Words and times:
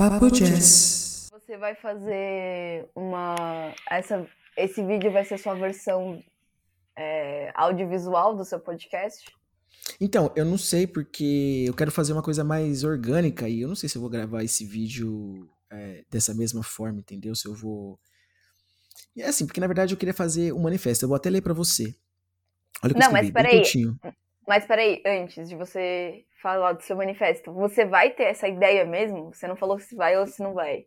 Papo 0.00 0.30
Jazz. 0.30 1.28
Você 1.30 1.58
vai 1.58 1.74
fazer 1.74 2.88
uma. 2.96 3.74
Essa, 3.90 4.26
esse 4.56 4.82
vídeo 4.82 5.12
vai 5.12 5.26
ser 5.26 5.36
sua 5.36 5.54
versão 5.54 6.24
é, 6.96 7.52
audiovisual 7.54 8.34
do 8.34 8.42
seu 8.42 8.58
podcast? 8.58 9.30
Então, 10.00 10.32
eu 10.34 10.46
não 10.46 10.56
sei 10.56 10.86
porque 10.86 11.66
eu 11.68 11.74
quero 11.74 11.92
fazer 11.92 12.14
uma 12.14 12.22
coisa 12.22 12.42
mais 12.42 12.82
orgânica 12.82 13.46
e 13.46 13.60
eu 13.60 13.68
não 13.68 13.74
sei 13.74 13.90
se 13.90 13.98
eu 13.98 14.00
vou 14.00 14.08
gravar 14.08 14.42
esse 14.42 14.64
vídeo 14.64 15.46
é, 15.70 16.02
dessa 16.10 16.32
mesma 16.32 16.62
forma, 16.62 17.00
entendeu? 17.00 17.34
Se 17.34 17.46
eu 17.46 17.54
vou. 17.54 18.00
É 19.14 19.26
assim, 19.26 19.44
porque 19.44 19.60
na 19.60 19.66
verdade 19.66 19.92
eu 19.92 19.98
queria 19.98 20.14
fazer 20.14 20.50
um 20.54 20.60
manifesto. 20.60 21.04
Eu 21.04 21.10
vou 21.10 21.16
até 21.16 21.28
ler 21.28 21.42
para 21.42 21.52
você. 21.52 21.94
Olha 22.82 22.92
o 22.92 22.94
que 22.94 23.00
Não, 23.00 23.08
eu 23.08 23.12
mas 23.12 23.26
escrevi, 23.26 23.32
bem 23.32 23.62
peraí. 23.62 24.14
Mas 24.48 24.64
peraí, 24.64 25.02
antes 25.04 25.46
de 25.46 25.56
você 25.56 26.24
falar 26.42 26.72
do 26.72 26.82
seu 26.82 26.96
manifesto, 26.96 27.52
você 27.52 27.84
vai 27.84 28.10
ter 28.10 28.24
essa 28.24 28.48
ideia 28.48 28.84
mesmo? 28.84 29.32
Você 29.34 29.46
não 29.48 29.56
falou 29.56 29.78
se 29.78 29.94
vai 29.94 30.16
ou 30.18 30.26
se 30.26 30.42
não 30.42 30.54
vai. 30.54 30.86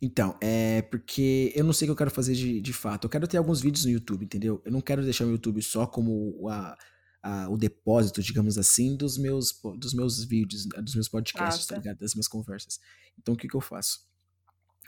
Então, 0.00 0.36
é 0.40 0.82
porque 0.82 1.52
eu 1.54 1.64
não 1.64 1.72
sei 1.72 1.86
o 1.86 1.88
que 1.88 1.92
eu 1.92 1.96
quero 1.96 2.10
fazer 2.10 2.34
de, 2.34 2.60
de 2.60 2.72
fato. 2.72 3.04
Eu 3.04 3.10
quero 3.10 3.26
ter 3.28 3.36
alguns 3.36 3.60
vídeos 3.60 3.84
no 3.84 3.90
YouTube, 3.90 4.24
entendeu? 4.24 4.62
Eu 4.64 4.72
não 4.72 4.80
quero 4.80 5.02
deixar 5.02 5.24
o 5.26 5.30
YouTube 5.30 5.60
só 5.62 5.86
como 5.86 6.48
a, 6.48 6.76
a- 7.22 7.48
o 7.50 7.56
depósito, 7.58 8.22
digamos 8.22 8.56
assim, 8.56 8.96
dos 8.96 9.18
meus, 9.18 9.60
dos 9.78 9.92
meus 9.92 10.24
vídeos, 10.24 10.66
dos 10.66 10.94
meus 10.94 11.08
podcasts, 11.08 11.66
Ah, 11.66 11.68
tá 11.68 11.74
tá. 11.74 11.80
ligado? 11.82 11.98
Das 11.98 12.14
minhas 12.14 12.28
conversas. 12.28 12.78
Então, 13.18 13.34
o 13.34 13.36
que 13.36 13.48
que 13.48 13.56
eu 13.56 13.60
faço? 13.60 14.06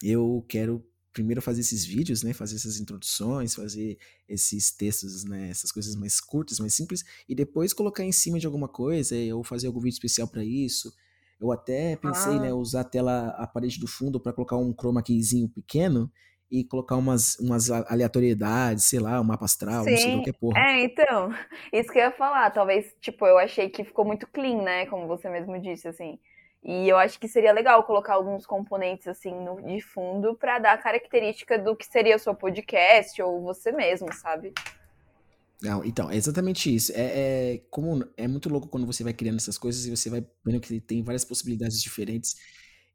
Eu 0.03 0.45
quero 0.49 0.83
primeiro 1.13 1.43
fazer 1.43 1.61
esses 1.61 1.85
vídeos, 1.85 2.23
né? 2.23 2.33
Fazer 2.33 2.57
essas 2.57 2.79
introduções, 2.79 3.55
fazer 3.55 3.99
esses 4.29 4.71
textos, 4.71 5.25
né? 5.25 5.51
Essas 5.51 5.73
coisas 5.73 5.95
mais 5.97 6.21
curtas, 6.21 6.61
mais 6.61 6.75
simples, 6.75 7.05
e 7.29 7.35
depois 7.35 7.73
colocar 7.73 8.05
em 8.05 8.13
cima 8.13 8.39
de 8.39 8.47
alguma 8.47 8.69
coisa, 8.69 9.15
ou 9.35 9.43
fazer 9.45 9.67
algum 9.67 9.81
vídeo 9.81 9.95
especial 9.95 10.29
pra 10.29 10.45
isso. 10.45 10.93
Eu 11.41 11.51
até 11.53 11.97
pensei, 11.97 12.39
né, 12.39 12.51
Ah. 12.51 12.55
usar 12.55 12.81
a 12.83 12.85
tela, 12.85 13.29
a 13.31 13.47
parede 13.47 13.81
do 13.81 13.87
fundo 13.87 14.21
pra 14.21 14.33
colocar 14.33 14.57
um 14.57 14.73
chroma 14.75 15.03
keyzinho 15.03 15.49
pequeno 15.49 16.11
e 16.51 16.65
colocar 16.65 16.97
umas, 16.97 17.37
umas 17.39 17.71
aleatoriedades, 17.71 18.85
sei 18.85 18.99
lá, 19.01 19.21
um 19.21 19.25
mapa 19.25 19.45
astral, 19.47 19.89
não 19.89 19.97
sei, 19.97 20.13
Sim, 20.13 20.13
qualquer 20.13 20.35
porra. 20.35 20.69
é, 20.69 20.83
então, 20.85 21.31
isso 21.73 21.91
que 21.93 21.99
eu 21.99 22.03
ia 22.05 22.13
falar. 22.13 22.51
Talvez, 22.51 22.95
tipo, 23.01 23.27
eu 23.27 23.39
achei 23.39 23.69
que 23.71 23.85
ficou 23.85 24.05
muito 24.05 24.27
clean, 24.27 24.63
né? 24.63 24.87
Como 24.87 25.07
você 25.07 25.29
mesmo 25.31 25.59
disse, 25.61 25.89
assim. 25.89 26.19
E 26.63 26.89
eu 26.89 26.99
acho 26.99 27.19
que 27.19 27.27
seria 27.27 27.53
legal 27.53 27.83
colocar 27.85 28.15
alguns 28.15 28.45
componentes, 28.45 29.09
assim, 29.09 29.33
no, 29.33 29.63
de 29.63 29.81
fundo 29.81 30.35
pra 30.37 30.59
dar 30.59 30.75
a 30.75 30.79
característica 30.79 31.59
do 31.59 31.75
que 31.75 31.87
seria 31.87 32.17
o 32.17 32.19
seu 32.19 32.35
podcast 32.35 33.21
ou 33.23 33.41
você 33.43 33.73
mesmo, 33.73 34.13
sabe? 34.13 34.53
Não, 35.63 35.85
então, 35.85 36.11
é 36.11 36.17
exatamente 36.17 36.75
isso. 36.75 36.93
É, 36.95 37.55
é 37.55 37.59
como 37.71 38.05
é 38.17 38.29
muito 38.29 38.49
louco 38.49 38.69
quando 38.69 38.87
você 38.87 39.03
vai 39.03 39.13
criando 39.13 39.37
essas 39.37 39.59
coisas 39.59 39.87
e 39.87 39.91
você 39.91 40.11
vai 40.11 40.27
vendo 40.45 40.61
que 40.61 40.81
tem 40.81 41.03
várias 41.03 41.25
possibilidades 41.25 41.83
diferentes 41.83 42.37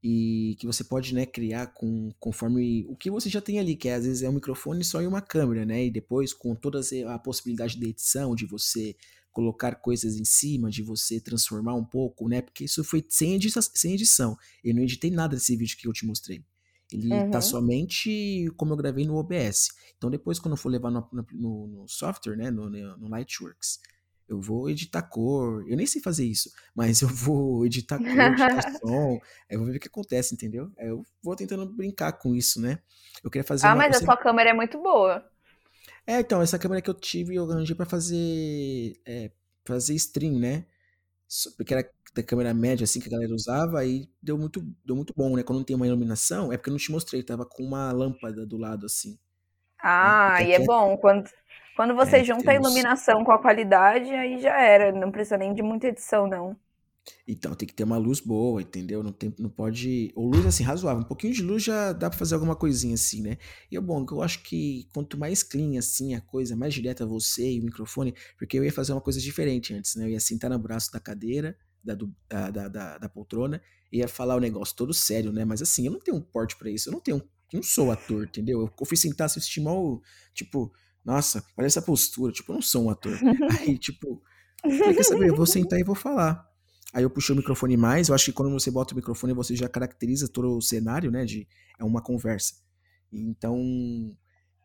e 0.03 0.55
que 0.59 0.67
você 0.67 0.83
pode, 0.83 1.15
né, 1.15 1.25
criar 1.25 1.67
com 1.67 2.11
conforme 2.19 2.85
o 2.87 2.95
que 2.95 3.09
você 3.09 3.29
já 3.29 3.41
tem 3.41 3.59
ali, 3.59 3.75
que 3.75 3.89
é, 3.89 3.95
às 3.95 4.05
vezes 4.05 4.21
é 4.21 4.29
um 4.29 4.33
microfone 4.33 4.83
só 4.83 5.01
e 5.01 5.07
uma 5.07 5.21
câmera, 5.21 5.65
né? 5.65 5.85
E 5.85 5.91
depois 5.91 6.33
com 6.33 6.53
toda 6.55 6.79
a 7.07 7.19
possibilidade 7.19 7.79
de 7.79 7.89
edição, 7.89 8.35
de 8.35 8.45
você 8.45 8.95
colocar 9.35 9.75
coisas 9.75 10.15
em 10.15 10.23
cima, 10.23 10.69
de 10.71 10.81
você 10.81 11.19
transformar 11.19 11.73
um 11.75 11.83
pouco, 11.83 12.29
né? 12.29 12.41
Porque 12.41 12.63
isso 12.63 12.81
foi 12.85 13.05
sem 13.09 13.33
edição, 13.35 13.61
sem 13.61 13.93
edição. 13.93 14.37
Eu 14.63 14.73
não 14.73 14.81
editei 14.81 15.11
nada 15.11 15.35
desse 15.35 15.57
vídeo 15.57 15.75
que 15.77 15.85
eu 15.85 15.91
te 15.91 16.05
mostrei. 16.05 16.41
Ele 16.89 17.09
tá 17.29 17.39
Uhum. 17.39 17.41
somente 17.41 18.49
como 18.55 18.71
eu 18.71 18.77
gravei 18.77 19.05
no 19.05 19.17
OBS. 19.17 19.71
Então 19.97 20.09
depois, 20.09 20.39
quando 20.39 20.53
eu 20.53 20.57
for 20.57 20.69
levar 20.69 20.89
no, 20.89 21.05
no- 21.33 21.67
no- 21.67 21.87
software, 21.87 22.37
né, 22.37 22.49
no, 22.49 22.69
no 22.69 23.09
Lightworks, 23.09 23.79
eu 24.25 24.39
vou 24.39 24.69
editar 24.69 25.01
cor. 25.01 25.65
Eu 25.67 25.75
nem 25.75 25.85
sei 25.85 26.01
fazer 26.01 26.25
isso, 26.25 26.49
mas 26.73 27.01
eu 27.01 27.09
vou 27.09 27.65
editar 27.65 27.97
cor, 27.97 28.07
editar 28.07 28.79
som. 28.81 29.19
Aí 29.49 29.57
eu 29.57 29.59
vou 29.59 29.67
ver 29.69 29.75
o 29.75 29.79
que 29.81 29.87
acontece, 29.89 30.33
entendeu? 30.33 30.71
Aí 30.79 30.87
eu 30.87 31.05
vou 31.21 31.35
tentando 31.35 31.65
brincar 31.65 32.13
com 32.13 32.33
isso, 32.33 32.61
né? 32.61 32.79
Eu 33.21 33.29
queria 33.29 33.43
fazer 33.45 33.67
Ah, 33.67 33.71
uma. 33.71 33.77
mas 33.77 33.89
a 33.89 33.99
sempre- 33.99 34.05
sua 34.05 34.17
câmera 34.23 34.51
é 34.51 34.53
muito 34.53 34.81
boa. 34.81 35.29
É, 36.07 36.19
então, 36.19 36.41
essa 36.41 36.59
câmera 36.59 36.81
que 36.81 36.89
eu 36.89 36.93
tive, 36.93 37.35
eu 37.35 37.49
arranjei 37.51 37.75
pra 37.75 37.85
fazer. 37.85 38.93
é, 39.05 39.31
fazer 39.65 39.95
stream, 39.95 40.39
né? 40.39 40.65
Porque 41.57 41.73
era 41.73 41.89
da 42.15 42.23
câmera 42.23 42.53
média, 42.53 42.85
assim, 42.85 42.99
que 43.01 43.07
a 43.09 43.11
galera 43.11 43.33
usava, 43.33 43.79
aí 43.79 44.09
deu 44.21 44.37
muito, 44.37 44.61
deu 44.85 44.95
muito 44.95 45.13
bom, 45.15 45.35
né? 45.35 45.43
Quando 45.43 45.59
não 45.59 45.65
tem 45.65 45.75
uma 45.75 45.87
iluminação, 45.87 46.51
é 46.53 46.57
porque 46.57 46.69
eu 46.69 46.73
não 46.73 46.79
te 46.79 46.91
mostrei, 46.91 47.23
tava 47.23 47.45
com 47.45 47.63
uma 47.63 47.91
lâmpada 47.91 48.45
do 48.45 48.57
lado, 48.57 48.85
assim, 48.85 49.19
né? 49.99 50.15
Ah, 50.19 50.27
Porque 50.27 50.43
e 50.43 50.51
é 50.51 50.57
aqui 50.57 50.63
é, 50.63 50.65
bom. 50.65 50.97
Quando, 50.97 51.29
quando 51.75 51.95
você 51.95 52.17
é, 52.17 52.23
junta 52.23 52.51
a 52.51 52.53
temos. 52.53 52.65
iluminação 52.65 53.23
com 53.23 53.31
a 53.31 53.39
qualidade, 53.41 54.09
aí 54.11 54.39
já 54.39 54.57
era. 54.59 54.91
Não 54.91 55.11
precisa 55.11 55.37
nem 55.37 55.53
de 55.53 55.61
muita 55.61 55.87
edição, 55.87 56.27
não. 56.27 56.57
Então, 57.27 57.53
tem 57.55 57.67
que 57.67 57.73
ter 57.73 57.83
uma 57.83 57.97
luz 57.97 58.19
boa, 58.19 58.61
entendeu? 58.61 59.03
Não, 59.03 59.11
tem, 59.11 59.33
não 59.37 59.49
pode. 59.49 60.11
Ou 60.15 60.27
luz 60.29 60.45
assim, 60.45 60.63
razoável. 60.63 61.01
Um 61.03 61.07
pouquinho 61.07 61.33
de 61.33 61.41
luz 61.43 61.63
já 61.63 61.91
dá 61.93 62.09
pra 62.09 62.17
fazer 62.17 62.33
alguma 62.35 62.55
coisinha 62.55 62.95
assim, 62.95 63.21
né? 63.21 63.37
E 63.71 63.77
é 63.77 63.81
bom, 63.81 64.05
eu 64.09 64.21
acho 64.21 64.41
que 64.43 64.87
quanto 64.93 65.17
mais 65.17 65.43
clean 65.43 65.77
assim 65.77 66.13
a 66.15 66.21
coisa, 66.21 66.55
mais 66.55 66.73
direta 66.73 67.05
você 67.05 67.53
e 67.53 67.59
o 67.59 67.63
microfone, 67.63 68.13
porque 68.37 68.57
eu 68.57 68.63
ia 68.65 68.71
fazer 68.71 68.91
uma 68.93 69.01
coisa 69.01 69.19
diferente 69.19 69.73
antes, 69.73 69.95
né? 69.95 70.05
Eu 70.05 70.09
ia 70.09 70.19
sentar 70.19 70.49
no 70.49 70.57
braço 70.59 70.91
da 70.91 70.99
cadeira, 70.99 71.55
da, 71.83 71.93
do- 71.95 72.13
da, 72.27 72.49
da, 72.51 72.67
da- 72.67 72.97
da 72.97 73.09
poltrona, 73.09 73.61
e 73.91 73.99
ia 73.99 74.07
falar 74.07 74.35
o 74.35 74.39
negócio 74.39 74.75
todo 74.75 74.93
sério, 74.93 75.31
né? 75.31 75.45
Mas 75.45 75.61
assim, 75.61 75.85
eu 75.85 75.91
não 75.91 75.99
tenho 75.99 76.17
um 76.17 76.21
porte 76.21 76.57
pra 76.57 76.69
isso, 76.69 76.89
eu 76.89 76.93
não 76.93 76.99
tenho. 76.99 77.17
Eu 77.53 77.57
não 77.57 77.63
sou 77.63 77.91
ator, 77.91 78.23
entendeu? 78.25 78.61
Eu, 78.79 78.85
fui 78.85 78.97
sentar, 78.97 79.25
assisti 79.25 79.61
mal, 79.61 80.01
tipo, 80.33 80.73
nossa, 81.03 81.45
olha 81.55 81.67
essa 81.67 81.81
postura, 81.81 82.31
tipo, 82.33 82.51
eu 82.51 82.55
não 82.55 82.61
sou 82.61 82.85
um 82.85 82.89
ator. 82.89 83.13
Aí, 83.61 83.77
tipo, 83.77 84.21
quer 84.63 85.03
saber? 85.03 85.29
Eu 85.29 85.35
vou 85.35 85.45
sentar 85.45 85.79
e 85.79 85.83
vou 85.83 85.95
falar. 85.95 86.43
Aí 86.95 87.03
eu 87.03 87.09
puxei 87.09 87.33
o 87.33 87.37
microfone 87.37 87.75
mais. 87.75 88.07
Eu 88.07 88.15
acho 88.15 88.23
que 88.23 88.31
quando 88.31 88.49
você 88.49 88.71
bota 88.71 88.93
o 88.93 88.95
microfone, 88.95 89.33
você 89.33 89.53
já 89.53 89.67
caracteriza 89.67 90.29
todo 90.29 90.55
o 90.55 90.61
cenário, 90.61 91.11
né? 91.11 91.25
De, 91.25 91.45
é 91.77 91.83
uma 91.83 92.01
conversa. 92.01 92.55
Então, 93.11 94.15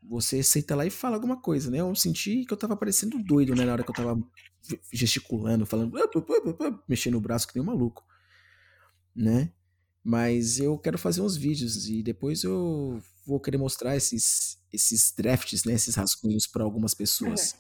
você 0.00 0.40
senta 0.40 0.76
lá 0.76 0.86
e 0.86 0.90
fala 0.90 1.16
alguma 1.16 1.36
coisa, 1.40 1.72
né? 1.72 1.80
Eu 1.80 1.92
senti 1.96 2.44
que 2.44 2.52
eu 2.52 2.56
tava 2.56 2.76
parecendo 2.76 3.18
doido, 3.18 3.52
né? 3.56 3.64
Na 3.64 3.72
hora 3.72 3.82
que 3.82 3.90
eu 3.90 3.94
tava 3.94 4.22
gesticulando, 4.92 5.66
falando, 5.66 5.92
mexendo 6.86 7.16
o 7.16 7.20
braço 7.20 7.48
que 7.48 7.56
nem 7.56 7.64
um 7.64 7.66
maluco, 7.66 8.04
né? 9.12 9.52
Mas 10.04 10.60
eu 10.60 10.78
quero 10.78 10.98
fazer 10.98 11.22
uns 11.22 11.36
vídeos 11.36 11.88
e 11.88 12.00
depois 12.00 12.44
eu 12.44 13.02
vou 13.26 13.40
querer 13.40 13.58
mostrar 13.58 13.96
esses, 13.96 14.56
esses 14.72 15.12
drafts, 15.16 15.64
né? 15.64 15.72
Esses 15.72 15.96
rascunhos 15.96 16.46
para 16.46 16.62
algumas 16.62 16.94
pessoas. 16.94 17.56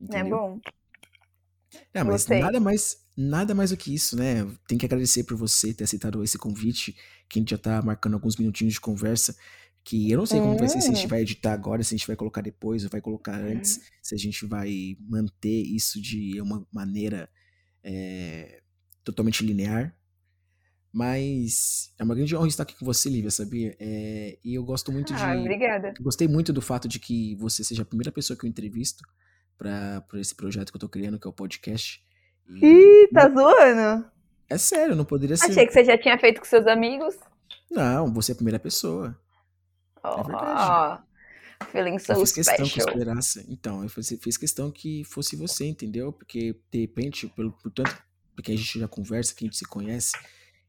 É 0.00 0.04
Entendeu? 0.04 0.38
bom. 0.38 0.60
É, 1.94 2.02
mas 2.02 2.22
Gostei. 2.22 2.40
nada 2.40 2.58
mais, 2.60 2.96
nada 3.16 3.54
mais 3.54 3.70
do 3.70 3.76
que 3.76 3.94
isso, 3.94 4.16
né? 4.16 4.46
Tem 4.66 4.76
que 4.78 4.86
agradecer 4.86 5.24
por 5.24 5.36
você 5.36 5.72
ter 5.72 5.84
aceitado 5.84 6.22
esse 6.24 6.36
convite, 6.38 6.92
que 7.28 7.38
a 7.38 7.40
gente 7.40 7.50
já 7.50 7.58
tá 7.58 7.82
marcando 7.82 8.14
alguns 8.14 8.36
minutinhos 8.36 8.74
de 8.74 8.80
conversa, 8.80 9.36
que 9.84 10.10
eu 10.10 10.18
não 10.18 10.26
sei 10.26 10.40
como 10.40 10.56
vai 10.56 10.68
ser, 10.68 10.80
se 10.80 10.90
a 10.90 10.94
gente 10.94 11.06
Hum. 11.06 11.08
vai 11.08 11.22
editar 11.22 11.52
agora, 11.52 11.82
se 11.82 11.94
a 11.94 11.98
gente 11.98 12.06
vai 12.06 12.16
colocar 12.16 12.40
depois, 12.42 12.84
ou 12.84 12.90
vai 12.90 13.00
colocar 13.00 13.34
antes, 13.40 13.80
se 14.02 14.14
a 14.14 14.18
gente 14.18 14.44
vai 14.46 14.96
manter 15.00 15.62
isso 15.62 16.00
de 16.00 16.40
uma 16.40 16.66
maneira 16.72 17.28
é, 17.82 18.60
totalmente 19.04 19.44
linear. 19.44 19.96
Mas 20.92 21.92
é 21.98 22.02
uma 22.04 22.14
grande 22.16 22.34
honra 22.34 22.48
estar 22.48 22.64
aqui 22.64 22.76
com 22.76 22.84
você, 22.84 23.08
Lívia, 23.08 23.30
sabia? 23.30 23.76
É, 23.78 24.38
e 24.44 24.54
eu 24.54 24.64
gosto 24.64 24.90
muito 24.90 25.12
Ah, 25.14 25.34
de. 25.34 25.40
obrigada. 25.40 25.94
Gostei 26.00 26.26
muito 26.26 26.52
do 26.52 26.60
fato 26.60 26.88
de 26.88 26.98
que 26.98 27.36
você 27.36 27.62
seja 27.62 27.82
a 27.82 27.86
primeira 27.86 28.10
pessoa 28.10 28.36
que 28.36 28.44
eu 28.44 28.48
entrevisto 28.48 29.04
para 29.60 30.02
esse 30.20 30.34
projeto 30.34 30.70
que 30.70 30.76
eu 30.76 30.80
tô 30.80 30.88
criando, 30.88 31.18
que 31.18 31.26
é 31.26 31.30
o 31.30 31.34
podcast. 31.34 32.02
E 32.48 32.66
Ih, 32.66 33.08
tá 33.12 33.28
zoando? 33.28 34.06
é 34.48 34.56
sério, 34.58 34.96
não 34.96 35.04
poderia 35.04 35.34
Achei 35.34 35.52
ser. 35.52 35.66
que 35.66 35.72
você 35.72 35.84
já 35.84 35.98
tinha 35.98 36.18
feito 36.18 36.40
com 36.40 36.46
seus 36.46 36.66
amigos. 36.66 37.14
Não, 37.70 38.12
você 38.12 38.32
é 38.32 38.34
a 38.34 38.36
primeira 38.36 38.58
pessoa. 38.58 39.16
É 40.02 40.22
verdade. 40.24 41.02
Oh, 41.62 41.64
feeling 41.66 41.92
Eu 41.94 41.98
so 42.00 42.14
fiz 42.16 42.32
questão 42.32 42.66
que 42.66 42.80
eu 42.80 42.88
esperasse. 42.88 43.46
Então, 43.48 43.82
eu 43.82 43.88
fiz, 43.90 44.08
fiz 44.20 44.36
questão 44.38 44.70
que 44.70 45.04
fosse 45.04 45.36
você, 45.36 45.66
entendeu? 45.66 46.10
Porque, 46.12 46.56
de 46.72 46.80
repente, 46.80 47.28
pelo, 47.28 47.52
por 47.52 47.70
tanto, 47.70 47.96
porque 48.34 48.50
a 48.52 48.56
gente 48.56 48.80
já 48.80 48.88
conversa, 48.88 49.34
que 49.34 49.44
a 49.44 49.46
gente 49.46 49.58
se 49.58 49.66
conhece 49.66 50.16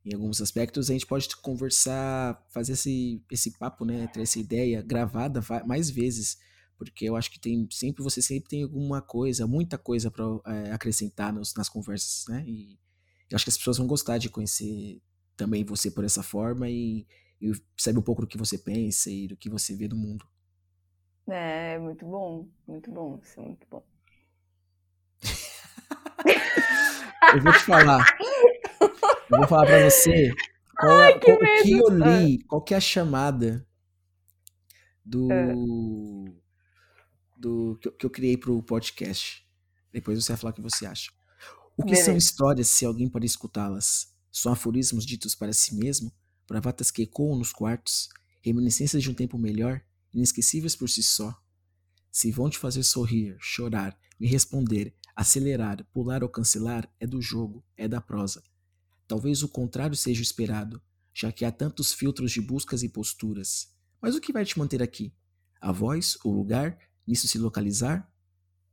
em 0.05 0.13
alguns 0.13 0.41
aspectos, 0.41 0.89
a 0.89 0.93
gente 0.93 1.05
pode 1.07 1.33
conversar, 1.37 2.43
fazer 2.49 2.73
esse, 2.73 3.23
esse 3.31 3.57
papo, 3.57 3.85
né? 3.85 4.07
Ter 4.13 4.21
essa 4.21 4.37
ideia 4.37 4.81
gravada 4.81 5.39
va- 5.39 5.63
mais 5.63 5.89
vezes. 5.89 6.37
Porque 6.83 7.05
eu 7.05 7.15
acho 7.15 7.29
que 7.29 7.39
tem 7.39 7.67
sempre, 7.69 8.01
você 8.01 8.23
sempre 8.23 8.49
tem 8.49 8.63
alguma 8.63 9.03
coisa, 9.03 9.45
muita 9.45 9.77
coisa 9.77 10.09
para 10.09 10.25
acrescentar 10.73 11.31
nos- 11.31 11.53
nas 11.53 11.69
conversas, 11.69 12.25
né? 12.27 12.43
E 12.47 12.79
eu 13.29 13.35
acho 13.35 13.45
que 13.45 13.51
as 13.51 13.57
pessoas 13.57 13.77
vão 13.77 13.85
gostar 13.85 14.17
de 14.17 14.29
conhecer 14.29 14.99
também 15.37 15.63
você 15.63 15.91
por 15.91 16.03
essa 16.03 16.23
forma 16.23 16.67
e, 16.67 17.05
e 17.39 17.51
saber 17.77 17.99
um 17.99 18.01
pouco 18.01 18.21
do 18.21 18.27
que 18.27 18.37
você 18.37 18.57
pensa 18.57 19.11
e 19.11 19.27
do 19.27 19.37
que 19.37 19.47
você 19.47 19.75
vê 19.75 19.87
do 19.87 19.95
mundo. 19.95 20.25
É, 21.27 21.77
muito 21.77 22.03
bom, 22.03 22.47
muito 22.67 22.89
bom, 22.91 23.19
isso 23.21 23.39
é 23.39 23.43
muito 23.43 23.67
bom. 23.69 23.83
Eu 27.35 27.41
vou 27.41 27.53
te 27.53 27.59
falar. 27.59 28.05
Eu 29.29 29.37
vou 29.37 29.47
falar 29.47 29.65
pra 29.65 29.79
você 29.79 30.33
qual, 30.79 30.97
Ai, 30.99 31.11
é- 31.13 31.19
que 31.19 31.25
qual- 31.25 31.37
o 31.37 31.63
que 31.63 31.77
eu 31.77 31.89
li, 31.89 32.43
qual 32.47 32.61
que 32.61 32.73
é 32.73 32.77
a 32.77 32.81
chamada 32.81 33.65
do, 35.05 35.29
do 37.41 37.77
que, 37.81 37.87
eu- 37.87 37.91
que 37.93 38.05
eu 38.05 38.09
criei 38.09 38.37
pro 38.37 38.61
podcast. 38.63 39.45
Depois 39.91 40.23
você 40.23 40.31
vai 40.33 40.37
falar 40.39 40.51
o 40.51 40.55
que 40.55 40.61
você 40.61 40.85
acha. 40.85 41.11
O 41.77 41.83
que 41.83 41.95
são 41.95 42.13
Beleza. 42.13 42.17
histórias 42.17 42.67
se 42.67 42.85
alguém 42.85 43.09
pode 43.09 43.25
escutá-las? 43.25 44.13
São 44.31 44.51
aforismos 44.53 45.05
ditos 45.05 45.35
para 45.35 45.53
si 45.53 45.75
mesmo? 45.75 46.11
bravatas 46.47 46.91
que 46.91 47.03
ecoam 47.03 47.37
nos 47.37 47.53
quartos, 47.53 48.09
reminiscências 48.41 49.01
de 49.01 49.09
um 49.09 49.13
tempo 49.13 49.37
melhor, 49.37 49.81
inesquecíveis 50.13 50.75
por 50.75 50.89
si 50.89 51.01
só. 51.01 51.33
Se 52.11 52.29
vão 52.29 52.49
te 52.49 52.57
fazer 52.57 52.83
sorrir, 52.83 53.37
chorar, 53.39 53.97
me 54.19 54.27
responder, 54.27 54.93
acelerar, 55.15 55.85
pular 55.93 56.23
ou 56.23 56.29
cancelar, 56.29 56.93
é 56.99 57.07
do 57.07 57.21
jogo, 57.21 57.63
é 57.77 57.87
da 57.87 58.01
prosa. 58.01 58.43
Talvez 59.07 59.43
o 59.43 59.47
contrário 59.47 59.95
seja 59.95 60.21
esperado, 60.21 60.81
já 61.13 61.31
que 61.31 61.45
há 61.45 61.51
tantos 61.53 61.93
filtros 61.93 62.33
de 62.33 62.41
buscas 62.41 62.83
e 62.83 62.89
posturas. 62.89 63.73
Mas 64.01 64.13
o 64.13 64.19
que 64.19 64.33
vai 64.33 64.43
te 64.43 64.59
manter 64.59 64.83
aqui? 64.83 65.13
A 65.61 65.71
voz, 65.71 66.17
o 66.25 66.31
lugar, 66.31 66.77
nisso 67.07 67.27
se 67.27 67.37
localizar? 67.37 68.07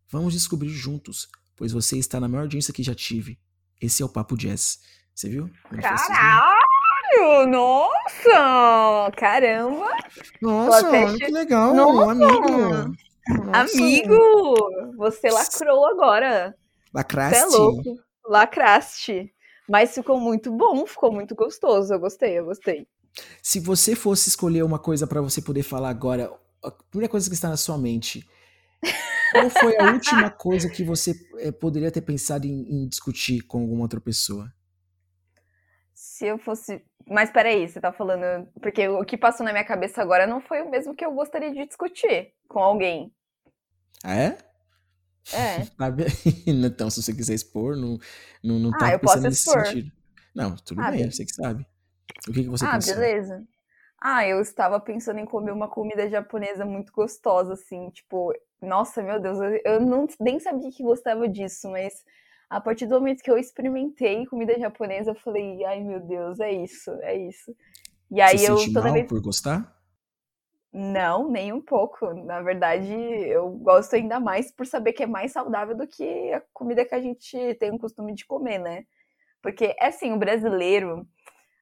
Vamos 0.08 0.32
descobrir 0.32 0.70
juntos, 0.70 1.28
pois 1.56 1.72
você 1.72 1.98
está 1.98 2.18
na 2.18 2.28
maior 2.28 2.42
audiência 2.42 2.72
que 2.72 2.82
já 2.82 2.94
tive. 2.94 3.38
Esse 3.80 4.02
é 4.02 4.04
o 4.04 4.08
Papo 4.08 4.36
Jazz. 4.36 4.80
Você 5.14 5.28
viu? 5.28 5.50
Caralho! 5.80 7.48
Nossa! 7.48 9.10
Caramba! 9.16 9.90
Nossa, 10.40 11.16
que 11.16 11.30
legal, 11.30 11.74
Nossa. 11.74 12.12
amigo! 12.12 12.98
Nossa. 13.28 13.76
Amigo! 13.76 14.94
Você 14.96 15.28
lacrou 15.30 15.86
agora. 15.86 16.54
Lacraste? 16.94 17.38
Você 17.38 17.56
é 17.56 17.58
louco. 17.58 17.94
Lacraste. 18.26 19.34
Mas 19.68 19.94
ficou 19.94 20.18
muito 20.18 20.50
bom, 20.50 20.86
ficou 20.86 21.12
muito 21.12 21.34
gostoso. 21.34 21.92
Eu 21.92 22.00
gostei, 22.00 22.38
eu 22.38 22.46
gostei. 22.46 22.86
Se 23.42 23.60
você 23.60 23.94
fosse 23.94 24.30
escolher 24.30 24.62
uma 24.62 24.78
coisa 24.78 25.06
para 25.06 25.20
você 25.20 25.42
poder 25.42 25.62
falar 25.62 25.90
agora, 25.90 26.32
a 26.62 26.70
primeira 26.70 27.10
coisa 27.10 27.28
que 27.28 27.34
está 27.34 27.48
na 27.48 27.56
sua 27.56 27.78
mente, 27.78 28.28
qual 29.32 29.50
foi 29.50 29.76
a 29.78 29.92
última 29.92 30.30
coisa 30.30 30.68
que 30.68 30.82
você 30.82 31.14
é, 31.38 31.52
poderia 31.52 31.90
ter 31.90 32.02
pensado 32.02 32.46
em, 32.46 32.62
em, 32.70 32.88
discutir 32.88 33.42
com 33.42 33.60
alguma 33.60 33.82
outra 33.82 34.00
pessoa? 34.00 34.52
Se 35.94 36.26
eu 36.26 36.38
fosse. 36.38 36.82
Mas 37.06 37.30
peraí, 37.30 37.68
você 37.68 37.80
tá 37.80 37.92
falando. 37.92 38.48
Porque 38.60 38.88
o 38.88 39.04
que 39.04 39.16
passou 39.16 39.44
na 39.44 39.52
minha 39.52 39.64
cabeça 39.64 40.02
agora 40.02 40.26
não 40.26 40.40
foi 40.40 40.62
o 40.62 40.70
mesmo 40.70 40.94
que 40.94 41.04
eu 41.04 41.12
gostaria 41.12 41.52
de 41.52 41.66
discutir 41.66 42.32
com 42.48 42.58
alguém. 42.60 43.12
Ah, 44.04 44.16
é? 44.16 44.38
É. 45.32 45.66
então, 46.46 46.88
se 46.90 47.02
você 47.02 47.12
quiser 47.12 47.34
expor, 47.34 47.76
não, 47.76 47.98
não, 48.42 48.58
não 48.58 48.70
ah, 48.74 48.78
tá 48.78 48.98
pensando 48.98 49.22
nesse 49.22 49.48
expor. 49.48 49.66
sentido. 49.66 49.92
Não, 50.34 50.56
tudo 50.56 50.80
ah, 50.80 50.90
bem, 50.90 51.10
você 51.10 51.24
que 51.24 51.34
sabe. 51.34 51.66
O 52.28 52.32
que, 52.32 52.44
que 52.44 52.48
você 52.48 52.64
ah, 52.64 52.72
pensou? 52.72 52.94
Ah, 52.94 52.96
beleza. 52.96 53.44
Ah, 54.00 54.26
eu 54.26 54.40
estava 54.40 54.78
pensando 54.78 55.18
em 55.18 55.26
comer 55.26 55.50
uma 55.50 55.68
comida 55.68 56.08
japonesa 56.08 56.64
muito 56.64 56.92
gostosa, 56.92 57.54
assim, 57.54 57.90
tipo, 57.90 58.32
nossa, 58.62 59.02
meu 59.02 59.20
Deus, 59.20 59.38
eu 59.64 59.80
não, 59.80 60.06
nem 60.20 60.38
sabia 60.38 60.70
que 60.70 60.82
gostava 60.82 61.28
disso, 61.28 61.68
mas 61.70 62.04
a 62.48 62.60
partir 62.60 62.86
do 62.86 62.94
momento 62.94 63.22
que 63.22 63.30
eu 63.30 63.36
experimentei 63.36 64.24
comida 64.26 64.58
japonesa, 64.58 65.10
eu 65.10 65.14
falei, 65.14 65.64
ai 65.64 65.80
meu 65.80 66.00
Deus, 66.00 66.38
é 66.40 66.52
isso, 66.52 66.90
é 67.02 67.16
isso. 67.16 67.54
E 68.10 68.20
aí 68.20 68.38
Você 68.38 68.50
eu 68.50 68.56
toda 68.72 68.84
mal 68.86 68.94
vez... 68.94 69.08
por 69.08 69.20
gostar? 69.20 69.76
Não, 70.72 71.30
nem 71.30 71.52
um 71.52 71.60
pouco. 71.60 72.12
Na 72.14 72.40
verdade, 72.40 72.92
eu 72.92 73.50
gosto 73.50 73.96
ainda 73.96 74.20
mais 74.20 74.52
por 74.52 74.66
saber 74.66 74.92
que 74.92 75.02
é 75.02 75.06
mais 75.06 75.32
saudável 75.32 75.76
do 75.76 75.86
que 75.86 76.32
a 76.32 76.42
comida 76.52 76.84
que 76.84 76.94
a 76.94 77.00
gente 77.00 77.54
tem 77.54 77.70
o 77.70 77.78
costume 77.78 78.14
de 78.14 78.26
comer, 78.26 78.58
né? 78.58 78.84
Porque, 79.42 79.74
é 79.78 79.86
assim, 79.86 80.12
o 80.12 80.18
brasileiro, 80.18 81.06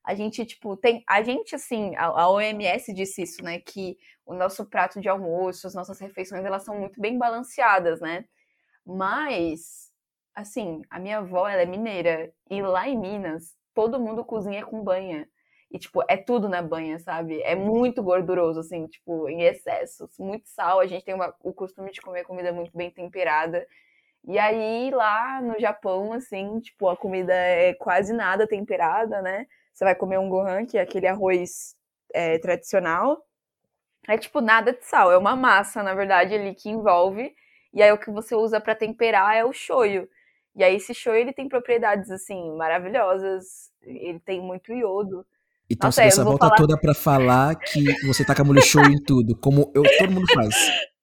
a 0.07 0.15
gente, 0.15 0.47
tipo, 0.47 0.77
tem. 0.77 1.03
A 1.09 1.21
gente, 1.23 1.57
assim, 1.57 1.97
a, 1.97 2.07
a 2.07 2.31
OMS 2.31 2.95
disse 2.95 3.23
isso, 3.23 3.43
né? 3.43 3.59
Que 3.59 3.99
o 4.25 4.35
nosso 4.35 4.65
prato 4.65 5.01
de 5.01 5.09
almoço, 5.09 5.67
as 5.67 5.75
nossas 5.75 5.99
refeições, 5.99 6.45
elas 6.45 6.65
são 6.65 6.79
muito 6.79 7.01
bem 7.01 7.19
balanceadas, 7.19 8.01
né? 8.01 8.25
Mas, 8.87 9.91
assim, 10.35 10.83
a 10.91 11.01
minha 11.01 11.19
avó, 11.19 11.49
ela 11.49 11.63
é 11.63 11.67
mineira. 11.67 12.33
E 12.49 12.63
lá 12.63 12.89
em 12.89 12.97
Minas, 12.97 13.57
todo 13.75 13.99
mundo 13.99 14.25
cozinha 14.25 14.65
com 14.65 14.81
banha. 14.83 15.29
E, 15.73 15.79
tipo, 15.79 16.01
é 16.09 16.17
tudo 16.17 16.49
na 16.49 16.63
banha, 16.63 17.01
sabe? 17.01 17.43
É 17.43 17.57
muito 17.57 18.01
gorduroso, 18.01 18.61
assim, 18.61 18.87
tipo, 18.87 19.29
em 19.29 19.43
excesso. 19.43 20.09
Muito 20.21 20.49
sal. 20.49 20.79
A 20.79 20.87
gente 20.87 21.05
tem 21.05 21.15
uma, 21.15 21.35
o 21.43 21.53
costume 21.53 21.91
de 21.91 22.01
comer 22.01 22.25
comida 22.25 22.53
muito 22.53 22.77
bem 22.77 22.93
temperada. 22.93 23.67
E 24.25 24.39
aí, 24.39 24.91
lá 24.93 25.41
no 25.43 25.59
Japão, 25.59 26.13
assim, 26.13 26.61
tipo, 26.61 26.89
a 26.89 26.97
comida 26.97 27.33
é 27.35 27.75
quase 27.75 28.13
nada 28.13 28.47
temperada, 28.47 29.21
né? 29.23 29.47
Você 29.77 29.85
vai 29.85 29.95
comer 29.95 30.19
um 30.19 30.31
gohan, 30.31 30.65
que 30.65 30.79
é 30.79 30.81
aquele 30.81 31.07
arroz 31.07 31.77
é, 32.15 32.39
tradicional. 32.39 33.23
É 34.09 34.17
tipo 34.17 34.41
nada 34.41 34.73
de 34.73 34.83
sal, 34.83 35.13
é 35.13 35.19
uma 35.19 35.37
massa, 35.37 35.83
na 35.83 35.95
verdade, 35.95 36.35
ali 36.35 36.55
que 36.55 36.71
envolve. 36.71 37.35
E 37.75 37.83
aí 37.83 37.93
o 37.93 37.99
que 37.99 38.11
você 38.11 38.35
usa 38.35 38.59
para 38.59 38.75
temperar 38.75 39.37
é 39.37 39.45
o 39.45 39.53
shoyu. 39.53 40.09
E 40.55 40.65
aí 40.65 40.77
esse 40.77 40.95
shoyu 40.95 41.17
ele 41.17 41.33
tem 41.35 41.47
propriedades 41.47 42.11
assim 42.11 42.57
maravilhosas. 42.57 43.71
Ele 43.83 44.19
tem 44.21 44.41
muito 44.41 44.73
iodo. 44.73 45.27
Então 45.69 45.89
Nossa, 45.89 45.97
você 45.97 46.01
deu 46.03 46.09
essa 46.09 46.25
volta 46.25 46.47
falar... 46.47 46.57
toda 46.57 46.81
para 46.81 46.95
falar 46.95 47.55
que 47.57 47.85
você 48.07 48.25
taca 48.25 48.43
molho 48.43 48.63
shoyu 48.63 48.93
em 48.93 49.03
tudo, 49.03 49.37
como 49.37 49.71
eu, 49.75 49.83
todo 49.99 50.11
mundo 50.11 50.27
faz. 50.33 50.55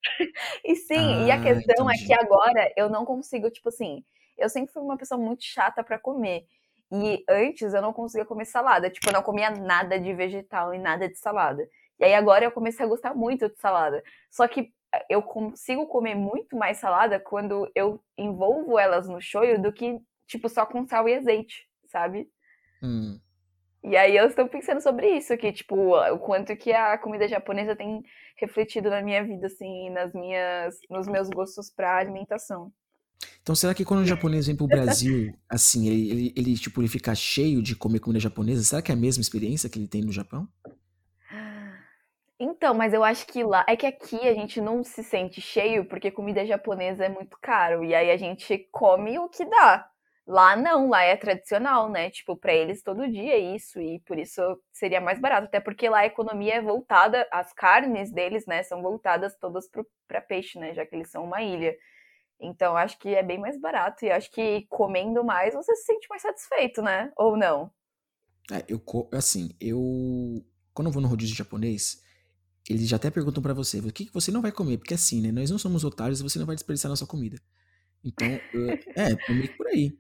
E 0.65 0.75
sim, 0.75 0.97
ah, 0.97 1.27
e 1.27 1.31
a 1.31 1.35
ah, 1.35 1.41
questão 1.41 1.89
entendi. 1.89 2.03
é 2.03 2.07
que 2.07 2.13
agora 2.13 2.73
eu 2.75 2.89
não 2.89 3.05
consigo, 3.05 3.49
tipo 3.49 3.69
assim, 3.69 4.03
eu 4.37 4.49
sempre 4.49 4.73
fui 4.73 4.83
uma 4.83 4.97
pessoa 4.97 5.17
muito 5.17 5.45
chata 5.45 5.81
para 5.81 5.97
comer. 5.97 6.45
E 6.91 7.23
antes 7.29 7.73
eu 7.73 7.81
não 7.81 7.93
conseguia 7.93 8.25
comer 8.25 8.45
salada. 8.45 8.89
Tipo, 8.89 9.09
eu 9.09 9.13
não 9.13 9.23
comia 9.23 9.49
nada 9.49 9.99
de 9.99 10.13
vegetal 10.13 10.73
e 10.73 10.79
nada 10.79 11.07
de 11.07 11.17
salada. 11.17 11.67
E 11.99 12.05
aí 12.05 12.13
agora 12.13 12.45
eu 12.45 12.51
comecei 12.51 12.85
a 12.85 12.89
gostar 12.89 13.13
muito 13.15 13.49
de 13.49 13.57
salada. 13.59 14.03
Só 14.29 14.47
que 14.47 14.71
eh, 14.93 15.05
eu 15.09 15.21
consigo 15.21 15.87
comer 15.87 16.15
muito 16.15 16.55
mais 16.55 16.77
salada 16.77 17.19
quando 17.19 17.69
eu 17.75 18.03
envolvo 18.17 18.77
elas 18.77 19.07
no 19.07 19.21
shoyu 19.21 19.61
do 19.61 19.71
que, 19.71 19.99
tipo, 20.27 20.49
só 20.49 20.65
com 20.65 20.85
sal 20.85 21.07
e 21.07 21.15
azeite, 21.15 21.67
sabe? 21.87 22.29
Hum. 22.81 23.19
E 23.83 23.97
aí 23.97 24.15
eu 24.15 24.27
estou 24.27 24.47
pensando 24.47 24.79
sobre 24.79 25.09
isso, 25.09 25.35
que, 25.37 25.51
tipo, 25.51 25.75
o 25.95 26.19
quanto 26.19 26.55
que 26.55 26.71
a 26.71 26.97
comida 26.97 27.27
japonesa 27.27 27.75
tem 27.75 28.01
refletido 28.37 28.89
na 28.89 29.01
minha 29.01 29.23
vida, 29.23 29.47
assim, 29.47 29.89
nas 29.89 30.13
minhas, 30.13 30.77
nos 30.89 31.05
meus 31.05 31.29
gostos 31.29 31.69
para 31.69 31.97
alimentação. 31.97 32.71
Então, 33.41 33.55
será 33.55 33.73
que 33.73 33.85
quando 33.85 34.01
o 34.01 34.05
japonês 34.05 34.47
vem 34.47 34.55
pro 34.55 34.67
Brasil, 34.67 35.33
assim, 35.49 35.87
ele, 35.87 36.11
ele, 36.11 36.33
ele, 36.35 36.57
tipo, 36.57 36.81
ele 36.81 36.87
fica 36.87 37.13
cheio 37.13 37.61
de 37.61 37.75
comer 37.75 37.99
comida 37.99 38.19
japonesa? 38.19 38.63
Será 38.63 38.81
que 38.81 38.91
é 38.91 38.95
a 38.95 38.97
mesma 38.97 39.21
experiência 39.21 39.69
que 39.69 39.77
ele 39.77 39.87
tem 39.87 40.01
no 40.01 40.11
Japão? 40.11 40.47
Então, 42.39 42.73
mas 42.73 42.93
eu 42.93 43.03
acho 43.03 43.25
que 43.27 43.43
lá. 43.43 43.63
É 43.67 43.75
que 43.75 43.85
aqui 43.85 44.27
a 44.27 44.33
gente 44.33 44.59
não 44.59 44.83
se 44.83 45.03
sente 45.03 45.39
cheio 45.39 45.85
porque 45.85 46.11
comida 46.11 46.45
japonesa 46.45 47.05
é 47.05 47.09
muito 47.09 47.37
caro. 47.41 47.83
E 47.83 47.95
aí 47.95 48.11
a 48.11 48.17
gente 48.17 48.57
come 48.71 49.17
o 49.17 49.29
que 49.29 49.45
dá. 49.45 49.87
Lá 50.25 50.55
não, 50.55 50.89
lá 50.89 51.03
é 51.03 51.15
tradicional, 51.17 51.89
né? 51.89 52.09
Tipo, 52.09 52.35
para 52.35 52.53
eles 52.53 52.81
todo 52.81 53.09
dia 53.09 53.33
é 53.33 53.39
isso. 53.39 53.79
E 53.81 53.99
por 54.01 54.17
isso 54.17 54.41
seria 54.71 55.01
mais 55.01 55.19
barato. 55.19 55.45
Até 55.47 55.59
porque 55.59 55.87
lá 55.89 55.99
a 55.99 56.05
economia 56.05 56.55
é 56.55 56.61
voltada, 56.61 57.27
as 57.31 57.53
carnes 57.53 58.11
deles, 58.11 58.45
né, 58.45 58.63
são 58.63 58.81
voltadas 58.81 59.37
todas 59.37 59.69
para 60.07 60.21
peixe, 60.21 60.59
né? 60.59 60.73
Já 60.73 60.85
que 60.85 60.95
eles 60.95 61.09
são 61.11 61.23
uma 61.25 61.41
ilha. 61.41 61.75
Então, 62.43 62.75
acho 62.75 62.99
que 62.99 63.09
é 63.09 63.23
bem 63.23 63.39
mais 63.39 63.59
barato. 63.59 64.05
E 64.05 64.11
acho 64.11 64.29
que 64.31 64.65
comendo 64.69 65.23
mais, 65.23 65.53
você 65.53 65.75
se 65.75 65.85
sente 65.85 66.07
mais 66.09 66.21
satisfeito, 66.21 66.81
né? 66.81 67.11
Ou 67.15 67.37
não? 67.37 67.71
É, 68.51 68.63
eu, 68.67 68.81
assim, 69.13 69.51
eu. 69.59 70.43
Quando 70.73 70.87
eu 70.87 70.91
vou 70.91 71.01
no 71.01 71.07
rodízio 71.07 71.35
japonês, 71.35 72.01
eles 72.69 72.87
já 72.87 72.97
até 72.97 73.09
perguntam 73.09 73.41
para 73.41 73.53
você, 73.53 73.79
o 73.79 73.91
que, 73.91 74.05
que 74.05 74.13
você 74.13 74.31
não 74.31 74.41
vai 74.41 74.51
comer? 74.51 74.77
Porque 74.77 74.93
assim, 74.93 75.21
né? 75.21 75.31
Nós 75.31 75.49
não 75.49 75.57
somos 75.57 75.83
otários 75.83 76.19
e 76.19 76.23
você 76.23 76.39
não 76.39 76.45
vai 76.45 76.55
desperdiçar 76.55 76.89
nossa 76.89 77.05
comida. 77.05 77.39
Então, 78.03 78.27
eu, 78.53 78.69
é, 78.95 79.11
é 79.11 79.33
meio 79.33 79.55
por 79.55 79.67
aí. 79.67 79.97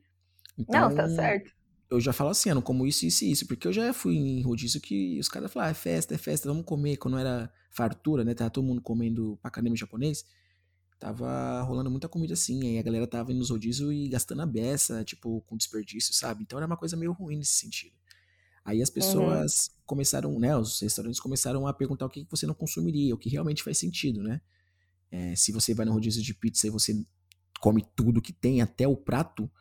Então, 0.57 0.89
não, 0.89 0.95
tá 0.95 1.07
certo. 1.07 1.51
Eu 1.89 2.01
já 2.01 2.11
falo 2.11 2.31
assim, 2.31 2.49
eu 2.49 2.55
não 2.55 2.61
como 2.61 2.87
isso, 2.87 3.05
isso 3.05 3.23
e 3.23 3.31
isso, 3.31 3.47
porque 3.47 3.67
eu 3.67 3.73
já 3.73 3.93
fui 3.93 4.15
em 4.15 4.41
rodízio 4.41 4.81
que 4.81 5.19
os 5.19 5.29
caras 5.29 5.53
falaram, 5.53 5.69
ah, 5.69 5.71
é 5.71 5.75
festa, 5.75 6.15
é 6.15 6.17
festa, 6.17 6.49
vamos 6.49 6.65
comer. 6.65 6.97
Quando 6.97 7.19
era 7.19 7.51
fartura, 7.69 8.23
né? 8.23 8.33
Tava 8.33 8.49
todo 8.49 8.65
mundo 8.65 8.81
comendo 8.81 9.37
pacanema 9.41 9.75
japonês 9.75 10.25
tava 11.03 11.61
rolando 11.63 11.91
muita 11.91 12.07
comida 12.07 12.33
assim, 12.33 12.65
aí 12.65 12.79
a 12.79 12.81
galera 12.81 13.05
tava 13.05 13.33
indo 13.33 13.39
nos 13.39 13.49
rodízios 13.49 13.91
e 13.91 14.07
gastando 14.07 14.41
a 14.41 14.45
beça, 14.45 15.03
tipo, 15.03 15.41
com 15.41 15.57
desperdício, 15.57 16.13
sabe? 16.13 16.43
Então 16.43 16.57
era 16.57 16.65
uma 16.65 16.77
coisa 16.77 16.95
meio 16.95 17.11
ruim 17.11 17.35
nesse 17.35 17.55
sentido. 17.55 17.93
Aí 18.63 18.81
as 18.81 18.87
uhum. 18.87 18.95
pessoas 18.95 19.67
uhum. 19.67 19.81
começaram, 19.85 20.39
né, 20.39 20.55
os 20.55 20.79
restaurantes 20.79 21.19
começaram 21.19 21.67
a 21.67 21.73
perguntar 21.73 22.05
o 22.05 22.09
que 22.09 22.25
você 22.29 22.47
não 22.47 22.53
consumiria, 22.53 23.13
o 23.13 23.17
que 23.17 23.27
realmente 23.27 23.61
faz 23.61 23.77
sentido, 23.77 24.23
né? 24.23 24.39
É, 25.11 25.35
se 25.35 25.51
você 25.51 25.73
vai 25.73 25.85
no 25.85 25.91
rodízio 25.91 26.23
de 26.23 26.33
pizza 26.33 26.67
e 26.67 26.69
você 26.69 26.97
come 27.59 27.85
tudo 27.97 28.21
que 28.21 28.31
tem, 28.31 28.61
até 28.61 28.87
o 28.87 28.95
prato, 28.95 29.51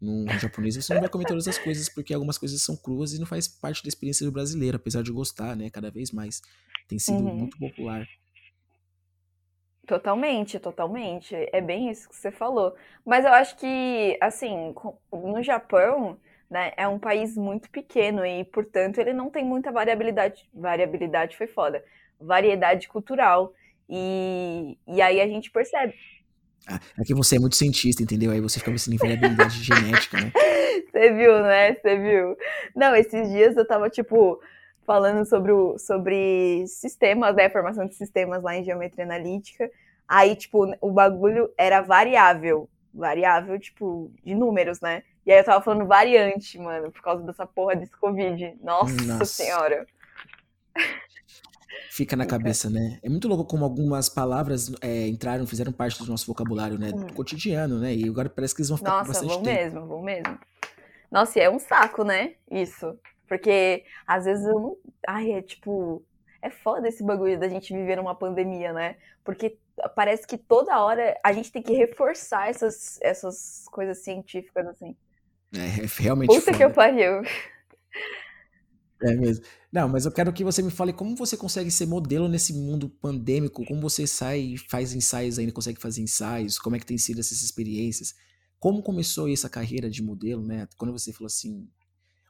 no 0.00 0.26
japonês 0.40 0.76
você 0.76 0.94
não 0.94 1.02
vai 1.02 1.10
comer 1.10 1.26
todas 1.26 1.46
as 1.46 1.58
coisas, 1.58 1.90
porque 1.90 2.14
algumas 2.14 2.38
coisas 2.38 2.62
são 2.62 2.74
cruas 2.74 3.12
e 3.12 3.18
não 3.18 3.26
faz 3.26 3.46
parte 3.46 3.82
da 3.82 3.88
experiência 3.88 4.24
do 4.24 4.32
brasileiro, 4.32 4.76
apesar 4.76 5.02
de 5.02 5.12
gostar, 5.12 5.54
né, 5.54 5.68
cada 5.68 5.90
vez 5.90 6.10
mais. 6.10 6.40
Tem 6.88 6.98
sido 6.98 7.18
uhum. 7.18 7.36
muito 7.36 7.58
popular. 7.58 8.08
Totalmente, 9.86 10.58
totalmente. 10.58 11.34
É 11.52 11.60
bem 11.60 11.88
isso 11.90 12.08
que 12.08 12.16
você 12.16 12.32
falou. 12.32 12.74
Mas 13.04 13.24
eu 13.24 13.32
acho 13.32 13.56
que, 13.56 14.18
assim, 14.20 14.74
no 15.12 15.42
Japão, 15.42 16.18
né, 16.50 16.72
é 16.76 16.88
um 16.88 16.98
país 16.98 17.36
muito 17.36 17.70
pequeno 17.70 18.26
e, 18.26 18.44
portanto, 18.44 18.98
ele 18.98 19.12
não 19.12 19.30
tem 19.30 19.44
muita 19.44 19.70
variabilidade. 19.70 20.48
Variabilidade 20.52 21.36
foi 21.36 21.46
foda. 21.46 21.84
Variedade 22.20 22.88
cultural. 22.88 23.54
E, 23.88 24.76
e 24.88 25.00
aí 25.00 25.20
a 25.20 25.28
gente 25.28 25.52
percebe. 25.52 25.94
Ah, 26.66 26.80
é 26.98 27.04
que 27.04 27.14
você 27.14 27.36
é 27.36 27.38
muito 27.38 27.54
cientista, 27.54 28.02
entendeu? 28.02 28.32
Aí 28.32 28.40
você 28.40 28.58
fica 28.58 28.72
pensando 28.72 28.94
em 28.94 28.98
variabilidade 28.98 29.54
genética, 29.62 30.20
né? 30.20 30.32
Você 30.90 31.12
viu, 31.12 31.42
né? 31.42 31.74
Você 31.74 31.96
viu. 31.96 32.36
Não, 32.74 32.96
esses 32.96 33.30
dias 33.30 33.56
eu 33.56 33.64
tava, 33.64 33.88
tipo, 33.88 34.40
falando 34.86 35.26
sobre, 35.26 35.52
o, 35.52 35.78
sobre 35.78 36.64
sistemas, 36.68 37.34
né, 37.34 37.50
formação 37.50 37.86
de 37.86 37.94
sistemas 37.94 38.42
lá 38.42 38.56
em 38.56 38.64
geometria 38.64 39.04
analítica. 39.04 39.70
Aí, 40.08 40.36
tipo, 40.36 40.72
o 40.80 40.92
bagulho 40.92 41.52
era 41.58 41.82
variável. 41.82 42.68
Variável, 42.94 43.58
tipo, 43.58 44.10
de 44.24 44.34
números, 44.34 44.80
né? 44.80 45.02
E 45.26 45.32
aí 45.32 45.40
eu 45.40 45.44
tava 45.44 45.62
falando 45.62 45.86
variante, 45.86 46.56
mano, 46.58 46.90
por 46.92 47.02
causa 47.02 47.22
dessa 47.24 47.44
porra 47.44 47.74
desse 47.74 47.96
Covid. 47.98 48.56
Nossa, 48.62 48.94
Nossa. 49.02 49.24
senhora. 49.24 49.84
Fica 51.90 52.14
na 52.14 52.26
cabeça, 52.26 52.70
né? 52.70 52.98
É 53.02 53.08
muito 53.08 53.26
louco 53.26 53.44
como 53.44 53.64
algumas 53.64 54.08
palavras 54.08 54.72
é, 54.80 55.08
entraram, 55.08 55.46
fizeram 55.46 55.72
parte 55.72 55.98
do 55.98 56.10
nosso 56.10 56.26
vocabulário, 56.26 56.78
né? 56.78 56.92
Do 56.92 57.12
cotidiano, 57.12 57.80
né? 57.80 57.94
E 57.94 58.08
agora 58.08 58.28
parece 58.30 58.54
que 58.54 58.60
eles 58.60 58.68
vão 58.68 58.78
ficar 58.78 58.90
Nossa, 58.90 59.08
bastante 59.08 59.32
vão 59.32 59.42
tempo. 59.42 59.60
mesmo, 59.60 59.86
vão 59.86 60.02
mesmo. 60.02 60.38
Nossa, 61.10 61.38
e 61.38 61.42
é 61.42 61.50
um 61.50 61.58
saco, 61.58 62.04
né? 62.04 62.34
Isso. 62.50 62.96
Porque 63.26 63.84
às 64.06 64.24
vezes 64.24 64.46
eu 64.46 64.54
não. 64.54 64.76
Ai, 65.06 65.32
é 65.32 65.42
tipo. 65.42 66.04
É 66.42 66.50
foda 66.50 66.88
esse 66.88 67.02
bagulho 67.02 67.38
da 67.38 67.48
gente 67.48 67.72
viver 67.72 67.96
numa 67.96 68.14
pandemia, 68.14 68.72
né? 68.72 68.96
Porque 69.24 69.58
parece 69.94 70.26
que 70.26 70.38
toda 70.38 70.80
hora 70.80 71.18
a 71.24 71.32
gente 71.32 71.50
tem 71.50 71.62
que 71.62 71.72
reforçar 71.72 72.48
essas, 72.48 73.00
essas 73.02 73.64
coisas 73.70 73.98
científicas, 73.98 74.66
assim. 74.66 74.96
É, 75.54 75.84
é 75.84 75.86
realmente. 75.98 76.28
Puta 76.28 76.40
foda. 76.40 76.56
que 76.56 76.64
eu 76.64 76.70
pariu. 76.70 77.22
É 79.02 79.14
mesmo. 79.14 79.44
Não, 79.70 79.88
mas 79.88 80.06
eu 80.06 80.12
quero 80.12 80.32
que 80.32 80.42
você 80.42 80.62
me 80.62 80.70
fale 80.70 80.92
como 80.92 81.14
você 81.16 81.36
consegue 81.36 81.70
ser 81.70 81.86
modelo 81.86 82.28
nesse 82.28 82.54
mundo 82.54 82.88
pandêmico, 82.88 83.64
como 83.66 83.80
você 83.80 84.06
sai 84.06 84.40
e 84.40 84.58
faz 84.58 84.94
ensaios 84.94 85.38
ainda, 85.38 85.52
consegue 85.52 85.80
fazer 85.80 86.00
ensaios, 86.00 86.58
como 86.58 86.76
é 86.76 86.78
que 86.78 86.86
tem 86.86 86.96
sido 86.96 87.20
essas 87.20 87.42
experiências, 87.42 88.14
como 88.58 88.82
começou 88.82 89.28
essa 89.28 89.50
carreira 89.50 89.90
de 89.90 90.02
modelo, 90.02 90.42
né? 90.42 90.66
Quando 90.78 90.92
você 90.92 91.12
falou 91.12 91.26
assim, 91.26 91.68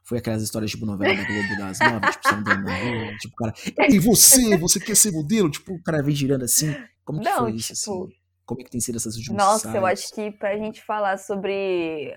foi 0.07 0.19
aquelas 0.19 0.41
histórias 0.41 0.71
tipo 0.71 0.85
novela 0.85 1.13
da 1.13 1.23
Globo 1.25 1.57
das 1.57 1.79
nove, 1.79 2.11
tipo, 2.11 2.33
andando 2.33 2.63
na 2.63 2.75
rua, 2.77 3.17
tipo, 3.17 3.35
cara, 3.35 3.53
e 3.89 3.99
você, 3.99 4.57
você 4.57 4.79
quer 4.79 4.95
ser 4.95 5.11
modelo? 5.11 5.51
Tipo, 5.51 5.73
o 5.73 5.83
cara 5.83 6.01
vem 6.01 6.15
girando 6.15 6.45
assim, 6.45 6.73
como 7.03 7.19
que 7.19 7.25
Não, 7.29 7.39
foi 7.39 7.51
isso, 7.51 7.73
tipo... 7.73 8.03
assim? 8.05 8.17
Como 8.45 8.61
é 8.61 8.63
que 8.63 8.71
tem 8.71 8.79
sido 8.79 8.95
essas 8.95 9.17
últimas 9.17 9.43
Nossa, 9.43 9.75
eu 9.75 9.85
acho 9.85 10.09
que 10.15 10.31
pra 10.31 10.57
gente 10.57 10.81
falar 10.81 11.17
sobre. 11.17 12.15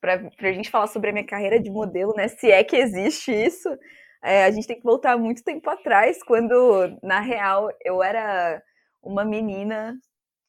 Pra, 0.00 0.30
pra 0.30 0.52
gente 0.52 0.70
falar 0.70 0.86
sobre 0.86 1.10
a 1.10 1.12
minha 1.12 1.26
carreira 1.26 1.58
de 1.58 1.68
modelo, 1.68 2.14
né? 2.16 2.28
Se 2.28 2.48
é 2.52 2.62
que 2.62 2.76
existe 2.76 3.32
isso, 3.32 3.68
é, 4.22 4.44
a 4.44 4.50
gente 4.52 4.68
tem 4.68 4.76
que 4.76 4.84
voltar 4.84 5.18
muito 5.18 5.42
tempo 5.42 5.68
atrás, 5.68 6.22
quando, 6.22 6.96
na 7.02 7.18
real, 7.18 7.68
eu 7.84 8.00
era 8.00 8.62
uma 9.02 9.24
menina 9.24 9.98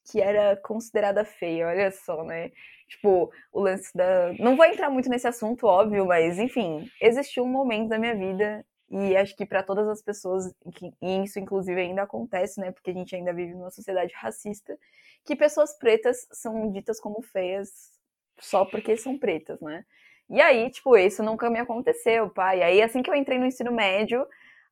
que 0.08 0.20
era 0.20 0.56
considerada 0.62 1.24
feia, 1.24 1.66
olha 1.66 1.90
só, 1.90 2.22
né? 2.22 2.52
Tipo, 2.88 3.32
o 3.52 3.60
lance 3.60 3.90
da. 3.96 4.32
Não 4.38 4.56
vou 4.56 4.64
entrar 4.64 4.88
muito 4.90 5.08
nesse 5.08 5.26
assunto, 5.26 5.66
óbvio, 5.66 6.06
mas 6.06 6.38
enfim, 6.38 6.88
existiu 7.00 7.44
um 7.44 7.48
momento 7.48 7.88
da 7.88 7.98
minha 7.98 8.14
vida 8.14 8.64
e 8.88 9.16
acho 9.16 9.34
que 9.36 9.44
para 9.44 9.62
todas 9.62 9.88
as 9.88 10.00
pessoas, 10.00 10.54
e 11.02 11.24
isso 11.24 11.40
inclusive 11.40 11.80
ainda 11.80 12.02
acontece, 12.02 12.60
né? 12.60 12.70
Porque 12.70 12.90
a 12.90 12.94
gente 12.94 13.14
ainda 13.16 13.32
vive 13.32 13.54
numa 13.54 13.70
sociedade 13.70 14.12
racista, 14.14 14.78
que 15.24 15.34
pessoas 15.34 15.76
pretas 15.76 16.26
são 16.30 16.70
ditas 16.70 17.00
como 17.00 17.20
feias 17.22 17.96
só 18.38 18.64
porque 18.64 18.96
são 18.96 19.18
pretas, 19.18 19.60
né? 19.60 19.84
E 20.28 20.40
aí, 20.40 20.70
tipo, 20.70 20.96
isso 20.96 21.22
nunca 21.22 21.50
me 21.50 21.58
aconteceu, 21.58 22.28
pai. 22.30 22.62
Aí, 22.62 22.82
assim 22.82 23.02
que 23.02 23.10
eu 23.10 23.14
entrei 23.14 23.38
no 23.38 23.46
ensino 23.46 23.72
médio, 23.72 24.26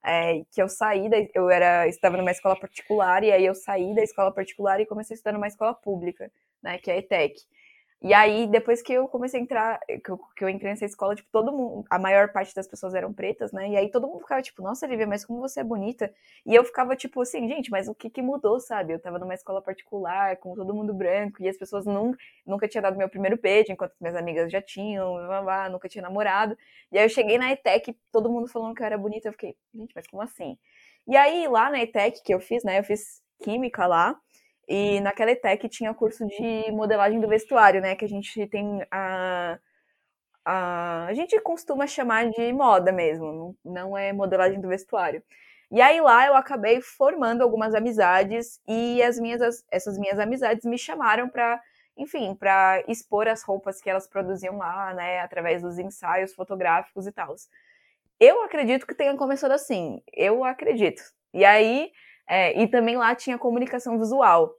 é, 0.04 0.42
que 0.52 0.60
eu 0.62 0.68
saí, 0.68 1.08
da, 1.08 1.16
eu 1.34 1.50
era 1.50 1.88
estava 1.88 2.16
numa 2.16 2.30
escola 2.30 2.58
particular, 2.58 3.24
e 3.24 3.32
aí 3.32 3.44
eu 3.46 3.54
saí 3.54 3.94
da 3.94 4.02
escola 4.02 4.32
particular 4.32 4.80
e 4.80 4.86
comecei 4.86 5.14
a 5.14 5.16
estudar 5.16 5.32
numa 5.32 5.48
escola 5.48 5.74
pública, 5.74 6.30
né? 6.62 6.78
Que 6.78 6.90
é 6.90 6.94
a 6.94 6.98
ETEC. 6.98 7.34
E 8.04 8.12
aí, 8.12 8.46
depois 8.46 8.82
que 8.82 8.92
eu 8.92 9.08
comecei 9.08 9.40
a 9.40 9.42
entrar, 9.42 9.80
que 10.04 10.10
eu, 10.10 10.18
que 10.36 10.44
eu, 10.44 10.48
entrei 10.50 10.70
nessa 10.70 10.84
escola, 10.84 11.14
tipo, 11.14 11.26
todo 11.32 11.50
mundo, 11.50 11.86
a 11.88 11.98
maior 11.98 12.30
parte 12.30 12.54
das 12.54 12.68
pessoas 12.68 12.94
eram 12.94 13.14
pretas, 13.14 13.50
né? 13.50 13.70
E 13.70 13.76
aí 13.78 13.90
todo 13.90 14.06
mundo 14.06 14.20
ficava, 14.20 14.42
tipo, 14.42 14.60
nossa, 14.62 14.86
Lívia, 14.86 15.06
mas 15.06 15.24
como 15.24 15.40
você 15.40 15.60
é 15.60 15.64
bonita. 15.64 16.12
E 16.44 16.54
eu 16.54 16.62
ficava, 16.64 16.94
tipo, 16.94 17.22
assim, 17.22 17.48
gente, 17.48 17.70
mas 17.70 17.88
o 17.88 17.94
que 17.94 18.10
que 18.10 18.20
mudou, 18.20 18.60
sabe? 18.60 18.92
Eu 18.92 18.98
tava 19.00 19.18
numa 19.18 19.32
escola 19.32 19.62
particular, 19.62 20.36
com 20.36 20.54
todo 20.54 20.74
mundo 20.74 20.92
branco, 20.92 21.42
e 21.42 21.48
as 21.48 21.56
pessoas 21.56 21.86
nunca, 21.86 22.18
nunca 22.46 22.68
tinha 22.68 22.82
dado 22.82 22.98
meu 22.98 23.08
primeiro 23.08 23.40
beijo, 23.40 23.72
enquanto 23.72 23.94
minhas 23.98 24.16
amigas 24.16 24.52
já 24.52 24.60
tinham, 24.60 25.14
blá, 25.14 25.40
blá, 25.40 25.68
nunca 25.70 25.88
tinha 25.88 26.02
namorado. 26.02 26.58
E 26.92 26.98
aí 26.98 27.06
eu 27.06 27.08
cheguei 27.08 27.38
na 27.38 27.52
ETEC, 27.52 27.96
todo 28.12 28.30
mundo 28.30 28.46
falando 28.48 28.74
que 28.74 28.82
eu 28.82 28.86
era 28.86 28.98
bonita, 28.98 29.28
eu 29.28 29.32
fiquei, 29.32 29.56
gente, 29.74 29.94
mas 29.96 30.06
como 30.06 30.22
assim? 30.22 30.58
E 31.08 31.16
aí, 31.16 31.48
lá 31.48 31.70
na 31.70 31.80
ETEC 31.82 32.22
que 32.22 32.34
eu 32.34 32.40
fiz, 32.40 32.62
né, 32.64 32.80
eu 32.80 32.84
fiz 32.84 33.22
química 33.42 33.86
lá, 33.86 34.14
e 34.68 35.00
naquela 35.00 35.30
ETEC 35.30 35.68
tinha 35.68 35.94
curso 35.94 36.26
de 36.26 36.70
modelagem 36.72 37.20
do 37.20 37.28
vestuário, 37.28 37.80
né? 37.80 37.94
Que 37.96 38.04
a 38.04 38.08
gente 38.08 38.46
tem 38.48 38.84
a. 38.90 39.58
A, 40.46 41.06
a 41.06 41.14
gente 41.14 41.40
costuma 41.40 41.86
chamar 41.86 42.28
de 42.28 42.52
moda 42.52 42.92
mesmo, 42.92 43.56
não 43.64 43.96
é 43.96 44.12
modelagem 44.12 44.60
do 44.60 44.68
vestuário. 44.68 45.22
E 45.70 45.80
aí 45.80 46.00
lá 46.00 46.26
eu 46.26 46.36
acabei 46.36 46.80
formando 46.80 47.42
algumas 47.42 47.74
amizades 47.74 48.60
e 48.68 49.02
as 49.02 49.18
minhas, 49.18 49.40
as, 49.42 49.64
essas 49.70 49.98
minhas 49.98 50.18
amizades 50.18 50.64
me 50.64 50.78
chamaram 50.78 51.28
para, 51.28 51.60
enfim, 51.96 52.34
para 52.34 52.84
expor 52.86 53.26
as 53.26 53.42
roupas 53.42 53.80
que 53.80 53.88
elas 53.90 54.06
produziam 54.06 54.58
lá, 54.58 54.94
né, 54.94 55.20
através 55.20 55.62
dos 55.62 55.78
ensaios 55.78 56.34
fotográficos 56.34 57.06
e 57.06 57.12
tal. 57.12 57.34
Eu 58.20 58.42
acredito 58.42 58.86
que 58.86 58.94
tenha 58.94 59.16
começado 59.16 59.52
assim, 59.52 60.00
eu 60.12 60.44
acredito. 60.44 61.02
E 61.32 61.44
aí 61.44 61.90
é, 62.28 62.60
e 62.60 62.68
também 62.68 62.96
lá 62.96 63.14
tinha 63.14 63.38
comunicação 63.38 63.98
visual. 63.98 64.54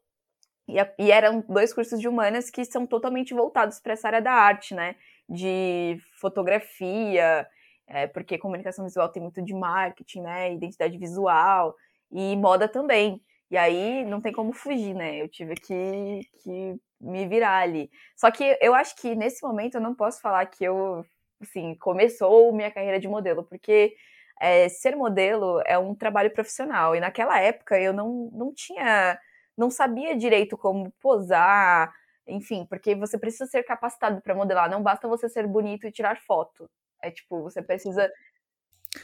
E, 0.67 0.75
e, 0.99 1.11
eram 1.11 1.43
dois 1.47 1.73
cursos 1.73 1.99
de 1.99 2.07
humanas 2.07 2.49
que 2.49 2.65
são 2.65 2.85
totalmente 2.87 3.33
voltados 3.33 3.79
para 3.79 3.93
essa 3.93 4.07
área 4.07 4.21
da 4.21 4.31
arte, 4.31 4.73
né? 4.73 4.95
De 5.29 5.99
fotografia, 6.19 7.47
é, 7.87 8.07
porque 8.07 8.37
comunicação 8.37 8.85
visual 8.85 9.09
tem 9.09 9.21
muito 9.21 9.41
de 9.41 9.53
marketing, 9.53 10.21
né? 10.21 10.53
Identidade 10.53 10.97
visual 10.97 11.75
e 12.11 12.35
moda 12.35 12.67
também. 12.67 13.21
E 13.51 13.57
aí 13.57 14.03
não 14.05 14.19
tem 14.21 14.33
como 14.33 14.53
fugir, 14.53 14.93
né? 14.95 15.21
Eu 15.21 15.29
tive 15.29 15.55
que, 15.55 16.21
que 16.43 16.75
me 16.99 17.27
virar 17.27 17.59
ali. 17.59 17.89
Só 18.15 18.31
que 18.31 18.57
eu 18.61 18.73
acho 18.73 18.95
que 18.95 19.15
nesse 19.15 19.43
momento 19.45 19.75
eu 19.75 19.81
não 19.81 19.93
posso 19.95 20.19
falar 20.21 20.45
que 20.47 20.63
eu, 20.63 21.05
assim, 21.41 21.75
começou 21.75 22.51
minha 22.53 22.71
carreira 22.71 22.99
de 22.99 23.07
modelo, 23.07 23.43
porque 23.43 23.95
é, 24.39 24.67
ser 24.69 24.95
modelo 24.95 25.61
é 25.65 25.77
um 25.77 25.95
trabalho 25.95 26.31
profissional. 26.31 26.95
E 26.95 26.99
naquela 26.99 27.39
época 27.39 27.79
eu 27.79 27.93
não, 27.93 28.29
não 28.33 28.53
tinha, 28.53 29.17
não 29.57 29.69
sabia 29.69 30.15
direito 30.15 30.57
como 30.57 30.91
posar, 31.01 31.93
enfim, 32.27 32.65
porque 32.69 32.95
você 32.95 33.17
precisa 33.17 33.45
ser 33.45 33.63
capacitado 33.63 34.21
para 34.21 34.35
modelar. 34.35 34.69
Não 34.69 34.81
basta 34.81 35.07
você 35.07 35.29
ser 35.29 35.47
bonito 35.47 35.87
e 35.87 35.91
tirar 35.91 36.19
foto. 36.21 36.69
É 37.01 37.11
tipo, 37.11 37.41
você 37.43 37.61
precisa. 37.61 38.09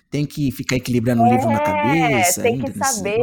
Tem 0.10 0.26
que 0.26 0.52
ficar 0.52 0.78
equilibrando 0.78 1.24
o 1.24 1.28
livro 1.28 1.48
na 1.48 1.62
é, 1.62 1.64
cabeça. 1.64 2.42
Tem 2.42 2.60
que 2.60 2.72
saber. 2.72 3.20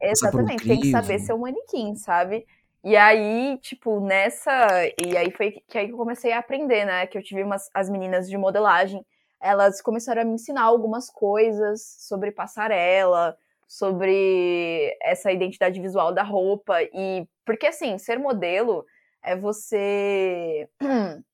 Exatamente, 0.00 0.66
tem 0.66 0.80
que 0.80 0.90
saber 0.90 1.18
ser 1.18 1.32
um 1.32 1.38
manequim, 1.38 1.96
sabe? 1.96 2.46
E 2.84 2.94
aí, 2.94 3.58
tipo, 3.62 3.98
nessa. 4.00 4.68
E 5.02 5.16
aí 5.16 5.30
foi 5.30 5.62
que 5.66 5.78
aí 5.78 5.88
eu 5.90 5.96
comecei 5.96 6.32
a 6.32 6.38
aprender, 6.38 6.84
né? 6.84 7.06
Que 7.06 7.16
eu 7.16 7.22
tive 7.22 7.42
umas 7.42 7.70
as 7.72 7.88
meninas 7.88 8.28
de 8.28 8.36
modelagem 8.36 9.04
elas 9.40 9.80
começaram 9.82 10.22
a 10.22 10.24
me 10.24 10.34
ensinar 10.34 10.62
algumas 10.62 11.10
coisas 11.10 11.82
sobre 12.00 12.32
passarela, 12.32 13.36
sobre 13.68 14.96
essa 15.02 15.32
identidade 15.32 15.80
visual 15.80 16.12
da 16.12 16.22
roupa 16.22 16.82
e 16.82 17.26
porque 17.44 17.66
assim, 17.66 17.98
ser 17.98 18.18
modelo 18.18 18.84
é 19.22 19.36
você 19.36 20.68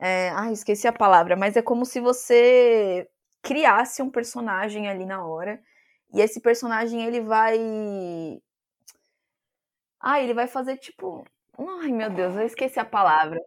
é, 0.00 0.30
ai, 0.30 0.52
esqueci 0.52 0.86
a 0.86 0.92
palavra, 0.92 1.36
mas 1.36 1.56
é 1.56 1.62
como 1.62 1.84
se 1.84 2.00
você 2.00 3.08
criasse 3.42 4.02
um 4.02 4.10
personagem 4.10 4.88
ali 4.88 5.04
na 5.06 5.24
hora 5.26 5.60
e 6.12 6.20
esse 6.20 6.40
personagem 6.40 7.04
ele 7.04 7.20
vai 7.20 7.58
ah, 10.00 10.20
ele 10.20 10.34
vai 10.34 10.46
fazer 10.48 10.76
tipo 10.78 11.24
Ai, 11.58 11.90
meu 11.92 12.08
Deus, 12.10 12.36
eu 12.36 12.46
esqueci 12.46 12.78
a 12.78 12.84
palavra. 12.84 13.40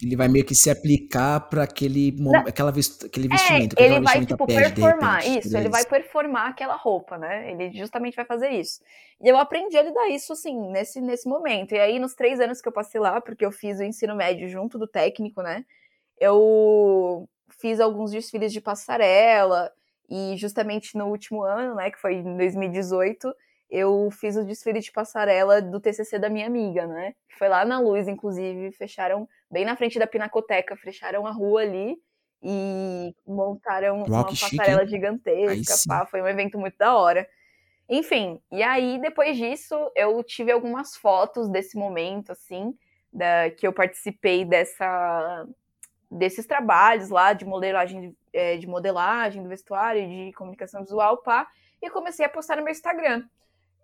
Ele 0.00 0.14
vai 0.14 0.28
meio 0.28 0.44
que 0.44 0.54
se 0.54 0.70
aplicar 0.70 1.40
para 1.48 1.64
aquele, 1.64 2.14
aquela 2.46 2.70
aquele 2.70 3.26
é, 3.26 3.28
vestimento. 3.28 3.76
É, 3.78 3.84
ele 3.84 4.00
vai, 4.00 4.24
tipo, 4.24 4.46
performar. 4.46 5.20
Repente, 5.20 5.46
isso, 5.46 5.56
ele 5.56 5.68
vai 5.68 5.84
performar 5.84 6.50
aquela 6.50 6.76
roupa, 6.76 7.18
né? 7.18 7.50
Ele 7.50 7.72
justamente 7.76 8.14
vai 8.14 8.24
fazer 8.24 8.50
isso. 8.50 8.80
E 9.20 9.28
eu 9.28 9.36
aprendi 9.36 9.76
a 9.76 9.82
lidar 9.82 10.08
isso, 10.08 10.32
assim, 10.32 10.56
nesse, 10.70 11.00
nesse 11.00 11.28
momento. 11.28 11.74
E 11.74 11.80
aí, 11.80 11.98
nos 11.98 12.14
três 12.14 12.38
anos 12.38 12.60
que 12.60 12.68
eu 12.68 12.72
passei 12.72 13.00
lá, 13.00 13.20
porque 13.20 13.44
eu 13.44 13.50
fiz 13.50 13.80
o 13.80 13.84
ensino 13.84 14.14
médio 14.14 14.48
junto 14.48 14.78
do 14.78 14.86
técnico, 14.86 15.42
né? 15.42 15.64
Eu 16.20 17.28
fiz 17.60 17.80
alguns 17.80 18.12
desfiles 18.12 18.52
de 18.52 18.60
passarela. 18.60 19.72
E 20.08 20.36
justamente 20.36 20.96
no 20.96 21.06
último 21.06 21.42
ano, 21.42 21.74
né, 21.74 21.90
que 21.90 21.98
foi 21.98 22.14
em 22.14 22.36
2018, 22.36 23.34
eu 23.70 24.08
fiz 24.10 24.36
o 24.36 24.44
desfile 24.44 24.80
de 24.80 24.90
passarela 24.90 25.60
do 25.60 25.80
TCC 25.80 26.18
da 26.18 26.30
minha 26.30 26.46
amiga, 26.46 26.86
né? 26.86 27.14
Foi 27.38 27.48
lá 27.48 27.64
na 27.64 27.78
Luz, 27.78 28.08
inclusive, 28.08 28.72
fecharam 28.72 29.28
bem 29.50 29.64
na 29.64 29.76
frente 29.76 29.98
da 29.98 30.06
Pinacoteca, 30.06 30.76
fecharam 30.76 31.26
a 31.26 31.30
rua 31.30 31.62
ali 31.62 31.96
e 32.42 33.14
montaram 33.26 33.98
Uau, 33.98 34.06
uma 34.06 34.24
passarela 34.24 34.80
chique. 34.80 34.90
gigantesca, 34.90 35.74
pá, 35.86 36.06
foi 36.06 36.22
um 36.22 36.28
evento 36.28 36.58
muito 36.58 36.76
da 36.78 36.96
hora. 36.96 37.28
Enfim, 37.88 38.40
e 38.50 38.62
aí 38.62 38.98
depois 39.00 39.36
disso 39.36 39.74
eu 39.94 40.22
tive 40.22 40.52
algumas 40.52 40.96
fotos 40.96 41.48
desse 41.48 41.76
momento, 41.76 42.32
assim, 42.32 42.74
da, 43.12 43.50
que 43.50 43.66
eu 43.66 43.72
participei 43.72 44.44
dessa, 44.44 45.46
desses 46.10 46.46
trabalhos 46.46 47.08
lá 47.08 47.32
de 47.32 47.44
modelagem 47.44 48.14
é, 48.32 48.56
de 48.56 48.66
modelagem, 48.66 49.42
do 49.42 49.48
vestuário, 49.48 50.06
de 50.06 50.32
comunicação 50.32 50.82
visual, 50.82 51.18
pá, 51.18 51.48
e 51.82 51.90
comecei 51.90 52.24
a 52.24 52.28
postar 52.28 52.56
no 52.56 52.62
meu 52.62 52.72
Instagram. 52.72 53.24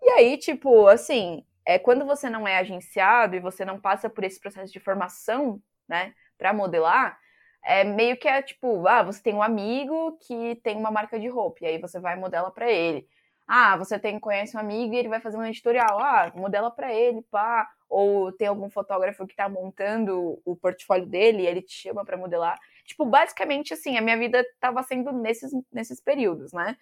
E 0.03 0.11
aí, 0.11 0.37
tipo, 0.39 0.87
assim, 0.87 1.45
é, 1.65 1.79
quando 1.79 2.05
você 2.05 2.29
não 2.29 2.47
é 2.47 2.59
agenciado 2.59 3.37
e 3.37 3.41
você 3.41 3.65
não 3.65 3.81
passa 3.81 4.09
por 4.11 4.25
esse 4.25 4.39
processo 4.41 4.73
de 4.73 4.81
formação, 4.81 5.61
né, 5.89 6.15
para 6.39 6.53
modelar, 6.53 7.19
é 7.65 7.85
meio 7.85 8.17
que 8.17 8.29
é 8.29 8.43
tipo, 8.43 8.87
ah, 8.87 9.03
você 9.03 9.23
tem 9.23 9.35
um 9.35 9.43
amigo 9.43 10.19
que 10.27 10.57
tem 10.57 10.77
uma 10.77 10.91
marca 10.91 11.19
de 11.19 11.29
roupa, 11.29 11.61
e 11.63 11.67
aí 11.67 11.79
você 11.79 11.99
vai 11.99 12.17
modela 12.17 12.51
para 12.51 12.71
ele. 12.71 13.09
Ah, 13.47 13.77
você 13.77 13.99
tem 13.99 14.19
conhece 14.19 14.57
um 14.57 14.61
amigo 14.61 14.95
e 14.95 14.99
ele 14.99 15.09
vai 15.09 15.21
fazer 15.21 15.37
um 15.37 15.45
editorial, 15.45 15.99
ah, 16.01 16.33
modela 16.35 16.71
para 16.71 16.93
ele, 16.93 17.23
pá. 17.31 17.69
Ou 17.89 18.33
tem 18.33 18.49
algum 18.49 18.71
fotógrafo 18.71 19.27
que 19.27 19.37
tá 19.37 19.49
montando 19.49 20.41
o 20.45 20.57
portfólio 20.57 21.07
dele 21.07 21.43
e 21.43 21.47
ele 21.47 21.63
te 21.63 21.73
chama 21.75 22.05
para 22.05 22.17
modelar. 22.17 22.59
Tipo, 22.85 23.05
basicamente 23.05 23.75
assim, 23.75 23.97
a 23.99 24.01
minha 24.03 24.19
vida 24.19 24.45
tava 24.61 24.83
sendo 24.83 25.13
nesses, 25.13 25.53
nesses 25.73 26.01
períodos, 26.01 26.53
né? 26.53 26.77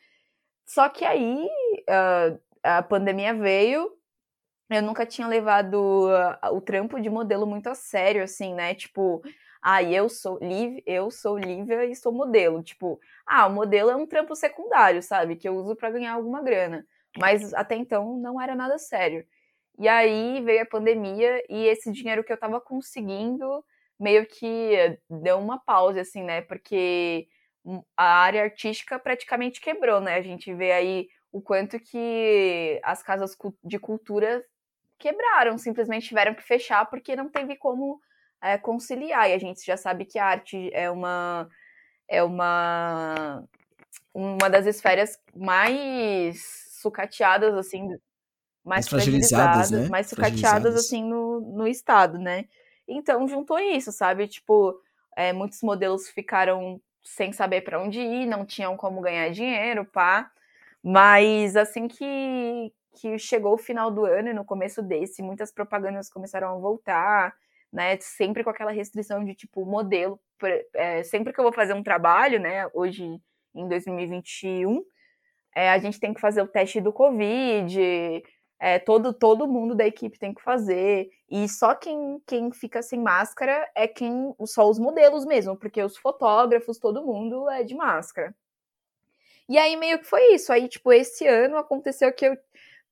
Só 0.65 0.89
que 0.89 1.05
aí 1.05 1.47
uh, 1.47 2.41
a 2.63 2.83
pandemia 2.83 3.35
veio, 3.35 3.91
eu 4.71 4.83
nunca 4.83 5.05
tinha 5.05 5.27
levado 5.29 6.09
o 6.53 6.61
trampo 6.61 7.01
de 7.01 7.11
modelo 7.11 7.47
muito 7.47 7.69
a 7.69 7.75
sério, 7.75 8.23
assim, 8.23 8.55
né? 8.55 8.75
Tipo, 8.75 9.23
ah, 9.63 9.83
eu 9.83 10.09
sou 10.09 10.39
Liv, 10.41 10.83
eu 10.87 11.11
sou 11.11 11.39
Lívia 11.39 11.85
e 11.85 11.95
sou 11.95 12.13
modelo. 12.13 12.63
Tipo, 12.63 12.99
ah, 13.27 13.47
o 13.47 13.53
modelo 13.53 13.91
é 13.91 13.97
um 13.97 14.07
trampo 14.07 14.35
secundário, 14.35 15.03
sabe? 15.03 15.37
Que 15.37 15.49
eu 15.49 15.55
uso 15.55 15.77
para 15.77 15.91
ganhar 15.91 16.15
alguma 16.15 16.43
grana. 16.43 16.87
Mas 17.19 17.53
até 17.55 17.77
então 17.77 18.17
não 18.19 18.41
era 18.41 18.55
nada 18.55 18.79
sério. 18.79 19.25
E 19.79 19.89
aí 19.89 20.41
veio 20.43 20.63
a 20.63 20.67
pandemia 20.67 21.43
e 21.49 21.67
esse 21.67 21.93
dinheiro 21.93 22.25
que 22.25 22.33
eu 22.33 22.37
tava 22.39 22.61
conseguindo 22.61 23.65
meio 24.01 24.27
que 24.27 24.99
deu 25.09 25.39
uma 25.39 25.59
pausa, 25.59 26.01
assim, 26.01 26.23
né? 26.25 26.41
Porque 26.43 27.29
a 27.97 28.05
área 28.05 28.43
artística 28.43 28.99
praticamente 28.99 29.61
quebrou, 29.61 30.01
né? 30.01 30.17
A 30.17 30.23
gente 30.23 30.53
vê 30.55 30.73
aí 30.73 31.09
o 31.33 31.41
quanto 31.41 31.81
que 31.81 32.79
as 32.85 33.03
casas 33.03 33.37
de 33.65 33.79
cultura 33.79 34.45
quebraram, 34.99 35.59
simplesmente 35.59 36.09
tiveram 36.09 36.35
que 36.35 36.43
fechar 36.43 36.85
porque 36.87 37.17
não 37.17 37.29
teve 37.29 37.57
como 37.57 38.01
é, 38.41 38.59
conciliar. 38.59 39.31
E 39.31 39.33
a 39.33 39.39
gente 39.39 39.65
já 39.65 39.77
sabe 39.77 40.05
que 40.05 40.19
a 40.19 40.27
arte 40.27 40.71
é 40.73 40.91
uma 40.91 41.49
é 42.07 42.23
uma 42.23 43.43
uma 44.15 44.51
das 44.51 44.67
esferas 44.67 45.19
mais 45.35 46.69
sucateadas 46.81 47.55
assim, 47.55 47.89
mais, 48.63 48.87
fragilizadas, 48.87 49.71
né? 49.71 49.89
mais 49.89 50.09
sucateadas 50.09 50.75
assim 50.75 51.03
no, 51.03 51.41
no 51.41 51.67
estado, 51.67 52.19
né? 52.19 52.45
Então 52.87 53.27
juntou 53.27 53.59
isso, 53.59 53.91
sabe? 53.91 54.29
Tipo, 54.29 54.79
é, 55.17 55.33
muitos 55.33 55.63
modelos 55.63 56.09
ficaram 56.11 56.81
sem 57.03 57.33
saber 57.33 57.63
para 57.63 57.83
onde 57.83 58.01
ir, 58.01 58.27
não 58.27 58.45
tinham 58.45 58.77
como 58.77 59.01
ganhar 59.01 59.31
dinheiro, 59.31 59.85
pá. 59.85 60.31
Mas 60.83 61.57
assim 61.57 61.87
que, 61.89 62.73
que 62.95 63.19
chegou 63.19 63.55
o 63.55 63.59
final 63.59 63.91
do 63.91 64.05
ano 64.05 64.31
e 64.31 64.35
no 64.35 64.45
começo 64.45 64.83
desse, 64.83 65.23
muitas 65.23 65.53
propagandas 65.53 66.11
começaram 66.11 66.49
a 66.49 66.59
voltar, 66.59 67.35
né? 67.73 67.97
Sempre 68.01 68.45
com 68.45 68.51
aquela 68.51 68.73
restrição 68.73 69.25
de 69.25 69.35
tipo 69.35 69.65
modelo. 69.65 70.21
É, 70.75 71.03
sempre 71.05 71.33
que 71.33 71.39
eu 71.39 71.45
vou 71.45 71.53
fazer 71.53 71.75
um 71.75 71.83
trabalho, 71.83 72.41
né? 72.41 72.67
Hoje 72.75 73.21
em 73.55 73.69
2021, 73.69 74.83
é, 75.55 75.71
a 75.71 75.79
gente 75.79 76.01
tem 76.01 76.15
que 76.15 76.21
fazer 76.21 76.43
o 76.43 76.49
teste 76.49 76.81
do 76.81 76.93
Covid, 76.93 78.23
é, 78.59 78.79
todo, 78.79 79.13
todo 79.13 79.49
mundo 79.49 79.75
da 79.75 79.87
equipe 79.87 80.19
tem 80.19 80.33
que 80.33 80.43
fazer. 80.43 81.11
E 81.29 81.49
só 81.49 81.75
quem, 81.75 82.23
quem 82.27 82.53
fica 82.53 82.83
sem 82.83 83.01
máscara 83.01 83.69
é 83.75 83.89
quem. 83.89 84.35
Só 84.47 84.71
os 84.71 84.79
modelos 84.79 85.25
mesmo, 85.27 85.57
porque 85.57 85.83
os 85.83 85.97
fotógrafos, 85.97 86.79
todo 86.79 87.05
mundo 87.05 87.51
é 87.51 87.65
de 87.65 87.75
máscara. 87.75 88.35
E 89.49 89.59
aí 89.59 89.77
meio 89.77 89.99
que 89.99 90.07
foi 90.07 90.35
isso. 90.35 90.53
Aí, 90.53 90.69
tipo, 90.69 90.93
esse 90.93 91.27
ano 91.27 91.57
aconteceu 91.57 92.13
que 92.13 92.27
eu, 92.27 92.37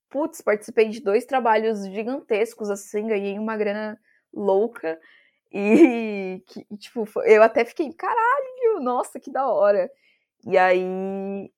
putz, 0.08 0.40
participei 0.40 0.88
de 0.88 1.00
dois 1.00 1.24
trabalhos 1.24 1.84
gigantescos, 1.86 2.70
assim, 2.70 3.06
ganhei 3.06 3.38
uma 3.38 3.56
grana 3.56 3.98
louca. 4.32 4.98
E, 5.52 6.42
que, 6.46 6.64
tipo, 6.76 7.04
eu 7.24 7.42
até 7.42 7.64
fiquei, 7.64 7.92
caralho, 7.92 8.80
nossa, 8.82 9.18
que 9.20 9.30
da 9.30 9.46
hora. 9.48 9.90
E 10.46 10.56
aí 10.56 11.50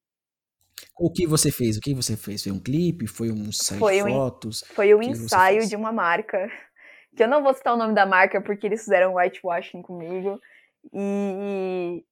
o 0.98 1.10
que 1.10 1.26
você 1.26 1.50
fez? 1.50 1.76
O 1.76 1.80
que 1.80 1.94
você 1.94 2.16
fez? 2.16 2.42
Foi 2.42 2.52
um 2.52 2.60
clipe? 2.60 3.06
Foi 3.06 3.30
um 3.30 3.44
ensaio 3.44 3.80
foi 3.80 3.96
de 3.96 4.02
fotos? 4.02 4.64
Foi 4.68 4.94
um 4.94 5.02
ensaio 5.02 5.66
de 5.66 5.76
uma 5.76 5.92
marca. 5.92 6.48
Que 7.14 7.24
eu 7.24 7.28
não 7.28 7.42
vou 7.42 7.52
citar 7.52 7.74
o 7.74 7.76
nome 7.76 7.94
da 7.94 8.06
marca 8.06 8.40
porque 8.40 8.66
eles 8.66 8.84
fizeram 8.84 9.16
whitewashing 9.16 9.82
comigo. 9.82 10.40
E. 10.94 12.02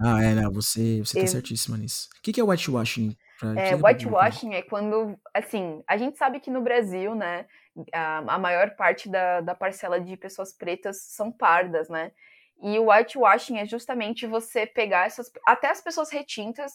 Ah, 0.00 0.22
é, 0.22 0.34
não, 0.34 0.52
você, 0.52 1.00
você 1.00 1.20
tá 1.20 1.26
certíssima 1.26 1.76
nisso. 1.76 2.08
O 2.18 2.22
que, 2.22 2.40
é 2.40 2.44
whitewashing? 2.44 3.16
É, 3.56 3.74
whitewashing 3.74 4.54
é 4.54 4.62
quando, 4.62 5.18
assim, 5.32 5.82
a 5.86 5.96
gente 5.96 6.18
sabe 6.18 6.40
que 6.40 6.50
no 6.50 6.60
Brasil, 6.60 7.14
né, 7.14 7.46
a, 7.92 8.18
a 8.34 8.38
maior 8.38 8.74
parte 8.76 9.08
da, 9.08 9.40
da 9.40 9.54
parcela 9.54 10.00
de 10.00 10.16
pessoas 10.16 10.52
pretas 10.52 11.02
são 11.02 11.30
pardas, 11.30 11.88
né? 11.88 12.12
E 12.60 12.78
o 12.78 12.90
whitewashing 12.90 13.58
é 13.58 13.66
justamente 13.66 14.26
você 14.26 14.66
pegar 14.66 15.06
essas, 15.06 15.30
até 15.46 15.70
as 15.70 15.80
pessoas 15.80 16.10
retintas 16.10 16.72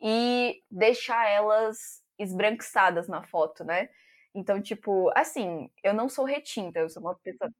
e 0.00 0.62
deixar 0.70 1.28
elas 1.28 2.02
esbranquiçadas 2.18 3.08
na 3.08 3.22
foto, 3.24 3.64
né? 3.64 3.88
Então, 4.34 4.60
tipo, 4.60 5.10
assim, 5.14 5.70
eu 5.82 5.94
não 5.94 6.08
sou 6.08 6.24
retinta, 6.24 6.80
eu 6.80 6.88
sou 6.88 7.02
uma 7.02 7.14
pessoa. 7.16 7.50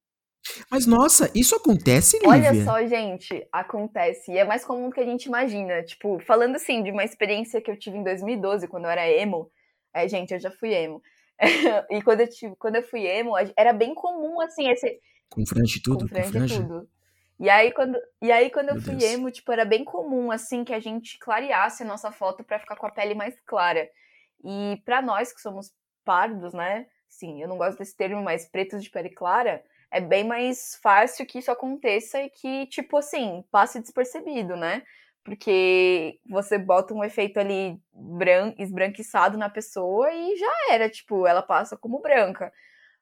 Mas 0.70 0.86
nossa, 0.86 1.30
isso 1.34 1.54
acontece, 1.56 2.18
Lívia? 2.18 2.30
Olha 2.30 2.64
só, 2.64 2.86
gente, 2.86 3.46
acontece. 3.50 4.32
E 4.32 4.38
é 4.38 4.44
mais 4.44 4.64
comum 4.64 4.88
do 4.88 4.94
que 4.94 5.00
a 5.00 5.04
gente 5.04 5.24
imagina. 5.26 5.82
Tipo, 5.82 6.18
falando 6.20 6.56
assim 6.56 6.82
de 6.82 6.90
uma 6.90 7.04
experiência 7.04 7.60
que 7.60 7.70
eu 7.70 7.78
tive 7.78 7.96
em 7.96 8.04
2012, 8.04 8.68
quando 8.68 8.84
eu 8.84 8.90
era 8.90 9.08
emo. 9.08 9.50
É, 9.92 10.06
gente, 10.08 10.34
eu 10.34 10.40
já 10.40 10.50
fui 10.50 10.74
emo. 10.74 11.02
e 11.90 12.02
quando 12.02 12.20
eu, 12.20 12.28
tive, 12.28 12.54
quando 12.56 12.76
eu 12.76 12.82
fui 12.82 13.06
emo, 13.06 13.32
era 13.56 13.72
bem 13.72 13.94
comum, 13.94 14.40
assim, 14.40 14.68
esse. 14.68 14.98
Com 15.28 15.46
franja 15.46 15.80
tudo? 15.82 16.08
Com 16.08 16.08
franja, 16.08 16.26
com 16.26 16.32
franja? 16.32 16.60
tudo. 16.60 16.88
E 17.38 17.50
aí, 17.50 17.72
quando, 17.72 17.98
e 18.22 18.30
aí, 18.30 18.50
quando 18.50 18.68
eu 18.68 18.80
fui 18.80 18.94
Deus. 18.94 19.12
emo, 19.12 19.30
tipo, 19.30 19.50
era 19.50 19.64
bem 19.64 19.84
comum, 19.84 20.30
assim, 20.30 20.62
que 20.62 20.72
a 20.72 20.78
gente 20.78 21.18
clareasse 21.18 21.82
a 21.82 21.86
nossa 21.86 22.12
foto 22.12 22.44
para 22.44 22.60
ficar 22.60 22.76
com 22.76 22.86
a 22.86 22.90
pele 22.90 23.14
mais 23.14 23.34
clara. 23.44 23.88
E 24.44 24.80
para 24.84 25.02
nós 25.02 25.32
que 25.32 25.40
somos 25.40 25.72
pardos, 26.04 26.52
né? 26.52 26.86
Sim, 27.08 27.42
eu 27.42 27.48
não 27.48 27.56
gosto 27.56 27.78
desse 27.78 27.96
termo, 27.96 28.22
mas 28.22 28.46
pretos 28.46 28.82
de 28.82 28.90
pele 28.90 29.08
clara, 29.08 29.64
é 29.94 30.00
bem 30.00 30.24
mais 30.24 30.76
fácil 30.82 31.24
que 31.24 31.38
isso 31.38 31.52
aconteça 31.52 32.20
e 32.20 32.28
que, 32.28 32.66
tipo 32.66 32.96
assim, 32.96 33.44
passe 33.48 33.78
despercebido, 33.78 34.56
né? 34.56 34.82
Porque 35.22 36.18
você 36.28 36.58
bota 36.58 36.92
um 36.92 37.04
efeito 37.04 37.38
ali 37.38 37.78
bran 37.92 38.52
esbranquiçado 38.58 39.38
na 39.38 39.48
pessoa 39.48 40.12
e 40.12 40.36
já 40.36 40.52
era, 40.72 40.90
tipo, 40.90 41.28
ela 41.28 41.42
passa 41.42 41.76
como 41.76 42.00
branca. 42.00 42.52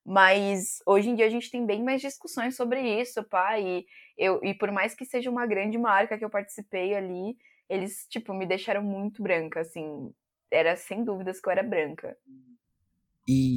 Mas 0.05 0.83
hoje 0.85 1.09
em 1.09 1.14
dia 1.14 1.24
a 1.24 1.31
gente 1.31 1.50
tem 1.50 1.64
bem 1.64 1.83
mais 1.83 2.02
discussões 2.02 2.57
sobre 2.57 3.00
isso, 3.00 3.24
pá, 3.24 3.59
e, 3.59 3.87
eu, 4.18 4.38
e 4.44 4.52
por 4.52 4.70
mais 4.70 4.94
que 4.94 5.07
seja 5.07 5.31
uma 5.31 5.46
grande 5.46 5.78
marca 5.78 6.18
que 6.18 6.24
eu 6.24 6.31
participei 6.31 6.94
ali, 6.94 7.38
eles, 7.70 8.07
tipo, 8.11 8.35
me 8.35 8.44
deixaram 8.44 8.83
muito 8.83 9.22
branca, 9.22 9.61
assim, 9.61 10.12
era 10.50 10.76
sem 10.76 11.02
dúvidas 11.02 11.40
que 11.40 11.48
eu 11.48 11.52
era 11.52 11.62
branca. 11.62 12.14
E 13.26 13.55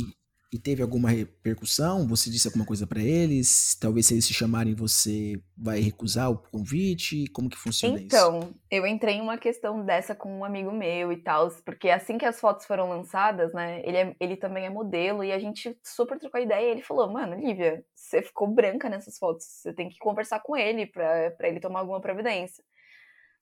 e 0.56 0.58
teve 0.58 0.82
alguma 0.82 1.10
repercussão? 1.10 2.08
Você 2.08 2.30
disse 2.30 2.48
alguma 2.48 2.66
coisa 2.66 2.88
para 2.88 3.02
eles? 3.02 3.76
Talvez 3.76 4.06
se 4.06 4.14
eles 4.14 4.24
se 4.24 4.34
chamarem, 4.34 4.74
você 4.74 5.38
vai 5.58 5.82
recusar 5.82 6.32
o 6.32 6.38
convite? 6.38 7.28
Como 7.34 7.50
que 7.50 7.58
funciona 7.58 8.00
então, 8.00 8.40
isso? 8.40 8.48
Então, 8.48 8.56
eu 8.72 8.88
entrei 8.88 9.16
em 9.16 9.22
uma 9.22 9.38
questão 9.38 9.84
dessa 9.84 10.16
com 10.16 10.40
um 10.40 10.46
amigo 10.46 10.72
meu 10.72 11.12
e 11.12 11.18
tal, 11.18 11.52
porque 11.66 11.90
assim 11.90 12.18
que 12.18 12.26
as 12.26 12.40
fotos 12.40 12.66
foram 12.66 12.88
lançadas, 12.88 13.54
né, 13.54 13.82
ele, 13.84 13.98
é, 13.98 14.16
ele 14.18 14.38
também 14.38 14.66
é 14.66 14.70
modelo 14.70 15.26
e 15.26 15.34
a 15.34 15.40
gente 15.40 15.78
super 15.84 16.18
trocou 16.18 16.40
ideia 16.40 16.70
e 16.70 16.72
ele 16.72 16.82
falou, 16.82 17.12
mano, 17.12 17.36
Lívia, 17.36 17.84
você 17.94 18.22
ficou 18.22 18.48
branca 18.48 18.88
nessas 18.88 19.18
fotos, 19.18 19.46
você 19.46 19.74
tem 19.74 19.90
que 19.90 19.98
conversar 19.98 20.40
com 20.40 20.56
ele 20.56 20.86
para 20.86 21.36
ele 21.42 21.60
tomar 21.60 21.82
alguma 21.82 22.00
providência. 22.00 22.64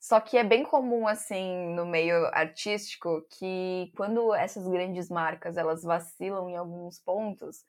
Só 0.04 0.20
que 0.20 0.38
é 0.38 0.44
bem 0.44 0.66
comum, 0.66 1.08
assim, 1.08 1.74
no 1.76 1.86
meio 1.86 2.26
artístico, 2.34 3.26
que 3.30 3.90
quando 3.96 4.34
essas 4.36 4.68
grandes 4.68 5.10
marcas 5.10 5.56
elas 5.56 5.82
vacilam 5.82 6.50
em 6.50 6.58
alguns 6.58 7.00
pontos, 7.00 7.64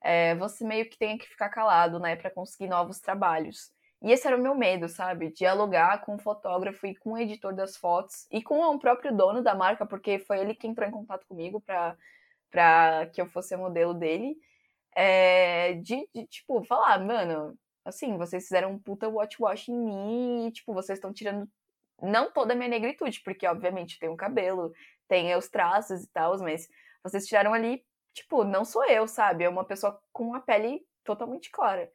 é, 0.00 0.36
você 0.36 0.64
meio 0.64 0.88
que 0.88 0.96
tem 0.96 1.18
que 1.18 1.26
ficar 1.26 1.48
calado, 1.48 1.98
né, 1.98 2.14
para 2.14 2.30
conseguir 2.30 2.68
novos 2.68 3.00
trabalhos. 3.00 3.72
E 4.00 4.12
esse 4.12 4.28
era 4.28 4.36
o 4.36 4.40
meu 4.40 4.54
medo, 4.54 4.88
sabe? 4.88 5.32
Dialogar 5.32 6.02
com 6.04 6.14
o 6.14 6.18
fotógrafo 6.20 6.86
e 6.86 6.94
com 6.94 7.14
o 7.14 7.18
editor 7.18 7.52
das 7.52 7.76
fotos 7.76 8.28
e 8.30 8.40
com 8.40 8.60
o 8.60 8.78
próprio 8.78 9.12
dono 9.16 9.42
da 9.42 9.52
marca, 9.52 9.84
porque 9.84 10.20
foi 10.20 10.38
ele 10.38 10.54
que 10.54 10.68
entrou 10.68 10.88
em 10.88 10.92
contato 10.92 11.26
comigo 11.26 11.60
para 11.60 13.06
que 13.12 13.20
eu 13.20 13.26
fosse 13.26 13.56
modelo 13.56 13.92
dele. 13.92 14.36
É, 14.94 15.74
de, 15.74 16.08
de, 16.14 16.26
tipo, 16.28 16.62
falar, 16.64 17.00
mano, 17.04 17.58
assim, 17.84 18.16
vocês 18.16 18.44
fizeram 18.44 18.72
um 18.72 18.78
puta 18.78 19.08
watch 19.08 19.36
wash 19.42 19.68
em 19.68 19.76
mim 19.76 20.46
e, 20.46 20.52
tipo, 20.52 20.72
vocês 20.72 20.98
estão 20.98 21.12
tirando 21.12 21.48
não 22.02 22.32
toda 22.32 22.52
a 22.52 22.56
minha 22.56 22.68
negritude, 22.68 23.22
porque 23.24 23.46
obviamente 23.46 23.98
tem 23.98 24.08
um 24.08 24.16
cabelo, 24.16 24.72
tem 25.08 25.34
os 25.36 25.48
traços 25.48 26.02
e 26.02 26.08
tal, 26.10 26.36
mas 26.40 26.68
vocês 27.02 27.26
tiraram 27.26 27.54
ali, 27.54 27.84
tipo, 28.12 28.44
não 28.44 28.64
sou 28.64 28.84
eu, 28.86 29.06
sabe? 29.06 29.44
É 29.44 29.48
uma 29.48 29.64
pessoa 29.64 30.00
com 30.12 30.34
a 30.34 30.40
pele 30.40 30.84
totalmente 31.04 31.50
clara. 31.50 31.90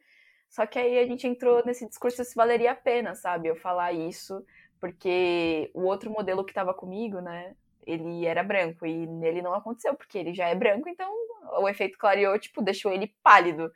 Só 0.50 0.66
que 0.66 0.80
aí 0.80 0.98
a 1.00 1.06
gente 1.06 1.28
entrou 1.28 1.64
nesse 1.66 1.88
discurso 1.88 2.24
se 2.24 2.36
valeria 2.36 2.72
a 2.72 2.76
pena, 2.76 3.16
sabe? 3.16 3.50
Eu 3.50 3.56
falar 3.56 3.92
isso 3.92 4.44
Porque 4.80 5.72
o 5.74 5.82
outro 5.84 6.12
modelo 6.12 6.46
que 6.46 6.52
estava 6.52 6.74
comigo, 6.74 7.20
né, 7.20 7.56
ele 7.86 8.26
era 8.26 8.44
branco 8.44 8.86
e 8.86 9.08
nele 9.08 9.42
não 9.42 9.54
aconteceu, 9.54 9.96
porque 9.96 10.18
ele 10.18 10.34
já 10.34 10.48
é 10.48 10.56
branco, 10.56 10.88
então 10.88 11.12
o 11.60 11.68
efeito 11.68 11.98
clareou, 11.98 12.38
tipo, 12.38 12.62
deixou 12.62 12.92
ele 12.92 13.14
pálido. 13.24 13.72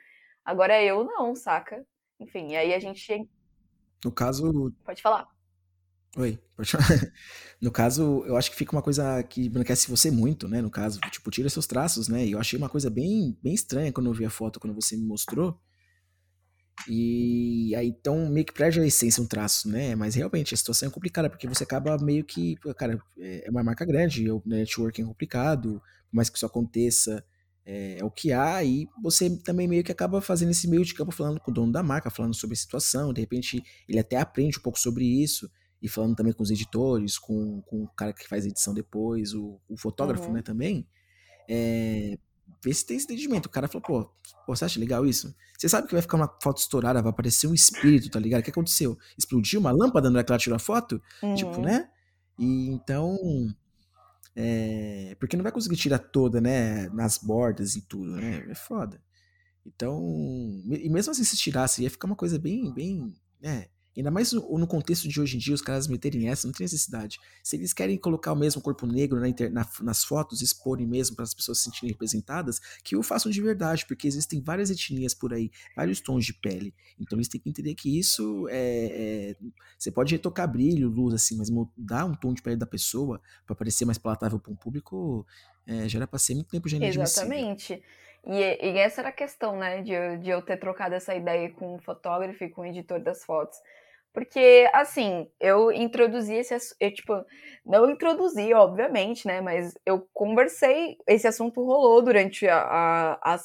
Agora 0.45 0.81
eu 0.81 1.03
não, 1.03 1.35
saca? 1.35 1.85
Enfim, 2.19 2.55
aí 2.55 2.73
a 2.73 2.79
gente. 2.79 3.27
No 4.05 4.11
caso. 4.11 4.71
Pode 4.83 5.01
falar. 5.01 5.27
Oi, 6.17 6.37
pode 6.55 6.71
falar. 6.71 6.85
No 7.61 7.71
caso, 7.71 8.23
eu 8.25 8.35
acho 8.35 8.49
que 8.49 8.57
fica 8.57 8.71
uma 8.75 8.81
coisa 8.81 9.21
que 9.21 9.45
embranquece 9.45 9.87
você 9.87 10.09
muito, 10.09 10.47
né? 10.47 10.61
No 10.63 10.69
caso, 10.71 10.99
tipo, 11.11 11.29
tira 11.29 11.47
seus 11.47 11.67
traços, 11.67 12.07
né? 12.07 12.25
E 12.25 12.31
eu 12.31 12.39
achei 12.39 12.57
uma 12.57 12.67
coisa 12.69 12.89
bem, 12.89 13.37
bem 13.43 13.53
estranha 13.53 13.91
quando 13.93 14.07
eu 14.07 14.13
vi 14.13 14.25
a 14.25 14.31
foto, 14.31 14.59
quando 14.59 14.73
você 14.73 14.97
me 14.97 15.05
mostrou. 15.05 15.61
E 16.89 17.75
aí, 17.75 17.87
então, 17.89 18.27
meio 18.29 18.45
que 18.45 18.53
perde 18.53 18.79
a 18.79 18.85
essência 18.85 19.21
um 19.21 19.27
traço, 19.27 19.69
né? 19.69 19.95
Mas 19.95 20.15
realmente 20.15 20.53
a 20.53 20.57
situação 20.57 20.87
é 20.89 20.91
complicada, 20.91 21.29
porque 21.29 21.47
você 21.47 21.63
acaba 21.63 21.97
meio 21.99 22.23
que. 22.25 22.55
Cara, 22.75 22.99
é 23.19 23.49
uma 23.49 23.63
marca 23.63 23.85
grande, 23.85 24.29
o 24.31 24.41
networking 24.45 25.03
é 25.03 25.05
complicado, 25.05 25.73
por 26.09 26.15
mais 26.15 26.29
que 26.29 26.37
isso 26.37 26.45
aconteça, 26.45 27.23
é, 27.63 27.99
é, 27.99 28.03
o 28.03 28.09
que 28.09 28.31
há, 28.33 28.63
e 28.63 28.87
você 29.03 29.29
também 29.29 29.67
meio 29.67 29.83
que 29.83 29.91
acaba 29.91 30.19
fazendo 30.21 30.49
esse 30.49 30.67
meio 30.67 30.83
de 30.83 30.93
campo 30.95 31.11
falando 31.11 31.39
com 31.39 31.51
o 31.51 31.53
dono 31.53 31.71
da 31.71 31.83
marca, 31.83 32.09
falando 32.09 32.33
sobre 32.33 32.55
a 32.55 32.57
situação, 32.57 33.13
de 33.13 33.21
repente 33.21 33.63
ele 33.87 33.99
até 33.99 34.17
aprende 34.17 34.57
um 34.57 34.61
pouco 34.61 34.79
sobre 34.79 35.05
isso, 35.05 35.49
e 35.81 35.89
falando 35.89 36.15
também 36.15 36.31
com 36.31 36.43
os 36.43 36.51
editores, 36.51 37.17
com, 37.17 37.61
com 37.63 37.83
o 37.83 37.87
cara 37.89 38.13
que 38.13 38.27
faz 38.27 38.45
edição 38.45 38.73
depois, 38.73 39.33
o, 39.33 39.59
o 39.67 39.75
fotógrafo, 39.77 40.27
uhum. 40.27 40.33
né, 40.33 40.41
também. 40.41 40.87
É, 41.49 42.17
ver 42.63 42.73
se 42.73 42.85
tem 42.85 42.97
esse 42.97 43.05
entendimento. 43.05 43.47
O 43.47 43.49
cara 43.49 43.67
falou, 43.67 43.81
pô, 43.81 44.05
pô, 44.45 44.55
você 44.55 44.65
acha 44.65 44.79
legal 44.79 45.05
isso? 45.05 45.33
Você 45.57 45.67
sabe 45.67 45.87
que 45.87 45.93
vai 45.93 46.01
ficar 46.01 46.17
uma 46.17 46.37
foto 46.41 46.59
estourada, 46.59 47.01
vai 47.01 47.09
aparecer 47.09 47.47
um 47.47 47.53
espírito, 47.53 48.09
tá 48.09 48.19
ligado? 48.19 48.41
O 48.41 48.43
que 48.43 48.51
aconteceu? 48.51 48.97
Explodiu 49.17 49.59
uma 49.59 49.71
lâmpada 49.71 50.09
na 50.09 50.17
hora 50.17 50.23
que 50.25 50.31
ela 50.31 50.39
tirou 50.39 50.55
a 50.55 50.59
foto? 50.59 50.99
Tipo, 50.99 51.25
uhum. 51.25 51.35
Tipo, 51.35 51.61
né? 51.61 51.89
E 52.37 52.67
então. 52.69 53.17
É, 54.35 55.15
porque 55.19 55.35
não 55.35 55.43
vai 55.43 55.51
conseguir 55.51 55.75
tirar 55.75 55.99
toda, 55.99 56.39
né? 56.39 56.89
Nas 56.89 57.17
bordas 57.17 57.75
e 57.75 57.81
tudo, 57.81 58.11
né? 58.11 58.45
É 58.49 58.55
foda. 58.55 59.01
Então. 59.65 60.01
E 60.67 60.89
mesmo 60.89 61.11
assim, 61.11 61.23
se 61.23 61.37
tirasse, 61.37 61.83
ia 61.83 61.89
ficar 61.89 62.07
uma 62.07 62.15
coisa 62.15 62.39
bem, 62.39 62.73
bem. 62.73 63.13
Né? 63.41 63.67
Ainda 63.95 64.09
mais 64.09 64.31
no 64.31 64.65
contexto 64.67 65.07
de 65.07 65.19
hoje 65.19 65.35
em 65.35 65.39
dia, 65.39 65.53
os 65.53 65.61
caras 65.61 65.87
meterem 65.87 66.29
essa, 66.29 66.47
não 66.47 66.53
tem 66.53 66.63
necessidade. 66.63 67.19
Se 67.43 67.57
eles 67.57 67.73
querem 67.73 67.97
colocar 67.97 68.31
o 68.31 68.35
mesmo 68.35 68.61
corpo 68.61 68.87
negro 68.87 69.19
na 69.19 69.27
na, 69.51 69.67
nas 69.81 70.03
fotos, 70.03 70.41
exporem 70.41 70.87
mesmo 70.87 71.15
para 71.15 71.23
as 71.23 71.33
pessoas 71.33 71.57
se 71.57 71.65
sentirem 71.65 71.91
representadas, 71.91 72.59
que 72.83 72.95
o 72.95 73.03
façam 73.03 73.31
de 73.31 73.41
verdade, 73.41 73.85
porque 73.85 74.07
existem 74.07 74.41
várias 74.41 74.69
etnias 74.69 75.13
por 75.13 75.33
aí, 75.33 75.51
vários 75.75 75.99
tons 75.99 76.25
de 76.25 76.33
pele. 76.33 76.73
Então 76.99 77.17
eles 77.17 77.27
têm 77.27 77.41
que 77.41 77.49
entender 77.49 77.75
que 77.75 77.99
isso 77.99 78.47
é. 78.49 79.35
é 79.35 79.35
você 79.77 79.91
pode 79.91 80.13
retocar 80.15 80.49
brilho, 80.49 80.89
luz, 80.89 81.13
assim, 81.13 81.37
mas 81.37 81.49
mudar 81.49 82.05
um 82.05 82.15
tom 82.15 82.33
de 82.33 82.41
pele 82.41 82.55
da 82.55 82.65
pessoa 82.65 83.21
para 83.45 83.55
parecer 83.55 83.83
mais 83.83 83.97
palatável 83.97 84.39
para 84.39 84.51
um 84.51 84.55
público 84.55 85.25
é, 85.67 85.87
já 85.87 85.99
era 85.99 86.07
para 86.07 86.19
ser 86.19 86.35
muito 86.35 86.49
tempo 86.49 86.69
já 86.69 86.77
Exatamente. 86.77 87.81
E, 88.25 88.37
e, 88.39 88.77
essa 88.77 89.01
era 89.01 89.09
a 89.09 89.13
questão, 89.13 89.57
né, 89.57 89.81
de, 89.81 90.17
de 90.17 90.29
eu 90.29 90.41
ter 90.41 90.57
trocado 90.57 90.93
essa 90.93 91.15
ideia 91.15 91.49
com 91.51 91.75
o 91.75 91.79
fotógrafo 91.79 92.43
e 92.43 92.49
com 92.49 92.61
o 92.61 92.65
editor 92.65 92.99
das 92.99 93.25
fotos. 93.25 93.57
Porque, 94.13 94.69
assim, 94.73 95.29
eu 95.39 95.71
introduzi 95.71 96.33
esse 96.33 96.75
eu, 96.79 96.93
tipo, 96.93 97.25
não 97.65 97.89
introduzi, 97.89 98.53
obviamente, 98.53 99.25
né? 99.25 99.39
Mas 99.39 99.73
eu 99.85 100.07
conversei, 100.13 100.97
esse 101.07 101.27
assunto 101.27 101.63
rolou 101.63 102.01
durante 102.01 102.47
a, 102.47 103.17
a, 103.21 103.37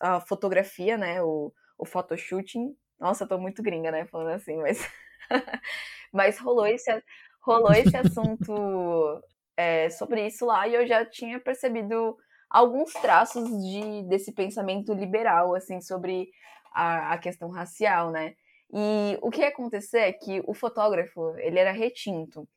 a, 0.00 0.20
fotografia, 0.20 0.96
né? 0.96 1.22
O, 1.22 1.52
o 1.78 1.84
photoshooting. 1.84 2.74
Nossa, 2.98 3.26
tô 3.26 3.38
muito 3.38 3.62
gringa, 3.62 3.90
né? 3.90 4.06
Falando 4.06 4.30
assim, 4.30 4.56
mas. 4.56 4.88
mas 6.12 6.38
rolou 6.38 6.66
esse, 6.66 6.90
rolou 7.42 7.72
esse 7.72 7.96
assunto 7.96 9.22
é, 9.56 9.90
sobre 9.90 10.26
isso 10.26 10.46
lá 10.46 10.66
e 10.66 10.74
eu 10.74 10.86
já 10.86 11.04
tinha 11.04 11.38
percebido 11.38 12.16
alguns 12.48 12.92
traços 12.94 13.48
de, 13.48 14.02
desse 14.08 14.32
pensamento 14.32 14.94
liberal, 14.94 15.54
assim, 15.54 15.80
sobre 15.80 16.30
a, 16.72 17.12
a 17.12 17.18
questão 17.18 17.50
racial, 17.50 18.10
né? 18.10 18.34
E 18.72 19.18
o 19.22 19.30
que 19.30 19.40
ia 19.40 19.48
acontecer 19.48 19.98
é 19.98 20.12
que 20.12 20.42
o 20.46 20.54
fotógrafo, 20.54 21.36
ele 21.38 21.58
era 21.58 21.72
retinto. 21.72 22.48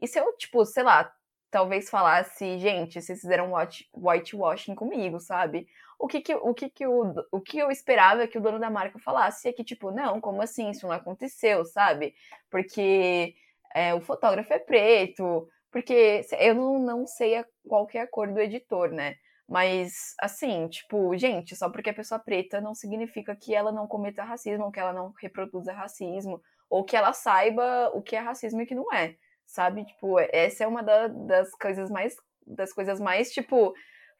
E 0.00 0.06
se 0.06 0.18
eu, 0.18 0.36
tipo, 0.36 0.64
sei 0.64 0.82
lá, 0.82 1.12
talvez 1.50 1.90
falasse, 1.90 2.58
gente, 2.58 3.00
vocês 3.00 3.20
fizeram 3.20 3.52
whitewashing 3.94 4.74
comigo, 4.74 5.20
sabe? 5.20 5.66
O 5.98 6.06
que 6.06 6.20
que, 6.20 6.34
o 6.34 6.54
que 6.54 6.70
que 6.70 6.86
o, 6.86 7.14
o 7.32 7.40
que 7.40 7.58
eu 7.58 7.70
esperava 7.70 8.26
que 8.26 8.38
o 8.38 8.40
dono 8.40 8.58
da 8.58 8.70
marca 8.70 8.98
falasse 8.98 9.48
é 9.48 9.52
que, 9.52 9.64
tipo, 9.64 9.90
não, 9.90 10.20
como 10.20 10.42
assim? 10.42 10.70
Isso 10.70 10.86
não 10.86 10.94
aconteceu, 10.94 11.64
sabe? 11.64 12.14
Porque 12.50 13.34
é, 13.74 13.94
o 13.94 14.00
fotógrafo 14.00 14.52
é 14.52 14.58
preto, 14.58 15.48
porque 15.70 16.22
eu 16.38 16.54
não, 16.54 16.78
não 16.78 17.06
sei 17.06 17.44
qual 17.66 17.86
que 17.86 17.98
é 17.98 18.02
a 18.02 18.06
cor 18.06 18.32
do 18.32 18.40
editor, 18.40 18.90
né? 18.90 19.16
Mas, 19.48 20.14
assim, 20.20 20.68
tipo, 20.68 21.16
gente, 21.16 21.56
só 21.56 21.70
porque 21.70 21.88
a 21.88 21.94
pessoa 21.94 22.20
é 22.20 22.22
preta 22.22 22.60
não 22.60 22.74
significa 22.74 23.34
que 23.34 23.54
ela 23.54 23.72
não 23.72 23.86
cometa 23.86 24.22
racismo, 24.22 24.66
ou 24.66 24.70
que 24.70 24.78
ela 24.78 24.92
não 24.92 25.14
reproduza 25.18 25.72
racismo, 25.72 26.42
ou 26.68 26.84
que 26.84 26.94
ela 26.94 27.14
saiba 27.14 27.90
o 27.94 28.02
que 28.02 28.14
é 28.14 28.18
racismo 28.18 28.60
e 28.60 28.64
o 28.64 28.66
que 28.66 28.74
não 28.74 28.92
é, 28.92 29.16
sabe? 29.46 29.86
Tipo, 29.86 30.18
essa 30.18 30.64
é 30.64 30.66
uma 30.66 30.82
da, 30.82 31.08
das 31.08 31.50
coisas 31.52 31.90
mais, 31.90 32.14
das 32.46 32.74
coisas 32.74 33.00
mais, 33.00 33.32
tipo, 33.32 33.72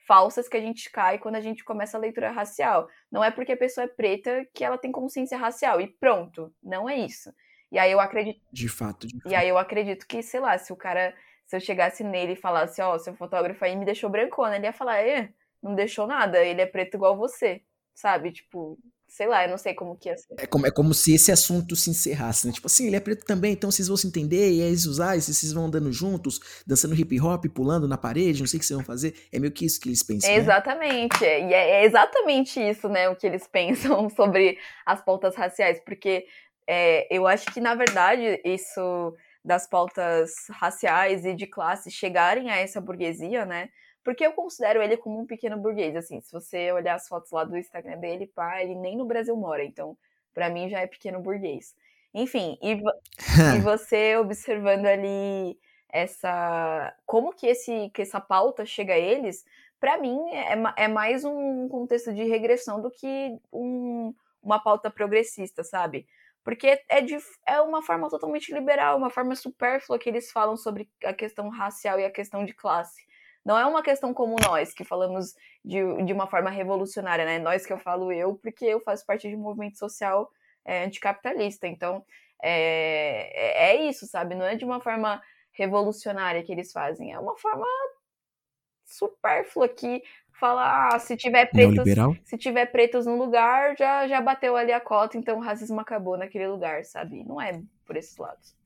falsas 0.06 0.48
que 0.48 0.56
a 0.56 0.62
gente 0.62 0.90
cai 0.90 1.18
quando 1.18 1.36
a 1.36 1.42
gente 1.42 1.62
começa 1.62 1.98
a 1.98 2.00
leitura 2.00 2.30
racial. 2.30 2.88
Não 3.12 3.22
é 3.22 3.30
porque 3.30 3.52
a 3.52 3.56
pessoa 3.56 3.84
é 3.84 3.88
preta 3.88 4.46
que 4.54 4.64
ela 4.64 4.78
tem 4.78 4.90
consciência 4.90 5.36
racial, 5.36 5.78
e 5.78 5.88
pronto, 5.88 6.50
não 6.62 6.88
é 6.88 6.96
isso. 6.96 7.30
E 7.70 7.78
aí 7.78 7.92
eu 7.92 8.00
acredito. 8.00 8.40
De 8.50 8.66
fato. 8.66 9.06
De 9.06 9.20
fato. 9.20 9.30
E 9.30 9.34
aí 9.34 9.46
eu 9.46 9.58
acredito 9.58 10.06
que, 10.06 10.22
sei 10.22 10.40
lá, 10.40 10.56
se 10.56 10.72
o 10.72 10.76
cara 10.76 11.14
se 11.48 11.56
eu 11.56 11.60
chegasse 11.60 12.04
nele 12.04 12.34
e 12.34 12.36
falasse, 12.36 12.80
ó, 12.82 12.94
oh, 12.94 12.98
seu 12.98 13.14
fotógrafo 13.14 13.64
aí 13.64 13.74
me 13.74 13.86
deixou 13.86 14.10
brancona, 14.10 14.56
ele 14.56 14.66
ia 14.66 14.72
falar, 14.72 15.00
é, 15.00 15.30
não 15.62 15.74
deixou 15.74 16.06
nada, 16.06 16.44
ele 16.44 16.60
é 16.60 16.66
preto 16.66 16.96
igual 16.96 17.16
você, 17.16 17.62
sabe? 17.94 18.30
Tipo, 18.30 18.78
sei 19.08 19.26
lá, 19.26 19.44
eu 19.44 19.50
não 19.50 19.56
sei 19.56 19.72
como 19.72 19.96
que 19.96 20.10
ia 20.10 20.16
ser. 20.18 20.34
É 20.38 20.46
como, 20.46 20.66
é 20.66 20.70
como 20.70 20.92
se 20.92 21.14
esse 21.14 21.32
assunto 21.32 21.74
se 21.74 21.88
encerrasse, 21.88 22.46
né? 22.46 22.52
Tipo 22.52 22.66
assim, 22.66 22.86
ele 22.86 22.96
é 22.96 23.00
preto 23.00 23.24
também, 23.24 23.54
então 23.54 23.70
vocês 23.70 23.88
vão 23.88 23.96
se 23.96 24.06
entender, 24.06 24.52
e 24.52 24.62
aí 24.62 24.72
usar, 24.72 25.16
e 25.16 25.22
vocês 25.22 25.50
vão 25.50 25.64
andando 25.64 25.90
juntos, 25.90 26.38
dançando 26.66 26.94
hip 26.94 27.18
hop, 27.18 27.46
pulando 27.46 27.88
na 27.88 27.96
parede, 27.96 28.40
não 28.40 28.46
sei 28.46 28.58
o 28.58 28.60
que 28.60 28.66
vocês 28.66 28.76
vão 28.76 28.84
fazer. 28.84 29.14
É 29.32 29.38
meio 29.38 29.50
que 29.50 29.64
isso 29.64 29.80
que 29.80 29.88
eles 29.88 30.02
pensam. 30.02 30.30
É 30.30 30.36
exatamente, 30.36 31.18
né? 31.22 31.48
e 31.48 31.54
é, 31.54 31.70
é, 31.80 31.84
exatamente 31.86 32.60
isso, 32.60 32.90
né, 32.90 33.08
o 33.08 33.16
que 33.16 33.26
eles 33.26 33.46
pensam 33.50 34.10
sobre 34.10 34.58
as 34.84 35.02
pautas 35.02 35.34
raciais, 35.34 35.80
porque 35.82 36.26
é, 36.68 37.08
eu 37.10 37.26
acho 37.26 37.46
que, 37.46 37.58
na 37.58 37.74
verdade, 37.74 38.38
isso 38.44 39.14
das 39.48 39.66
pautas 39.66 40.34
raciais 40.50 41.24
e 41.24 41.34
de 41.34 41.46
classe 41.46 41.90
chegarem 41.90 42.50
a 42.50 42.56
essa 42.56 42.82
burguesia, 42.82 43.46
né? 43.46 43.70
Porque 44.04 44.24
eu 44.24 44.32
considero 44.32 44.82
ele 44.82 44.98
como 44.98 45.18
um 45.18 45.26
pequeno 45.26 45.56
burguês, 45.56 45.96
assim, 45.96 46.20
se 46.20 46.30
você 46.30 46.70
olhar 46.70 46.96
as 46.96 47.08
fotos 47.08 47.30
lá 47.30 47.44
do 47.44 47.56
Instagram 47.56 47.96
dele, 47.98 48.26
pá, 48.26 48.62
ele 48.62 48.74
nem 48.74 48.94
no 48.94 49.06
Brasil 49.06 49.34
mora, 49.34 49.64
então 49.64 49.96
para 50.34 50.50
mim 50.50 50.68
já 50.68 50.80
é 50.80 50.86
pequeno 50.86 51.20
burguês. 51.20 51.74
Enfim, 52.12 52.58
e, 52.62 52.72
e 53.56 53.60
você 53.64 54.18
observando 54.18 54.84
ali 54.84 55.58
essa 55.88 56.94
como 57.06 57.32
que 57.32 57.46
esse 57.46 57.88
que 57.94 58.02
essa 58.02 58.20
pauta 58.20 58.66
chega 58.66 58.92
a 58.92 58.98
eles, 58.98 59.46
para 59.80 59.96
mim 59.96 60.18
é, 60.30 60.84
é 60.84 60.88
mais 60.88 61.24
um 61.24 61.68
contexto 61.70 62.12
de 62.12 62.24
regressão 62.24 62.82
do 62.82 62.90
que 62.90 63.34
um, 63.50 64.14
uma 64.42 64.58
pauta 64.62 64.90
progressista, 64.90 65.64
sabe? 65.64 66.06
Porque 66.48 66.82
é, 66.88 67.02
de, 67.02 67.14
é 67.46 67.60
uma 67.60 67.82
forma 67.82 68.08
totalmente 68.08 68.54
liberal, 68.54 68.96
uma 68.96 69.10
forma 69.10 69.36
supérflua 69.36 69.98
que 69.98 70.08
eles 70.08 70.32
falam 70.32 70.56
sobre 70.56 70.88
a 71.04 71.12
questão 71.12 71.50
racial 71.50 72.00
e 72.00 72.06
a 72.06 72.10
questão 72.10 72.42
de 72.42 72.54
classe. 72.54 73.06
Não 73.44 73.58
é 73.58 73.66
uma 73.66 73.82
questão 73.82 74.14
como 74.14 74.34
nós, 74.42 74.72
que 74.72 74.82
falamos 74.82 75.34
de, 75.62 75.82
de 76.06 76.10
uma 76.10 76.26
forma 76.26 76.48
revolucionária, 76.48 77.26
né? 77.26 77.38
Nós 77.38 77.66
que 77.66 77.72
eu 77.74 77.78
falo 77.78 78.10
eu, 78.10 78.34
porque 78.36 78.64
eu 78.64 78.80
faço 78.80 79.04
parte 79.04 79.28
de 79.28 79.36
um 79.36 79.40
movimento 79.40 79.76
social 79.76 80.32
é, 80.64 80.84
anticapitalista. 80.84 81.66
Então, 81.66 82.02
é, 82.42 83.28
é, 83.34 83.76
é 83.76 83.86
isso, 83.86 84.06
sabe? 84.06 84.34
Não 84.34 84.46
é 84.46 84.56
de 84.56 84.64
uma 84.64 84.80
forma 84.80 85.22
revolucionária 85.52 86.42
que 86.42 86.50
eles 86.50 86.72
fazem, 86.72 87.12
é 87.12 87.18
uma 87.18 87.36
forma 87.36 87.66
supérflua 88.86 89.68
que 89.68 90.02
fala, 90.38 90.88
ah, 90.94 90.98
se 90.98 91.16
tiver 91.16 91.46
pretos, 91.46 91.84
se 92.24 92.38
tiver 92.38 92.66
pretos 92.66 93.06
no 93.06 93.16
lugar, 93.16 93.76
já, 93.76 94.06
já 94.06 94.20
bateu 94.20 94.56
ali 94.56 94.72
a 94.72 94.80
cota, 94.80 95.18
então 95.18 95.38
o 95.38 95.42
racismo 95.42 95.80
acabou 95.80 96.16
naquele 96.16 96.46
lugar, 96.46 96.84
sabe? 96.84 97.24
Não 97.24 97.40
é 97.40 97.62
por 97.86 97.96
esses 97.96 98.16
lados. 98.16 98.56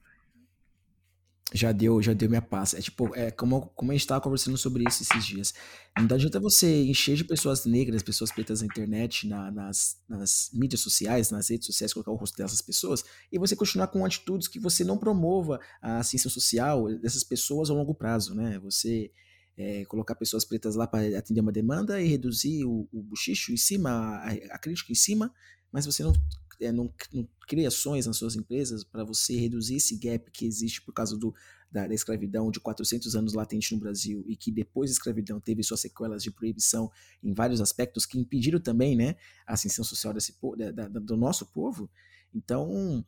Já 1.55 1.71
deu, 1.71 2.01
já 2.01 2.15
deu 2.15 2.31
minha 2.31 2.41
paz. 2.41 2.73
É 2.73 2.81
tipo, 2.81 3.15
é 3.15 3.31
como, 3.31 3.67
como 3.75 3.91
a 3.91 3.95
gente 3.95 4.07
tava 4.07 4.23
conversando 4.23 4.57
sobre 4.57 4.85
isso 4.89 5.03
esses 5.03 5.25
dias. 5.25 5.55
Não 5.99 6.05
adianta 6.05 6.41
você 6.41 6.85
encher 6.85 7.15
de 7.15 7.25
pessoas 7.25 7.67
negras, 7.67 8.03
pessoas 8.03 8.33
pretas 8.33 8.63
na 8.63 8.67
internet, 8.67 9.29
na, 9.29 9.51
nas, 9.51 9.99
nas 10.09 10.51
mídias 10.55 10.81
sociais, 10.81 11.31
nas 11.31 11.51
redes 11.51 11.67
sociais, 11.67 11.93
colocar 11.93 12.11
o 12.11 12.17
rosto 12.17 12.39
dessas 12.39 12.63
pessoas, 12.63 13.05
e 13.31 13.39
você 13.39 13.55
continuar 13.55 13.89
com 13.89 14.05
atitudes 14.05 14.49
que 14.49 14.59
você 14.59 14.83
não 14.83 14.97
promova 14.97 15.61
a 15.83 15.99
ascensão 15.99 16.31
social 16.31 16.87
dessas 16.99 17.23
pessoas 17.23 17.69
a 17.69 17.75
longo 17.75 17.95
prazo, 17.95 18.35
né? 18.35 18.59
Você 18.61 19.11
é, 19.57 19.85
colocar 19.85 20.15
pessoas 20.15 20.45
pretas 20.45 20.75
lá 20.75 20.87
para 20.87 21.19
atender 21.19 21.41
uma 21.41 21.53
demanda 21.53 22.01
e 22.01 22.09
reduzir 22.09 22.65
o, 22.65 22.89
o 22.93 23.03
buchicho 23.03 23.53
em 23.53 23.57
cima, 23.57 23.91
a, 23.91 24.33
a, 24.55 24.59
crítica 24.59 24.93
em 24.93 24.95
cima, 24.95 25.33
mas 25.71 25.87
você 25.87 26.03
não 26.03 26.13
é, 26.61 26.71
não, 26.71 26.93
não 27.13 27.29
cria 27.49 27.69
ações 27.69 28.07
nas 28.07 28.17
suas 28.17 28.37
empresas 28.37 28.85
para 28.85 29.05
você 29.05 29.37
reduzir 29.37 29.77
esse 29.77 29.97
gap 29.97 30.31
que 30.31 30.47
existe 30.47 30.81
por 30.83 30.93
causa 30.93 31.17
do, 31.17 31.35
da, 31.71 31.87
da, 31.87 31.95
escravidão 31.95 32.51
de 32.51 32.61
400 32.61 33.17
anos 33.17 33.35
latente 33.35 33.75
no 33.75 33.81
Brasil 33.81 34.23
e 34.27 34.37
que 34.37 34.51
depois 34.53 34.91
da 34.91 34.93
escravidão 34.93 35.41
teve 35.41 35.63
suas 35.63 35.81
sequelas 35.81 36.23
de 36.23 36.31
proibição 36.31 36.91
em 37.23 37.33
vários 37.33 37.61
aspectos 37.61 38.07
que 38.07 38.19
impediram 38.19 38.61
também 38.61 38.97
né, 38.97 39.17
a 39.47 39.55
ascensão 39.55 39.85
social 39.85 40.15
desse, 40.15 40.37
da, 40.57 40.71
da, 40.71 41.01
do 41.01 41.17
nosso 41.17 41.47
povo. 41.47 41.91
Então, 42.35 43.05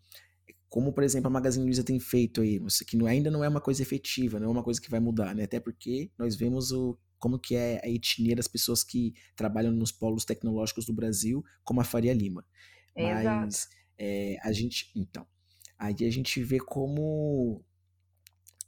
como 0.75 0.93
por 0.93 1.05
exemplo 1.05 1.29
a 1.29 1.31
Magazine 1.31 1.65
Luiza 1.65 1.85
tem 1.85 2.01
feito 2.01 2.41
aí, 2.41 2.61
que 2.85 2.97
não, 2.97 3.07
ainda 3.07 3.31
não 3.31 3.45
é 3.45 3.49
uma 3.49 3.61
coisa 3.61 3.81
efetiva, 3.81 4.41
não 4.41 4.49
é 4.49 4.51
uma 4.51 4.63
coisa 4.65 4.81
que 4.81 4.91
vai 4.91 4.99
mudar, 4.99 5.33
né? 5.33 5.45
até 5.45 5.61
porque 5.61 6.11
nós 6.19 6.35
vemos 6.35 6.73
o, 6.73 6.99
como 7.17 7.39
que 7.39 7.55
é 7.55 7.81
a 7.85 7.89
etnia 7.89 8.35
das 8.35 8.49
pessoas 8.49 8.83
que 8.83 9.15
trabalham 9.37 9.71
nos 9.71 9.93
polos 9.93 10.25
tecnológicos 10.25 10.85
do 10.85 10.93
Brasil, 10.93 11.45
como 11.63 11.81
a 11.81 11.85
Faria 11.85 12.13
Lima. 12.13 12.45
Mas 12.97 13.69
é, 13.97 14.37
a 14.43 14.51
gente, 14.51 14.91
então, 14.97 15.25
aí 15.79 15.95
a 16.01 16.11
gente 16.11 16.43
vê 16.43 16.59
como 16.59 17.65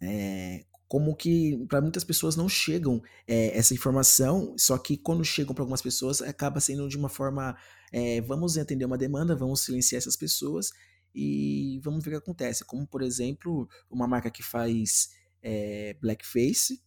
é, 0.00 0.64
como 0.86 1.12
que 1.16 1.58
para 1.66 1.80
muitas 1.80 2.04
pessoas 2.04 2.36
não 2.36 2.48
chegam 2.48 3.02
é, 3.26 3.58
essa 3.58 3.74
informação, 3.74 4.54
só 4.56 4.78
que 4.78 4.96
quando 4.96 5.24
chegam 5.24 5.52
para 5.52 5.64
algumas 5.64 5.82
pessoas 5.82 6.22
acaba 6.22 6.60
sendo 6.60 6.88
de 6.88 6.96
uma 6.96 7.08
forma, 7.08 7.56
é, 7.92 8.20
vamos 8.20 8.56
atender 8.56 8.84
uma 8.84 8.96
demanda, 8.96 9.34
vamos 9.34 9.62
silenciar 9.62 9.98
essas 9.98 10.16
pessoas 10.16 10.70
e 11.16 11.80
vamos 11.82 12.04
ver 12.04 12.10
o 12.10 12.12
que 12.12 12.24
acontece. 12.24 12.64
Como 12.64 12.86
por 12.86 13.00
exemplo 13.00 13.66
uma 13.90 14.06
marca 14.06 14.30
que 14.30 14.42
faz 14.42 15.08
é, 15.42 15.96
blackface, 16.00 16.82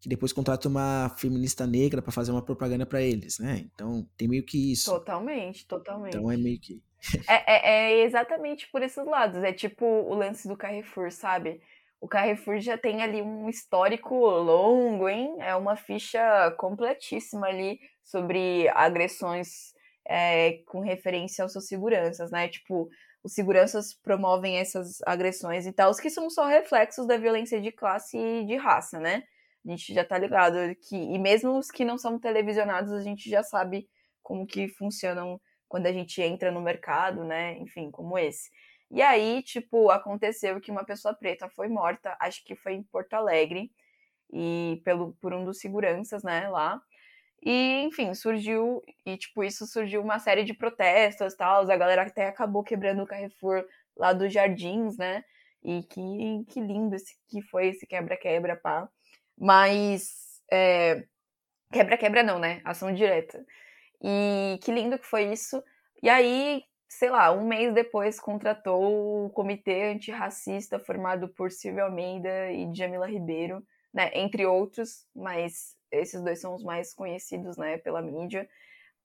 que 0.00 0.08
depois 0.08 0.32
contrata 0.32 0.68
uma 0.68 1.14
feminista 1.18 1.66
negra 1.66 2.00
para 2.00 2.10
fazer 2.10 2.32
uma 2.32 2.42
propaganda 2.42 2.86
para 2.86 3.02
eles, 3.02 3.38
né? 3.38 3.66
Então 3.74 4.08
tem 4.16 4.26
meio 4.26 4.44
que 4.44 4.72
isso. 4.72 4.90
Totalmente, 4.90 5.66
totalmente. 5.66 6.16
Então 6.16 6.32
é 6.32 6.36
meio 6.38 6.58
que 6.58 6.82
é, 7.28 7.34
é, 7.34 8.00
é 8.00 8.04
exatamente 8.04 8.68
por 8.70 8.82
esses 8.82 9.04
lados. 9.04 9.42
É 9.42 9.52
tipo 9.52 9.84
o 9.84 10.14
lance 10.14 10.48
do 10.48 10.56
Carrefour, 10.56 11.12
sabe? 11.12 11.60
O 12.00 12.08
Carrefour 12.08 12.58
já 12.58 12.76
tem 12.76 13.02
ali 13.02 13.22
um 13.22 13.48
histórico 13.48 14.14
longo, 14.14 15.08
hein? 15.08 15.36
É 15.40 15.54
uma 15.54 15.76
ficha 15.76 16.50
completíssima 16.58 17.46
ali 17.46 17.78
sobre 18.02 18.68
agressões 18.70 19.74
é, 20.08 20.62
com 20.66 20.80
referência 20.80 21.42
aos 21.42 21.52
seus 21.52 21.66
seguranças, 21.66 22.30
né? 22.30 22.48
Tipo, 22.48 22.88
os 23.26 23.34
seguranças 23.34 23.92
promovem 23.92 24.56
essas 24.56 25.02
agressões 25.04 25.66
e 25.66 25.72
tal, 25.72 25.92
que 25.96 26.08
são 26.08 26.30
só 26.30 26.46
reflexos 26.46 27.08
da 27.08 27.16
violência 27.16 27.60
de 27.60 27.72
classe 27.72 28.16
e 28.16 28.46
de 28.46 28.54
raça, 28.54 29.00
né? 29.00 29.24
A 29.66 29.70
gente 29.70 29.92
já 29.92 30.04
tá 30.04 30.16
ligado 30.16 30.56
que, 30.88 30.96
e 30.96 31.18
mesmo 31.18 31.58
os 31.58 31.68
que 31.68 31.84
não 31.84 31.98
são 31.98 32.20
televisionados, 32.20 32.92
a 32.92 33.00
gente 33.00 33.28
já 33.28 33.42
sabe 33.42 33.88
como 34.22 34.46
que 34.46 34.68
funcionam 34.68 35.40
quando 35.68 35.86
a 35.86 35.92
gente 35.92 36.22
entra 36.22 36.52
no 36.52 36.60
mercado, 36.60 37.24
né? 37.24 37.58
Enfim, 37.58 37.90
como 37.90 38.16
esse. 38.16 38.48
E 38.92 39.02
aí, 39.02 39.42
tipo, 39.42 39.90
aconteceu 39.90 40.60
que 40.60 40.70
uma 40.70 40.84
pessoa 40.84 41.12
preta 41.12 41.48
foi 41.48 41.66
morta, 41.66 42.16
acho 42.20 42.44
que 42.44 42.54
foi 42.54 42.74
em 42.74 42.84
Porto 42.84 43.14
Alegre, 43.14 43.72
e 44.32 44.80
pelo, 44.84 45.14
por 45.20 45.34
um 45.34 45.44
dos 45.44 45.58
seguranças, 45.58 46.22
né, 46.22 46.48
lá. 46.48 46.80
E, 47.46 47.82
enfim, 47.84 48.12
surgiu, 48.12 48.82
e 49.06 49.16
tipo, 49.16 49.44
isso 49.44 49.68
surgiu 49.68 50.02
uma 50.02 50.18
série 50.18 50.42
de 50.42 50.52
protestos 50.52 51.32
e 51.32 51.36
tal, 51.36 51.62
a 51.70 51.76
galera 51.76 52.02
até 52.02 52.26
acabou 52.26 52.64
quebrando 52.64 53.04
o 53.04 53.06
Carrefour 53.06 53.64
lá 53.96 54.12
dos 54.12 54.32
Jardins, 54.32 54.96
né? 54.98 55.22
E 55.62 55.84
que, 55.84 56.44
que 56.48 56.60
lindo 56.60 56.96
esse, 56.96 57.14
que 57.28 57.40
foi 57.42 57.68
esse 57.68 57.86
quebra-quebra, 57.86 58.56
pá. 58.56 58.88
Mas, 59.38 60.42
é, 60.50 61.04
quebra-quebra 61.72 62.24
não, 62.24 62.40
né? 62.40 62.60
Ação 62.64 62.92
direta. 62.92 63.44
E 64.02 64.58
que 64.62 64.72
lindo 64.72 64.98
que 64.98 65.06
foi 65.06 65.32
isso. 65.32 65.62
E 66.02 66.08
aí, 66.08 66.64
sei 66.88 67.10
lá, 67.10 67.30
um 67.30 67.46
mês 67.46 67.72
depois 67.72 68.18
contratou 68.18 69.26
o 69.26 69.30
comitê 69.30 69.84
antirracista 69.84 70.80
formado 70.80 71.28
por 71.28 71.52
Silvio 71.52 71.84
Almeida 71.84 72.50
e 72.50 72.74
Jamila 72.74 73.06
Ribeiro, 73.06 73.64
né, 73.94 74.10
entre 74.14 74.44
outros, 74.44 75.06
mas 75.14 75.75
esses 75.90 76.22
dois 76.22 76.40
são 76.40 76.54
os 76.54 76.62
mais 76.62 76.94
conhecidos, 76.94 77.56
né, 77.56 77.78
pela 77.78 78.02
mídia, 78.02 78.48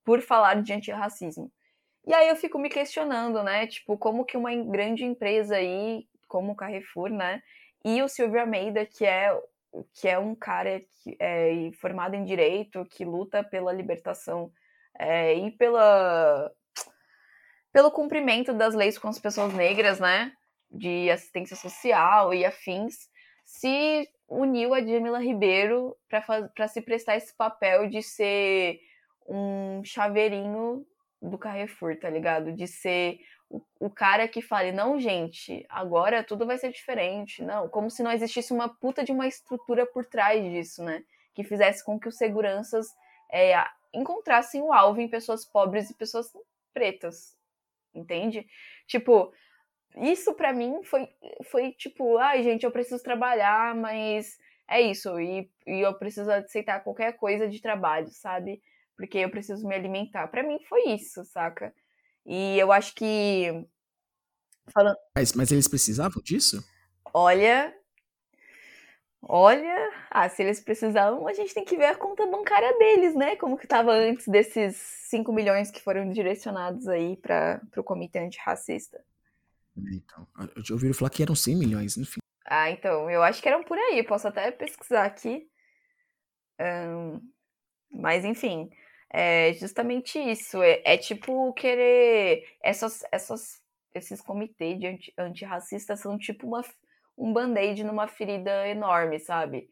por 0.04 0.22
falar 0.22 0.62
de 0.62 0.74
antirracismo. 0.74 1.52
E 2.06 2.14
aí 2.14 2.30
eu 2.30 2.36
fico 2.36 2.58
me 2.58 2.70
questionando, 2.70 3.44
né, 3.44 3.68
tipo, 3.68 3.98
como 3.98 4.26
que 4.26 4.38
uma 4.38 4.54
grande 4.56 5.06
empresa 5.06 5.56
aí, 5.56 6.08
como 6.28 6.54
o 6.54 6.56
Carrefour, 6.56 7.10
né, 7.10 7.42
e 7.86 8.02
o 8.02 8.08
Silvio 8.08 8.42
Almeida, 8.42 8.86
que 8.86 9.06
é 9.06 9.36
que 9.94 10.08
é 10.08 10.20
um 10.20 10.36
cara 10.36 10.82
que 11.02 11.16
é 11.20 11.72
formado 11.80 12.16
em 12.16 12.26
direito, 12.26 12.86
que 12.92 13.06
luta 13.06 13.44
pela 13.44 13.72
libertação 13.72 14.52
é, 15.00 15.34
e 15.34 15.52
pela 15.52 16.52
pelo 17.72 17.90
cumprimento 17.90 18.54
das 18.54 18.76
leis 18.76 18.98
com 18.98 19.08
as 19.08 19.18
pessoas 19.18 19.54
negras, 19.54 20.00
né? 20.00 20.34
De 20.70 21.10
assistência 21.10 21.56
social 21.56 22.34
e 22.34 22.46
afins, 22.46 23.10
se 23.52 24.08
uniu 24.30 24.74
a 24.74 24.80
Jamila 24.80 25.20
Ribeiro 25.20 25.98
para 26.08 26.68
se 26.70 26.82
prestar 26.82 27.18
esse 27.18 27.36
papel 27.36 27.90
de 27.90 28.02
ser 28.02 28.80
um 29.28 29.84
chaveirinho 29.84 30.86
do 31.22 31.38
Carrefour, 31.38 32.00
tá 32.00 32.10
ligado? 32.10 32.54
De 32.54 32.66
ser 32.66 33.20
o, 33.50 33.62
o, 33.78 33.90
cara 33.90 34.26
que 34.28 34.42
fale, 34.42 34.72
não, 34.72 34.98
gente, 34.98 35.66
agora 35.68 36.24
tudo 36.24 36.46
vai 36.46 36.58
ser 36.58 36.72
diferente. 36.72 37.44
Não, 37.44 37.68
como 37.68 37.92
se 37.92 38.02
não 38.02 38.12
existisse 38.12 38.54
uma 38.54 38.70
puta 38.70 39.04
de 39.04 39.12
uma 39.12 39.28
estrutura 39.28 39.86
por 39.86 40.06
trás 40.06 40.42
disso, 40.42 40.82
né? 40.82 41.04
Que 41.36 41.44
fizesse 41.44 41.84
com 41.84 42.00
que 42.00 42.08
os 42.08 42.18
seguranças 42.18 42.88
é, 43.30 43.54
encontrassem 43.94 44.62
o 44.62 44.72
alvo 44.72 45.02
em 45.02 45.10
pessoas 45.10 45.46
pobres 45.46 45.90
e 45.90 45.94
pessoas 45.94 46.32
pretas 46.74 47.36
entende? 47.94 48.48
Tipo, 48.88 49.34
isso 49.98 50.34
para 50.34 50.54
mim 50.54 50.84
foi, 50.84 51.08
foi 51.50 51.72
tipo, 51.72 52.18
ai 52.18 52.44
gente, 52.44 52.64
eu 52.64 52.72
preciso 52.72 53.02
trabalhar, 53.04 53.76
mas 53.76 54.38
é 54.68 54.82
isso, 54.82 55.20
e, 55.20 55.50
e 55.68 55.82
eu 55.82 55.94
preciso 55.98 56.32
aceitar 56.32 56.84
qualquer 56.84 57.14
coisa 57.14 57.48
de 57.48 57.62
trabalho, 57.62 58.10
sabe? 58.10 58.62
Porque 58.96 59.18
eu 59.18 59.30
preciso 59.30 59.68
me 59.68 59.76
alimentar. 59.76 60.28
para 60.28 60.44
mim 60.44 60.60
foi 60.70 60.90
isso, 60.90 61.24
saca? 61.26 61.74
E 62.26 62.58
eu 62.58 62.72
acho 62.72 62.94
que. 62.96 63.66
Falando... 64.72 64.96
Mas, 65.16 65.34
mas 65.34 65.52
eles 65.52 65.68
precisavam 65.68 66.22
disso? 66.24 66.64
Olha, 67.14 67.74
Olha, 69.24 69.92
ah, 70.10 70.28
se 70.28 70.42
eles 70.42 70.60
precisavam, 70.60 71.28
a 71.28 71.34
gente 71.34 71.54
tem 71.54 71.64
que 71.64 71.78
ver 71.78 71.86
a 71.86 71.96
conta 71.96 72.26
bancária 72.26 72.76
deles, 72.78 73.16
né? 73.16 73.36
Como 73.36 73.56
que 73.56 73.66
estava 73.66 73.92
antes 73.92 74.28
desses 74.28 74.76
5 75.10 75.32
milhões 75.32 75.70
que 75.70 75.80
foram 75.80 76.10
direcionados 76.10 76.88
aí 76.88 77.16
para 77.18 77.62
o 77.78 77.84
comitê 77.84 78.18
antirracista. 78.20 79.00
Então, 79.76 80.28
eu 80.56 80.64
já 80.64 80.74
ouvi 80.74 80.94
falar 80.94 81.10
que 81.10 81.24
eram 81.24 81.36
100 81.36 81.56
milhões, 81.56 81.98
enfim. 81.98 82.20
Ah, 82.46 82.70
então, 82.70 83.10
eu 83.10 83.24
acho 83.24 83.42
que 83.42 83.48
eram 83.48 83.64
por 83.64 83.78
aí, 83.78 84.04
posso 84.04 84.28
até 84.28 84.52
pesquisar 84.52 85.06
aqui. 85.06 85.48
Um, 86.60 87.22
mas, 87.92 88.26
enfim, 88.26 88.70
é 89.12 89.54
justamente 89.54 90.20
isso. 90.20 90.62
É, 90.62 90.82
é 90.86 90.98
tipo 90.98 91.54
querer. 91.54 92.44
Essas, 92.62 93.04
essas, 93.12 93.62
esses 93.94 94.22
comitês 94.22 94.80
de 94.80 94.88
anti, 94.88 95.14
antirracistas 95.18 96.00
são 96.00 96.18
tipo 96.18 96.48
uma 96.48 96.62
um 97.18 97.32
band-aid 97.32 97.84
numa 97.84 98.08
ferida 98.08 98.68
enorme, 98.68 99.20
sabe? 99.20 99.70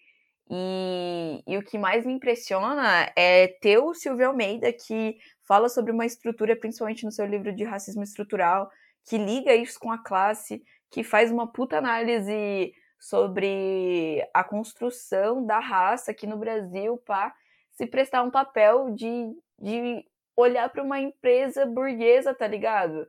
E, 0.52 1.44
e, 1.48 1.58
o 1.58 1.64
que 1.64 1.78
mais 1.78 2.06
me 2.06 2.14
impressiona 2.14 3.12
é 3.16 3.48
ter 3.48 3.78
o 3.80 3.94
Silvio 3.94 4.28
Almeida, 4.28 4.72
que 4.74 5.18
fala 5.48 5.70
sobre 5.70 5.92
uma 5.92 6.06
estrutura, 6.06 6.56
principalmente 6.56 7.06
no 7.06 7.12
seu 7.12 7.26
livro 7.26 7.54
de 7.56 7.64
racismo 7.64 8.04
estrutural, 8.04 8.70
que 9.06 9.18
liga 9.18 9.56
isso 9.56 9.80
com 9.80 9.92
a 9.92 9.98
classe, 9.98 10.64
que 10.90 11.04
faz 11.04 11.32
uma 11.32 11.52
puta 11.52 11.78
análise 11.78 12.74
sobre 13.00 14.28
a 14.34 14.44
construção 14.44 15.46
da 15.46 15.60
raça 15.60 16.12
aqui 16.12 16.28
no 16.28 16.38
Brasil 16.38 16.98
para 17.06 17.34
se 17.72 17.86
prestar 17.86 18.24
um 18.24 18.32
papel 18.32 18.92
de, 18.94 19.32
de 19.58 20.06
olhar 20.36 20.70
para 20.70 20.84
uma 20.84 21.00
empresa 21.00 21.66
burguesa, 21.66 22.34
tá 22.34 22.48
ligado? 22.48 23.08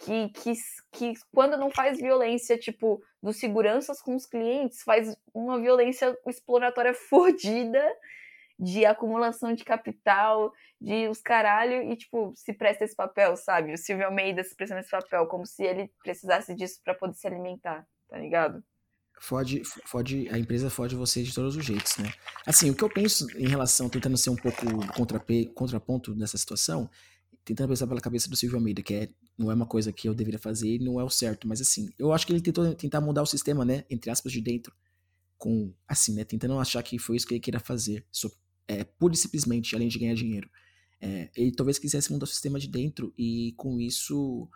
que, 0.00 0.28
que, 0.30 0.52
que 0.92 1.12
quando 1.32 1.56
não 1.56 1.70
faz 1.70 1.98
violência, 1.98 2.58
tipo, 2.58 3.02
dos 3.22 3.38
seguranças 3.38 4.00
com 4.00 4.16
os 4.16 4.26
clientes, 4.26 4.82
faz 4.82 5.14
uma 5.34 5.60
violência 5.60 6.16
exploratória 6.26 6.94
fodida 7.08 7.84
de 8.60 8.84
acumulação 8.84 9.54
de 9.54 9.64
capital, 9.64 10.52
de 10.78 11.08
os 11.08 11.22
caralho, 11.22 11.90
e, 11.90 11.96
tipo, 11.96 12.30
se 12.36 12.52
presta 12.52 12.84
esse 12.84 12.94
papel, 12.94 13.34
sabe? 13.34 13.72
O 13.72 13.78
Silvio 13.78 14.04
Almeida 14.06 14.44
se 14.44 14.54
presta 14.54 14.76
nesse 14.76 14.90
papel, 14.90 15.26
como 15.26 15.46
se 15.46 15.62
ele 15.62 15.90
precisasse 16.02 16.54
disso 16.54 16.78
para 16.84 16.94
poder 16.94 17.14
se 17.14 17.26
alimentar, 17.26 17.86
tá 18.08 18.18
ligado? 18.18 18.62
Fode, 19.18 19.62
fode, 19.86 20.28
a 20.30 20.38
empresa 20.38 20.70
fode 20.70 20.94
você 20.94 21.22
de 21.22 21.34
todos 21.34 21.56
os 21.56 21.64
jeitos, 21.64 21.96
né? 21.98 22.12
Assim, 22.46 22.70
o 22.70 22.74
que 22.74 22.84
eu 22.84 22.88
penso 22.88 23.26
em 23.38 23.48
relação, 23.48 23.88
tentando 23.88 24.16
ser 24.16 24.30
um 24.30 24.36
pouco 24.36 24.64
contraponto 25.54 26.14
nessa 26.14 26.36
situação, 26.36 26.88
tentando 27.44 27.68
pensar 27.68 27.86
pela 27.86 28.00
cabeça 28.00 28.28
do 28.28 28.36
Silvio 28.36 28.58
Almeida, 28.58 28.82
que 28.82 28.94
é, 28.94 29.08
não 29.38 29.50
é 29.50 29.54
uma 29.54 29.66
coisa 29.66 29.92
que 29.92 30.08
eu 30.08 30.14
deveria 30.14 30.38
fazer 30.38 30.78
não 30.80 31.00
é 31.00 31.04
o 31.04 31.10
certo, 31.10 31.48
mas 31.48 31.60
assim, 31.60 31.90
eu 31.98 32.12
acho 32.12 32.26
que 32.26 32.32
ele 32.32 32.40
tentou 32.40 32.74
tentar 32.74 33.00
mudar 33.00 33.22
o 33.22 33.26
sistema, 33.26 33.64
né, 33.64 33.84
entre 33.90 34.10
aspas, 34.10 34.32
de 34.32 34.40
dentro, 34.40 34.74
com, 35.36 35.72
assim, 35.88 36.14
né, 36.14 36.24
tentando 36.24 36.58
achar 36.58 36.82
que 36.82 36.98
foi 36.98 37.16
isso 37.16 37.26
que 37.26 37.34
ele 37.34 37.40
queria 37.40 37.60
fazer, 37.60 38.06
so, 38.10 38.30
é, 38.70 38.84
pura 38.84 39.14
e 39.14 39.16
simplesmente, 39.16 39.74
além 39.74 39.88
de 39.88 39.98
ganhar 39.98 40.14
dinheiro. 40.14 40.48
É, 41.00 41.30
ele 41.34 41.50
talvez 41.50 41.78
quisesse 41.78 42.12
mudar 42.12 42.24
o 42.24 42.28
sistema 42.28 42.58
de 42.58 42.68
dentro 42.68 43.12
e 43.18 43.52
com 43.56 43.80
isso 43.80 44.48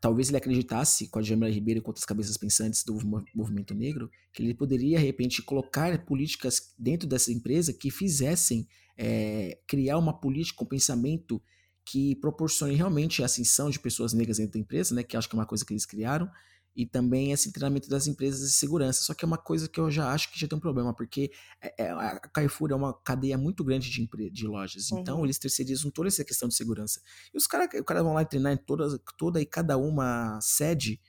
talvez 0.00 0.28
ele 0.28 0.38
acreditasse 0.38 1.08
com 1.08 1.18
a 1.18 1.22
Jamila 1.22 1.50
Ribeiro 1.50 1.78
e 1.78 1.82
com 1.82 1.90
outras 1.90 2.06
cabeças 2.06 2.36
pensantes 2.36 2.82
do 2.82 2.98
movimento 3.34 3.74
negro, 3.74 4.10
que 4.32 4.42
ele 4.42 4.54
poderia, 4.54 4.98
de 4.98 5.04
repente, 5.04 5.42
colocar 5.42 6.04
políticas 6.06 6.74
dentro 6.78 7.06
dessa 7.06 7.30
empresa 7.30 7.72
que 7.72 7.90
fizessem 7.90 8.66
é, 8.96 9.58
criar 9.66 9.98
uma 9.98 10.18
política, 10.18 10.64
um 10.64 10.66
pensamento 10.66 11.40
que 11.84 12.16
proporcione 12.16 12.74
realmente 12.74 13.22
a 13.22 13.26
ascensão 13.26 13.68
de 13.68 13.78
pessoas 13.78 14.14
negras 14.14 14.38
dentro 14.38 14.54
da 14.54 14.58
empresa, 14.58 14.94
né, 14.94 15.02
que 15.02 15.16
acho 15.16 15.28
que 15.28 15.36
é 15.36 15.38
uma 15.38 15.46
coisa 15.46 15.66
que 15.66 15.72
eles 15.72 15.84
criaram, 15.84 16.30
e 16.74 16.86
também 16.86 17.32
esse 17.32 17.52
treinamento 17.52 17.88
das 17.88 18.06
empresas 18.06 18.48
de 18.48 18.54
segurança. 18.54 19.02
Só 19.02 19.14
que 19.14 19.24
é 19.24 19.26
uma 19.26 19.38
coisa 19.38 19.68
que 19.68 19.80
eu 19.80 19.90
já 19.90 20.12
acho 20.12 20.32
que 20.32 20.38
já 20.38 20.46
tem 20.46 20.56
um 20.56 20.60
problema, 20.60 20.94
porque 20.94 21.30
é, 21.60 21.84
é, 21.84 21.90
a 21.90 22.18
Carrefour 22.20 22.70
é 22.70 22.74
uma 22.74 22.94
cadeia 22.94 23.36
muito 23.36 23.64
grande 23.64 23.90
de, 23.90 24.30
de 24.30 24.46
lojas, 24.46 24.90
uhum. 24.90 25.00
então 25.00 25.24
eles 25.24 25.38
terceirizam 25.38 25.90
toda 25.90 26.08
essa 26.08 26.24
questão 26.24 26.48
de 26.48 26.54
segurança. 26.54 27.00
E 27.34 27.36
os 27.36 27.46
caras 27.46 27.68
cara 27.84 28.02
vão 28.02 28.14
lá 28.14 28.24
treinar 28.24 28.52
em 28.52 28.56
toda, 28.56 28.98
toda 29.18 29.40
e 29.40 29.46
cada 29.46 29.76
uma 29.76 30.38
sede, 30.40 31.00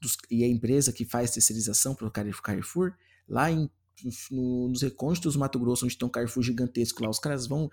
dos, 0.00 0.16
e 0.30 0.42
a 0.42 0.48
empresa 0.48 0.92
que 0.92 1.04
faz 1.04 1.30
terceirização 1.30 1.94
para 1.94 2.06
o 2.06 2.10
Carrefour, 2.10 2.94
lá 3.28 3.50
em 3.50 3.70
no, 4.30 4.68
nos 4.68 4.82
recônditos 4.82 5.34
do 5.34 5.38
Mato 5.38 5.58
Grosso, 5.58 5.84
onde 5.84 5.96
tem 5.96 6.06
um 6.06 6.10
Carrefour 6.10 6.42
gigantesco 6.42 7.02
lá, 7.02 7.10
os 7.10 7.18
caras 7.18 7.46
vão. 7.46 7.70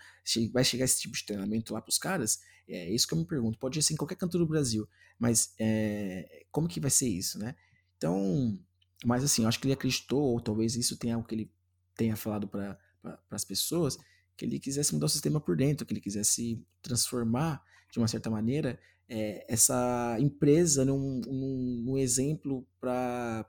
Vai 0.51 0.63
chegar 0.63 0.85
esse 0.85 1.01
tipo 1.01 1.15
de 1.15 1.25
treinamento 1.25 1.73
lá 1.73 1.81
para 1.81 1.89
os 1.89 1.97
caras? 1.97 2.39
É 2.67 2.89
isso 2.91 3.07
que 3.07 3.13
eu 3.13 3.17
me 3.17 3.25
pergunto. 3.25 3.59
Pode 3.59 3.81
ser 3.81 3.93
em 3.93 3.97
qualquer 3.97 4.15
canto 4.15 4.37
do 4.37 4.47
Brasil, 4.47 4.87
mas 5.19 5.53
é, 5.59 6.45
como 6.51 6.67
que 6.67 6.79
vai 6.79 6.89
ser 6.89 7.07
isso, 7.07 7.37
né? 7.37 7.55
Então, 7.97 8.59
mas 9.03 9.23
assim, 9.23 9.43
eu 9.43 9.47
acho 9.47 9.59
que 9.59 9.67
ele 9.67 9.73
acreditou, 9.73 10.21
ou 10.21 10.41
talvez 10.41 10.75
isso 10.75 10.97
tenha 10.97 11.15
algo 11.15 11.27
que 11.27 11.35
ele 11.35 11.51
tenha 11.95 12.15
falado 12.15 12.47
para 12.47 12.77
pra, 13.01 13.19
as 13.31 13.45
pessoas, 13.45 13.97
que 14.35 14.45
ele 14.45 14.59
quisesse 14.59 14.93
mudar 14.93 15.05
o 15.05 15.09
sistema 15.09 15.39
por 15.39 15.55
dentro, 15.55 15.85
que 15.85 15.93
ele 15.93 16.01
quisesse 16.01 16.63
transformar, 16.81 17.63
de 17.91 17.99
uma 17.99 18.07
certa 18.07 18.29
maneira, 18.29 18.79
é, 19.07 19.45
essa 19.47 20.17
empresa 20.19 20.83
num, 20.83 21.21
num, 21.25 21.83
num 21.85 21.97
exemplo 21.97 22.67
para 22.79 23.45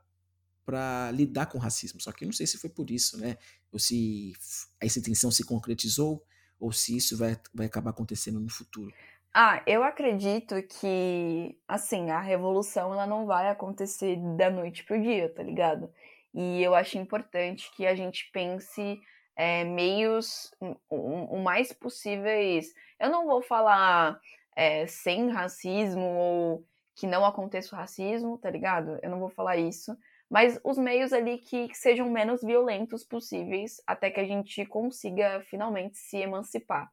para 0.66 1.12
lidar 1.12 1.46
com 1.46 1.56
o 1.56 1.60
racismo. 1.60 2.00
Só 2.00 2.10
que 2.10 2.24
eu 2.24 2.26
não 2.26 2.32
sei 2.32 2.46
se 2.46 2.58
foi 2.58 2.68
por 2.68 2.90
isso, 2.90 3.18
né? 3.18 3.38
Ou 3.72 3.78
se 3.78 4.34
essa 4.80 4.98
intenção 4.98 5.30
se 5.30 5.44
concretizou 5.44 6.22
ou 6.58 6.72
se 6.72 6.96
isso 6.96 7.16
vai, 7.16 7.38
vai 7.54 7.66
acabar 7.66 7.90
acontecendo 7.90 8.40
no 8.40 8.50
futuro. 8.50 8.92
Ah, 9.32 9.62
eu 9.66 9.84
acredito 9.84 10.54
que, 10.62 11.58
assim, 11.68 12.10
a 12.10 12.20
revolução 12.20 12.92
ela 12.94 13.06
não 13.06 13.26
vai 13.26 13.50
acontecer 13.50 14.16
da 14.36 14.50
noite 14.50 14.82
pro 14.82 15.00
dia, 15.00 15.28
tá 15.28 15.42
ligado? 15.42 15.92
E 16.34 16.62
eu 16.62 16.74
acho 16.74 16.98
importante 16.98 17.70
que 17.76 17.86
a 17.86 17.94
gente 17.94 18.30
pense 18.32 18.98
é, 19.36 19.62
meios 19.64 20.50
o, 20.88 21.36
o, 21.36 21.42
mais 21.42 21.72
possíveis. 21.72 22.74
Eu 22.98 23.10
não 23.10 23.26
vou 23.26 23.42
falar 23.42 24.18
é, 24.56 24.86
sem 24.86 25.28
racismo 25.30 26.06
ou 26.06 26.64
que 26.94 27.06
não 27.06 27.24
aconteça 27.24 27.76
o 27.76 27.78
racismo, 27.78 28.38
tá 28.38 28.50
ligado? 28.50 28.98
Eu 29.02 29.10
não 29.10 29.20
vou 29.20 29.28
falar 29.28 29.58
isso, 29.58 29.94
mas 30.30 30.58
os 30.64 30.76
meios 30.76 31.12
ali 31.12 31.38
que, 31.38 31.68
que 31.68 31.76
sejam 31.76 32.10
menos 32.10 32.42
violentos 32.42 33.04
possíveis 33.04 33.80
até 33.86 34.10
que 34.10 34.20
a 34.20 34.24
gente 34.24 34.64
consiga 34.66 35.40
finalmente 35.42 35.96
se 35.98 36.16
emancipar. 36.18 36.90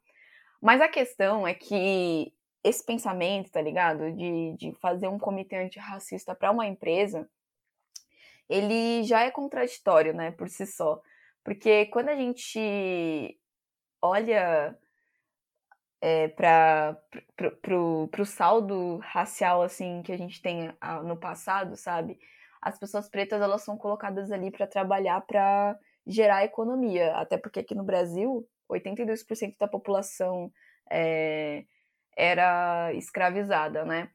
Mas 0.61 0.79
a 0.81 0.87
questão 0.87 1.47
é 1.47 1.53
que 1.53 2.33
esse 2.63 2.85
pensamento, 2.85 3.51
tá 3.51 3.61
ligado? 3.61 4.11
De, 4.15 4.55
de 4.57 4.73
fazer 4.79 5.07
um 5.07 5.19
comitê 5.19 5.57
antirracista 5.57 6.33
para 6.33 6.51
uma 6.51 6.65
empresa, 6.65 7.29
ele 8.47 9.03
já 9.03 9.23
é 9.23 9.31
contraditório, 9.31 10.13
né, 10.13 10.31
por 10.31 10.47
si 10.47 10.65
só. 10.65 11.01
Porque 11.43 11.87
quando 11.87 12.09
a 12.09 12.15
gente 12.15 13.37
olha 14.01 14.77
é, 16.01 16.27
para 16.29 16.97
o 17.77 18.25
saldo 18.25 18.97
racial 18.97 19.61
assim 19.61 20.01
que 20.03 20.11
a 20.11 20.17
gente 20.17 20.41
tem 20.41 20.73
no 21.03 21.17
passado, 21.17 21.75
sabe? 21.75 22.19
As 22.63 22.79
pessoas 22.79 23.09
pretas 23.09 23.41
elas 23.41 23.63
são 23.63 23.77
colocadas 23.77 24.31
ali 24.31 24.51
para 24.51 24.67
trabalhar 24.67 25.21
para 25.21 25.77
gerar 26.05 26.43
economia, 26.43 27.15
até 27.15 27.37
porque 27.37 27.59
aqui 27.59 27.75
no 27.75 27.83
Brasil 27.83 28.47
82% 28.69 29.57
da 29.59 29.67
população 29.67 30.51
é, 30.89 31.65
era 32.15 32.93
escravizada, 32.93 33.85
né? 33.85 34.09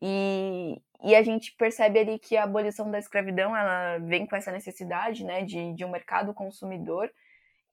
E, 0.00 0.80
e 1.04 1.14
a 1.14 1.22
gente 1.22 1.54
percebe 1.56 1.98
ali 2.00 2.18
que 2.18 2.36
a 2.36 2.44
abolição 2.44 2.90
da 2.90 2.98
escravidão 2.98 3.56
ela 3.56 3.98
vem 3.98 4.26
com 4.26 4.36
essa 4.36 4.50
necessidade, 4.50 5.24
né, 5.24 5.44
de, 5.44 5.74
de 5.74 5.84
um 5.84 5.90
mercado 5.90 6.34
consumidor 6.34 7.10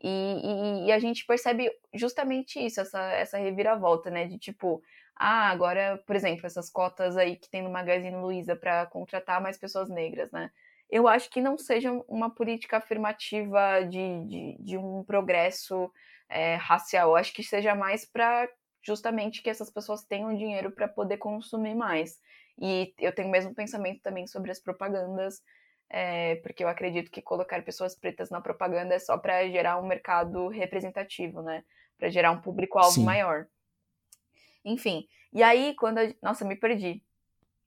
e, 0.02 0.08
e, 0.08 0.86
e, 0.88 0.92
a 0.92 1.00
gente 1.00 1.26
percebe 1.26 1.70
justamente 1.94 2.58
isso, 2.58 2.80
essa, 2.80 3.02
essa 3.12 3.38
reviravolta, 3.38 4.10
né? 4.10 4.26
De 4.26 4.38
tipo, 4.38 4.82
ah, 5.20 5.50
agora, 5.50 6.02
por 6.08 6.16
exemplo, 6.16 6.46
essas 6.46 6.70
cotas 6.70 7.18
aí 7.18 7.36
que 7.36 7.50
tem 7.50 7.62
no 7.62 7.70
Magazine 7.70 8.16
Luiza 8.16 8.56
para 8.56 8.86
contratar 8.86 9.42
mais 9.42 9.58
pessoas 9.58 9.90
negras, 9.90 10.32
né? 10.32 10.50
Eu 10.90 11.10
acho 11.10 11.30
que 11.30 11.42
não 11.42 11.58
seja 11.58 11.92
uma 12.08 12.34
política 12.34 12.78
afirmativa 12.78 13.82
de, 13.82 14.26
de, 14.26 14.58
de 14.60 14.78
um 14.78 15.04
progresso 15.04 15.92
é, 16.30 16.56
racial. 16.56 17.10
Eu 17.10 17.16
acho 17.18 17.34
que 17.34 17.44
seja 17.44 17.76
mais 17.76 18.06
para 18.06 18.50
justamente 18.82 19.44
que 19.44 19.50
essas 19.50 19.70
pessoas 19.70 20.04
tenham 20.06 20.34
dinheiro 20.34 20.72
para 20.72 20.88
poder 20.88 21.18
consumir 21.18 21.76
mais. 21.76 22.18
E 22.58 22.94
eu 22.98 23.14
tenho 23.14 23.28
o 23.28 23.32
mesmo 23.32 23.54
pensamento 23.54 24.02
também 24.02 24.26
sobre 24.26 24.52
as 24.52 24.60
propagandas, 24.60 25.42
é, 25.90 26.36
porque 26.38 26.64
eu 26.64 26.70
acredito 26.70 27.12
que 27.12 27.22
colocar 27.22 27.62
pessoas 27.64 27.94
pretas 27.94 28.30
na 28.30 28.40
propaganda 28.40 28.96
é 28.96 29.00
só 29.00 29.18
para 29.18 29.48
gerar 29.50 29.78
um 29.82 29.86
mercado 29.86 30.48
representativo, 30.48 31.42
né? 31.42 31.64
Para 31.98 32.10
gerar 32.10 32.32
um 32.32 32.42
público-alvo 32.42 33.02
maior. 33.02 33.48
Enfim. 34.70 35.06
E 35.34 35.42
aí, 35.42 35.76
quando. 35.76 36.00
Eu... 36.00 36.16
Nossa, 36.22 36.46
me 36.46 36.56
perdi. 36.56 37.02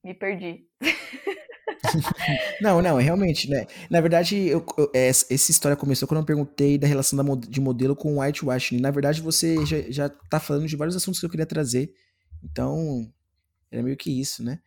Me 0.05 0.15
perdi. 0.15 0.67
não, 2.61 2.81
não, 2.81 2.97
realmente, 2.97 3.49
né? 3.49 3.67
Na 3.91 4.01
verdade, 4.01 4.37
eu, 4.49 4.65
eu, 4.77 4.91
é, 4.95 5.09
essa 5.09 5.33
história 5.33 5.77
começou 5.77 6.07
quando 6.07 6.21
eu 6.21 6.27
perguntei 6.27 6.79
da 6.79 6.87
relação 6.87 7.17
da, 7.17 7.35
de 7.47 7.61
modelo 7.61 7.97
com 7.97 8.17
o 8.17 8.21
whitewashing. 8.21 8.81
Na 8.81 8.91
verdade, 8.91 9.21
você 9.21 9.65
já, 9.67 9.81
já 9.91 10.09
tá 10.09 10.41
falando 10.41 10.67
de 10.67 10.77
vários 10.77 10.97
assuntos 10.97 11.21
que 11.21 11.27
eu 11.27 11.31
queria 11.31 11.47
trazer. 11.47 11.93
Então, 12.43 13.13
era 13.71 13.83
meio 13.83 13.97
que 13.97 14.21
isso, 14.21 14.43
né? 14.43 14.61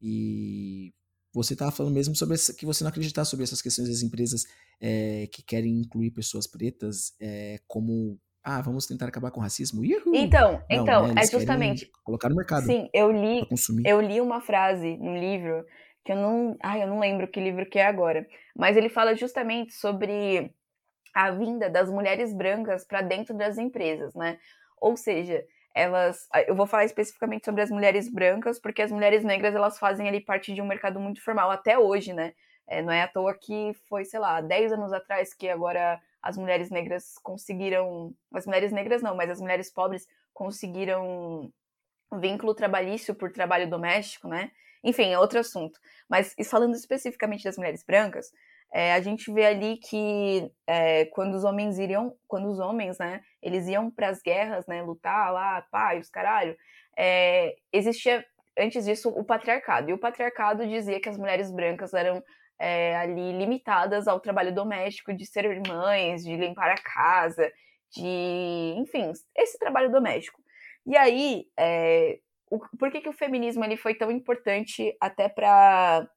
E 0.00 0.92
você 1.32 1.52
estava 1.52 1.70
falando 1.70 1.92
mesmo 1.92 2.14
sobre 2.14 2.34
essa, 2.34 2.54
que 2.54 2.64
você 2.64 2.82
não 2.82 2.88
acreditar 2.88 3.24
sobre 3.24 3.44
essas 3.44 3.60
questões 3.60 3.88
das 3.88 4.02
empresas 4.02 4.44
é, 4.80 5.28
que 5.32 5.42
querem 5.42 5.80
incluir 5.80 6.10
pessoas 6.10 6.46
pretas 6.46 7.14
é, 7.20 7.60
como 7.66 8.18
ah, 8.48 8.62
vamos 8.62 8.86
tentar 8.86 9.08
acabar 9.08 9.32
com 9.32 9.40
o 9.40 9.42
racismo. 9.42 9.80
Uhul. 9.80 10.14
Então, 10.14 10.52
Não, 10.52 10.62
então, 10.70 11.06
né? 11.08 11.14
é 11.20 11.26
justamente. 11.26 11.90
Colocar 12.04 12.28
no 12.28 12.36
mercado. 12.36 12.64
Sim, 12.64 12.88
eu 12.94 13.10
li. 13.10 13.44
Eu 13.84 14.00
li 14.00 14.20
uma 14.20 14.40
frase 14.40 14.96
no 14.98 15.16
livro 15.16 15.66
que 16.04 16.12
eu 16.12 16.16
não. 16.16 16.56
Ai, 16.62 16.84
eu 16.84 16.86
não 16.86 17.00
lembro 17.00 17.26
que 17.26 17.40
livro 17.40 17.68
que 17.68 17.80
é 17.80 17.84
agora. 17.84 18.24
Mas 18.56 18.76
ele 18.76 18.88
fala 18.88 19.16
justamente 19.16 19.74
sobre 19.74 20.54
a 21.12 21.32
vinda 21.32 21.68
das 21.68 21.90
mulheres 21.90 22.32
brancas 22.32 22.86
para 22.86 23.02
dentro 23.02 23.36
das 23.36 23.58
empresas, 23.58 24.14
né? 24.14 24.38
Ou 24.80 24.96
seja, 24.96 25.44
elas. 25.74 26.28
Eu 26.46 26.54
vou 26.54 26.68
falar 26.68 26.84
especificamente 26.84 27.44
sobre 27.44 27.62
as 27.62 27.70
mulheres 27.70 28.08
brancas, 28.08 28.60
porque 28.60 28.80
as 28.80 28.92
mulheres 28.92 29.24
negras 29.24 29.56
elas 29.56 29.76
fazem 29.76 30.06
ali 30.06 30.20
parte 30.20 30.54
de 30.54 30.62
um 30.62 30.68
mercado 30.68 31.00
muito 31.00 31.20
formal 31.20 31.50
até 31.50 31.76
hoje, 31.76 32.12
né? 32.12 32.32
É, 32.68 32.80
não 32.80 32.92
é 32.92 33.02
à 33.02 33.08
toa 33.08 33.34
que 33.34 33.72
foi, 33.88 34.04
sei 34.04 34.20
lá, 34.20 34.40
10 34.40 34.72
anos 34.72 34.92
atrás 34.92 35.34
que 35.34 35.48
agora 35.48 36.00
as 36.26 36.36
mulheres 36.36 36.70
negras 36.70 37.14
conseguiram. 37.22 38.12
As 38.34 38.46
mulheres 38.46 38.72
negras 38.72 39.02
não, 39.02 39.16
mas 39.16 39.30
as 39.30 39.40
mulheres 39.40 39.72
pobres 39.72 40.06
conseguiram 40.34 41.52
vínculo 42.20 42.54
trabalhício 42.54 43.14
por 43.14 43.32
trabalho 43.32 43.68
doméstico, 43.68 44.28
né? 44.28 44.50
Enfim, 44.84 45.12
é 45.12 45.18
outro 45.18 45.38
assunto. 45.38 45.78
Mas 46.08 46.34
falando 46.48 46.74
especificamente 46.74 47.44
das 47.44 47.56
mulheres 47.56 47.84
brancas, 47.84 48.30
é, 48.72 48.92
a 48.92 49.00
gente 49.00 49.32
vê 49.32 49.46
ali 49.46 49.76
que 49.78 50.50
é, 50.66 51.06
quando 51.06 51.34
os 51.34 51.44
homens 51.44 51.78
iriam, 51.78 52.14
quando 52.26 52.48
os 52.48 52.58
homens, 52.58 52.98
né, 52.98 53.20
eles 53.42 53.66
iam 53.68 53.90
para 53.90 54.08
as 54.08 54.20
guerras, 54.20 54.66
né, 54.66 54.82
lutar 54.82 55.32
lá, 55.32 55.94
e 55.94 56.00
os 56.00 56.10
caralho, 56.10 56.56
é, 56.96 57.56
existia 57.72 58.24
antes 58.58 58.84
disso 58.84 59.08
o 59.10 59.24
patriarcado. 59.24 59.90
E 59.90 59.92
o 59.92 59.98
patriarcado 59.98 60.66
dizia 60.66 61.00
que 61.00 61.08
as 61.08 61.18
mulheres 61.18 61.50
brancas 61.50 61.94
eram 61.94 62.22
é, 62.58 62.96
ali 62.96 63.32
limitadas 63.32 64.08
ao 64.08 64.20
trabalho 64.20 64.54
doméstico, 64.54 65.14
de 65.14 65.26
ser 65.26 65.60
mães, 65.66 66.24
de 66.24 66.36
limpar 66.36 66.70
a 66.70 66.82
casa, 66.82 67.50
de, 67.90 68.74
enfim, 68.78 69.12
esse 69.36 69.58
trabalho 69.58 69.90
doméstico. 69.90 70.40
E 70.86 70.96
aí, 70.96 71.46
é, 71.58 72.18
o, 72.50 72.58
por 72.78 72.90
que, 72.90 73.00
que 73.00 73.08
o 73.08 73.12
feminismo 73.12 73.64
ele 73.64 73.76
foi 73.76 73.94
tão 73.94 74.10
importante 74.10 74.96
até 75.00 75.28
para 75.28 76.08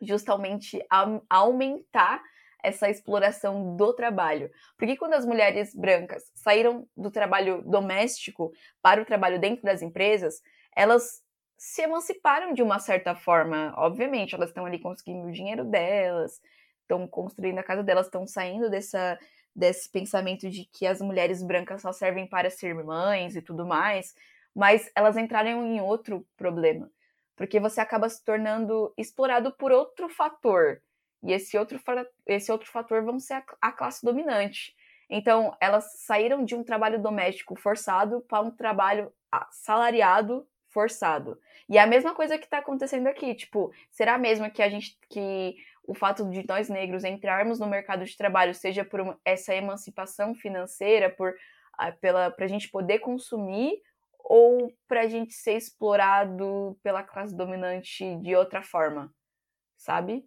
justamente 0.00 0.84
a, 0.90 1.20
aumentar 1.30 2.22
essa 2.62 2.90
exploração 2.90 3.76
do 3.76 3.92
trabalho? 3.92 4.50
Porque 4.76 4.96
quando 4.96 5.14
as 5.14 5.24
mulheres 5.24 5.74
brancas 5.74 6.24
saíram 6.34 6.88
do 6.96 7.10
trabalho 7.10 7.62
doméstico 7.62 8.52
para 8.82 9.00
o 9.00 9.04
trabalho 9.04 9.40
dentro 9.40 9.62
das 9.62 9.82
empresas, 9.82 10.40
elas 10.76 11.22
se 11.62 11.80
emanciparam 11.80 12.52
de 12.52 12.60
uma 12.60 12.80
certa 12.80 13.14
forma. 13.14 13.72
Obviamente, 13.76 14.34
elas 14.34 14.48
estão 14.48 14.66
ali 14.66 14.80
conseguindo 14.80 15.28
o 15.28 15.32
dinheiro 15.32 15.64
delas, 15.64 16.42
estão 16.80 17.06
construindo 17.06 17.60
a 17.60 17.62
casa 17.62 17.84
delas, 17.84 18.06
estão 18.06 18.26
saindo 18.26 18.68
dessa, 18.68 19.16
desse 19.54 19.88
pensamento 19.88 20.50
de 20.50 20.64
que 20.64 20.84
as 20.84 21.00
mulheres 21.00 21.40
brancas 21.40 21.82
só 21.82 21.92
servem 21.92 22.26
para 22.26 22.50
ser 22.50 22.74
mães 22.74 23.36
e 23.36 23.40
tudo 23.40 23.64
mais, 23.64 24.12
mas 24.52 24.90
elas 24.96 25.16
entraram 25.16 25.64
em 25.64 25.80
outro 25.80 26.26
problema. 26.36 26.90
porque 27.36 27.60
você 27.60 27.80
acaba 27.80 28.08
se 28.08 28.24
tornando 28.24 28.92
explorado 28.98 29.52
por 29.52 29.70
outro 29.70 30.08
fator. 30.08 30.82
E 31.22 31.32
esse 31.32 31.56
outro, 31.56 31.80
esse 32.26 32.50
outro 32.50 32.70
fator 32.70 33.04
vão 33.04 33.20
ser 33.20 33.34
a, 33.34 33.44
a 33.60 33.72
classe 33.72 34.04
dominante. 34.04 34.74
Então, 35.08 35.56
elas 35.60 35.84
saíram 36.00 36.44
de 36.44 36.56
um 36.56 36.64
trabalho 36.64 37.00
doméstico 37.00 37.54
forçado 37.54 38.20
para 38.22 38.40
um 38.40 38.50
trabalho 38.50 39.12
salariado 39.50 40.46
forçado. 40.72 41.38
E 41.68 41.78
é 41.78 41.80
a 41.80 41.86
mesma 41.86 42.14
coisa 42.14 42.38
que 42.38 42.44
está 42.44 42.58
acontecendo 42.58 43.06
aqui, 43.06 43.34
tipo, 43.34 43.72
será 43.90 44.18
mesmo 44.18 44.50
que 44.50 44.62
a 44.62 44.68
gente 44.68 44.98
que 45.08 45.56
o 45.84 45.94
fato 45.94 46.28
de 46.30 46.46
nós 46.46 46.68
negros 46.68 47.04
entrarmos 47.04 47.58
no 47.58 47.66
mercado 47.66 48.04
de 48.04 48.16
trabalho 48.16 48.54
seja 48.54 48.84
por 48.84 49.18
essa 49.24 49.54
emancipação 49.54 50.34
financeira, 50.34 51.10
por 51.10 51.34
pela 52.00 52.30
para 52.30 52.44
a 52.44 52.48
gente 52.48 52.68
poder 52.68 52.98
consumir 53.00 53.80
ou 54.18 54.72
para 54.86 55.02
a 55.02 55.08
gente 55.08 55.34
ser 55.34 55.56
explorado 55.56 56.78
pela 56.82 57.02
classe 57.02 57.34
dominante 57.34 58.16
de 58.16 58.34
outra 58.36 58.62
forma, 58.62 59.12
sabe? 59.76 60.24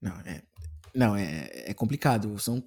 Não, 0.00 0.12
é, 0.20 0.42
não, 0.94 1.16
é, 1.16 1.70
é 1.70 1.74
complicado. 1.74 2.38
São 2.38 2.62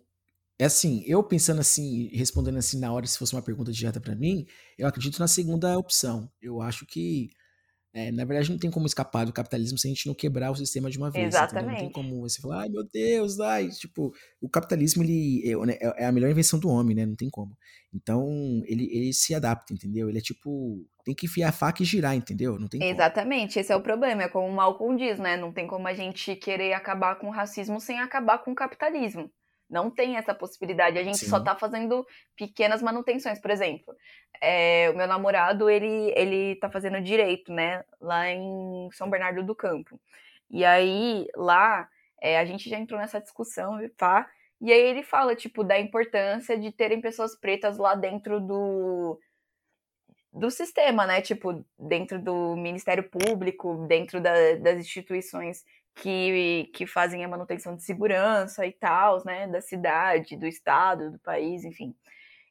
é 0.60 0.66
assim, 0.66 1.02
eu 1.08 1.24
pensando 1.24 1.62
assim, 1.62 2.10
respondendo 2.12 2.58
assim 2.58 2.78
na 2.78 2.92
hora, 2.92 3.08
se 3.08 3.18
fosse 3.18 3.34
uma 3.34 3.42
pergunta 3.42 3.72
direta 3.72 4.02
para 4.02 4.14
mim, 4.14 4.46
eu 4.78 4.86
acredito 4.86 5.18
na 5.18 5.28
segunda 5.28 5.78
opção. 5.78 6.30
Eu 6.42 6.62
acho 6.62 6.86
que, 6.86 7.30
é, 7.94 8.12
na 8.12 8.26
verdade, 8.26 8.52
não 8.52 8.58
tem 8.60 8.70
como 8.70 8.86
escapar 8.86 9.26
do 9.26 9.32
capitalismo 9.32 9.78
se 9.78 9.88
a 9.88 9.90
gente 9.90 10.06
não 10.06 10.14
quebrar 10.14 10.52
o 10.52 10.56
sistema 10.56 10.90
de 10.90 10.98
uma 10.98 11.10
vez. 11.10 11.28
Exatamente. 11.28 11.64
Entendeu? 11.64 11.86
Não 11.86 11.94
tem 11.94 11.94
como 11.94 12.20
você 12.20 12.42
falar, 12.42 12.64
ai 12.64 12.70
meu 12.70 12.84
Deus, 12.84 13.40
ai, 13.40 13.70
tipo, 13.70 14.14
o 14.42 14.50
capitalismo 14.50 15.02
ele 15.02 15.50
é, 15.50 15.66
né, 15.66 15.78
é, 15.80 16.04
é, 16.04 16.06
a 16.08 16.12
melhor 16.12 16.30
invenção 16.30 16.60
do 16.60 16.68
homem, 16.68 16.94
né? 16.94 17.06
Não 17.06 17.16
tem 17.16 17.30
como. 17.30 17.58
Então, 17.94 18.28
ele, 18.66 18.84
ele 18.92 19.14
se 19.14 19.34
adapta, 19.34 19.74
entendeu? 19.74 20.10
Ele 20.10 20.18
é 20.18 20.22
tipo, 20.22 20.86
tem 21.06 21.16
que 21.16 21.26
enfiar 21.26 21.50
a 21.50 21.54
faca 21.54 21.82
e 21.82 21.86
girar, 21.86 22.16
entendeu? 22.16 22.60
Não 22.60 22.68
tem 22.68 22.84
Exatamente, 22.84 23.54
como. 23.54 23.62
esse 23.62 23.72
é 23.72 23.76
o 23.78 23.82
problema, 23.82 24.24
é 24.24 24.28
como 24.28 24.46
o 24.46 24.54
Malcolm 24.54 24.98
diz, 24.98 25.20
né? 25.20 25.38
Não 25.38 25.54
tem 25.54 25.68
como 25.68 25.88
a 25.88 25.94
gente 25.94 26.36
querer 26.36 26.74
acabar 26.74 27.16
com 27.16 27.28
o 27.28 27.32
racismo 27.32 27.80
sem 27.80 27.98
acabar 27.98 28.40
com 28.40 28.52
o 28.52 28.56
capitalismo. 28.56 29.32
Não 29.70 29.92
tem 29.92 30.18
essa 30.18 30.34
possibilidade. 30.34 30.98
A 30.98 31.04
gente 31.04 31.20
Sim. 31.20 31.28
só 31.28 31.40
tá 31.40 31.56
fazendo 31.56 32.06
pequenas 32.36 32.82
manutenções. 32.82 33.40
Por 33.40 33.52
exemplo, 33.52 33.96
é, 34.42 34.90
o 34.90 34.98
meu 34.98 35.08
namorado, 35.08 35.70
ele, 35.70 36.12
ele 36.16 36.56
tá 36.56 36.70
fazendo 36.70 37.00
direito, 37.02 37.54
né? 37.54 37.84
Lá 38.02 38.30
em 38.30 38.90
São 38.94 39.10
Bernardo 39.10 39.44
do 39.44 39.56
Campo. 39.56 40.00
E 40.50 40.66
aí, 40.66 41.28
lá, 41.36 41.88
é, 42.22 42.40
a 42.40 42.46
gente 42.46 42.70
já 42.70 42.80
entrou 42.80 43.00
nessa 43.00 43.22
discussão, 43.22 43.78
tá? 43.96 44.28
E 44.62 44.74
aí 44.74 44.82
ele 44.82 45.04
fala, 45.04 45.36
tipo, 45.36 45.64
da 45.64 45.80
importância 45.80 46.58
de 46.58 46.72
terem 46.72 47.00
pessoas 47.00 47.40
pretas 47.40 47.78
lá 47.78 47.96
dentro 47.96 48.42
do, 48.42 49.20
do 50.34 50.52
sistema, 50.52 51.06
né? 51.06 51.22
Tipo, 51.22 51.64
dentro 51.78 52.20
do 52.20 52.56
Ministério 52.56 53.10
Público, 53.10 53.86
dentro 53.88 54.20
da, 54.20 54.56
das 54.56 54.80
instituições 54.80 55.64
que, 56.02 56.70
que 56.74 56.88
fazem 56.88 57.24
a 57.24 57.28
manutenção 57.28 57.76
de 57.76 57.84
segurança 57.84 58.66
e 58.66 58.72
tal, 58.72 59.24
né, 59.26 59.48
da 59.48 59.62
cidade, 59.62 60.38
do 60.38 60.48
estado, 60.48 61.12
do 61.12 61.20
país, 61.20 61.64
enfim. 61.64 61.94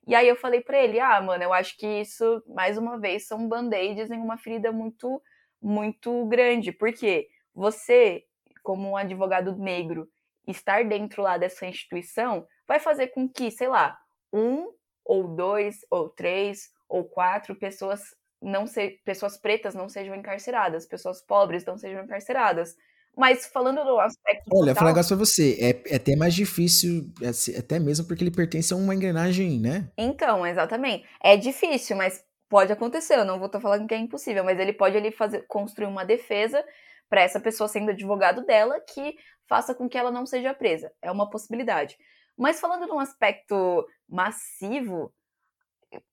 E 0.06 0.14
aí 0.14 0.28
eu 0.28 0.36
falei 0.36 0.60
para 0.60 0.78
ele, 0.78 1.00
ah, 1.00 1.20
mano, 1.20 1.42
eu 1.44 1.52
acho 1.52 1.76
que 1.76 1.86
isso, 1.86 2.42
mais 2.46 2.78
uma 2.78 2.98
vez, 2.98 3.26
são 3.26 3.48
band-aids 3.48 4.10
em 4.10 4.18
uma 4.18 4.38
ferida 4.38 4.72
muito, 4.72 5.22
muito 5.60 6.26
grande, 6.26 6.72
porque 6.72 7.28
você, 7.54 8.24
como 8.62 8.90
um 8.90 8.96
advogado 8.96 9.56
negro, 9.56 10.08
estar 10.46 10.84
dentro 10.84 11.22
lá 11.22 11.36
dessa 11.36 11.66
instituição 11.66 12.46
vai 12.66 12.78
fazer 12.78 13.08
com 13.08 13.28
que, 13.28 13.50
sei 13.50 13.68
lá, 13.68 13.98
um 14.32 14.72
ou 15.04 15.28
dois 15.28 15.80
ou 15.90 16.08
três 16.08 16.70
ou 16.88 17.04
quatro 17.04 17.54
pessoas 17.54 18.00
não 18.40 18.66
se, 18.66 19.00
pessoas 19.04 19.36
pretas 19.36 19.74
não 19.74 19.88
sejam 19.88 20.14
encarceradas, 20.14 20.86
pessoas 20.86 21.20
pobres 21.20 21.64
não 21.64 21.76
sejam 21.76 22.04
encarceradas. 22.04 22.76
Mas 23.18 23.46
falando 23.46 23.82
do 23.82 23.98
aspecto. 23.98 24.48
Olha, 24.52 24.76
falar 24.76 24.90
um 24.90 24.94
negócio 24.94 25.16
pra 25.16 25.26
você, 25.26 25.58
é, 25.60 25.92
é 25.92 25.96
até 25.96 26.14
mais 26.14 26.32
difícil, 26.32 27.10
é, 27.20 27.58
até 27.58 27.80
mesmo 27.80 28.06
porque 28.06 28.22
ele 28.22 28.30
pertence 28.30 28.72
a 28.72 28.76
uma 28.76 28.94
engrenagem, 28.94 29.58
né? 29.58 29.90
Então, 29.98 30.46
exatamente. 30.46 31.04
É 31.20 31.36
difícil, 31.36 31.96
mas 31.96 32.24
pode 32.48 32.72
acontecer. 32.72 33.18
Eu 33.18 33.24
não 33.24 33.38
vou 33.38 33.46
estar 33.46 33.60
falando 33.60 33.88
que 33.88 33.94
é 33.94 33.98
impossível, 33.98 34.44
mas 34.44 34.60
ele 34.60 34.72
pode 34.72 34.96
ali 34.96 35.10
fazer, 35.10 35.44
construir 35.48 35.88
uma 35.88 36.04
defesa 36.04 36.64
para 37.08 37.22
essa 37.22 37.40
pessoa 37.40 37.66
sendo 37.66 37.90
advogado 37.90 38.46
dela 38.46 38.78
que 38.80 39.16
faça 39.48 39.74
com 39.74 39.88
que 39.88 39.98
ela 39.98 40.12
não 40.12 40.24
seja 40.24 40.54
presa. 40.54 40.92
É 41.02 41.10
uma 41.10 41.28
possibilidade. 41.28 41.98
Mas 42.38 42.60
falando 42.60 42.86
de 42.86 42.92
um 42.92 43.00
aspecto 43.00 43.84
massivo, 44.08 45.12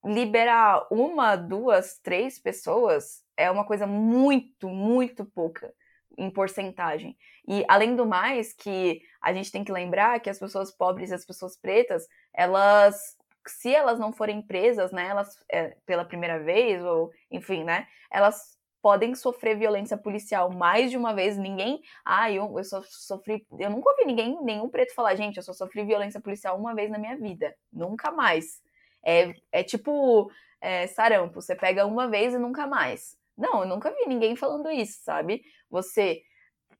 liberar 0.03 0.87
uma, 0.89 1.35
duas, 1.35 1.99
três 2.01 2.39
pessoas 2.39 3.21
é 3.37 3.51
uma 3.51 3.63
coisa 3.63 3.85
muito, 3.85 4.67
muito 4.67 5.23
pouca 5.23 5.71
em 6.17 6.29
porcentagem. 6.29 7.17
E 7.47 7.63
além 7.67 7.95
do 7.95 8.05
mais, 8.05 8.53
que 8.53 9.01
a 9.21 9.33
gente 9.33 9.51
tem 9.51 9.63
que 9.63 9.71
lembrar 9.71 10.19
que 10.19 10.29
as 10.29 10.39
pessoas 10.39 10.71
pobres 10.71 11.11
e 11.11 11.13
as 11.15 11.25
pessoas 11.25 11.57
pretas, 11.57 12.07
elas 12.33 13.17
se 13.47 13.73
elas 13.73 13.99
não 13.99 14.11
forem 14.11 14.41
presas, 14.41 14.91
né, 14.91 15.07
elas 15.07 15.37
é, 15.51 15.75
pela 15.85 16.03
primeira 16.03 16.39
vez 16.39 16.83
ou 16.83 17.11
enfim, 17.29 17.63
né, 17.63 17.87
elas 18.11 18.55
podem 18.81 19.15
sofrer 19.15 19.57
violência 19.57 19.97
policial 19.97 20.51
mais 20.51 20.91
de 20.91 20.97
uma 20.97 21.13
vez. 21.13 21.37
Ninguém, 21.37 21.81
ah, 22.05 22.31
eu, 22.31 22.55
eu 22.55 22.63
só 22.63 22.83
sofri, 22.83 23.43
eu 23.57 23.69
nunca 23.71 23.89
ouvi 23.89 24.05
ninguém, 24.05 24.37
nenhum 24.43 24.69
preto 24.69 24.93
falar, 24.93 25.15
gente, 25.15 25.37
eu 25.37 25.43
só 25.43 25.53
sofri 25.53 25.83
violência 25.83 26.21
policial 26.21 26.55
uma 26.55 26.75
vez 26.75 26.91
na 26.91 26.99
minha 26.99 27.17
vida, 27.17 27.55
nunca 27.73 28.11
mais. 28.11 28.61
É, 29.03 29.33
é 29.51 29.63
tipo 29.63 30.31
é, 30.61 30.85
sarampo, 30.85 31.41
você 31.41 31.55
pega 31.55 31.85
uma 31.85 32.07
vez 32.07 32.35
e 32.35 32.37
nunca 32.37 32.67
mais. 32.67 33.17
Não, 33.35 33.61
eu 33.61 33.67
nunca 33.67 33.91
vi 33.91 34.05
ninguém 34.07 34.35
falando 34.35 34.69
isso, 34.69 34.99
sabe? 35.03 35.43
Você. 35.75 36.23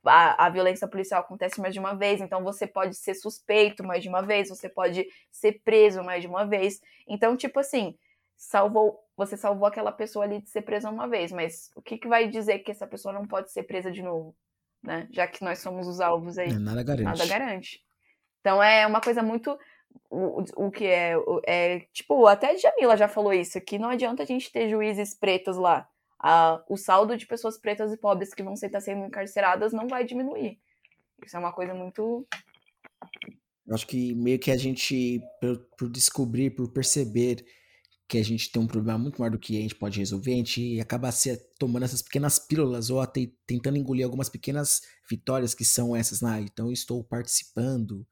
A, 0.08 0.46
a, 0.46 0.50
violência 0.50 0.88
policial 0.88 1.22
acontece 1.22 1.60
mais 1.60 1.74
de 1.74 1.80
uma 1.80 1.96
vez, 1.96 2.22
então 2.22 2.44
você 2.44 2.68
pode 2.68 2.96
ser 2.96 3.16
suspeito 3.16 3.84
mais 3.84 4.04
de 4.04 4.10
uma 4.10 4.22
vez, 4.22 4.50
você 4.50 4.70
pode 4.70 5.04
ser 5.32 5.64
preso 5.64 6.04
mais 6.04 6.22
de 6.22 6.28
uma 6.28 6.46
vez. 6.46 6.80
Então, 7.08 7.36
tipo 7.36 7.60
assim, 7.60 7.98
salvou, 8.38 9.00
você 9.18 9.36
salvou 9.36 9.68
aquela 9.68 9.92
pessoa 9.92 10.24
ali 10.24 10.42
de 10.42 10.50
ser 10.50 10.62
presa 10.62 10.92
uma 10.92 11.08
vez, 11.08 11.32
mas 11.32 11.72
o 11.76 11.82
que, 11.82 11.98
que 11.98 12.08
vai 12.08 12.28
dizer 12.28 12.60
que 12.60 12.70
essa 12.70 12.86
pessoa 12.86 13.12
não 13.16 13.26
pode 13.26 13.52
ser 13.52 13.64
presa 13.64 13.92
de 13.92 14.04
novo? 14.04 14.36
Né? 14.84 15.08
Já 15.10 15.26
que 15.26 15.44
nós 15.44 15.58
somos 15.58 15.88
os 15.88 16.00
alvos 16.00 16.38
aí. 16.38 16.54
Nada 16.54 16.84
garante. 16.84 17.04
Nada 17.06 17.26
garante. 17.26 17.84
Então 18.42 18.62
é 18.62 18.86
uma 18.86 19.02
coisa 19.02 19.24
muito. 19.24 19.58
O, 20.08 20.44
o 20.68 20.70
que 20.70 20.86
é, 20.86 21.16
é. 21.48 21.80
Tipo, 21.92 22.28
até 22.28 22.52
a 22.52 22.58
Jamila 22.58 22.96
já 22.96 23.08
falou 23.08 23.34
isso, 23.34 23.60
que 23.60 23.80
não 23.80 23.90
adianta 23.90 24.22
a 24.22 24.26
gente 24.26 24.52
ter 24.52 24.70
juízes 24.70 25.16
pretos 25.16 25.58
lá 25.58 25.90
a, 26.20 26.64
o 26.70 26.78
saldo 26.78 27.18
de 27.18 27.26
pessoas 27.26 27.58
pretas 27.58 27.92
e 27.92 27.98
pobres 27.98 28.34
que 28.34 28.44
vão 28.44 28.54
estar 28.54 28.82
sendo 28.82 29.06
encarceradas 29.06 29.74
não 29.74 29.88
vai 29.88 30.06
diminuir. 30.06 30.60
Isso 31.26 31.36
é 31.36 31.40
uma 31.40 31.54
coisa 31.54 31.74
muito. 31.74 32.28
Acho 33.72 33.88
que 33.88 34.14
meio 34.16 34.40
que 34.40 34.52
a 34.52 34.58
gente, 34.58 35.22
por, 35.42 35.58
por, 35.78 35.90
descobrir, 35.90 36.52
por 36.52 36.72
perceber 36.72 37.46
que 38.08 38.18
a 38.20 38.24
gente 38.24 38.52
tem 38.52 38.62
um 38.62 38.68
problema 38.68 39.00
muito 39.00 39.20
maior 39.20 39.32
do 39.32 39.40
que 39.40 39.58
a 39.58 39.62
gente 39.62 39.74
pode 39.74 39.98
resolver, 39.98 40.34
a 40.34 40.38
gente 40.38 40.80
acaba 40.80 41.12
se, 41.12 41.36
tomando 41.58 41.86
essas 41.86 42.04
pequenas 42.04 42.38
pílulas 42.38 42.92
ou 42.92 43.02
até 43.02 43.28
tentando 43.48 43.78
engolir 43.78 44.06
algumas 44.06 44.30
pequenas 44.30 44.82
vitórias 45.10 45.56
que 45.56 45.66
são 45.66 45.96
essas, 45.96 46.22
né? 46.22 46.42
Então 46.42 46.72
estou 46.72 47.04
participando, 47.04 48.06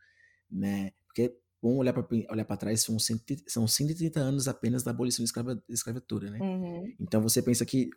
né? 0.50 0.92
Porque 1.06 1.36
Vamos 1.64 1.80
olhar 1.80 1.94
para 1.94 2.06
olhar 2.30 2.58
trás, 2.58 2.82
são, 2.82 3.00
cento, 3.00 3.36
são 3.48 3.66
130 3.66 4.20
anos 4.20 4.50
apenas 4.50 4.84
da 4.84 4.92
abolição 4.92 5.24
da 5.24 5.58
escravatura, 5.70 6.30
né? 6.30 6.38
Uhum. 6.42 6.94
Então 7.00 7.22
você 7.22 7.42
pensa 7.42 7.66
que. 7.66 7.90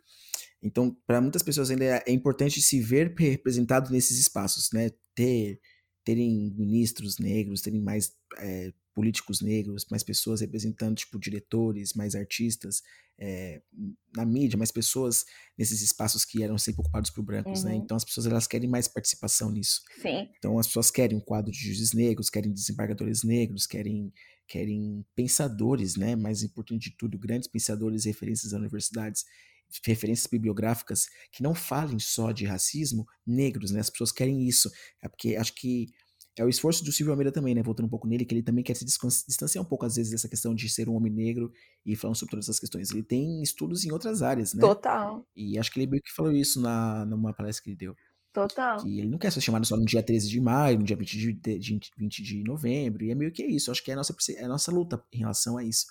Então, 0.63 0.95
para 1.05 1.19
muitas 1.19 1.43
pessoas 1.43 1.69
ainda 1.69 1.83
é, 1.83 2.03
é, 2.07 2.11
importante 2.13 2.61
se 2.61 2.79
ver 2.79 3.13
representado 3.17 3.91
nesses 3.91 4.17
espaços, 4.19 4.71
né? 4.71 4.89
Ter, 5.13 5.59
terem 6.05 6.55
ministros 6.57 7.19
negros, 7.19 7.61
terem 7.61 7.81
mais 7.81 8.15
é, 8.37 8.71
políticos 8.97 9.41
negros, 9.41 9.85
mais 9.91 10.01
pessoas 10.01 10.41
representando, 10.41 10.95
tipo, 10.95 11.19
diretores, 11.19 11.93
mais 11.93 12.15
artistas, 12.15 12.81
é, 13.19 13.61
na 14.15 14.25
mídia, 14.25 14.57
mais 14.57 14.71
pessoas 14.71 15.23
nesses 15.55 15.83
espaços 15.83 16.25
que 16.25 16.41
eram 16.41 16.57
sempre 16.57 16.81
ocupados 16.81 17.11
por 17.11 17.23
brancos, 17.23 17.63
né? 17.63 17.73
uhum. 17.73 17.77
né? 17.77 17.83
Então 17.85 17.95
as 17.95 18.03
pessoas 18.03 18.25
elas 18.25 18.47
querem 18.47 18.67
mais 18.67 18.87
participação 18.87 19.51
nisso. 19.51 19.81
Sim. 20.01 20.27
Então 20.39 20.57
as 20.57 20.65
pessoas 20.65 20.89
querem 20.89 21.15
um 21.15 21.21
quadro 21.21 21.51
de 21.51 21.59
juízes 21.59 21.93
negros, 21.93 22.27
querem 22.27 22.51
desembargadores 22.51 23.23
negros, 23.23 23.67
querem 23.67 24.11
querem 24.47 25.05
pensadores, 25.15 25.95
né? 25.95 26.15
Mais 26.15 26.41
importante 26.41 26.89
de 26.89 26.97
tudo, 26.97 27.19
grandes 27.19 27.47
pensadores, 27.47 28.05
referências 28.05 28.51
das 28.51 28.59
universidades, 28.59 29.25
referências 29.85 30.25
bibliográficas 30.25 31.05
que 31.31 31.43
não 31.43 31.53
falem 31.53 31.99
só 31.99 32.31
de 32.31 32.45
racismo, 32.45 33.05
negros, 33.27 33.69
né? 33.69 33.79
As 33.79 33.91
pessoas 33.91 34.11
querem 34.11 34.47
isso, 34.47 34.71
é 35.03 35.07
porque 35.07 35.35
acho 35.35 35.53
que 35.53 35.85
é 36.37 36.45
o 36.45 36.49
esforço 36.49 36.83
do 36.83 36.91
Silvio 36.91 37.11
Almeida 37.11 37.31
também, 37.31 37.55
né? 37.55 37.63
Voltando 37.63 37.87
um 37.87 37.89
pouco 37.89 38.07
nele, 38.07 38.23
que 38.23 38.33
ele 38.33 38.43
também 38.43 38.63
quer 38.63 38.75
se 38.75 38.85
distanciar 38.85 39.63
um 39.63 39.67
pouco, 39.67 39.85
às 39.85 39.95
vezes, 39.95 40.11
dessa 40.11 40.29
questão 40.29 40.53
de 40.53 40.69
ser 40.69 40.87
um 40.87 40.95
homem 40.95 41.11
negro 41.11 41.51
e 41.83 41.95
falando 41.95 42.15
sobre 42.15 42.31
todas 42.31 42.45
essas 42.45 42.59
questões. 42.59 42.91
Ele 42.91 43.01
tem 43.01 43.41
estudos 43.41 43.83
em 43.83 43.91
outras 43.91 44.21
áreas, 44.21 44.53
né? 44.53 44.61
Total. 44.61 45.25
E 45.35 45.57
acho 45.57 45.71
que 45.71 45.79
ele 45.79 45.87
meio 45.87 46.03
que 46.03 46.13
falou 46.13 46.31
isso 46.31 46.61
na, 46.61 47.05
numa 47.05 47.33
palestra 47.33 47.63
que 47.63 47.71
ele 47.71 47.77
deu. 47.77 47.95
Total. 48.31 48.77
Que 48.83 48.99
ele 48.99 49.09
não 49.09 49.17
quer 49.17 49.31
ser 49.31 49.41
chamado 49.41 49.65
só 49.65 49.75
no 49.75 49.83
dia 49.83 50.03
13 50.03 50.29
de 50.29 50.39
maio, 50.39 50.77
no 50.77 50.85
dia 50.85 50.95
20 50.95 51.17
de, 51.17 51.33
de, 51.57 51.79
20 51.97 52.21
de 52.21 52.43
novembro, 52.43 53.03
e 53.03 53.09
é 53.09 53.15
meio 53.15 53.31
que 53.31 53.41
é 53.41 53.47
isso. 53.47 53.71
Acho 53.71 53.83
que 53.83 53.89
é 53.89 53.95
a 53.95 53.97
nossa, 53.97 54.15
é 54.35 54.43
a 54.43 54.47
nossa 54.47 54.71
luta 54.71 55.03
em 55.11 55.17
relação 55.17 55.57
a 55.57 55.63
isso. 55.63 55.87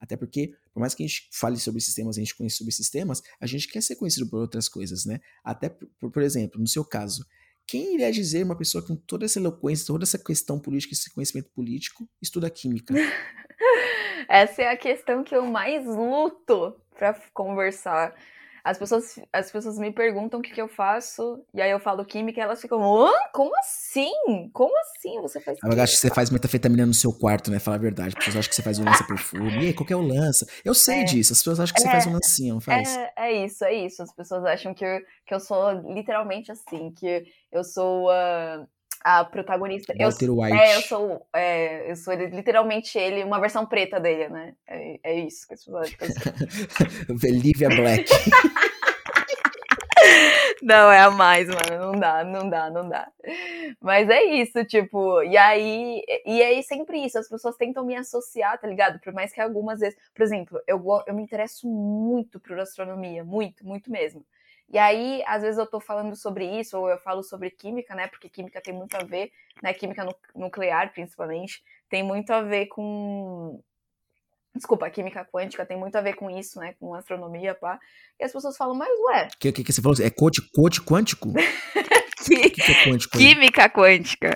Até 0.00 0.16
porque, 0.16 0.54
por 0.72 0.80
mais 0.80 0.94
que 0.94 1.04
a 1.04 1.06
gente 1.06 1.28
fale 1.30 1.58
sobre 1.58 1.78
sistemas, 1.82 2.16
a 2.16 2.20
gente 2.20 2.34
conheça 2.34 2.56
sobre 2.56 2.72
sistemas, 2.72 3.22
a 3.38 3.46
gente 3.46 3.68
quer 3.68 3.82
ser 3.82 3.96
conhecido 3.96 4.26
por 4.30 4.40
outras 4.40 4.66
coisas, 4.66 5.04
né? 5.04 5.20
Até, 5.44 5.68
por, 5.68 6.10
por 6.10 6.22
exemplo, 6.22 6.58
no 6.58 6.66
seu 6.66 6.82
caso, 6.82 7.22
quem 7.70 7.94
iria 7.94 8.10
dizer 8.10 8.44
uma 8.44 8.56
pessoa 8.56 8.84
com 8.84 8.96
toda 8.96 9.24
essa 9.24 9.38
eloquência, 9.38 9.86
toda 9.86 10.02
essa 10.02 10.18
questão 10.18 10.58
política, 10.58 10.92
esse 10.92 11.08
conhecimento 11.14 11.50
político, 11.54 12.04
estuda 12.20 12.50
química? 12.50 12.92
essa 14.28 14.62
é 14.62 14.68
a 14.72 14.76
questão 14.76 15.22
que 15.22 15.36
eu 15.36 15.46
mais 15.46 15.86
luto 15.86 16.74
para 16.98 17.14
conversar. 17.32 18.12
As 18.64 18.78
pessoas, 18.78 19.18
as 19.32 19.50
pessoas 19.50 19.78
me 19.78 19.92
perguntam 19.92 20.40
o 20.40 20.42
que, 20.42 20.52
que 20.52 20.60
eu 20.60 20.68
faço, 20.68 21.42
e 21.54 21.60
aí 21.60 21.70
eu 21.70 21.80
falo 21.80 22.04
química 22.04 22.40
e 22.40 22.42
elas 22.42 22.60
ficam, 22.60 22.80
Hã? 22.80 23.10
como 23.32 23.56
assim? 23.58 24.12
Como 24.52 24.72
assim 24.80 25.20
você 25.20 25.40
faz? 25.40 25.58
Eu 25.62 25.82
acho 25.82 25.94
que 25.94 26.00
você 26.00 26.10
faz 26.10 26.30
metafetamina 26.30 26.86
no 26.86 26.94
seu 26.94 27.12
quarto, 27.12 27.50
né? 27.50 27.58
Falar 27.58 27.76
a 27.76 27.80
verdade. 27.80 28.08
As 28.08 28.14
pessoas 28.14 28.36
acham 28.36 28.48
que 28.50 28.56
você 28.56 28.62
faz 28.62 28.78
um 28.78 28.84
lança-perfume. 28.84 29.64
E 29.64 29.66
aí, 29.68 29.74
qual 29.74 29.86
que 29.86 29.92
é 29.92 29.96
o 29.96 30.02
lança? 30.02 30.46
Eu 30.64 30.74
sei 30.74 31.00
é, 31.00 31.04
disso. 31.04 31.32
As 31.32 31.38
pessoas 31.38 31.60
acham 31.60 31.74
que 31.74 31.80
é, 31.80 31.84
você 31.84 31.90
faz 31.90 32.06
um 32.06 32.12
lancinho, 32.12 32.54
não 32.54 32.60
faz? 32.60 32.96
É, 32.96 33.12
é, 33.16 33.44
isso, 33.44 33.64
é 33.64 33.74
isso. 33.74 34.02
As 34.02 34.14
pessoas 34.14 34.44
acham 34.44 34.74
que 34.74 34.84
eu, 34.84 35.00
que 35.26 35.34
eu 35.34 35.40
sou 35.40 35.72
literalmente 35.92 36.52
assim, 36.52 36.92
que 36.92 37.24
eu 37.50 37.64
sou... 37.64 38.08
Uh, 38.08 38.66
a 39.02 39.24
protagonista. 39.24 39.94
Walter 39.98 40.26
eu, 40.26 40.36
White. 40.36 40.56
É, 40.56 40.76
eu 40.76 40.82
sou, 40.82 41.26
é, 41.34 41.90
eu 41.90 41.96
sou 41.96 42.14
literalmente 42.14 42.98
ele, 42.98 43.24
uma 43.24 43.40
versão 43.40 43.64
preta 43.64 43.98
dele, 43.98 44.28
né? 44.28 44.54
É, 44.68 45.00
é 45.02 45.20
isso 45.20 45.46
que 45.48 45.54
as 45.54 45.64
pessoas 45.64 45.90
Lívia 47.22 47.68
Black. 47.74 48.10
Não, 50.62 50.90
é 50.92 51.00
a 51.00 51.10
mais, 51.10 51.48
mano. 51.48 51.92
Não 51.92 51.98
dá, 52.00 52.24
não 52.24 52.48
dá, 52.50 52.70
não 52.70 52.88
dá. 52.88 53.10
Mas 53.80 54.08
é 54.08 54.22
isso, 54.24 54.64
tipo, 54.64 55.22
e 55.22 55.36
aí, 55.36 56.02
e 56.26 56.42
aí 56.42 56.62
sempre 56.62 56.98
isso, 57.04 57.18
as 57.18 57.28
pessoas 57.28 57.56
tentam 57.56 57.84
me 57.84 57.96
associar, 57.96 58.58
tá 58.60 58.66
ligado? 58.68 59.00
Por 59.00 59.12
mais 59.12 59.32
que 59.32 59.40
algumas 59.40 59.80
vezes, 59.80 59.98
por 60.14 60.22
exemplo, 60.22 60.60
eu, 60.66 60.82
eu 61.06 61.14
me 61.14 61.22
interesso 61.22 61.66
muito 61.68 62.38
por 62.40 62.58
astronomia, 62.58 63.24
muito, 63.24 63.66
muito 63.66 63.90
mesmo. 63.90 64.24
E 64.72 64.78
aí, 64.78 65.22
às 65.26 65.42
vezes 65.42 65.58
eu 65.58 65.66
tô 65.66 65.80
falando 65.80 66.14
sobre 66.14 66.44
isso, 66.60 66.78
ou 66.78 66.88
eu 66.88 66.98
falo 66.98 67.22
sobre 67.22 67.50
química, 67.50 67.94
né? 67.94 68.06
Porque 68.08 68.28
química 68.28 68.60
tem 68.60 68.72
muito 68.74 68.94
a 68.96 69.02
ver, 69.04 69.32
né? 69.62 69.72
Química 69.74 70.06
nuclear, 70.34 70.92
principalmente, 70.92 71.62
tem 71.88 72.02
muito 72.04 72.30
a 72.32 72.42
ver 72.42 72.66
com. 72.66 73.60
Desculpa, 74.54 74.86
a 74.86 74.90
química 74.90 75.24
quântica 75.24 75.64
tem 75.64 75.78
muito 75.78 75.96
a 75.96 76.00
ver 76.00 76.14
com 76.14 76.28
isso, 76.28 76.58
né? 76.58 76.74
Com 76.80 76.94
astronomia, 76.94 77.54
pá. 77.54 77.78
E 78.18 78.24
as 78.24 78.32
pessoas 78.32 78.56
falam, 78.56 78.74
mas 78.74 78.88
ué. 79.08 79.28
O 79.34 79.38
que, 79.38 79.52
que, 79.52 79.64
que, 79.64 79.72
você 79.72 79.80
falou? 79.80 79.96
É 80.02 80.10
coach, 80.10 80.40
coach 80.52 80.80
quântico? 80.82 81.32
que, 82.24 82.50
que, 82.50 82.62
é 82.62 82.84
quântico? 82.84 83.16
Química 83.16 83.68
quântica. 83.70 84.34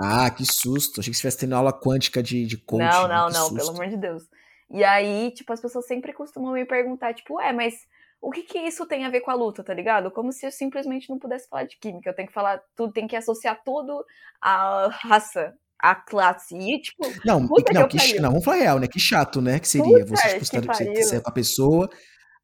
Ah, 0.00 0.30
que 0.30 0.44
susto. 0.46 1.00
Achei 1.00 1.10
que 1.10 1.16
você 1.16 1.28
estivesse 1.28 1.38
tendo 1.38 1.54
aula 1.54 1.72
quântica 1.72 2.22
de, 2.22 2.46
de 2.46 2.56
coach. 2.56 2.80
Não, 2.80 3.08
não, 3.08 3.28
não, 3.28 3.48
susto. 3.48 3.56
pelo 3.56 3.70
amor 3.70 3.88
de 3.88 3.96
Deus. 3.96 4.22
E 4.70 4.84
aí, 4.84 5.32
tipo, 5.32 5.52
as 5.52 5.60
pessoas 5.60 5.86
sempre 5.86 6.12
costumam 6.12 6.52
me 6.52 6.64
perguntar, 6.64 7.12
tipo, 7.12 7.34
ué, 7.34 7.52
mas 7.52 7.74
o 8.20 8.30
que 8.30 8.42
que 8.42 8.58
isso 8.58 8.86
tem 8.86 9.04
a 9.04 9.10
ver 9.10 9.20
com 9.20 9.30
a 9.30 9.34
luta, 9.34 9.64
tá 9.64 9.74
ligado? 9.74 10.10
Como 10.10 10.32
se 10.32 10.46
eu 10.46 10.52
simplesmente 10.52 11.10
não 11.10 11.18
pudesse 11.18 11.48
falar 11.48 11.64
de 11.64 11.76
química. 11.78 12.08
Eu 12.08 12.14
tenho 12.14 12.28
que 12.28 12.34
falar 12.34 12.62
tudo, 12.76 12.92
tem 12.92 13.08
que 13.08 13.16
associar 13.16 13.60
tudo 13.64 14.04
à 14.40 14.88
raça, 14.88 15.54
à 15.80 15.94
classe. 15.94 16.56
E, 16.56 16.80
tipo, 16.80 17.06
não, 17.24 17.40
não, 17.40 17.48
que, 17.88 17.98
que 17.98 18.20
não, 18.20 18.30
vamos 18.30 18.44
falar 18.44 18.58
real, 18.58 18.78
né? 18.78 18.86
Que 18.86 19.00
chato, 19.00 19.40
né? 19.40 19.58
Que 19.58 19.68
seria 19.68 20.04
puta, 20.04 20.16
você, 20.16 20.40
tipo, 20.40 20.60
que 20.60 20.74
você, 20.74 21.02
você 21.02 21.22
a 21.24 21.30
pessoa, 21.30 21.88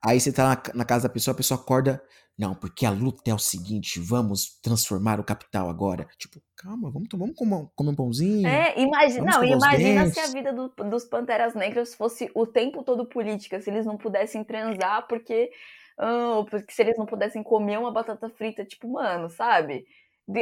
aí 0.04 0.20
você 0.20 0.32
tá 0.32 0.48
na, 0.48 0.62
na 0.74 0.84
casa 0.84 1.08
da 1.08 1.12
pessoa, 1.12 1.32
a 1.32 1.36
pessoa 1.36 1.60
acorda. 1.60 2.02
Não, 2.38 2.54
porque 2.54 2.84
a 2.84 2.90
luta 2.90 3.30
é 3.30 3.34
o 3.34 3.38
seguinte, 3.38 3.98
vamos 3.98 4.60
transformar 4.60 5.18
o 5.18 5.24
capital 5.24 5.70
agora. 5.70 6.06
Tipo, 6.18 6.38
calma, 6.54 6.90
vamos, 6.90 7.08
vamos 7.14 7.34
comer, 7.34 7.66
comer 7.74 7.90
um 7.90 7.94
pãozinho. 7.94 8.46
É, 8.46 8.78
imagina, 8.78 9.24
não, 9.24 9.42
imagina 9.42 10.06
se 10.08 10.20
a 10.20 10.26
vida 10.26 10.52
do, 10.52 10.68
dos 10.90 11.06
Panteras 11.06 11.54
Negras 11.54 11.94
fosse 11.94 12.30
o 12.34 12.46
tempo 12.46 12.82
todo 12.82 13.08
política, 13.08 13.58
se 13.58 13.70
eles 13.70 13.86
não 13.86 13.96
pudessem 13.96 14.44
transar, 14.44 15.06
porque, 15.08 15.48
oh, 15.98 16.44
porque 16.44 16.70
se 16.74 16.82
eles 16.82 16.98
não 16.98 17.06
pudessem 17.06 17.42
comer 17.42 17.78
uma 17.78 17.90
batata 17.90 18.28
frita, 18.28 18.66
tipo, 18.66 18.86
mano, 18.86 19.30
sabe? 19.30 19.86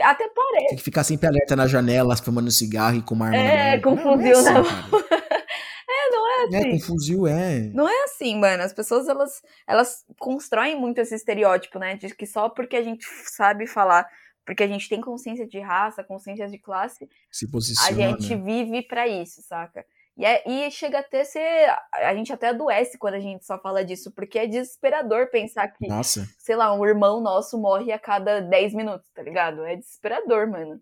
Até 0.03 0.29
parece. 0.29 0.69
Tem 0.69 0.79
que 0.79 0.83
ficar 0.83 1.05
sempre 1.05 1.27
alerta 1.27 1.55
na 1.55 1.67
janela, 1.67 2.17
fumando 2.17 2.51
cigarro 2.51 2.97
e 2.97 3.03
com 3.03 3.15
uma 3.15 3.27
arma 3.27 3.37
É, 3.37 3.79
com 3.81 3.97
fuzil 3.97 4.43
na 4.43 4.53
mão. 4.63 4.65
É, 5.89 6.11
não 6.11 6.27
é, 6.27 6.35
é 6.41 6.45
assim. 6.47 6.57
É, 6.57 6.71
com 6.71 6.81
fuzil 6.81 7.27
é. 7.27 7.61
Não 7.75 7.89
é 7.89 8.05
assim, 8.05 8.39
mano. 8.39 8.63
As 8.63 8.73
pessoas, 8.73 9.09
elas, 9.09 9.43
elas 9.67 10.05
constroem 10.19 10.79
muito 10.81 10.99
esse 11.01 11.15
estereótipo, 11.15 11.79
né? 11.79 11.97
De 11.97 12.15
que 12.15 12.27
só 12.27 12.49
porque 12.49 12.77
a 12.77 12.83
gente 12.83 13.05
sabe 13.27 13.67
falar, 13.67 14.09
porque 14.47 14.63
a 14.63 14.69
gente 14.69 14.89
tem 14.89 15.01
consciência 15.03 15.47
de 15.47 15.61
raça, 15.61 16.03
consciência 16.03 16.49
de 16.49 16.59
classe, 16.59 17.09
Se 17.31 17.51
posiciona. 17.51 17.91
a 17.91 18.09
gente 18.09 18.35
vive 18.37 18.83
para 18.83 19.07
isso, 19.07 19.43
saca? 19.43 19.85
E, 20.17 20.25
é, 20.25 20.43
e 20.49 20.71
chega 20.71 21.01
até 21.01 21.25
ser. 21.25 21.69
A 21.93 22.15
gente 22.15 22.33
até 22.33 22.49
adoece 22.49 22.97
quando 22.99 23.15
a 23.15 23.21
gente 23.21 23.45
só 23.45 23.59
fala 23.59 23.85
disso, 23.85 24.13
porque 24.13 24.39
é 24.39 24.47
desesperador 24.47 25.29
pensar 25.31 25.69
que, 25.69 25.89
Nossa. 25.89 26.29
sei 26.39 26.55
lá, 26.55 26.73
um 26.73 26.87
irmão 26.87 27.21
nosso 27.21 27.61
morre 27.61 27.91
a 27.93 27.99
cada 27.99 28.41
10 28.41 28.75
minutos, 28.75 29.09
tá 29.13 29.23
ligado? 29.23 29.65
É 29.65 29.75
desesperador, 29.77 30.49
mano. 30.49 30.81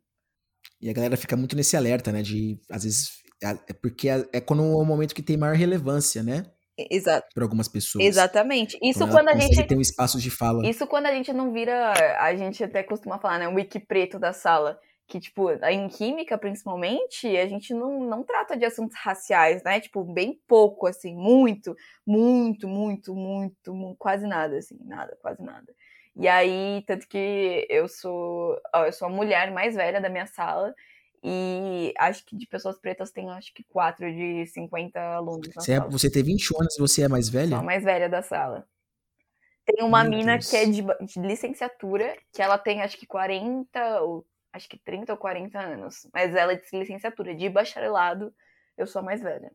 E 0.81 0.91
a 0.91 0.93
galera 0.93 1.17
fica 1.17 1.37
muito 1.37 1.57
nesse 1.57 1.77
alerta, 1.77 2.13
né? 2.13 2.23
De, 2.23 2.59
às 2.71 2.85
vezes, 2.85 3.23
é 3.43 3.73
porque 3.73 4.09
é, 4.09 4.41
quando 4.41 4.63
é 4.63 4.67
o 4.67 4.85
momento 4.85 5.15
que 5.15 5.23
tem 5.23 5.37
maior 5.37 5.57
relevância, 5.57 6.23
né? 6.23 6.45
Exato. 6.91 7.29
Para 7.35 7.45
algumas 7.45 7.69
pessoas. 7.69 8.05
Exatamente. 8.05 8.79
Isso 8.83 9.01
quando, 9.01 9.13
quando 9.13 9.29
a 9.29 9.35
gente 9.37 9.63
tem 9.67 9.77
um 9.77 9.81
espaço 9.81 10.19
de 10.19 10.31
fala. 10.31 10.67
Isso 10.67 10.87
quando 10.87 11.07
a 11.07 11.13
gente 11.13 11.33
não 11.33 11.53
vira, 11.53 11.93
a 12.19 12.35
gente 12.35 12.63
até 12.65 12.83
costuma 12.83 13.19
falar, 13.19 13.39
né, 13.39 13.49
o 13.49 13.55
wiki 13.55 13.79
preto 13.79 14.19
da 14.19 14.33
sala, 14.33 14.79
que 15.13 15.21
tipo, 15.21 15.51
em 15.51 15.89
química 15.91 16.39
principalmente, 16.39 17.27
a 17.37 17.47
gente 17.47 17.75
não, 17.75 18.01
não 18.01 18.23
trata 18.23 18.57
de 18.57 18.65
assuntos 18.65 18.97
raciais, 18.97 19.63
né? 19.63 19.79
Tipo, 19.79 20.03
bem 20.03 20.41
pouco 20.49 20.87
assim, 20.87 21.15
muito, 21.15 21.77
muito, 22.07 22.67
muito, 22.67 23.15
muito, 23.15 23.75
muito 23.75 23.99
quase 23.99 24.27
nada 24.27 24.57
assim, 24.57 24.79
nada, 24.83 25.15
quase 25.21 25.43
nada. 25.43 25.71
E 26.17 26.27
aí, 26.27 26.83
tanto 26.87 27.07
que 27.07 27.67
eu 27.69 27.89
sou, 27.89 28.59
ó, 28.75 28.87
eu 28.87 28.93
sou 28.95 29.07
a 29.07 29.11
mulher 29.11 29.51
mais 29.51 29.75
velha 29.75 30.01
da 30.01 30.09
minha 30.09 30.27
sala 30.27 30.75
e 31.23 31.93
acho 31.99 32.25
que 32.25 32.35
de 32.35 32.47
pessoas 32.47 32.79
pretas 32.79 33.11
tem 33.11 33.29
acho 33.29 33.53
que 33.53 33.65
quatro 33.65 34.11
de 34.11 34.47
50 34.47 34.99
alunos 34.99 35.47
você, 35.55 35.75
é, 35.75 35.81
você 35.81 36.11
tem 36.11 36.23
21 36.23 36.59
anos 36.59 36.75
e 36.75 36.81
você 36.81 37.03
é 37.03 37.09
mais 37.09 37.29
velha? 37.29 37.51
Sou 37.51 37.59
a 37.59 37.63
mais 37.63 37.85
velha 37.85 38.09
da 38.09 38.23
sala. 38.23 38.67
Tem 39.67 39.85
uma 39.85 40.03
Meu 40.05 40.19
mina 40.19 40.33
Deus. 40.33 40.49
que 40.49 40.57
é 40.57 40.65
de, 40.65 40.83
de, 40.83 41.21
licenciatura, 41.21 42.17
que 42.33 42.41
ela 42.41 42.57
tem 42.57 42.81
acho 42.81 42.97
que 42.97 43.07
40, 43.07 44.01
ou 44.01 44.27
acho 44.53 44.69
que 44.69 44.79
30 44.79 45.13
ou 45.13 45.19
40 45.19 45.59
anos. 45.59 46.07
Mas 46.13 46.35
ela 46.35 46.53
é 46.53 46.57
de 46.57 46.79
licenciatura. 46.79 47.35
De 47.35 47.49
bacharelado, 47.49 48.33
eu 48.77 48.87
sou 48.87 49.01
a 49.01 49.05
mais 49.05 49.21
velha. 49.21 49.51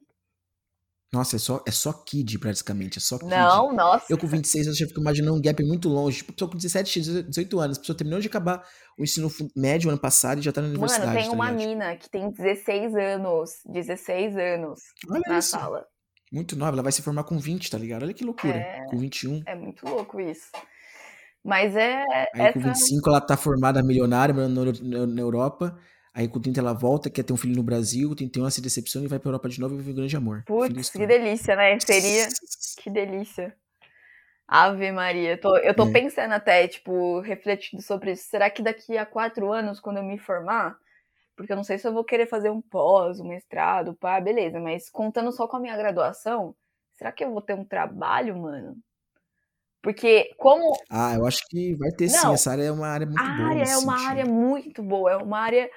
Nossa, 1.11 1.37
é 1.37 1.39
só, 1.39 1.63
é 1.65 1.71
só 1.71 1.93
kid, 1.93 2.37
praticamente. 2.37 2.97
É 2.97 3.01
só 3.01 3.17
kid. 3.17 3.29
Não, 3.29 3.73
nossa. 3.73 4.05
Eu 4.09 4.17
com 4.17 4.27
26 4.27 4.67
eu 4.67 4.75
já 4.75 4.85
fico 4.87 4.99
imaginando 4.99 5.37
um 5.37 5.41
gap 5.41 5.63
muito 5.63 5.87
longe. 5.87 6.17
Tipo, 6.17 6.33
pessoa 6.33 6.51
com 6.51 6.57
17, 6.57 7.23
18 7.23 7.59
anos. 7.59 7.77
A 7.77 7.79
pessoa 7.79 7.97
terminou 7.97 8.19
de 8.19 8.27
acabar 8.27 8.67
o 8.99 9.03
ensino 9.03 9.29
médio 9.55 9.89
ano 9.89 9.99
passado 9.99 10.39
e 10.39 10.41
já 10.41 10.51
tá 10.51 10.61
na 10.61 10.67
universidade. 10.67 11.05
Mano, 11.05 11.19
tem 11.19 11.29
tá 11.29 11.33
uma 11.33 11.51
mina 11.51 11.95
que 11.95 12.09
tem 12.09 12.29
16 12.29 12.95
anos. 12.95 13.51
16 13.65 14.35
anos 14.35 14.81
Olha 15.09 15.21
na 15.27 15.39
isso. 15.39 15.51
sala. 15.51 15.85
Muito 16.29 16.57
nova. 16.57 16.73
Ela 16.73 16.83
vai 16.83 16.91
se 16.91 17.01
formar 17.01 17.23
com 17.23 17.39
20, 17.39 17.71
tá 17.71 17.77
ligado? 17.77 18.03
Olha 18.03 18.13
que 18.13 18.25
loucura. 18.25 18.57
É, 18.57 18.85
com 18.89 18.97
21. 18.97 19.43
É 19.45 19.55
muito 19.55 19.87
louco 19.87 20.19
isso. 20.19 20.51
Mas 21.47 21.77
é. 21.77 22.03
Aí 22.33 22.41
essa... 22.41 22.53
com 22.53 22.59
25 22.59 23.09
ela 23.09 23.21
tá 23.21 23.37
formada 23.37 23.81
milionária 23.81 24.35
na, 24.35 25.07
na, 25.07 25.21
Europa. 25.21 25.79
Aí 26.13 26.27
com 26.27 26.41
30 26.41 26.59
ela 26.59 26.73
volta, 26.73 27.09
quer 27.09 27.23
ter 27.23 27.31
um 27.31 27.37
filho 27.37 27.55
no 27.55 27.63
Brasil, 27.63 28.09
tem 28.09 28.27
31 28.27 28.43
ela 28.43 28.51
se 28.51 28.61
decepciona 28.61 29.05
e 29.05 29.09
vai 29.09 29.17
pra 29.17 29.29
Europa 29.29 29.47
de 29.47 29.61
novo 29.61 29.75
e 29.75 29.77
vive 29.77 29.91
um 29.91 29.95
grande 29.95 30.17
amor. 30.17 30.43
Putz, 30.45 30.89
que 30.89 31.07
delícia, 31.07 31.55
né? 31.55 31.79
Seria. 31.79 32.27
que 32.83 32.89
delícia. 32.89 33.55
Ave 34.45 34.91
Maria. 34.91 35.31
Eu 35.31 35.39
tô, 35.39 35.57
eu 35.57 35.73
tô 35.73 35.87
é. 35.87 35.91
pensando 35.93 36.33
até, 36.33 36.67
tipo, 36.67 37.21
refletindo 37.21 37.81
sobre 37.81 38.11
isso. 38.11 38.27
Será 38.27 38.49
que 38.49 38.61
daqui 38.61 38.97
a 38.97 39.05
quatro 39.05 39.53
anos, 39.53 39.79
quando 39.79 39.97
eu 39.97 40.03
me 40.03 40.17
formar, 40.17 40.77
porque 41.37 41.53
eu 41.53 41.57
não 41.57 41.63
sei 41.63 41.77
se 41.77 41.87
eu 41.87 41.93
vou 41.93 42.03
querer 42.03 42.27
fazer 42.27 42.49
um 42.49 42.61
pós, 42.61 43.21
um 43.21 43.27
mestrado, 43.27 43.93
pá, 43.93 44.19
beleza, 44.19 44.59
mas 44.59 44.89
contando 44.89 45.31
só 45.31 45.47
com 45.47 45.55
a 45.55 45.59
minha 45.61 45.77
graduação, 45.77 46.53
será 46.95 47.09
que 47.11 47.23
eu 47.23 47.31
vou 47.31 47.41
ter 47.41 47.53
um 47.53 47.63
trabalho, 47.63 48.37
mano? 48.37 48.75
Porque 49.87 50.33
como. 50.37 50.77
Ah, 50.89 51.13
eu 51.15 51.25
acho 51.25 51.47
que 51.47 51.73
vai 51.77 51.89
ter 51.91 52.11
não, 52.11 52.19
sim. 52.19 52.33
Essa 52.33 52.51
área 52.51 52.63
é 52.63 52.71
uma 52.73 52.89
área 52.89 53.05
muito 53.07 53.21
a 53.21 53.37
boa. 53.37 53.49
Área 53.49 53.63
é 53.63 53.77
uma 53.77 54.07
área 54.09 54.25
muito 54.25 54.83
boa. 54.83 55.11
É 55.13 55.15
uma 55.15 55.39
área 55.39 55.69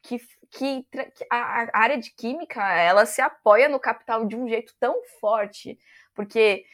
que, 0.00 0.20
que 0.48 0.86
a, 1.28 1.62
a 1.64 1.80
área 1.80 1.98
de 1.98 2.14
química 2.14 2.62
ela 2.80 3.04
se 3.04 3.20
apoia 3.20 3.68
no 3.68 3.80
capital 3.80 4.24
de 4.26 4.36
um 4.36 4.48
jeito 4.48 4.72
tão 4.78 4.94
forte. 5.20 5.76
Porque 6.14 6.64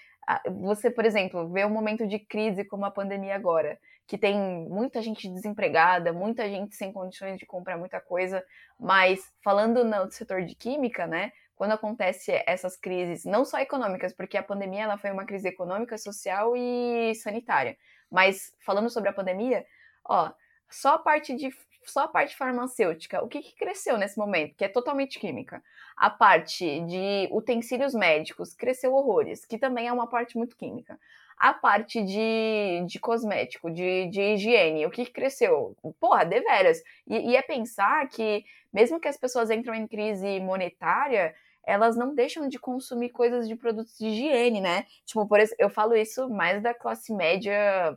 você, 0.61 0.91
por 0.91 1.07
exemplo, 1.07 1.51
vê 1.51 1.65
um 1.65 1.71
momento 1.71 2.07
de 2.07 2.19
crise 2.19 2.67
como 2.67 2.85
a 2.85 2.91
pandemia 2.91 3.35
agora, 3.35 3.79
que 4.07 4.19
tem 4.19 4.39
muita 4.69 5.01
gente 5.01 5.27
desempregada, 5.27 6.13
muita 6.13 6.47
gente 6.51 6.77
sem 6.77 6.93
condições 6.93 7.39
de 7.39 7.47
comprar 7.47 7.79
muita 7.79 7.99
coisa, 7.99 8.45
mas 8.79 9.21
falando 9.43 9.85
no 9.87 10.11
setor 10.11 10.43
de 10.43 10.55
química, 10.55 11.07
né? 11.07 11.33
Quando 11.57 11.73
acontece 11.73 12.33
essas 12.47 12.77
crises, 12.77 13.25
não 13.25 13.45
só 13.45 13.59
econômicas, 13.59 14.13
porque 14.13 14.37
a 14.37 14.43
pandemia 14.43 14.85
ela 14.85 14.99
foi 14.99 15.11
uma 15.11 15.25
crise 15.25 15.49
econômica, 15.49 15.97
social 15.97 16.57
e 16.57 17.15
sanitária. 17.15 17.77
Mas 18.11 18.55
falando 18.65 18.91
sobre 18.91 19.09
a 19.09 19.13
pandemia, 19.13 19.65
ó, 20.05 20.33
só 20.69 20.95
a 20.95 20.99
parte 20.99 21.35
de 21.35 21.51
só 21.87 22.05
a 22.05 22.09
parte 22.09 22.37
farmacêutica, 22.37 23.23
o 23.23 23.29
que, 23.29 23.43
que 23.43 23.55
cresceu 23.55 23.99
nesse 23.99 24.19
momento? 24.19 24.57
Que 24.57 24.65
é 24.65 24.69
totalmente 24.69 25.19
química. 25.19 25.63
A 25.97 26.11
parte 26.11 26.81
de 26.81 27.29
utensílios 27.31 27.95
médicos 27.95 28.55
cresceu 28.55 28.95
horrores, 28.95 29.45
que 29.45 29.59
também 29.59 29.87
é 29.87 29.93
uma 29.93 30.09
parte 30.09 30.37
muito 30.37 30.57
química. 30.57 30.99
A 31.37 31.53
parte 31.53 32.03
de, 32.03 32.87
de 32.87 32.99
cosmético, 32.99 33.71
de, 33.71 34.07
de 34.09 34.21
higiene, 34.21 34.87
o 34.87 34.91
que, 34.91 35.05
que 35.05 35.13
cresceu? 35.13 35.77
Porra, 36.01 36.25
deveras. 36.25 36.83
E, 37.07 37.33
e 37.33 37.37
é 37.37 37.43
pensar 37.43 38.09
que, 38.09 38.45
mesmo 38.73 39.01
que 39.01 39.09
as 39.09 39.17
pessoas 39.17 39.51
entram 39.51 39.75
em 39.75 39.87
crise 39.87 40.41
monetária, 40.41 41.35
elas 41.67 41.97
não 41.97 42.15
deixam 42.15 42.49
de 42.49 42.59
consumir 42.59 43.11
coisas 43.11 43.49
de 43.49 43.57
produtos 43.57 43.97
de 43.99 44.07
higiene, 44.07 44.61
né? 44.61 44.85
Tipo, 45.05 45.27
por 45.27 45.41
exemplo, 45.41 45.57
eu 45.59 45.71
falo 45.71 45.95
isso 45.95 46.29
mais 46.29 46.63
da 46.63 46.75
classe 46.75 47.13
média, 47.13 47.97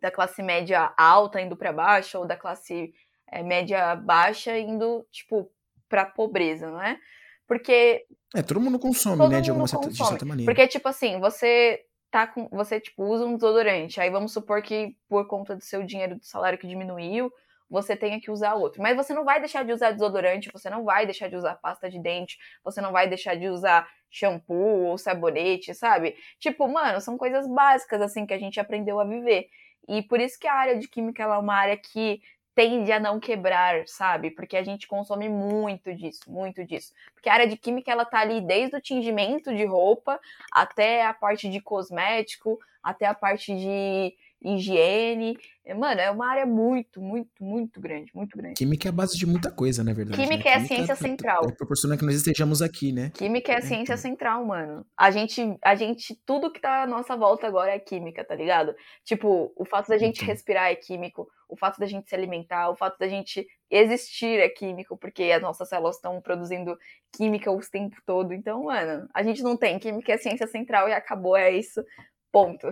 da 0.00 0.10
classe 0.10 0.42
média 0.42 0.92
alta 0.96 1.40
indo 1.40 1.56
para 1.56 1.72
baixo, 1.72 2.18
ou 2.18 2.26
da 2.26 2.36
classe 2.36 2.92
é, 3.30 3.42
média 3.42 3.94
baixa 3.94 4.58
indo, 4.58 5.06
tipo, 5.10 5.50
pra 5.88 6.04
pobreza, 6.04 6.70
não 6.70 6.82
é? 6.82 6.98
Porque. 7.46 8.04
É, 8.34 8.42
todo 8.42 8.60
mundo 8.60 8.78
consome, 8.78 9.18
todo 9.18 9.30
né? 9.30 9.40
De 9.40 9.50
alguma 9.50 9.66
certa, 9.66 9.88
de 9.88 9.96
certa 9.96 10.24
maneira. 10.24 10.50
Porque, 10.50 10.68
tipo 10.68 10.88
assim, 10.88 11.18
você 11.18 11.84
tá 12.10 12.26
com. 12.26 12.48
Você, 12.50 12.80
tipo, 12.80 13.04
usa 13.04 13.26
um 13.26 13.34
desodorante. 13.34 14.00
Aí 14.00 14.08
vamos 14.08 14.32
supor 14.32 14.62
que 14.62 14.96
por 15.08 15.26
conta 15.26 15.56
do 15.56 15.62
seu 15.62 15.82
dinheiro 15.84 16.16
do 16.16 16.24
salário 16.24 16.58
que 16.58 16.68
diminuiu, 16.68 17.32
você 17.70 17.94
tenha 17.96 18.20
que 18.20 18.30
usar 18.30 18.54
outro. 18.54 18.82
Mas 18.82 18.96
você 18.96 19.14
não 19.14 19.24
vai 19.24 19.38
deixar 19.38 19.64
de 19.64 19.72
usar 19.72 19.92
desodorante, 19.92 20.50
você 20.52 20.68
não 20.68 20.84
vai 20.84 21.06
deixar 21.06 21.28
de 21.28 21.36
usar 21.36 21.54
pasta 21.54 21.88
de 21.88 22.00
dente, 22.00 22.36
você 22.64 22.80
não 22.80 22.90
vai 22.90 23.08
deixar 23.08 23.36
de 23.36 23.48
usar 23.48 23.88
shampoo 24.10 24.86
ou 24.86 24.98
sabonete, 24.98 25.72
sabe? 25.72 26.16
Tipo, 26.40 26.66
mano, 26.66 27.00
são 27.00 27.16
coisas 27.16 27.46
básicas 27.46 28.02
assim 28.02 28.26
que 28.26 28.34
a 28.34 28.38
gente 28.38 28.58
aprendeu 28.58 28.98
a 28.98 29.04
viver. 29.04 29.48
E 29.88 30.02
por 30.02 30.20
isso 30.20 30.38
que 30.38 30.48
a 30.48 30.54
área 30.54 30.76
de 30.76 30.88
química 30.88 31.22
é 31.22 31.26
uma 31.26 31.54
área 31.54 31.76
que 31.76 32.20
tende 32.54 32.90
a 32.90 32.98
não 32.98 33.20
quebrar, 33.20 33.86
sabe? 33.86 34.30
Porque 34.32 34.56
a 34.56 34.62
gente 34.62 34.86
consome 34.86 35.28
muito 35.28 35.94
disso, 35.94 36.30
muito 36.30 36.64
disso. 36.64 36.92
Porque 37.14 37.28
a 37.28 37.34
área 37.34 37.46
de 37.46 37.56
química 37.56 37.90
ela 37.90 38.04
tá 38.04 38.18
ali 38.18 38.40
desde 38.40 38.76
o 38.76 38.80
tingimento 38.80 39.54
de 39.54 39.64
roupa 39.64 40.20
até 40.52 41.06
a 41.06 41.14
parte 41.14 41.48
de 41.48 41.60
cosmético, 41.60 42.58
até 42.82 43.06
a 43.06 43.14
parte 43.14 43.54
de 43.54 44.14
higiene. 44.42 45.36
Mano, 45.76 46.00
é 46.00 46.10
uma 46.10 46.28
área 46.28 46.46
muito, 46.46 47.00
muito, 47.00 47.30
muito 47.40 47.80
grande, 47.80 48.10
muito 48.14 48.36
grande. 48.36 48.54
Química 48.54 48.88
é 48.88 48.90
a 48.90 48.92
base 48.92 49.16
de 49.16 49.26
muita 49.26 49.52
coisa, 49.52 49.84
na 49.84 49.92
verdade. 49.92 50.20
Química 50.20 50.48
né? 50.48 50.50
é 50.50 50.56
a 50.56 50.64
ciência 50.64 50.96
central. 50.96 51.44
É, 51.44 51.52
proporciona 51.52 51.96
que 51.96 52.04
nós 52.04 52.14
estejamos 52.14 52.60
aqui, 52.60 52.92
né? 52.92 53.10
Química 53.14 53.52
é 53.52 53.56
a 53.56 53.58
é, 53.58 53.62
ciência 53.62 53.92
então. 53.92 53.96
central, 53.96 54.44
mano. 54.44 54.84
A 54.98 55.10
gente, 55.10 55.56
a 55.62 55.74
gente, 55.74 56.18
tudo 56.26 56.52
que 56.52 56.60
tá 56.60 56.82
à 56.82 56.86
nossa 56.86 57.16
volta 57.16 57.46
agora 57.46 57.70
é 57.70 57.78
química, 57.78 58.24
tá 58.24 58.34
ligado? 58.34 58.74
Tipo, 59.04 59.52
o 59.54 59.64
fato 59.64 59.88
da 59.88 59.98
gente 59.98 60.16
então. 60.16 60.28
respirar 60.28 60.70
é 60.70 60.74
químico, 60.74 61.28
o 61.48 61.56
fato 61.56 61.78
da 61.78 61.86
gente 61.86 62.08
se 62.08 62.14
alimentar, 62.14 62.70
o 62.70 62.76
fato 62.76 62.98
da 62.98 63.06
gente 63.06 63.46
existir 63.70 64.40
é 64.40 64.48
químico, 64.48 64.96
porque 64.96 65.24
as 65.24 65.42
nossas 65.42 65.68
células 65.68 65.96
estão 65.96 66.20
produzindo 66.20 66.76
química 67.12 67.50
o 67.50 67.60
tempo 67.60 67.96
todo. 68.04 68.32
Então, 68.32 68.64
mano, 68.64 69.08
a 69.14 69.22
gente 69.22 69.42
não 69.42 69.56
tem. 69.56 69.78
Química 69.78 70.12
é 70.12 70.18
ciência 70.18 70.46
central 70.46 70.88
e 70.88 70.92
acabou, 70.92 71.36
é 71.36 71.52
isso. 71.52 71.84
Ponto. 72.32 72.68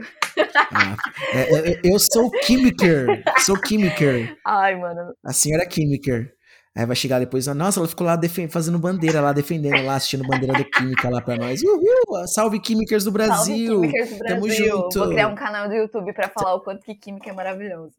Ah, 0.72 0.96
é, 1.32 1.70
é, 1.70 1.80
eu 1.82 1.98
sou 1.98 2.30
química, 2.30 3.06
sou 3.44 3.61
química. 3.61 4.36
Ai, 4.46 4.76
mano. 4.76 5.12
A 5.24 5.32
senhora 5.32 5.64
é 5.64 5.66
química. 5.66 6.32
Aí 6.76 6.86
vai 6.86 6.94
chegar 6.94 7.18
depois, 7.18 7.44
nossa, 7.48 7.80
ela 7.80 7.88
ficou 7.88 8.06
lá 8.06 8.16
fazendo 8.50 8.78
bandeira 8.78 9.20
lá, 9.20 9.32
defendendo 9.32 9.84
lá, 9.84 9.96
assistindo 9.96 10.24
bandeira 10.24 10.56
do 10.56 10.64
Química 10.64 11.11
lá 11.11 11.20
pra 11.20 11.34
nós. 11.36 11.61
Uhul! 11.61 12.28
Salve 12.28 12.61
Químicas 12.61 13.02
do 13.02 13.11
Brasil! 13.11 13.82
Salve 13.82 13.88
Químicas 13.88 14.11
do 14.11 14.18
Brasil! 14.18 14.36
Tamo 14.36 14.50
junto! 14.50 14.98
Vou 15.00 15.09
criar 15.09 15.26
um 15.26 15.34
canal 15.34 15.68
do 15.68 15.74
YouTube 15.74 16.12
pra 16.12 16.28
falar 16.28 16.54
o 16.54 16.61
quanto 16.61 16.84
que 16.84 16.94
Química 16.94 17.30
é 17.30 17.32
maravilhoso. 17.32 17.96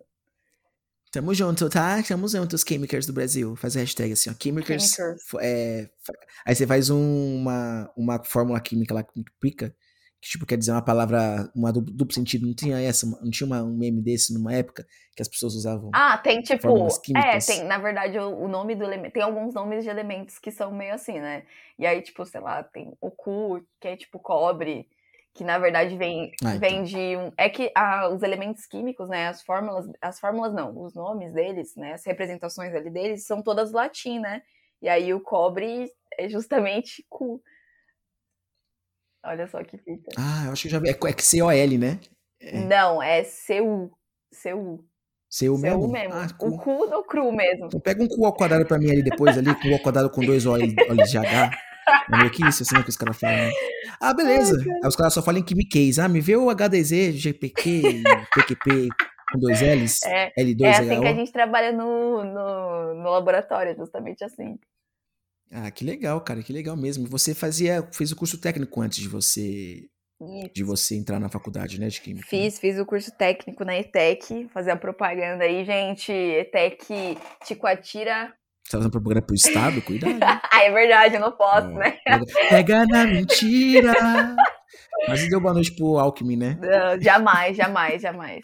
Tamo 1.11 1.33
junto, 1.33 1.69
tá? 1.69 2.01
Tamo 2.03 2.29
juntos, 2.29 2.63
Químicas 2.63 3.05
do 3.05 3.11
Brasil. 3.11 3.53
Faz 3.57 3.75
a 3.75 3.81
hashtag 3.81 4.13
assim, 4.13 4.29
ó. 4.29 4.33
Químicas. 4.33 4.95
É, 5.41 5.89
aí 6.45 6.55
você 6.55 6.65
faz 6.65 6.89
um, 6.89 7.35
uma, 7.35 7.91
uma 7.97 8.23
fórmula 8.23 8.61
química 8.61 8.93
lá 8.93 9.03
que 9.03 9.25
pica 9.41 9.75
que 10.21 10.29
tipo 10.29 10.45
quer 10.45 10.57
dizer 10.57 10.71
uma 10.71 10.81
palavra, 10.81 11.49
uma 11.55 11.71
duplo, 11.71 11.93
duplo 11.93 12.13
sentido, 12.13 12.45
não 12.45 12.53
tinha 12.53 12.79
essa, 12.79 13.05
não 13.21 13.31
tinha 13.31 13.47
uma, 13.47 13.63
um 13.63 13.75
meme 13.75 14.01
desse 14.01 14.33
numa 14.33 14.53
época 14.53 14.85
que 15.15 15.21
as 15.21 15.27
pessoas 15.27 15.55
usavam. 15.55 15.91
Ah, 15.93 16.17
tem 16.17 16.41
tipo, 16.41 16.87
é, 17.15 17.37
tem, 17.39 17.63
na 17.63 17.77
verdade 17.77 18.19
o, 18.19 18.43
o 18.43 18.47
nome 18.47 18.75
do 18.75 18.83
elemento, 18.83 19.13
tem 19.13 19.23
alguns 19.23 19.53
nomes 19.53 19.83
de 19.83 19.89
elementos 19.89 20.37
que 20.37 20.51
são 20.51 20.71
meio 20.71 20.93
assim, 20.93 21.19
né? 21.19 21.43
E 21.77 21.85
aí 21.85 22.01
tipo, 22.01 22.25
sei 22.25 22.41
lá, 22.41 22.63
tem 22.63 22.93
o 22.99 23.09
cu, 23.09 23.63
que 23.79 23.87
é 23.87 23.95
tipo 23.95 24.19
cobre, 24.19 24.89
que 25.33 25.43
na 25.45 25.57
verdade 25.57 25.95
vem, 25.95 26.31
ah, 26.43 26.55
então. 26.55 26.59
vem 26.59 26.83
de 26.83 27.15
um, 27.15 27.31
é 27.37 27.47
que 27.47 27.71
ah, 27.73 28.09
os 28.09 28.21
elementos 28.21 28.65
químicos, 28.65 29.07
né, 29.07 29.27
as 29.29 29.41
fórmulas, 29.41 29.89
as 30.01 30.19
fórmulas 30.19 30.53
não, 30.53 30.77
os 30.81 30.93
nomes 30.93 31.33
deles, 31.33 31.75
né, 31.77 31.93
as 31.93 32.05
representações 32.05 32.75
ali 32.75 32.89
deles 32.89 33.25
são 33.25 33.41
todas 33.41 33.71
latim, 33.71 34.19
né? 34.19 34.41
E 34.81 34.89
aí 34.89 35.13
o 35.13 35.21
cobre 35.21 35.89
é 36.17 36.27
justamente 36.27 37.05
cu. 37.09 37.41
Olha 39.25 39.47
só 39.47 39.63
que 39.63 39.77
fita. 39.77 40.11
Ah, 40.17 40.45
eu 40.45 40.51
acho 40.53 40.63
que 40.63 40.69
já 40.69 40.79
vi. 40.79 40.89
É, 40.89 40.91
é 40.91 41.13
C-O-L, 41.17 41.77
né? 41.77 41.99
É. 42.41 42.59
Não, 42.59 43.01
é 43.01 43.23
C-U. 43.23 43.91
C-U. 44.31 44.85
C-U 45.29 45.57
mesmo? 45.57 45.91
mesmo. 45.91 46.13
Ah, 46.13 46.27
cu. 46.37 46.47
O 46.47 46.57
cu 46.57 46.87
do 46.87 47.03
cru 47.03 47.31
mesmo. 47.31 47.65
Então 47.67 47.79
pega 47.79 48.01
um 48.03 48.07
cu 48.07 48.25
ao 48.25 48.33
quadrado 48.33 48.65
pra 48.65 48.77
mim 48.79 48.89
ali 48.89 49.03
depois, 49.03 49.37
ali, 49.37 49.53
cu 49.55 49.73
ao 49.73 49.79
quadrado 49.79 50.09
com 50.09 50.21
dois 50.21 50.45
olhos 50.45 50.73
de 51.09 51.17
H. 51.17 51.51
É 52.11 52.17
meio 52.17 52.31
que 52.31 52.47
isso, 52.47 52.63
assim, 52.63 52.77
é 52.77 52.83
que 52.83 52.89
os 52.89 52.97
caras 52.97 53.17
falam. 53.17 53.35
Né? 53.35 53.51
Ah, 53.99 54.13
beleza. 54.13 54.57
Ai, 54.59 54.79
Aí 54.83 54.87
os 54.87 54.95
caras 54.95 55.13
só 55.13 55.21
falam 55.21 55.41
em 55.41 55.43
quimiquez. 55.43 55.99
Ah, 55.99 56.07
me 56.07 56.21
vê 56.21 56.35
o 56.35 56.49
HDZ, 56.49 57.11
GPQ, 57.13 58.03
PQP 58.33 58.89
com 59.31 59.39
dois 59.39 59.61
L's, 59.61 60.01
é, 60.03 60.31
L2, 60.39 60.65
É 60.65 60.69
assim 60.69 61.01
que 61.01 61.07
a 61.07 61.13
gente 61.13 61.31
trabalha 61.31 61.71
no, 61.71 62.23
no, 62.23 62.93
no 62.95 63.09
laboratório, 63.09 63.75
justamente 63.75 64.23
assim. 64.23 64.57
Ah, 65.51 65.71
que 65.71 65.83
legal, 65.83 66.21
cara, 66.21 66.43
que 66.43 66.53
legal 66.53 66.77
mesmo. 66.77 67.07
Você 67.07 67.33
fazia, 67.33 67.87
fez 67.91 68.11
o 68.11 68.15
curso 68.15 68.39
técnico 68.39 68.81
antes 68.81 68.99
de 68.99 69.07
você 69.07 69.87
Isso. 70.21 70.51
de 70.53 70.63
você 70.63 70.95
entrar 70.95 71.19
na 71.19 71.29
faculdade, 71.29 71.79
né, 71.79 71.87
de 71.87 71.99
química? 71.99 72.25
Né? 72.25 72.29
Fiz, 72.29 72.59
fiz 72.59 72.77
o 72.79 72.85
curso 72.85 73.11
técnico 73.17 73.65
na 73.65 73.77
ETEC, 73.77 74.47
fazer 74.53 74.71
a 74.71 74.77
propaganda 74.77 75.43
aí, 75.43 75.65
gente. 75.65 76.11
ETEC 76.11 77.17
Ticoatira. 77.45 78.33
Você 78.63 78.71
tá 78.73 78.77
fazendo 78.77 78.91
propaganda 78.91 79.21
pro 79.23 79.35
Estado? 79.35 79.81
Cuidado. 79.81 80.19
ah, 80.21 80.63
é 80.63 80.71
verdade, 80.71 81.15
eu 81.15 81.21
não 81.21 81.31
posso, 81.31 81.69
né? 81.69 81.97
Pega 82.49 82.85
na 82.85 83.05
mentira! 83.05 84.35
Mas 85.07 85.27
deu 85.27 85.41
boa 85.41 85.53
noite 85.53 85.75
pro 85.75 85.97
Alckmin, 85.97 86.35
né? 86.35 86.59
Não, 86.61 87.01
jamais, 87.01 87.57
jamais, 87.57 88.01
jamais. 88.01 88.43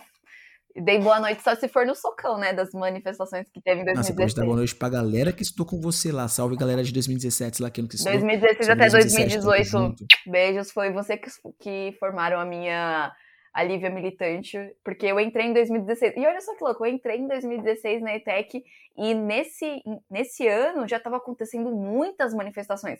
Dei 0.75 0.99
boa 0.99 1.19
noite 1.21 1.41
só 1.41 1.55
se 1.55 1.67
for 1.69 1.85
no 1.85 1.95
socão, 1.95 2.37
né? 2.37 2.51
Das 2.51 2.71
manifestações 2.73 3.45
que 3.53 3.61
teve 3.61 3.81
em 3.81 3.85
2016. 3.85 3.95
Nossa, 3.95 4.13
pode 4.13 4.35
dar 4.35 4.45
boa 4.45 4.57
noite 4.57 4.75
pra 4.75 4.89
galera 4.89 5.31
que 5.31 5.41
estudou 5.41 5.65
com 5.65 5.79
você 5.79 6.11
lá. 6.11 6.27
Salve 6.27 6.57
galera 6.57 6.83
de 6.83 6.91
2017 6.91 7.61
lá 7.61 7.69
que 7.69 7.81
não 7.81 7.87
estudou. 7.87 8.11
2016 8.11 8.69
até 8.69 8.89
2018. 8.89 9.45
2018. 9.45 10.05
Beijos, 10.27 10.71
foi 10.71 10.91
você 10.91 11.15
que, 11.17 11.29
que 11.59 11.95
formaram 11.97 12.39
a 12.39 12.45
minha 12.45 13.13
a 13.55 13.63
Lívia 13.63 13.89
militante, 13.89 14.57
porque 14.83 15.05
eu 15.05 15.17
entrei 15.17 15.45
em 15.45 15.53
2016. 15.53 16.17
E 16.17 16.27
olha 16.27 16.41
só 16.41 16.53
que 16.55 16.63
louco, 16.63 16.85
eu 16.85 16.91
entrei 16.91 17.19
em 17.19 17.25
2016 17.25 18.01
na 18.01 18.13
ETEC 18.13 18.61
e 18.97 19.13
nesse, 19.13 19.81
nesse 20.11 20.45
ano 20.45 20.85
já 20.85 20.97
estava 20.97 21.15
acontecendo 21.15 21.71
muitas 21.71 22.33
manifestações. 22.33 22.99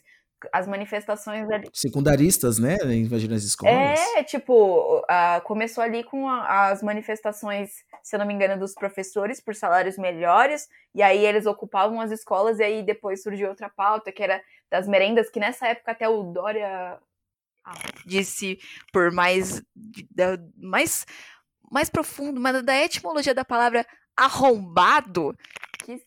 As 0.54 0.66
manifestações 0.66 1.50
ali. 1.50 1.68
Secundaristas, 1.74 2.58
né? 2.58 2.78
Invadindo 2.86 3.34
as 3.34 3.44
escolas. 3.44 4.00
É, 4.16 4.24
tipo, 4.24 5.06
começou 5.44 5.84
ali 5.84 6.06
com 6.06 6.30
a, 6.30 6.70
as 6.70 6.82
manifestações, 6.82 7.72
se 8.02 8.16
eu 8.16 8.20
não 8.20 8.26
me 8.26 8.34
engano, 8.34 8.58
dos 8.58 8.74
professores 8.74 9.42
por 9.42 9.56
salários 9.56 9.98
melhores, 9.98 10.70
e 10.94 11.02
aí 11.02 11.26
eles 11.26 11.46
ocupavam 11.46 12.00
as 12.00 12.12
escolas, 12.12 12.60
e 12.60 12.64
aí 12.64 12.82
depois 12.82 13.22
surgiu 13.22 13.50
outra 13.50 13.70
pauta, 13.70 14.10
que 14.10 14.24
era 14.24 14.42
das 14.72 14.88
merendas, 14.88 15.30
que 15.30 15.40
nessa 15.40 15.68
época 15.68 15.92
até 15.92 16.08
o 16.08 16.24
Dória 16.24 16.98
disse 18.06 18.60
por 18.92 19.12
mais, 19.12 19.62
mais, 20.58 21.06
mais 21.72 21.90
profundo, 21.90 22.40
mas 22.40 22.64
da 22.64 22.78
etimologia 22.78 23.34
da 23.34 23.46
palavra 23.46 23.86
arrombado, 24.16 25.36
quis, 25.84 26.02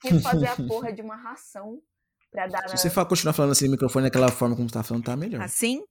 quis 0.00 0.22
fazer 0.22 0.46
a 0.46 0.56
porra 0.68 0.92
de 0.92 1.02
uma 1.02 1.16
ração 1.16 1.80
pra 2.30 2.46
dar. 2.46 2.68
Se 2.68 2.76
você 2.76 2.90
for 2.90 3.06
continuar 3.06 3.32
falando 3.32 3.52
assim 3.52 3.66
no 3.66 3.72
microfone 3.72 4.06
daquela 4.06 4.30
forma 4.30 4.56
como 4.56 4.68
você 4.68 4.74
tá 4.74 4.82
falando, 4.82 5.04
tá 5.04 5.16
melhor. 5.16 5.42
Assim? 5.42 5.84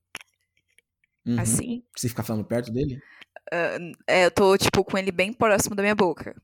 Uhum. 1.25 1.39
Assim? 1.39 1.83
Você 1.95 2.09
ficar 2.09 2.23
falando 2.23 2.45
perto 2.45 2.71
dele? 2.71 3.01
Uh, 3.53 3.91
é, 4.07 4.25
eu 4.25 4.31
tô, 4.31 4.57
tipo, 4.57 4.83
com 4.83 4.97
ele 4.97 5.11
bem 5.11 5.33
próximo 5.33 5.75
da 5.75 5.83
minha 5.83 5.95
boca. 5.95 6.35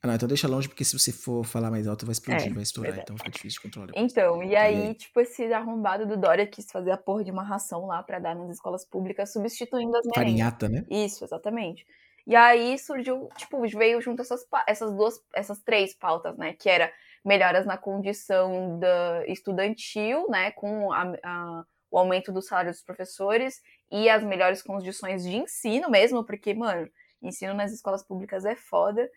Ah, 0.00 0.06
não, 0.06 0.14
então 0.14 0.28
deixa 0.28 0.46
longe, 0.46 0.68
porque 0.68 0.84
se 0.84 0.96
você 0.96 1.10
for 1.10 1.44
falar 1.44 1.70
mais 1.72 1.88
alto, 1.88 2.06
vai 2.06 2.12
explodir, 2.12 2.50
é, 2.50 2.54
vai 2.54 2.62
estourar, 2.62 2.92
verdade. 2.92 3.04
então 3.10 3.16
fica 3.16 3.30
difícil 3.30 3.60
de 3.60 3.68
controlar. 3.68 3.92
Então, 3.96 4.42
e 4.44 4.54
aí, 4.54 4.76
e 4.76 4.82
aí, 4.82 4.94
tipo, 4.94 5.20
esse 5.20 5.52
arrombado 5.52 6.06
do 6.06 6.16
Dória 6.16 6.46
quis 6.46 6.70
fazer 6.70 6.92
a 6.92 6.96
porra 6.96 7.24
de 7.24 7.32
uma 7.32 7.42
ração 7.42 7.86
lá 7.86 8.00
para 8.02 8.20
dar 8.20 8.36
nas 8.36 8.48
escolas 8.50 8.84
públicas, 8.84 9.32
substituindo 9.32 9.96
as 9.96 10.06
merendas. 10.06 10.14
Farinhata, 10.14 10.68
né? 10.68 10.84
Isso, 10.88 11.24
exatamente. 11.24 11.84
E 12.28 12.36
aí 12.36 12.78
surgiu, 12.78 13.28
tipo, 13.36 13.60
veio 13.66 14.00
junto 14.00 14.22
essas, 14.22 14.46
essas 14.66 14.94
duas, 14.94 15.20
essas 15.34 15.60
três 15.62 15.94
pautas, 15.94 16.36
né? 16.36 16.52
Que 16.52 16.68
era 16.68 16.92
melhoras 17.24 17.66
na 17.66 17.76
condição 17.76 18.78
da 18.78 19.26
estudantil, 19.26 20.28
né? 20.28 20.52
Com 20.52 20.92
a, 20.92 21.12
a, 21.24 21.64
o 21.90 21.98
aumento 21.98 22.30
do 22.30 22.40
salário 22.42 22.70
dos 22.70 22.82
professores 22.82 23.62
e 23.90 24.08
as 24.08 24.22
melhores 24.22 24.62
condições 24.62 25.24
de 25.24 25.36
ensino 25.36 25.90
mesmo, 25.90 26.22
porque, 26.22 26.54
mano, 26.54 26.88
ensino 27.22 27.54
nas 27.54 27.72
escolas 27.72 28.04
públicas 28.04 28.44
é 28.44 28.54
foda. 28.54 29.10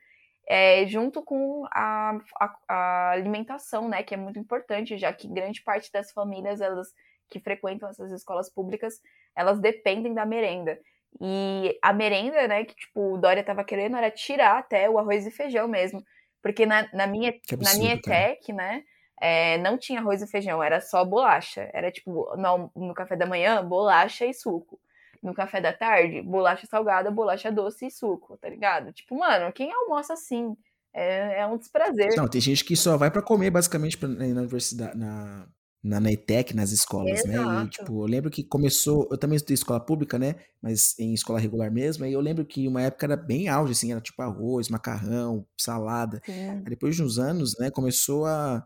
É, 0.47 0.85
junto 0.85 1.21
com 1.23 1.65
a, 1.71 2.17
a, 2.39 2.55
a, 2.67 3.11
alimentação, 3.11 3.87
né, 3.87 4.03
que 4.03 4.13
é 4.13 4.17
muito 4.17 4.39
importante, 4.39 4.97
já 4.97 5.13
que 5.13 5.27
grande 5.27 5.61
parte 5.63 5.91
das 5.91 6.11
famílias 6.11 6.61
elas 6.61 6.87
que 7.29 7.39
frequentam 7.39 7.89
essas 7.89 8.11
escolas 8.11 8.49
públicas, 8.49 9.01
elas 9.35 9.59
dependem 9.59 10.13
da 10.13 10.25
merenda. 10.25 10.77
E 11.19 11.77
a 11.81 11.93
merenda, 11.93 12.47
né, 12.47 12.65
que 12.65 12.75
tipo, 12.75 13.13
o 13.13 13.17
Dória 13.17 13.43
tava 13.43 13.63
querendo 13.63 13.95
era 13.95 14.11
tirar 14.11 14.59
até 14.59 14.89
o 14.89 14.99
arroz 14.99 15.25
e 15.25 15.31
feijão 15.31 15.67
mesmo. 15.67 16.03
Porque 16.41 16.65
na, 16.65 16.89
na 16.93 17.07
minha, 17.07 17.29
absurdo, 17.29 17.63
na 17.63 17.73
minha 17.75 17.93
ETEC, 17.93 18.51
né, 18.51 18.83
é, 19.21 19.57
não 19.59 19.77
tinha 19.77 19.99
arroz 19.99 20.21
e 20.21 20.27
feijão, 20.27 20.61
era 20.61 20.81
só 20.81 21.05
bolacha. 21.05 21.69
Era 21.73 21.91
tipo, 21.91 22.35
no, 22.35 22.71
no 22.75 22.93
café 22.93 23.15
da 23.15 23.25
manhã, 23.25 23.63
bolacha 23.63 24.25
e 24.25 24.33
suco. 24.33 24.79
No 25.21 25.33
café 25.33 25.61
da 25.61 25.71
tarde, 25.71 26.21
bolacha 26.21 26.65
salgada, 26.65 27.11
bolacha 27.11 27.51
doce 27.51 27.85
e 27.85 27.91
suco, 27.91 28.37
tá 28.37 28.49
ligado? 28.49 28.91
Tipo, 28.91 29.17
mano, 29.17 29.51
quem 29.53 29.71
almoça 29.71 30.13
assim? 30.13 30.55
É, 30.93 31.41
é 31.41 31.47
um 31.47 31.57
desprazer. 31.57 32.15
Não, 32.17 32.27
tem 32.27 32.41
gente 32.41 32.65
que 32.65 32.75
só 32.75 32.97
vai 32.97 33.09
para 33.09 33.21
comer, 33.21 33.49
basicamente, 33.49 33.97
pra, 33.97 34.07
na 34.07 34.25
universidade, 34.25 34.97
na, 34.97 35.47
na, 35.83 35.99
na 35.99 36.11
ETEC, 36.11 36.55
nas 36.55 36.71
escolas, 36.71 37.19
Exato. 37.19 37.49
né? 37.49 37.63
E, 37.63 37.69
tipo, 37.69 38.03
eu 38.03 38.07
lembro 38.07 38.29
que 38.29 38.43
começou. 38.43 39.07
Eu 39.09 39.17
também 39.17 39.35
estudei 39.35 39.55
escola 39.55 39.79
pública, 39.79 40.19
né? 40.19 40.35
Mas 40.61 40.97
em 40.99 41.13
escola 41.13 41.39
regular 41.39 41.71
mesmo. 41.71 42.05
E 42.05 42.13
eu 42.13 42.19
lembro 42.19 42.45
que 42.45 42.67
uma 42.67 42.81
época 42.81 43.05
era 43.05 43.15
bem 43.15 43.47
auge, 43.47 43.71
assim, 43.71 43.91
era 43.91 44.01
tipo 44.01 44.21
arroz, 44.21 44.69
macarrão, 44.69 45.45
salada. 45.57 46.21
Aí 46.27 46.69
depois 46.69 46.95
de 46.95 47.03
uns 47.03 47.17
anos, 47.17 47.57
né, 47.57 47.71
começou 47.71 48.25
a. 48.25 48.65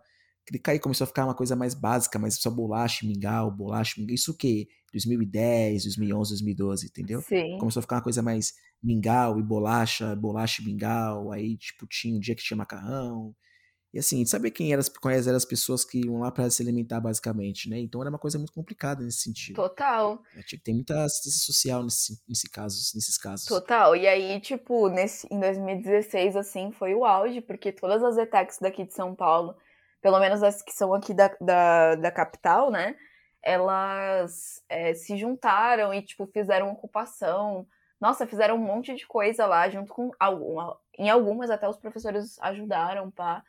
Cair, 0.64 0.80
começou 0.80 1.06
a 1.06 1.08
ficar 1.08 1.26
uma 1.26 1.34
coisa 1.34 1.56
mais 1.56 1.74
básica, 1.74 2.20
mais 2.20 2.36
só 2.36 2.50
bolacha, 2.50 3.06
mingau, 3.06 3.50
bolacha, 3.50 4.00
mingau. 4.00 4.14
Isso 4.14 4.32
o 4.32 4.38
quê? 4.38 4.68
2010, 4.92 5.84
2011, 5.84 6.30
2012, 6.32 6.86
entendeu? 6.88 7.22
Sim. 7.22 7.58
Começou 7.58 7.80
a 7.80 7.84
ficar 7.84 7.96
uma 7.98 8.02
coisa 8.02 8.22
mais 8.22 8.54
mingau 8.82 9.40
e 9.40 9.44
bolacha, 9.44 10.16
bolacha 10.16 10.62
e 10.62 10.66
mingau. 10.66 11.32
Aí, 11.32 11.58
tipo, 11.58 11.86
tinha 11.88 12.16
um 12.16 12.20
dia 12.20 12.36
que 12.36 12.44
tinha 12.44 12.58
macarrão. 12.58 13.36
E 13.96 14.00
assim, 14.00 14.26
saber 14.26 14.52
quem 14.52 14.74
eram, 14.74 14.84
quais 15.02 15.26
eram 15.26 15.38
as 15.38 15.46
pessoas 15.46 15.86
que 15.86 16.02
iam 16.06 16.20
lá 16.20 16.30
para 16.30 16.50
se 16.50 16.62
alimentar, 16.62 17.00
basicamente, 17.00 17.70
né? 17.70 17.80
Então 17.80 18.02
era 18.02 18.10
uma 18.10 18.20
coisa 18.20 18.38
muito 18.38 18.52
complicada 18.52 19.02
nesse 19.02 19.20
sentido. 19.20 19.56
Total. 19.56 20.22
É, 20.36 20.44
tinha 20.44 20.60
que 20.60 20.66
ter 20.66 20.74
muita 20.74 21.06
assistência 21.06 21.40
social 21.40 21.82
nesse, 21.82 22.22
nesse 22.28 22.50
caso, 22.50 22.76
nesses 22.94 23.18
casos. 23.18 23.46
Total. 23.46 23.96
E 23.96 24.06
aí, 24.06 24.42
tipo, 24.42 24.90
nesse, 24.90 25.26
em 25.32 25.40
2016, 25.40 26.36
assim, 26.36 26.74
foi 26.74 26.94
o 26.94 27.06
auge, 27.06 27.40
porque 27.40 27.72
todas 27.72 28.04
as 28.04 28.18
ETECs 28.18 28.58
daqui 28.60 28.84
de 28.84 28.94
São 28.94 29.16
Paulo, 29.16 29.56
pelo 30.06 30.20
menos 30.20 30.44
as 30.44 30.62
que 30.62 30.72
são 30.72 30.94
aqui 30.94 31.16
da, 31.16 31.36
da, 31.42 31.96
da 31.96 32.12
capital, 32.12 32.70
né? 32.70 32.96
Elas 33.42 34.64
é, 34.70 34.94
se 34.94 35.18
juntaram 35.18 35.92
e, 35.92 36.04
tipo, 36.04 36.28
fizeram 36.28 36.72
ocupação. 36.72 37.66
Nossa, 38.00 38.28
fizeram 38.28 38.54
um 38.54 38.60
monte 38.60 38.94
de 38.94 39.08
coisa 39.08 39.48
lá, 39.48 39.68
junto 39.68 39.92
com 39.92 40.12
alguma. 40.20 40.80
Em 40.96 41.10
algumas 41.10 41.50
até 41.50 41.68
os 41.68 41.78
professores 41.78 42.38
ajudaram, 42.40 43.10
pá. 43.10 43.44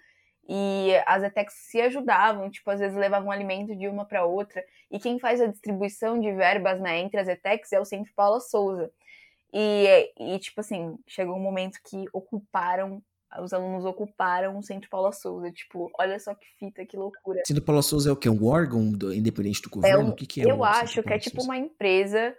E 0.48 0.92
as 1.04 1.22
ETECs 1.24 1.57
se 1.57 1.78
ajudavam, 1.82 2.48
tipo, 2.50 2.70
às 2.70 2.80
vezes 2.80 2.96
levavam 2.96 3.30
alimento 3.30 3.76
de 3.76 3.86
uma 3.86 4.07
para 4.07 4.24
outra. 4.24 4.64
E 4.90 4.98
quem 4.98 5.18
faz 5.18 5.42
a 5.42 5.46
distribuição 5.48 6.18
de 6.18 6.32
verbas 6.32 6.80
né, 6.80 7.00
entre 7.00 7.20
as 7.20 7.28
ETECs 7.28 7.70
é 7.70 7.78
o 7.78 7.84
Centro 7.84 8.14
Paula 8.16 8.40
Souza. 8.40 8.90
E, 9.52 10.11
e, 10.18 10.38
tipo 10.38 10.59
assim, 10.62 10.96
chegou 11.07 11.36
um 11.36 11.42
momento 11.42 11.78
que 11.84 12.07
ocuparam, 12.14 13.02
os 13.41 13.53
alunos 13.53 13.85
ocuparam 13.85 14.59
o 14.59 14.62
Centro 14.62 14.89
Paula 14.89 15.12
Souza. 15.12 15.51
Tipo, 15.51 15.91
olha 15.99 16.18
só 16.18 16.35
que 16.35 16.47
fita, 16.59 16.85
que 16.87 16.97
loucura. 16.97 17.43
Centro 17.47 17.64
Paula 17.64 17.83
Souza 17.83 18.11
é 18.11 18.12
o 18.12 18.16
que? 18.16 18.29
Um 18.29 18.47
órgão 18.47 18.91
do, 18.91 19.12
independente 19.12 19.62
do 19.62 19.70
governo? 19.70 20.01
É 20.01 20.05
um, 20.05 20.09
o 20.09 20.14
que, 20.14 20.27
que 20.27 20.43
é? 20.43 20.51
Eu 20.51 20.64
acho 20.64 21.03
que 21.03 21.12
é 21.12 21.18
tipo 21.18 21.43
uma 21.43 21.57
empresa 21.57 22.35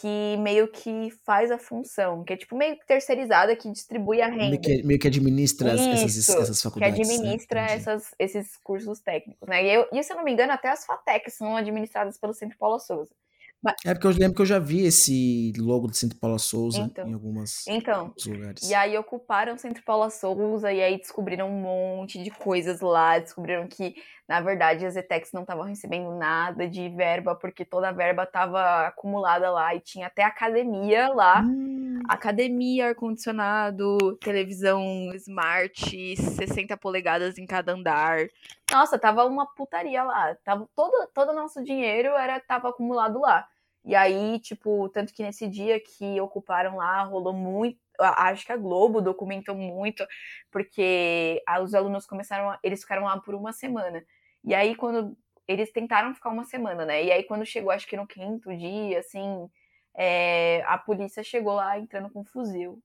que 0.00 0.36
meio 0.38 0.68
que 0.68 1.10
faz 1.24 1.50
a 1.50 1.58
função, 1.58 2.24
que 2.24 2.32
é 2.32 2.36
tipo 2.36 2.56
meio 2.56 2.76
terceirizada, 2.86 3.54
que 3.54 3.70
distribui 3.70 4.22
a 4.22 4.26
renda. 4.26 4.50
Meio 4.50 4.60
que, 4.60 4.82
meio 4.82 4.98
que 4.98 5.06
administra 5.06 5.74
Isso, 5.74 5.88
essas, 5.88 6.28
essas 6.28 6.62
faculdades. 6.62 6.94
Que 6.94 7.06
né? 7.06 7.14
administra 7.14 7.60
né? 7.60 7.74
essas, 7.74 8.14
esses 8.18 8.56
cursos 8.58 9.00
técnicos, 9.00 9.46
né? 9.48 9.62
E, 9.64 9.74
eu, 9.74 9.86
e, 9.92 10.02
se 10.02 10.12
eu 10.12 10.16
não 10.16 10.24
me 10.24 10.32
engano, 10.32 10.52
até 10.52 10.70
as 10.70 10.86
FATECs 10.86 11.34
são 11.34 11.56
administradas 11.56 12.18
pelo 12.18 12.32
Centro 12.32 12.56
Paula 12.58 12.78
Souza. 12.78 13.14
Mas... 13.62 13.76
É 13.84 13.94
porque 13.94 14.06
eu 14.08 14.10
lembro 14.10 14.34
que 14.34 14.42
eu 14.42 14.46
já 14.46 14.58
vi 14.58 14.84
esse 14.84 15.52
logo 15.56 15.86
do 15.86 15.94
Centro 15.94 16.18
Paula 16.18 16.38
Souza 16.38 16.80
então, 16.80 17.08
em 17.08 17.14
algumas 17.14 17.64
então, 17.68 18.12
lugares. 18.26 18.68
E 18.68 18.74
aí 18.74 18.98
ocuparam 18.98 19.54
o 19.54 19.58
Centro 19.58 19.82
Paula 19.84 20.10
Souza 20.10 20.72
e 20.72 20.82
aí 20.82 20.98
descobriram 20.98 21.48
um 21.48 21.60
monte 21.60 22.20
de 22.20 22.30
coisas 22.30 22.80
lá, 22.80 23.18
descobriram 23.20 23.68
que 23.68 23.94
na 24.28 24.40
verdade 24.40 24.84
as 24.84 24.96
ETECs 24.96 25.32
não 25.32 25.42
estavam 25.42 25.64
recebendo 25.64 26.16
nada 26.16 26.68
de 26.68 26.88
verba 26.88 27.36
porque 27.36 27.64
toda 27.64 27.90
a 27.90 27.92
verba 27.92 28.24
estava 28.24 28.86
acumulada 28.88 29.50
lá 29.50 29.74
e 29.74 29.80
tinha 29.80 30.08
até 30.08 30.24
academia 30.24 31.08
lá. 31.08 31.42
Hum. 31.42 32.00
Academia, 32.08 32.88
ar-condicionado, 32.88 34.16
televisão 34.16 34.82
smart, 35.14 36.16
60 36.16 36.76
polegadas 36.76 37.38
em 37.38 37.46
cada 37.46 37.72
andar. 37.72 38.26
Nossa, 38.72 38.98
tava 38.98 39.24
uma 39.24 39.46
putaria 39.46 40.02
lá. 40.02 40.34
Tava 40.44 40.68
todo 40.74 41.08
todo 41.14 41.32
nosso 41.32 41.62
dinheiro 41.62 42.08
era 42.08 42.40
tava 42.40 42.70
acumulado 42.70 43.20
lá. 43.20 43.46
E 43.84 43.94
aí, 43.96 44.38
tipo, 44.40 44.88
tanto 44.90 45.12
que 45.12 45.22
nesse 45.22 45.48
dia 45.48 45.80
que 45.80 46.20
ocuparam 46.20 46.76
lá, 46.76 47.02
rolou 47.02 47.32
muito. 47.32 47.78
Acho 47.98 48.46
que 48.46 48.52
a 48.52 48.56
Globo 48.56 49.00
documentou 49.00 49.54
muito, 49.54 50.06
porque 50.50 51.42
os 51.62 51.74
alunos 51.74 52.06
começaram. 52.06 52.56
Eles 52.62 52.82
ficaram 52.82 53.04
lá 53.04 53.18
por 53.20 53.34
uma 53.34 53.52
semana. 53.52 54.04
E 54.44 54.54
aí, 54.54 54.74
quando. 54.74 55.16
Eles 55.48 55.72
tentaram 55.72 56.14
ficar 56.14 56.30
uma 56.30 56.44
semana, 56.44 56.84
né? 56.86 57.04
E 57.04 57.10
aí, 57.12 57.24
quando 57.24 57.44
chegou, 57.44 57.72
acho 57.72 57.86
que 57.88 57.96
no 57.96 58.06
quinto 58.06 58.56
dia, 58.56 59.00
assim, 59.00 59.48
é, 59.96 60.62
a 60.66 60.78
polícia 60.78 61.22
chegou 61.24 61.54
lá 61.54 61.78
entrando 61.78 62.10
com 62.10 62.20
um 62.20 62.24
fuzil. 62.24 62.80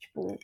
Tipo. 0.00 0.36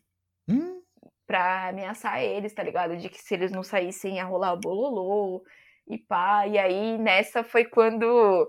Hum? 0.48 0.82
Pra 1.26 1.68
ameaçar 1.68 2.22
eles, 2.22 2.54
tá 2.54 2.62
ligado? 2.62 2.96
De 2.96 3.08
que 3.08 3.18
se 3.18 3.34
eles 3.34 3.52
não 3.52 3.62
saíssem 3.62 4.16
ia 4.16 4.24
rolar 4.24 4.52
o 4.52 4.60
bololô 4.60 5.44
e 5.86 5.98
pá. 5.98 6.46
E 6.46 6.58
aí, 6.58 6.98
nessa 6.98 7.42
foi 7.44 7.64
quando 7.64 8.48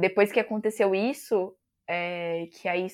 depois 0.00 0.32
que 0.32 0.40
aconteceu 0.40 0.94
isso, 0.94 1.54
é, 1.86 2.48
que 2.52 2.68
aí 2.68 2.88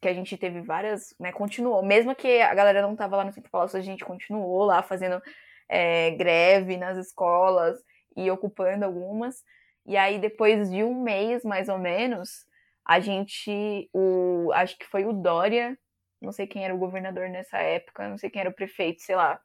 que 0.00 0.08
a 0.08 0.14
gente 0.14 0.36
teve 0.36 0.60
várias, 0.60 1.14
né, 1.18 1.32
continuou, 1.32 1.82
mesmo 1.82 2.14
que 2.14 2.40
a 2.40 2.54
galera 2.54 2.82
não 2.82 2.94
tava 2.94 3.16
lá 3.16 3.24
no 3.24 3.32
Centro 3.32 3.50
Palácio, 3.50 3.78
a 3.78 3.82
gente 3.82 4.04
continuou 4.04 4.64
lá 4.64 4.82
fazendo 4.82 5.22
é, 5.68 6.10
greve 6.12 6.76
nas 6.76 6.98
escolas 6.98 7.78
e 8.16 8.30
ocupando 8.30 8.84
algumas, 8.84 9.42
e 9.86 9.96
aí 9.96 10.18
depois 10.18 10.70
de 10.70 10.84
um 10.84 11.02
mês, 11.02 11.44
mais 11.44 11.68
ou 11.68 11.78
menos, 11.78 12.44
a 12.84 13.00
gente, 13.00 13.88
o, 13.92 14.50
acho 14.52 14.76
que 14.76 14.86
foi 14.86 15.04
o 15.04 15.12
Dória, 15.12 15.78
não 16.20 16.32
sei 16.32 16.46
quem 16.46 16.64
era 16.64 16.74
o 16.74 16.78
governador 16.78 17.28
nessa 17.28 17.58
época, 17.58 18.08
não 18.08 18.18
sei 18.18 18.28
quem 18.28 18.40
era 18.40 18.50
o 18.50 18.54
prefeito, 18.54 19.00
sei 19.00 19.16
lá, 19.16 19.40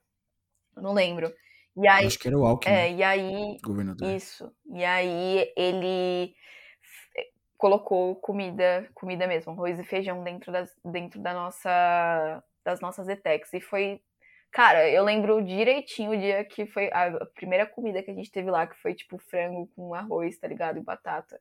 não 0.76 0.94
lembro, 0.94 1.34
e 1.78 1.88
aí, 1.88 2.06
acho 2.06 2.18
que 2.18 2.28
era 2.28 2.38
o 2.38 2.46
Alckmin. 2.46 2.74
É, 2.74 2.92
e 2.92 3.04
aí. 3.04 3.58
Governador. 3.64 4.10
Isso. 4.10 4.52
E 4.74 4.84
aí 4.84 5.52
ele 5.58 6.34
colocou 7.58 8.16
comida, 8.16 8.88
comida 8.94 9.28
mesmo, 9.28 9.52
arroz 9.52 9.80
e 9.80 9.84
feijão 9.84 10.24
dentro 10.24 10.52
das, 10.52 10.74
dentro 10.84 11.20
da 11.20 11.34
nossa, 11.34 12.44
das 12.64 12.80
nossas 12.80 13.08
ETECs. 13.08 13.54
E 13.54 13.60
foi. 13.60 14.02
Cara, 14.52 14.90
eu 14.90 15.04
lembro 15.04 15.44
direitinho 15.44 16.12
o 16.12 16.18
dia 16.18 16.46
que 16.46 16.66
foi 16.66 16.90
a 16.94 17.26
primeira 17.36 17.66
comida 17.66 18.02
que 18.02 18.12
a 18.12 18.14
gente 18.14 18.32
teve 18.32 18.50
lá, 18.50 18.66
que 18.66 18.78
foi 18.78 18.94
tipo 18.94 19.18
frango 19.18 19.68
com 19.76 19.94
arroz, 19.94 20.38
tá 20.38 20.48
ligado? 20.48 20.80
E 20.80 20.82
batata. 20.82 21.38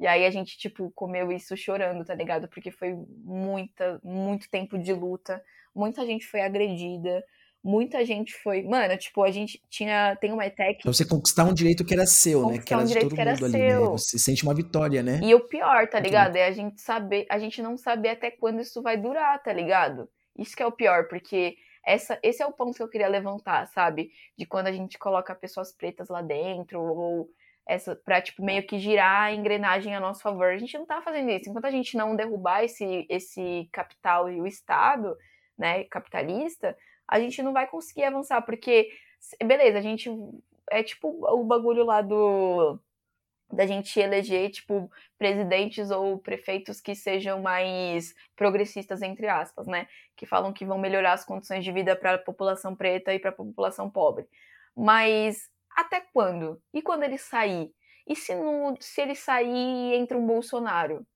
E 0.00 0.06
aí 0.06 0.24
a 0.24 0.30
gente, 0.30 0.56
tipo, 0.56 0.90
comeu 0.92 1.30
isso 1.30 1.56
chorando, 1.56 2.04
tá 2.04 2.14
ligado? 2.14 2.48
Porque 2.48 2.70
foi 2.70 2.94
muita, 3.22 4.00
muito 4.02 4.48
tempo 4.50 4.78
de 4.78 4.92
luta. 4.94 5.44
Muita 5.74 6.06
gente 6.06 6.26
foi 6.26 6.40
agredida 6.40 7.22
muita 7.64 8.04
gente 8.04 8.34
foi. 8.34 8.62
Mano, 8.62 8.96
tipo, 8.98 9.22
a 9.22 9.30
gente 9.30 9.60
tinha. 9.70 10.14
Tem 10.16 10.30
uma 10.30 10.46
ETEC. 10.46 10.82
Pra 10.82 10.92
você 10.92 11.06
conquistar 11.06 11.44
um 11.44 11.54
direito 11.54 11.84
que 11.84 11.94
era 11.94 12.04
seu, 12.04 12.46
né? 12.46 12.58
Que 12.58 12.74
era 12.74 12.82
um 12.82 12.86
de 12.86 12.94
todo 12.98 13.16
mundo 13.16 13.20
ali, 13.20 13.40
né? 13.40 13.70
seu. 13.70 13.80
né? 13.80 13.86
Você 13.86 14.18
sente 14.18 14.42
uma 14.42 14.54
vitória, 14.54 15.02
né? 15.02 15.20
E 15.22 15.34
o 15.34 15.40
pior, 15.40 15.88
tá 15.88 15.98
ligado? 15.98 16.36
É 16.36 16.46
a 16.46 16.52
gente 16.52 16.80
saber, 16.82 17.26
a 17.30 17.38
gente 17.38 17.62
não 17.62 17.78
saber 17.78 18.10
até 18.10 18.30
quando 18.30 18.60
isso 18.60 18.82
vai 18.82 18.98
durar, 18.98 19.42
tá 19.42 19.52
ligado? 19.52 20.08
Isso 20.38 20.54
que 20.54 20.62
é 20.62 20.66
o 20.66 20.72
pior, 20.72 21.08
porque 21.08 21.56
essa, 21.86 22.18
esse 22.22 22.42
é 22.42 22.46
o 22.46 22.52
ponto 22.52 22.76
que 22.76 22.82
eu 22.82 22.88
queria 22.88 23.08
levantar, 23.08 23.66
sabe? 23.68 24.10
De 24.36 24.44
quando 24.44 24.66
a 24.66 24.72
gente 24.72 24.98
coloca 24.98 25.34
pessoas 25.34 25.72
pretas 25.72 26.08
lá 26.08 26.20
dentro, 26.20 26.82
ou 26.82 27.28
essa, 27.66 27.96
pra, 27.96 28.20
tipo, 28.20 28.44
meio 28.44 28.66
que 28.66 28.78
girar 28.78 29.22
a 29.22 29.32
engrenagem 29.32 29.94
a 29.94 30.00
nosso 30.00 30.20
favor. 30.20 30.46
A 30.48 30.58
gente 30.58 30.76
não 30.76 30.84
tá 30.84 31.00
fazendo 31.00 31.30
isso. 31.30 31.48
Enquanto 31.48 31.64
a 31.64 31.70
gente 31.70 31.96
não 31.96 32.14
derrubar 32.14 32.62
esse, 32.62 33.06
esse 33.08 33.68
capital 33.72 34.30
e 34.30 34.40
o 34.40 34.46
Estado, 34.46 35.16
né, 35.56 35.84
capitalista, 35.84 36.76
a 37.08 37.20
gente 37.20 37.42
não 37.42 37.52
vai 37.52 37.66
conseguir 37.66 38.04
avançar, 38.04 38.42
porque, 38.42 38.90
beleza, 39.42 39.78
a 39.78 39.82
gente. 39.82 40.10
É 40.70 40.82
tipo 40.82 41.08
o 41.08 41.44
bagulho 41.44 41.84
lá 41.84 42.00
do. 42.00 42.78
Da 43.52 43.66
gente 43.66 44.00
eleger, 44.00 44.50
tipo, 44.50 44.90
presidentes 45.18 45.90
ou 45.90 46.18
prefeitos 46.18 46.80
que 46.80 46.94
sejam 46.94 47.42
mais 47.42 48.14
progressistas, 48.34 49.02
entre 49.02 49.28
aspas, 49.28 49.66
né? 49.66 49.86
Que 50.16 50.26
falam 50.26 50.52
que 50.52 50.64
vão 50.64 50.78
melhorar 50.78 51.12
as 51.12 51.24
condições 51.24 51.62
de 51.62 51.70
vida 51.70 51.94
para 51.94 52.14
a 52.14 52.18
população 52.18 52.74
preta 52.74 53.14
e 53.14 53.18
para 53.18 53.30
a 53.30 53.34
população 53.34 53.90
pobre. 53.90 54.26
Mas 54.74 55.48
até 55.76 56.00
quando? 56.00 56.60
E 56.72 56.80
quando 56.80 57.02
ele 57.04 57.18
sair? 57.18 57.72
E 58.06 58.16
se, 58.16 58.34
não, 58.34 58.74
se 58.80 59.00
ele 59.00 59.14
sair 59.14 59.94
entre 59.94 60.16
um 60.16 60.26
Bolsonaro? 60.26 61.06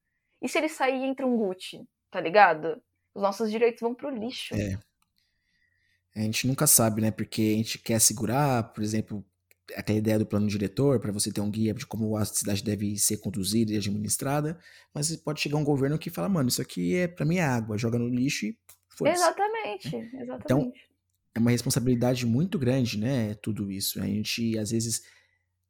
E 0.40 0.48
se 0.48 0.58
ele 0.58 0.68
sair 0.68 1.04
entre 1.04 1.24
um 1.24 1.36
Gucci? 1.36 1.86
Tá 2.10 2.20
ligado? 2.20 2.80
Os 3.14 3.22
nossos 3.22 3.50
direitos 3.50 3.80
vão 3.80 3.94
pro 3.94 4.10
lixo. 4.10 4.54
É. 4.54 4.78
A 6.14 6.20
gente 6.20 6.46
nunca 6.46 6.66
sabe, 6.66 7.00
né? 7.00 7.10
Porque 7.10 7.40
a 7.40 7.56
gente 7.56 7.78
quer 7.78 8.00
segurar, 8.00 8.72
por 8.72 8.82
exemplo, 8.82 9.24
aquela 9.76 9.98
ideia 9.98 10.18
do 10.18 10.26
plano 10.26 10.46
diretor, 10.46 10.98
para 11.00 11.12
você 11.12 11.30
ter 11.30 11.40
um 11.40 11.50
guia 11.50 11.74
de 11.74 11.86
como 11.86 12.16
a 12.16 12.24
cidade 12.24 12.62
deve 12.62 12.96
ser 12.98 13.18
conduzida 13.18 13.72
e 13.72 13.76
administrada, 13.76 14.58
mas 14.94 15.14
pode 15.16 15.40
chegar 15.40 15.56
um 15.58 15.64
governo 15.64 15.98
que 15.98 16.10
fala, 16.10 16.28
mano, 16.28 16.48
isso 16.48 16.62
aqui 16.62 16.94
é 16.94 17.08
para 17.08 17.26
mim 17.26 17.36
é 17.36 17.44
água, 17.44 17.78
joga 17.78 17.98
no 17.98 18.08
lixo 18.08 18.46
e 18.46 18.56
foi. 18.88 19.10
Exatamente, 19.10 19.94
exatamente. 19.96 20.42
Então, 20.44 20.72
é 21.34 21.38
uma 21.38 21.50
responsabilidade 21.50 22.26
muito 22.26 22.58
grande, 22.58 22.98
né? 22.98 23.34
Tudo 23.34 23.70
isso. 23.70 24.00
A 24.00 24.06
gente, 24.06 24.58
às 24.58 24.70
vezes, 24.70 25.02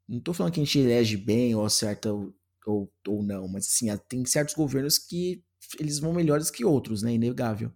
não 0.09 0.20
tô 0.20 0.32
falando 0.32 0.53
que 0.53 0.61
a 0.61 0.64
gente 0.64 0.78
elege 0.78 1.16
bem 1.16 1.55
ou 1.55 1.64
acerta 1.64 2.12
ou, 2.12 2.34
ou, 2.64 2.93
ou 3.07 3.22
não, 3.22 3.47
mas 3.49 3.66
assim, 3.66 3.95
tem 4.09 4.24
certos 4.24 4.55
governos 4.55 4.99
que 4.99 5.43
eles 5.78 5.99
vão 5.99 6.14
melhores 6.14 6.51
que 6.51 6.64
outros, 6.64 7.03
né? 7.03 7.12
Inegável. 7.12 7.72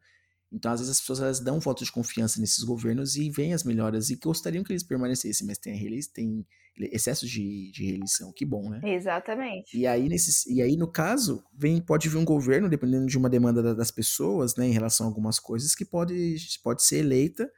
Então, 0.53 0.71
às 0.71 0.81
vezes, 0.81 0.97
as 0.97 1.01
pessoas 1.01 1.21
elas 1.21 1.41
dão 1.41 1.59
voto 1.59 1.85
de 1.85 1.91
confiança 1.91 2.41
nesses 2.41 2.63
governos 2.63 3.17
e 3.17 3.31
veem 3.31 3.55
as 3.55 3.65
melhoras 3.65 4.11
e 4.11 4.17
gostariam 4.17 4.63
que 4.63 4.73
eles 4.73 4.83
permanecessem, 4.83 5.47
mas 5.47 5.59
tem, 5.59 5.79
tem 6.13 6.47
excesso 6.77 7.27
de, 7.27 7.71
de 7.73 7.85
reeleição. 7.85 8.33
Que 8.33 8.45
bom, 8.45 8.69
né? 8.69 8.81
Exatamente. 8.85 9.77
E 9.77 9.87
aí, 9.87 10.09
nesse, 10.09 10.53
e 10.53 10.61
aí, 10.61 10.77
no 10.77 10.87
caso, 10.87 11.43
vem, 11.55 11.81
pode 11.81 12.09
vir 12.09 12.19
um 12.19 12.25
governo, 12.25 12.69
dependendo 12.69 13.07
de 13.07 13.17
uma 13.17 13.31
demanda 13.31 13.75
das 13.75 13.91
pessoas, 13.91 14.55
né, 14.57 14.67
em 14.67 14.73
relação 14.73 15.07
a 15.07 15.09
algumas 15.09 15.39
coisas, 15.39 15.75
que 15.75 15.85
pode, 15.85 16.37
pode 16.63 16.83
ser 16.83 16.99
eleita 16.99 17.51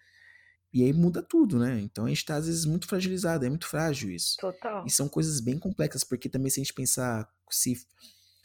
e 0.75 0.83
aí 0.83 0.93
muda 0.93 1.23
tudo, 1.23 1.57
né? 1.57 1.81
Então 1.81 2.05
a 2.05 2.09
gente 2.09 2.25
tá, 2.25 2.35
às 2.35 2.47
vezes, 2.47 2.65
muito 2.65 2.89
fragilizado, 2.89 3.47
é 3.47 3.49
muito 3.49 3.67
frágil 3.69 4.11
isso. 4.11 4.37
Total. 4.41 4.85
E 4.85 4.91
são 4.91 5.09
coisas 5.09 5.41
bem 5.41 5.57
complexas, 5.57 6.03
porque 6.03 6.29
também 6.29 6.51
se 6.51 6.59
a 6.61 6.65
gente 6.65 6.75
pensar 6.75 7.29
se 7.49 7.77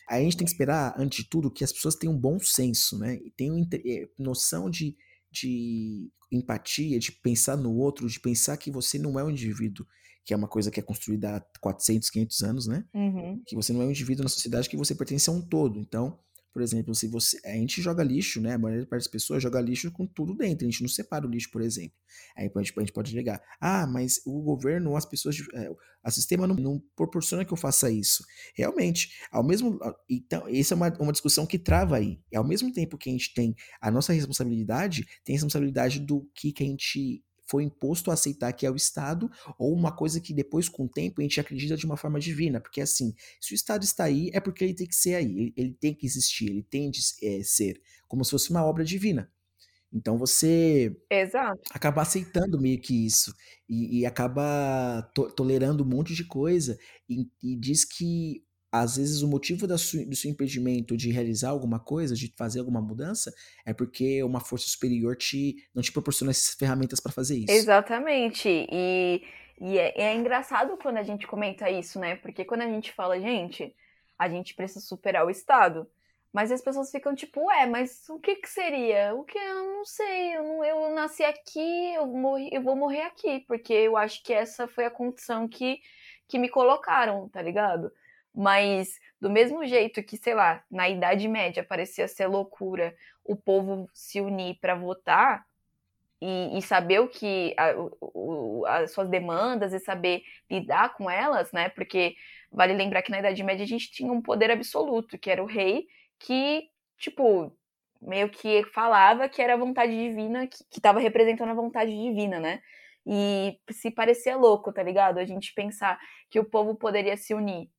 a 0.10 0.20
gente 0.20 0.38
tem 0.38 0.46
que 0.46 0.52
esperar, 0.52 0.96
antes 0.98 1.24
de 1.24 1.30
tudo, 1.30 1.52
que 1.52 1.64
as 1.64 1.72
pessoas 1.72 1.96
tenham 1.96 2.16
um 2.16 2.20
bom 2.20 2.40
senso, 2.40 2.98
né? 2.98 3.16
E 3.16 3.32
tenham 3.32 3.56
eh, 3.72 4.10
noção 4.18 4.70
de, 4.70 4.98
de 5.32 6.10
empatia, 6.32 7.00
de 7.00 7.12
pensar 7.12 7.56
no 7.56 7.76
outro, 7.76 8.08
de 8.08 8.20
pensar 8.20 8.58
que 8.58 8.72
você 8.72 8.98
não 8.98 9.20
é 9.20 9.24
um 9.24 9.30
indivíduo, 9.30 9.86
que 10.26 10.34
é 10.34 10.38
uma 10.38 10.48
coisa 10.48 10.72
que 10.72 10.80
é 10.80 10.84
construída 10.84 11.38
há 11.38 11.60
400, 11.60 12.10
500 12.10 12.44
anos, 12.44 12.68
né? 12.68 12.86
Uhum. 12.94 13.42
Que 13.46 13.56
você 13.56 13.72
não 13.72 13.82
é 13.82 13.86
um 13.86 13.92
indivíduo 13.92 14.24
na 14.24 14.30
sociedade, 14.30 14.70
que 14.70 14.78
você 14.78 14.96
pertence 14.96 15.30
a 15.30 15.34
um 15.34 15.42
todo. 15.42 15.80
Então, 15.80 16.20
por 16.52 16.62
exemplo, 16.62 16.96
se 16.96 17.08
você. 17.08 17.40
A 17.46 17.54
gente 17.54 17.82
joga 17.82 18.04
lixo, 18.04 18.42
né? 18.42 18.54
A 18.54 18.58
maioria 18.58 18.86
das 18.86 19.08
pessoas 19.08 19.42
joga 19.42 19.62
lixo 19.62 19.92
com 19.92 20.06
tudo 20.06 20.36
dentro. 20.36 20.66
A 20.66 20.70
gente 20.70 20.82
não 20.82 20.90
separa 20.90 21.26
o 21.26 21.30
lixo, 21.30 21.52
por 21.52 21.62
exemplo. 21.62 21.96
Aí 22.36 22.52
a 22.54 22.60
gente, 22.60 22.74
a 22.76 22.80
gente 22.80 22.94
pode 22.94 23.16
ligar. 23.16 23.42
Ah, 23.62 23.86
mas 23.86 24.22
o 24.26 24.42
governo, 24.42 24.96
as 24.96 25.06
pessoas. 25.06 25.38
É, 25.54 25.70
o 25.70 26.12
sistema 26.12 26.48
não, 26.48 26.56
não, 26.56 26.82
proporciona 26.96 27.46
que 27.46 27.54
eu 27.54 27.58
faça 27.58 27.92
isso. 27.92 28.24
Realmente, 28.56 29.14
ao 29.32 29.44
mesmo. 29.44 29.80
Então, 30.10 30.48
essa 30.48 30.74
é 30.74 30.76
uma, 30.76 30.90
uma 31.00 31.12
discussão 31.12 31.46
que 31.46 31.60
trava 31.60 31.98
aí. 31.98 32.20
E 32.32 32.36
ao 32.36 32.48
mesmo 32.48 32.72
tempo 32.74 32.98
que 32.98 33.10
a 33.10 33.14
gente 33.14 33.34
tem 33.34 33.56
a 33.80 33.92
nossa 33.92 34.12
responsabilidade, 34.12 35.06
tem 35.24 35.36
a 35.36 35.38
responsabilidade 35.38 36.00
do 36.00 36.28
que, 36.34 36.52
que 36.52 36.64
a 36.64 36.68
gente 36.68 37.24
foi 37.50 37.64
imposto 37.64 38.12
a 38.12 38.14
aceitar 38.14 38.54
que 38.54 38.66
é 38.66 38.72
o 38.72 38.76
Estado, 38.76 39.30
ou 39.58 39.74
uma 39.74 39.92
coisa 39.92 40.22
que 40.22 40.34
depois, 40.34 40.70
com 40.70 40.86
o 40.86 40.90
tempo, 40.90 41.20
a 41.20 41.24
gente 41.24 41.40
acredita 41.40 41.76
de 41.76 41.86
uma 41.86 41.98
forma 41.98 42.20
divina. 42.20 42.60
Porque 42.60 42.80
assim, 42.80 43.16
se 43.42 43.54
o 43.54 43.56
Estado 43.56 43.84
está 43.84 44.04
aí, 44.04 44.30
é 44.34 44.40
porque 44.40 44.64
ele 44.64 44.76
tem 44.76 44.88
que 44.88 44.96
ser 44.96 45.16
aí, 45.16 45.26
ele, 45.26 45.54
ele 45.58 45.74
tem 45.74 45.94
que 45.94 46.06
existir, 46.06 46.50
ele 46.50 46.64
tem 46.64 46.92
de 46.92 47.02
é, 47.24 47.42
ser, 47.44 47.82
como 48.08 48.24
se 48.24 48.32
fosse 48.32 48.52
uma 48.52 48.64
obra 48.64 48.86
divina. 48.86 49.32
Então 49.92 50.18
você 50.18 50.96
Exato. 51.10 51.60
acaba 51.72 52.04
aceitando 52.04 52.62
meio 52.62 52.80
que 52.80 53.08
isso 53.08 53.34
e, 53.68 54.00
e 54.00 54.06
acaba 54.06 55.02
to 55.16 55.32
tolerando 55.32 55.84
um 55.84 55.88
monte 55.88 56.14
de 56.14 56.24
coisa 56.24 56.78
e, 57.10 57.28
e, 57.42 57.56
diz 57.56 57.84
que 57.84 58.44
às 58.72 58.98
vezes 58.98 59.22
o 59.22 59.28
motivo 59.28 59.66
do 59.66 59.78
seu 59.78 60.30
impedimento 60.30 60.96
de 60.96 61.12
realizar 61.12 61.50
alguma 61.50 61.80
coisa, 61.80 62.14
de 62.14 62.32
fazer 62.38 62.60
alguma 62.60 62.82
mudança, 62.82 63.34
é 63.66 63.74
porque 63.74 64.24
uma 64.24 64.40
força 64.40 64.68
superior 64.68 65.16
te 65.16 65.56
não 65.74 65.82
te 65.82 65.92
proporciona 65.92 66.32
essas 66.32 66.56
ferramentas 66.56 67.00
para 67.00 67.12
fazer 67.12 67.38
isso. 67.38 67.52
Exatamente. 67.52 68.48
E, 68.48 69.24
e 69.60 69.78
é, 69.78 70.02
é, 70.02 70.16
engraçado 70.16 70.78
quando 70.78 70.98
a 70.98 71.04
gente 71.04 71.26
comenta 71.26 71.70
isso, 71.70 72.00
né? 72.00 72.16
Porque 72.18 72.46
quando 72.46 72.62
a 72.62 72.68
gente 72.68 72.92
fala, 72.92 73.20
gente, 73.20 73.76
a 74.18 74.30
gente 74.30 74.54
precisa 74.54 74.82
superar 74.82 75.26
o 75.26 75.32
Estado. 75.32 75.88
Mas 76.32 76.52
as 76.52 76.62
pessoas 76.62 76.92
ficam 76.92 77.16
tipo, 77.16 77.46
ué, 77.46 77.66
mas 77.66 78.08
o 78.08 78.20
que 78.20 78.36
que 78.36 78.48
seria? 78.48 79.16
O 79.16 79.24
que 79.24 79.38
eu 79.38 79.66
não 79.78 79.84
sei, 79.84 80.36
eu, 80.36 80.44
não, 80.44 80.64
eu 80.64 80.94
nasci 80.94 81.24
aqui, 81.24 81.94
eu, 81.96 82.06
morri, 82.06 82.50
eu 82.52 82.62
vou 82.62 82.76
morrer 82.76 83.02
aqui, 83.02 83.40
porque 83.48 83.74
eu 83.74 83.98
acho 83.98 84.22
que 84.24 84.32
essa 84.32 84.68
foi 84.68 84.86
a 84.86 84.92
condição 84.92 85.48
que, 85.48 85.80
que 86.28 86.38
me 86.38 86.48
colocaram, 86.48 87.28
tá 87.30 87.42
ligado? 87.42 87.92
Mas 88.34 89.00
do 89.20 89.30
mesmo 89.30 89.66
jeito 89.66 90.04
que, 90.04 90.18
sei 90.18 90.34
lá, 90.34 90.64
na 90.70 90.88
Idade 90.88 91.28
Média 91.28 91.64
parecia 91.64 92.08
ser 92.08 92.28
loucura 92.28 92.96
o 93.24 93.36
povo 93.36 93.90
se 93.94 94.22
unir 94.22 94.58
para 94.60 94.76
votar 94.76 95.46
e, 96.22 96.58
e, 96.58 96.62
saber 96.62 97.00
o 97.00 97.08
que 97.08 97.54
a, 97.58 97.74
o, 98.02 98.66
as 98.68 98.92
suas 98.92 99.10
demandas 99.10 99.72
e 99.74 99.80
saber 99.80 100.24
lidar 100.50 100.94
com 100.96 101.10
elas, 101.10 101.52
né? 101.52 101.70
Porque 101.70 102.16
vale 102.52 102.74
lembrar 102.74 103.02
que 103.02 103.12
na 103.12 103.20
Idade 103.20 103.44
Média 103.44 103.64
a 103.64 103.68
gente 103.68 103.92
tinha 103.92 104.12
um 104.12 104.22
poder 104.22 104.52
absoluto, 104.52 105.18
que 105.18 105.30
era 105.30 105.42
o 105.42 105.46
rei, 105.46 105.88
que, 106.20 106.70
tipo, 106.98 107.56
meio 108.02 108.30
que 108.30 108.64
falava 108.74 109.30
que 109.30 109.42
era 109.42 109.54
a 109.54 109.58
vontade 109.58 109.92
divina, 109.92 110.48
que 110.48 110.64
estava 110.72 111.00
representando 111.00 111.50
a 111.50 111.54
vontade 111.54 111.92
divina, 111.92 112.40
né? 112.40 112.62
E 113.06 113.58
se 113.72 113.90
parecia 113.90 114.36
louco, 114.36 114.74
tá 114.74 114.84
ligado? 114.84 115.20
A 115.20 115.26
gente 115.26 115.54
pensar 115.54 116.00
que 116.30 116.40
o 116.40 116.46
povo 116.46 116.76
poderia 116.76 117.16
se 117.18 117.34
unir 117.34 117.70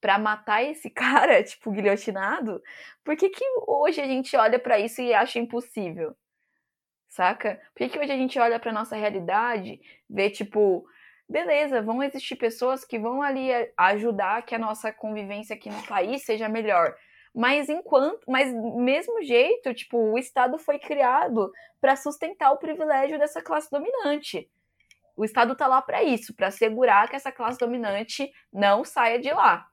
para 0.00 0.18
matar 0.18 0.64
esse 0.64 0.88
cara, 0.90 1.42
tipo, 1.42 1.70
guilhotinado, 1.70 2.62
por 3.04 3.16
que, 3.16 3.28
que 3.28 3.44
hoje 3.66 4.00
a 4.00 4.06
gente 4.06 4.36
olha 4.36 4.58
para 4.58 4.78
isso 4.78 5.00
e 5.00 5.12
acha 5.12 5.38
impossível? 5.38 6.16
Saca? 7.08 7.60
Por 7.74 7.78
que, 7.78 7.88
que 7.88 7.98
hoje 7.98 8.12
a 8.12 8.16
gente 8.16 8.38
olha 8.38 8.58
para 8.58 8.72
nossa 8.72 8.96
realidade, 8.96 9.80
vê, 10.08 10.30
tipo, 10.30 10.86
beleza, 11.28 11.82
vão 11.82 12.02
existir 12.02 12.36
pessoas 12.36 12.84
que 12.84 12.98
vão 12.98 13.20
ali 13.20 13.50
ajudar 13.76 14.42
que 14.42 14.54
a 14.54 14.58
nossa 14.58 14.92
convivência 14.92 15.54
aqui 15.54 15.68
no 15.68 15.82
país 15.86 16.24
seja 16.24 16.48
melhor. 16.48 16.94
Mas 17.34 17.68
enquanto, 17.68 18.20
mas 18.28 18.52
mesmo 18.52 19.22
jeito, 19.22 19.72
tipo, 19.74 19.96
o 19.96 20.18
Estado 20.18 20.58
foi 20.58 20.78
criado 20.78 21.52
para 21.80 21.96
sustentar 21.96 22.52
o 22.52 22.58
privilégio 22.58 23.18
dessa 23.18 23.40
classe 23.40 23.70
dominante. 23.70 24.48
O 25.16 25.24
Estado 25.24 25.54
tá 25.54 25.66
lá 25.66 25.82
para 25.82 26.02
isso, 26.02 26.34
para 26.34 26.48
assegurar 26.48 27.08
que 27.08 27.16
essa 27.16 27.30
classe 27.30 27.58
dominante 27.58 28.32
não 28.52 28.84
saia 28.84 29.18
de 29.18 29.30
lá 29.30 29.69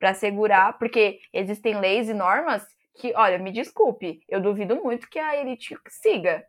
para 0.00 0.10
assegurar, 0.10 0.78
porque 0.78 1.20
existem 1.32 1.78
leis 1.78 2.08
e 2.08 2.14
normas 2.14 2.66
que, 2.96 3.12
olha, 3.14 3.38
me 3.38 3.52
desculpe, 3.52 4.20
eu 4.28 4.40
duvido 4.40 4.74
muito 4.76 5.08
que 5.08 5.18
a 5.18 5.36
elite 5.36 5.76
siga. 5.88 6.44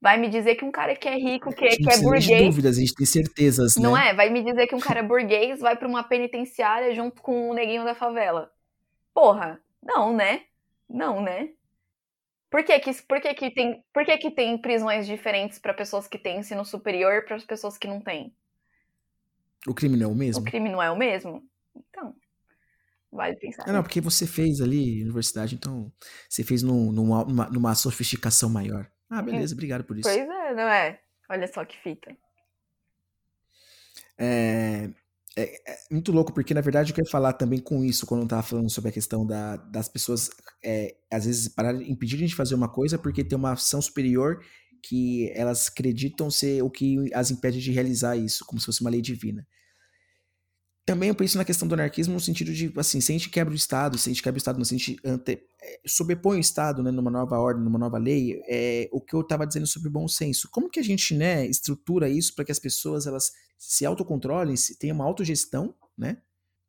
Vai 0.00 0.18
me 0.18 0.28
dizer 0.28 0.54
que 0.54 0.64
um 0.64 0.70
cara 0.70 0.94
que 0.94 1.08
é 1.08 1.16
rico, 1.16 1.48
que, 1.54 1.66
que 1.66 1.90
é 1.90 1.98
burguês. 2.02 2.26
De 2.26 2.44
dúvidas, 2.44 2.76
a 2.76 2.80
gente 2.80 2.94
tem 2.94 3.06
certezas, 3.06 3.76
Não 3.76 3.94
né? 3.94 4.10
é? 4.10 4.14
Vai 4.14 4.28
me 4.28 4.44
dizer 4.44 4.66
que 4.66 4.74
um 4.74 4.80
cara 4.80 5.00
é 5.00 5.02
burguês 5.02 5.60
vai 5.60 5.74
para 5.74 5.88
uma 5.88 6.04
penitenciária 6.04 6.94
junto 6.94 7.22
com 7.22 7.48
o 7.48 7.54
neguinho 7.54 7.84
da 7.84 7.94
favela. 7.94 8.50
Porra, 9.14 9.58
não, 9.82 10.14
né? 10.14 10.42
Não, 10.86 11.22
né? 11.22 11.48
Por 12.50 12.62
que 12.62 12.78
que, 12.78 12.92
por 13.02 13.20
que, 13.20 13.34
que, 13.34 13.50
tem, 13.50 13.82
por 13.92 14.04
que, 14.04 14.18
que 14.18 14.30
tem 14.30 14.58
prisões 14.58 15.06
diferentes 15.06 15.58
para 15.58 15.72
pessoas 15.72 16.06
que 16.06 16.18
têm 16.18 16.38
ensino 16.40 16.64
superior 16.64 17.14
e 17.14 17.22
para 17.22 17.36
as 17.36 17.44
pessoas 17.44 17.78
que 17.78 17.88
não 17.88 18.00
têm? 18.00 18.34
O 19.66 19.72
crime 19.72 19.96
não 19.96 20.10
é 20.10 20.12
o 20.12 20.14
mesmo? 20.14 20.42
O 20.42 20.44
crime 20.44 20.68
não 20.68 20.82
é 20.82 20.90
o 20.90 20.96
mesmo? 20.96 21.42
Então. 21.74 22.14
Vale 23.14 23.36
pensar. 23.36 23.68
É, 23.68 23.72
não, 23.72 23.82
porque 23.82 24.00
você 24.00 24.26
fez 24.26 24.60
ali 24.60 25.00
universidade, 25.02 25.54
então 25.54 25.90
você 26.28 26.42
fez 26.42 26.64
num, 26.64 26.90
numa, 26.90 27.24
numa 27.48 27.74
sofisticação 27.76 28.50
maior. 28.50 28.90
Ah, 29.08 29.20
uhum. 29.20 29.26
beleza, 29.26 29.54
obrigado 29.54 29.84
por 29.84 29.96
isso. 29.96 30.08
Pois 30.08 30.18
é, 30.18 30.54
não 30.54 30.64
é? 30.64 30.98
Olha 31.30 31.46
só 31.46 31.64
que 31.64 31.76
fita. 31.78 32.14
É, 34.18 34.90
é, 35.36 35.42
é, 35.42 35.78
muito 35.92 36.10
louco, 36.10 36.32
porque 36.32 36.52
na 36.52 36.60
verdade 36.60 36.90
eu 36.90 36.94
queria 36.94 37.10
falar 37.10 37.34
também 37.34 37.60
com 37.60 37.84
isso, 37.84 38.04
quando 38.04 38.22
eu 38.22 38.28
tava 38.28 38.42
falando 38.42 38.68
sobre 38.68 38.90
a 38.90 38.92
questão 38.92 39.24
da, 39.24 39.56
das 39.56 39.88
pessoas, 39.88 40.28
é, 40.62 40.96
às 41.08 41.24
vezes, 41.24 41.46
parar, 41.46 41.74
impedir 41.82 42.16
a 42.16 42.18
gente 42.18 42.30
de 42.30 42.36
fazer 42.36 42.56
uma 42.56 42.68
coisa 42.68 42.98
porque 42.98 43.22
tem 43.22 43.38
uma 43.38 43.52
ação 43.52 43.80
superior 43.80 44.44
que 44.82 45.30
elas 45.36 45.68
acreditam 45.68 46.30
ser 46.32 46.62
o 46.62 46.70
que 46.70 47.10
as 47.14 47.30
impede 47.30 47.60
de 47.60 47.70
realizar 47.70 48.16
isso, 48.16 48.44
como 48.44 48.58
se 48.58 48.66
fosse 48.66 48.80
uma 48.80 48.90
lei 48.90 49.00
divina 49.00 49.46
também 50.84 51.08
eu 51.08 51.14
penso 51.14 51.38
na 51.38 51.44
questão 51.44 51.66
do 51.66 51.74
anarquismo 51.74 52.12
no 52.12 52.20
sentido 52.20 52.52
de, 52.52 52.72
assim, 52.76 53.00
se 53.00 53.10
a 53.10 53.14
gente 53.14 53.30
quebra 53.30 53.52
o 53.52 53.56
Estado, 53.56 53.96
se 53.96 54.08
a 54.08 54.12
gente 54.12 54.22
quebra 54.22 54.36
o 54.36 54.38
Estado, 54.38 54.62
se 54.64 54.74
a 54.74 54.78
gente 54.78 55.00
ante, 55.04 55.42
é, 55.62 55.80
sobrepõe 55.86 56.36
o 56.36 56.40
Estado 56.40 56.82
né, 56.82 56.90
numa 56.90 57.10
nova 57.10 57.38
ordem, 57.38 57.64
numa 57.64 57.78
nova 57.78 57.96
lei, 57.96 58.42
é 58.46 58.88
o 58.92 59.00
que 59.00 59.14
eu 59.14 59.22
estava 59.22 59.46
dizendo 59.46 59.66
sobre 59.66 59.88
bom 59.88 60.06
senso. 60.06 60.48
Como 60.50 60.68
que 60.68 60.78
a 60.78 60.84
gente 60.84 61.14
né, 61.14 61.46
estrutura 61.46 62.08
isso 62.08 62.34
para 62.34 62.44
que 62.44 62.52
as 62.52 62.58
pessoas 62.58 63.06
elas 63.06 63.32
se 63.58 63.86
autocontrolem, 63.86 64.56
se 64.56 64.78
tenham 64.78 64.96
uma 64.96 65.06
autogestão, 65.06 65.74
né? 65.96 66.18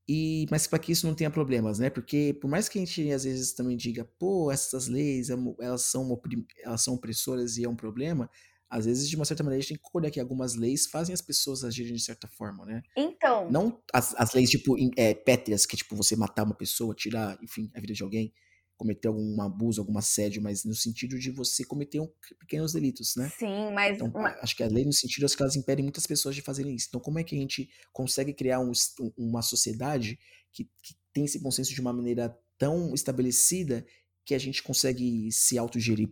E, 0.07 0.45
mas 0.51 0.68
para 0.68 0.78
que 0.78 0.91
isso 0.91 1.07
não 1.07 1.16
tenha 1.16 1.32
problemas, 1.32 1.80
né? 1.80 1.89
Porque 1.89 2.38
por 2.39 2.47
mais 2.47 2.70
que 2.70 2.78
a 2.78 2.86
gente 2.86 3.11
às 3.11 3.24
vezes 3.24 3.53
também 3.53 3.76
diga, 3.76 4.05
pô, 4.20 4.51
essas 4.51 4.88
leis 4.88 5.30
elas 5.30 5.82
são, 5.82 6.22
elas 6.63 6.82
são 6.82 6.93
opressoras 6.93 7.57
e 7.57 7.66
é 7.66 7.70
um 7.70 7.76
problema, 7.76 8.30
às 8.70 8.86
vezes, 8.86 9.07
de 9.07 9.16
uma 9.16 9.26
certa 9.26 9.43
maneira, 9.43 9.59
a 9.59 9.61
gente 9.61 9.70
tem 9.70 9.78
que 9.78 9.84
concordar 9.84 10.11
que 10.11 10.20
algumas 10.20 10.55
leis 10.55 10.88
fazem 10.88 11.13
as 11.13 11.22
pessoas 11.22 11.63
agirem 11.63 11.93
de 11.93 12.01
certa 12.03 12.28
forma, 12.28 12.66
né? 12.66 12.82
Então. 12.97 13.49
Não 13.51 13.82
as, 13.93 14.16
as 14.18 14.34
leis, 14.34 14.49
tipo, 14.49 14.76
é, 14.97 15.13
pétreas, 15.13 15.66
que, 15.66 15.78
tipo, 15.78 15.95
você 15.95 16.16
matar 16.16 16.43
uma 16.43 16.55
pessoa, 16.55 16.95
tirar, 16.95 17.38
enfim, 17.41 17.70
a 17.76 17.80
vida 17.80 17.93
de 17.93 18.03
alguém. 18.03 18.34
cometer 18.78 19.07
algum 19.07 19.41
abuso, 19.41 19.80
algum 19.80 19.97
assédio, 19.97 20.41
mas 20.41 20.66
no 20.66 20.76
sentido 20.76 21.18
de 21.18 21.32
você 21.32 21.63
cometer 21.63 22.01
um, 22.01 22.09
pequenos 22.39 22.74
delitos, 22.74 23.16
né? 23.16 23.32
Sim, 23.38 23.72
mas. 23.74 23.95
Então, 23.95 24.11
acho 24.41 24.55
que 24.55 24.63
a 24.63 24.68
lei, 24.68 24.84
no 24.84 24.91
sentido, 24.91 25.26
acho 25.26 25.38
que 25.38 25.43
elas 25.43 25.55
impedem 25.55 25.84
muitas 25.84 26.05
pessoas 26.05 26.36
de 26.36 26.41
fazerem 26.41 26.76
isso. 26.76 26.88
Então, 26.89 26.99
como 26.99 27.20
é 27.20 27.24
que 27.24 27.36
a 27.36 27.39
gente 27.39 27.70
consegue 27.93 28.34
criar 28.34 28.59
um, 28.59 28.72
uma 29.18 29.41
sociedade 29.41 30.20
que, 30.51 30.66
que 30.84 30.95
tem 31.13 31.26
esse 31.26 31.39
consenso 31.39 31.74
de 31.74 31.80
uma 31.80 31.93
maneira 31.93 32.38
tão 32.57 32.93
estabelecida 32.93 33.86
que 34.26 34.34
a 34.34 34.39
gente 34.39 34.61
consegue 34.63 35.32
se 35.32 35.57
autogerir 35.57 36.09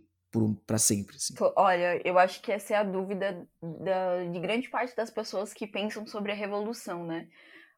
para 0.66 0.78
sempre? 0.78 1.16
Assim? 1.16 1.34
Olha, 1.56 2.00
eu 2.04 2.18
acho 2.18 2.40
que 2.40 2.52
essa 2.52 2.74
é 2.74 2.76
a 2.76 2.82
dúvida 2.82 3.46
da, 3.62 4.24
de 4.24 4.38
grande 4.40 4.68
parte 4.68 4.94
das 4.96 5.10
pessoas 5.10 5.52
que 5.52 5.66
pensam 5.66 6.06
sobre 6.06 6.32
a 6.32 6.34
revolução, 6.34 7.04
né? 7.04 7.28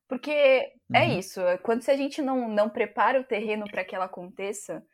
Porque 0.08 0.30
é 0.30 0.72
uhum. 0.90 0.96
é 0.96 1.08
isso, 1.18 1.40
quando 1.62 1.82
se 1.82 1.90
a 1.90 1.96
gente 1.96 2.22
não, 2.22 2.48
não 2.48 2.68
prepara 2.68 3.20
o 3.20 3.24
terreno 3.24 3.66
para 3.68 3.84
que 3.84 3.94
ela 3.94 4.04
aconteça, 4.04 4.84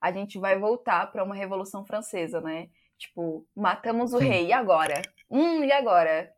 a 0.00 0.12
gente 0.12 0.38
vai 0.38 0.58
voltar 0.58 1.10
para 1.10 1.24
uma 1.24 1.34
revolução 1.34 1.84
francesa, 1.84 2.40
né? 2.40 2.68
Tipo, 2.98 3.46
matamos 3.56 4.12
o 4.12 4.18
Sim. 4.18 4.24
rei, 4.24 4.46
e 4.46 4.52
agora? 4.52 5.00
Hum, 5.30 5.64
e 5.64 5.72
agora? 5.72 6.30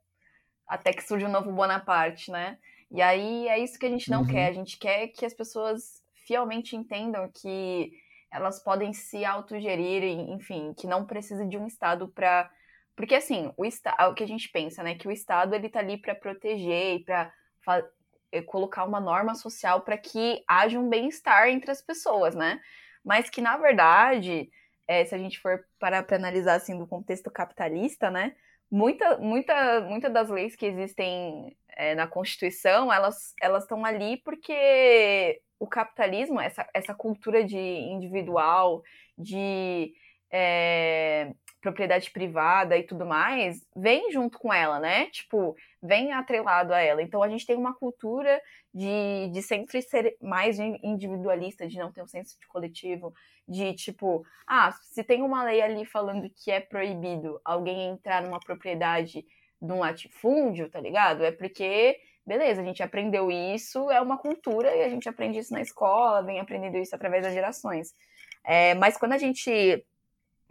Até 0.67 0.93
que 0.93 1.03
surge 1.03 1.25
um 1.25 1.31
novo 1.31 1.53
Bonaparte, 1.53 2.31
né? 2.31 2.59
E 2.91 3.01
aí 3.01 3.49
é 3.49 3.59
isso 3.59 3.79
que 3.79 3.87
a 3.87 3.91
gente 3.91 4.11
não 4.11 4.21
uhum. 4.21 4.27
quer. 4.27 4.49
A 4.49 4.53
gente 4.53 4.79
quer 4.79 5.09
que 5.09 5.25
as 5.25 5.35
pessoas 5.35 6.03
fielmente 6.27 6.77
entendam 6.77 7.31
que 7.33 7.93
elas 8.33 8.63
podem 8.63 8.93
se 8.93 9.25
autogerir, 9.25 10.03
enfim, 10.05 10.73
que 10.75 10.87
não 10.87 11.05
precisa 11.05 11.45
de 11.45 11.59
um 11.59 11.67
Estado 11.67 12.09
para. 12.09 12.51
Porque 12.95 13.15
assim, 13.15 13.53
o, 13.57 13.65
o 13.65 14.15
que 14.15 14.23
a 14.23 14.29
gente 14.29 14.49
pensa, 14.51 14.83
né? 14.83 14.95
Que 14.95 15.09
o 15.09 15.13
Estado 15.13 15.55
ele 15.55 15.69
tá 15.69 15.81
ali 15.81 15.97
para 15.97 16.15
proteger 16.15 16.97
e 16.97 17.05
para 17.05 17.33
é, 18.33 18.43
colocar 18.43 18.85
uma 18.85 19.01
norma 19.01 19.35
social 19.35 19.81
para 19.81 19.99
que 19.99 20.43
haja 20.47 20.79
um 20.79 20.89
bem-estar 20.89 21.49
entre 21.49 21.71
as 21.71 21.83
pessoas, 21.83 22.35
né? 22.35 22.61
Mas 23.05 23.29
que, 23.31 23.41
na 23.41 23.57
verdade, 23.57 24.51
é, 24.87 25.05
se 25.05 25.15
a 25.15 25.19
gente 25.19 25.41
for 25.41 25.65
parar 25.79 26.03
para 26.03 26.17
analisar 26.17 26.55
assim 26.55 26.79
do 26.79 26.87
contexto 26.87 27.31
capitalista, 27.31 28.11
né? 28.11 28.35
Muita, 28.71 29.19
muita, 29.19 29.81
muita 29.81 30.09
das 30.09 30.29
leis 30.29 30.55
que 30.55 30.67
existem 30.67 31.57
é, 31.81 31.95
na 31.95 32.07
Constituição, 32.07 32.93
elas 32.93 33.35
estão 33.63 33.87
ali 33.87 34.19
porque 34.19 35.41
o 35.59 35.67
capitalismo, 35.67 36.39
essa, 36.39 36.69
essa 36.75 36.95
cultura 36.95 37.43
de 37.43 37.57
individual, 37.57 38.83
de 39.17 39.91
é, 40.31 41.33
propriedade 41.59 42.11
privada 42.11 42.77
e 42.77 42.83
tudo 42.83 43.07
mais, 43.07 43.67
vem 43.75 44.13
junto 44.13 44.39
com 44.39 44.53
ela, 44.53 44.79
né? 44.79 45.07
Tipo, 45.07 45.57
vem 45.83 46.13
atrelado 46.13 46.75
a 46.75 46.81
ela. 46.81 47.03
Então 47.03 47.23
a 47.23 47.29
gente 47.31 47.47
tem 47.47 47.57
uma 47.57 47.75
cultura 47.75 48.43
de, 48.75 49.31
de 49.33 49.43
sempre 49.43 49.81
ser 49.81 50.19
mais 50.21 50.59
individualista, 50.59 51.67
de 51.67 51.79
não 51.79 51.91
ter 51.91 52.03
um 52.03 52.07
senso 52.07 52.39
de 52.39 52.47
coletivo, 52.47 53.15
de 53.49 53.73
tipo, 53.73 54.23
ah, 54.47 54.71
se 54.83 55.03
tem 55.03 55.23
uma 55.23 55.45
lei 55.45 55.63
ali 55.63 55.87
falando 55.87 56.29
que 56.29 56.51
é 56.51 56.61
proibido 56.61 57.41
alguém 57.43 57.89
entrar 57.89 58.23
numa 58.23 58.39
propriedade 58.39 59.25
de 59.61 59.73
um 59.73 59.81
latifúndio, 59.81 60.71
tá 60.71 60.81
ligado? 60.81 61.25
É 61.25 61.31
porque, 61.31 61.99
beleza, 62.27 62.63
a 62.63 62.65
gente 62.65 62.83
aprendeu 62.83 63.31
isso, 63.31 63.91
é 63.91 64.01
uma 64.01 64.17
cultura 64.17 64.75
e 64.75 64.83
a 64.83 64.89
gente 64.89 65.09
aprende 65.09 65.39
isso 65.39 65.53
na 65.53 65.61
escola, 65.61 66.23
vem 66.23 66.41
aprendendo 66.41 66.79
isso 66.79 66.95
através 66.95 67.23
das 67.23 67.35
gerações. 67.35 67.95
É, 68.45 68.75
mas 68.75 68.97
quando 68.97 69.13
a 69.13 69.19
gente 69.19 69.85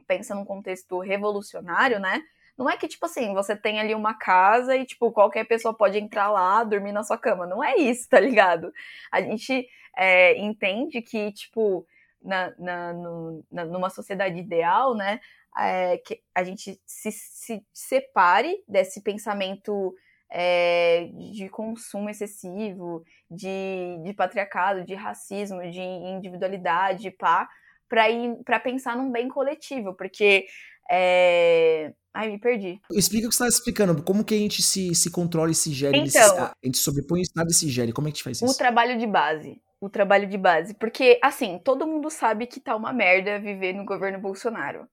pensa 0.07 0.33
num 0.33 0.45
contexto 0.45 0.99
revolucionário, 0.99 1.99
né? 1.99 2.21
Não 2.57 2.69
é 2.69 2.75
que, 2.75 2.87
tipo 2.87 3.05
assim, 3.05 3.33
você 3.33 3.55
tem 3.55 3.79
ali 3.79 3.95
uma 3.95 4.13
casa 4.13 4.75
e, 4.75 4.85
tipo, 4.85 5.11
qualquer 5.11 5.45
pessoa 5.45 5.73
pode 5.73 5.97
entrar 5.97 6.29
lá, 6.29 6.63
dormir 6.63 6.91
na 6.91 7.03
sua 7.03 7.17
cama. 7.17 7.45
Não 7.45 7.63
é 7.63 7.77
isso, 7.77 8.09
tá 8.09 8.19
ligado? 8.19 8.73
A 9.11 9.21
gente 9.21 9.67
é, 9.95 10.37
entende 10.37 11.01
que, 11.01 11.31
tipo, 11.31 11.87
na, 12.21 12.53
na, 12.57 12.93
no, 12.93 13.45
na, 13.51 13.65
numa 13.65 13.89
sociedade 13.89 14.39
ideal, 14.39 14.93
né? 14.95 15.21
É, 15.57 15.97
que 15.97 16.21
a 16.33 16.43
gente 16.43 16.79
se, 16.85 17.11
se 17.11 17.61
separe 17.73 18.63
desse 18.67 19.01
pensamento 19.01 19.93
é, 20.31 21.09
de 21.33 21.49
consumo 21.49 22.09
excessivo, 22.09 23.03
de, 23.29 23.97
de 24.03 24.13
patriarcado, 24.13 24.85
de 24.85 24.93
racismo, 24.93 25.59
de 25.69 25.81
individualidade, 25.81 27.11
pá, 27.11 27.49
para 27.87 28.59
pensar 28.59 28.95
num 28.95 29.11
bem 29.11 29.27
coletivo, 29.27 29.95
porque 29.95 30.45
é... 30.89 31.93
Ai, 32.11 32.31
me 32.31 32.39
perdi. 32.39 32.81
Explica 32.91 33.27
o 33.27 33.29
que 33.29 33.35
você 33.35 33.45
está 33.45 33.57
explicando. 33.59 34.01
Como 34.03 34.25
que 34.25 34.33
a 34.33 34.37
gente 34.37 34.63
se, 34.63 34.95
se 34.95 35.11
controla 35.11 35.51
e 35.51 35.55
se 35.55 35.71
gere? 35.71 35.97
Então, 35.99 36.37
a 36.39 36.55
gente 36.63 36.79
sobrepõe 36.79 37.19
o 37.19 37.21
estado 37.21 37.49
e 37.49 37.53
se 37.53 37.69
gere. 37.69 37.93
Como 37.93 38.07
é 38.07 38.11
que 38.11 38.15
a 38.15 38.17
gente 38.17 38.23
faz 38.23 38.37
isso? 38.41 38.51
O 38.51 38.57
trabalho 38.57 38.97
de 38.97 39.05
base. 39.05 39.61
O 39.79 39.89
trabalho 39.89 40.27
de 40.27 40.37
base. 40.37 40.73
Porque, 40.73 41.19
assim, 41.23 41.59
todo 41.63 41.87
mundo 41.87 42.09
sabe 42.09 42.47
que 42.47 42.59
tá 42.59 42.75
uma 42.75 42.91
merda 42.91 43.39
viver 43.39 43.73
no 43.73 43.85
governo 43.85 44.19
Bolsonaro. 44.19 44.87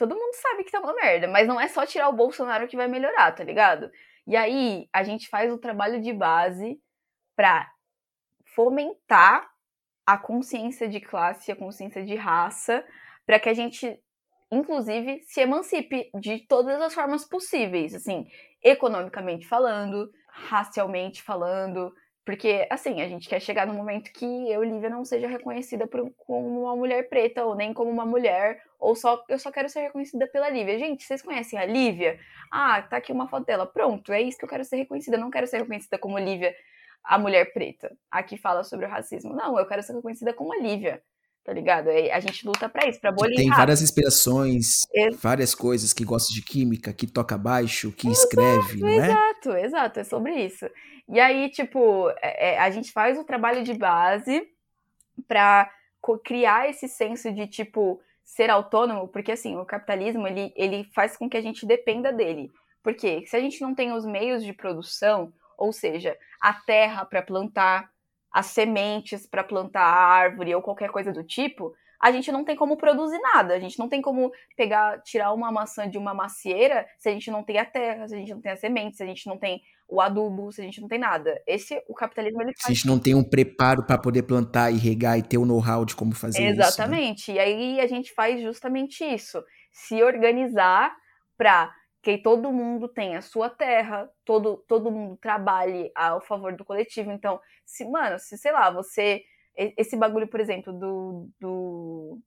Todo 0.00 0.16
mundo 0.16 0.34
sabe 0.34 0.64
que 0.64 0.70
tá 0.70 0.80
uma 0.80 0.94
merda. 0.94 1.28
Mas 1.28 1.46
não 1.46 1.60
é 1.60 1.68
só 1.68 1.84
tirar 1.84 2.08
o 2.08 2.16
Bolsonaro 2.16 2.66
que 2.66 2.74
vai 2.74 2.88
melhorar, 2.88 3.32
tá 3.32 3.44
ligado? 3.44 3.90
E 4.26 4.34
aí, 4.34 4.88
a 4.94 5.02
gente 5.02 5.28
faz 5.28 5.52
o 5.52 5.58
trabalho 5.58 6.00
de 6.00 6.10
base 6.10 6.80
pra 7.36 7.70
fomentar 8.54 9.46
a 10.06 10.16
consciência 10.16 10.88
de 10.88 11.00
classe, 11.00 11.52
a 11.52 11.56
consciência 11.56 12.02
de 12.02 12.14
raça, 12.14 12.82
para 13.26 13.38
que 13.38 13.50
a 13.50 13.52
gente, 13.52 14.00
inclusive, 14.50 15.20
se 15.24 15.42
emancipe 15.42 16.10
de 16.18 16.46
todas 16.46 16.80
as 16.80 16.94
formas 16.94 17.28
possíveis, 17.28 17.94
assim, 17.94 18.26
economicamente 18.64 19.46
falando, 19.46 20.10
racialmente 20.30 21.22
falando, 21.22 21.92
porque, 22.30 22.64
assim, 22.70 23.02
a 23.02 23.08
gente 23.08 23.28
quer 23.28 23.40
chegar 23.40 23.66
no 23.66 23.74
momento 23.74 24.12
que 24.12 24.24
eu, 24.48 24.62
Lívia, 24.62 24.88
não 24.88 25.04
seja 25.04 25.26
reconhecida 25.26 25.84
por, 25.84 26.08
como 26.16 26.62
uma 26.62 26.76
mulher 26.76 27.08
preta, 27.08 27.44
ou 27.44 27.56
nem 27.56 27.74
como 27.74 27.90
uma 27.90 28.06
mulher, 28.06 28.62
ou 28.78 28.94
só 28.94 29.24
eu 29.28 29.36
só 29.36 29.50
quero 29.50 29.68
ser 29.68 29.80
reconhecida 29.80 30.28
pela 30.28 30.48
Lívia. 30.48 30.78
Gente, 30.78 31.02
vocês 31.02 31.22
conhecem 31.22 31.58
a 31.58 31.66
Lívia? 31.66 32.20
Ah, 32.48 32.82
tá 32.82 32.98
aqui 32.98 33.10
uma 33.10 33.26
foto 33.26 33.46
dela. 33.46 33.66
Pronto, 33.66 34.12
é 34.12 34.22
isso 34.22 34.38
que 34.38 34.44
eu 34.44 34.48
quero 34.48 34.64
ser 34.64 34.76
reconhecida. 34.76 35.16
Eu 35.16 35.20
não 35.20 35.28
quero 35.28 35.44
ser 35.48 35.58
reconhecida 35.58 35.98
como 35.98 36.16
Lívia 36.20 36.54
a 37.02 37.18
mulher 37.18 37.52
preta, 37.52 37.90
a 38.08 38.22
que 38.22 38.36
fala 38.36 38.62
sobre 38.62 38.86
o 38.86 38.88
racismo. 38.88 39.34
Não, 39.34 39.58
eu 39.58 39.66
quero 39.66 39.82
ser 39.82 39.94
reconhecida 39.94 40.32
como 40.32 40.52
a 40.52 40.58
Lívia, 40.58 41.02
tá 41.50 41.54
ligado? 41.54 41.88
A 41.88 42.20
gente 42.20 42.46
luta 42.46 42.68
para 42.68 42.88
isso, 42.88 43.00
pra 43.00 43.10
abolir 43.10 43.34
Tem 43.34 43.48
várias 43.48 43.82
inspirações, 43.82 44.86
várias 45.20 45.52
coisas 45.52 45.92
que 45.92 46.04
gosta 46.04 46.32
de 46.32 46.42
química, 46.42 46.92
que 46.92 47.08
toca 47.08 47.36
baixo, 47.36 47.90
que 47.90 48.06
exato, 48.06 48.22
escreve, 48.24 48.80
não 48.80 48.88
é? 48.88 49.06
Exato, 49.10 49.50
exato, 49.56 50.00
é 50.00 50.04
sobre 50.04 50.34
isso. 50.44 50.70
E 51.08 51.18
aí, 51.18 51.50
tipo, 51.50 52.08
é, 52.22 52.52
é, 52.52 52.58
a 52.60 52.70
gente 52.70 52.92
faz 52.92 53.18
o 53.18 53.24
trabalho 53.24 53.64
de 53.64 53.74
base 53.74 54.46
pra 55.26 55.68
criar 56.24 56.70
esse 56.70 56.86
senso 56.86 57.32
de, 57.32 57.48
tipo, 57.48 58.00
ser 58.22 58.48
autônomo, 58.48 59.08
porque, 59.08 59.32
assim, 59.32 59.56
o 59.56 59.66
capitalismo, 59.66 60.28
ele, 60.28 60.52
ele 60.54 60.84
faz 60.94 61.16
com 61.16 61.28
que 61.28 61.36
a 61.36 61.42
gente 61.42 61.66
dependa 61.66 62.12
dele. 62.12 62.48
Porque 62.80 63.26
se 63.26 63.36
a 63.36 63.40
gente 63.40 63.60
não 63.60 63.74
tem 63.74 63.90
os 63.90 64.06
meios 64.06 64.44
de 64.44 64.52
produção, 64.52 65.32
ou 65.58 65.72
seja, 65.72 66.16
a 66.40 66.54
terra 66.54 67.04
para 67.04 67.22
plantar, 67.22 67.90
as 68.32 68.46
sementes 68.46 69.26
para 69.26 69.44
plantar 69.44 69.82
a 69.82 70.06
árvore 70.06 70.54
ou 70.54 70.62
qualquer 70.62 70.90
coisa 70.90 71.12
do 71.12 71.24
tipo, 71.24 71.74
a 72.00 72.10
gente 72.10 72.32
não 72.32 72.44
tem 72.44 72.56
como 72.56 72.78
produzir 72.78 73.18
nada. 73.18 73.54
A 73.54 73.60
gente 73.60 73.78
não 73.78 73.88
tem 73.88 74.00
como 74.00 74.32
pegar, 74.56 75.02
tirar 75.02 75.32
uma 75.34 75.52
maçã 75.52 75.88
de 75.88 75.98
uma 75.98 76.14
macieira 76.14 76.86
se 76.98 77.08
a 77.08 77.12
gente 77.12 77.30
não 77.30 77.44
tem 77.44 77.58
a 77.58 77.64
terra, 77.64 78.08
se 78.08 78.14
a 78.14 78.18
gente 78.18 78.32
não 78.32 78.40
tem 78.40 78.52
as 78.52 78.60
sementes, 78.60 78.96
se 78.96 79.02
a 79.02 79.06
gente 79.06 79.26
não 79.26 79.36
tem 79.36 79.60
o 79.86 80.00
adubo, 80.00 80.50
se 80.50 80.62
a 80.62 80.64
gente 80.64 80.80
não 80.80 80.88
tem 80.88 80.98
nada. 80.98 81.42
Esse, 81.46 81.82
o 81.88 81.94
capitalismo, 81.94 82.40
ele 82.40 82.52
faz. 82.52 82.64
Se 82.64 82.72
a 82.72 82.74
gente 82.74 82.86
não 82.86 82.98
tem 82.98 83.14
um 83.14 83.24
preparo 83.24 83.84
para 83.84 83.98
poder 83.98 84.22
plantar 84.22 84.70
e 84.70 84.78
regar 84.78 85.18
e 85.18 85.22
ter 85.22 85.36
o 85.36 85.44
know-how 85.44 85.84
de 85.84 85.94
como 85.94 86.14
fazer 86.14 86.42
Exatamente. 86.42 86.62
isso. 87.20 87.32
Exatamente. 87.32 87.32
Né? 87.32 87.36
E 87.36 87.40
aí 87.40 87.80
a 87.80 87.86
gente 87.86 88.14
faz 88.14 88.40
justamente 88.40 89.04
isso. 89.04 89.42
Se 89.72 90.02
organizar 90.02 90.96
para 91.36 91.70
que 92.02 92.18
todo 92.18 92.52
mundo 92.52 92.88
tenha 92.88 93.18
a 93.18 93.22
sua 93.22 93.50
terra, 93.50 94.10
todo, 94.24 94.58
todo 94.66 94.90
mundo 94.90 95.16
trabalhe 95.16 95.92
ao 95.94 96.20
favor 96.20 96.54
do 96.54 96.64
coletivo. 96.64 97.10
Então, 97.12 97.40
se, 97.64 97.84
mano, 97.84 98.18
se, 98.18 98.36
sei 98.38 98.52
lá, 98.52 98.70
você. 98.70 99.22
Esse 99.56 99.96
bagulho, 99.96 100.28
por 100.28 100.40
exemplo, 100.40 100.72
do. 100.72 101.28
do 101.38 102.18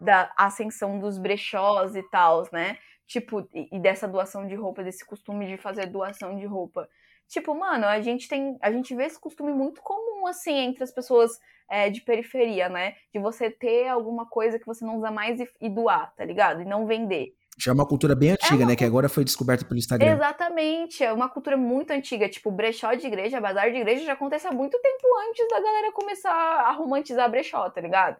da 0.00 0.32
ascensão 0.34 0.98
dos 0.98 1.18
brechós 1.18 1.94
e 1.94 2.02
tal, 2.04 2.48
né? 2.52 2.78
Tipo, 3.06 3.46
e 3.52 3.78
dessa 3.78 4.08
doação 4.08 4.46
de 4.46 4.54
roupa, 4.54 4.82
desse 4.82 5.04
costume 5.04 5.46
de 5.46 5.58
fazer 5.58 5.86
doação 5.86 6.38
de 6.38 6.46
roupa. 6.46 6.88
Tipo, 7.28 7.54
mano, 7.54 7.86
a 7.86 8.00
gente 8.00 8.28
tem. 8.28 8.56
A 8.62 8.72
gente 8.72 8.94
vê 8.94 9.04
esse 9.04 9.20
costume 9.20 9.52
muito 9.52 9.82
comum, 9.82 10.26
assim, 10.26 10.54
entre 10.54 10.82
as 10.82 10.90
pessoas 10.90 11.38
é, 11.68 11.90
de 11.90 12.00
periferia, 12.02 12.68
né? 12.68 12.96
De 13.12 13.20
você 13.20 13.50
ter 13.50 13.88
alguma 13.88 14.26
coisa 14.26 14.58
que 14.58 14.66
você 14.66 14.84
não 14.84 14.96
usa 14.96 15.10
mais 15.10 15.38
e, 15.38 15.48
e 15.60 15.68
doar, 15.68 16.14
tá 16.14 16.24
ligado? 16.24 16.62
E 16.62 16.64
não 16.64 16.86
vender. 16.86 17.34
Já 17.60 17.72
é 17.72 17.74
uma 17.74 17.86
cultura 17.86 18.14
bem 18.14 18.30
é 18.30 18.32
antiga, 18.32 18.64
é 18.64 18.66
né? 18.66 18.76
Que 18.76 18.84
agora 18.84 19.08
foi 19.08 19.22
descoberta 19.22 19.64
pelo 19.64 19.78
Instagram. 19.78 20.14
Exatamente, 20.14 21.04
é 21.04 21.12
uma 21.12 21.28
cultura 21.28 21.56
muito 21.56 21.90
antiga. 21.90 22.28
Tipo, 22.28 22.50
brechó 22.50 22.94
de 22.94 23.06
igreja, 23.06 23.40
bazar 23.40 23.70
de 23.70 23.76
igreja 23.76 24.04
já 24.04 24.14
acontece 24.14 24.46
há 24.46 24.52
muito 24.52 24.78
tempo 24.80 25.06
antes 25.28 25.46
da 25.48 25.60
galera 25.60 25.92
começar 25.92 26.32
a 26.32 26.72
romantizar 26.72 27.30
brechó, 27.30 27.68
tá 27.68 27.80
ligado? 27.80 28.16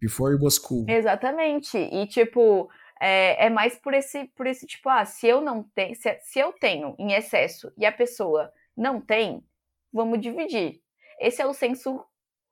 Before 0.00 0.32
it 0.32 0.42
was 0.42 0.58
cool. 0.58 0.86
Exatamente. 0.88 1.76
E, 1.76 2.06
tipo, 2.06 2.70
é, 3.00 3.46
é 3.46 3.50
mais 3.50 3.76
por 3.76 3.92
esse, 3.92 4.24
por 4.36 4.46
esse 4.46 4.66
tipo, 4.66 4.88
ah, 4.88 5.04
se 5.04 5.26
eu 5.26 5.40
não 5.40 5.62
tenho, 5.74 5.94
se, 5.94 6.18
se 6.20 6.38
eu 6.38 6.52
tenho 6.52 6.94
em 6.98 7.12
excesso 7.12 7.70
e 7.76 7.84
a 7.84 7.92
pessoa 7.92 8.50
não 8.76 9.00
tem, 9.00 9.44
vamos 9.92 10.20
dividir. 10.20 10.80
Esse 11.20 11.42
é 11.42 11.46
o 11.46 11.54
senso 11.54 12.04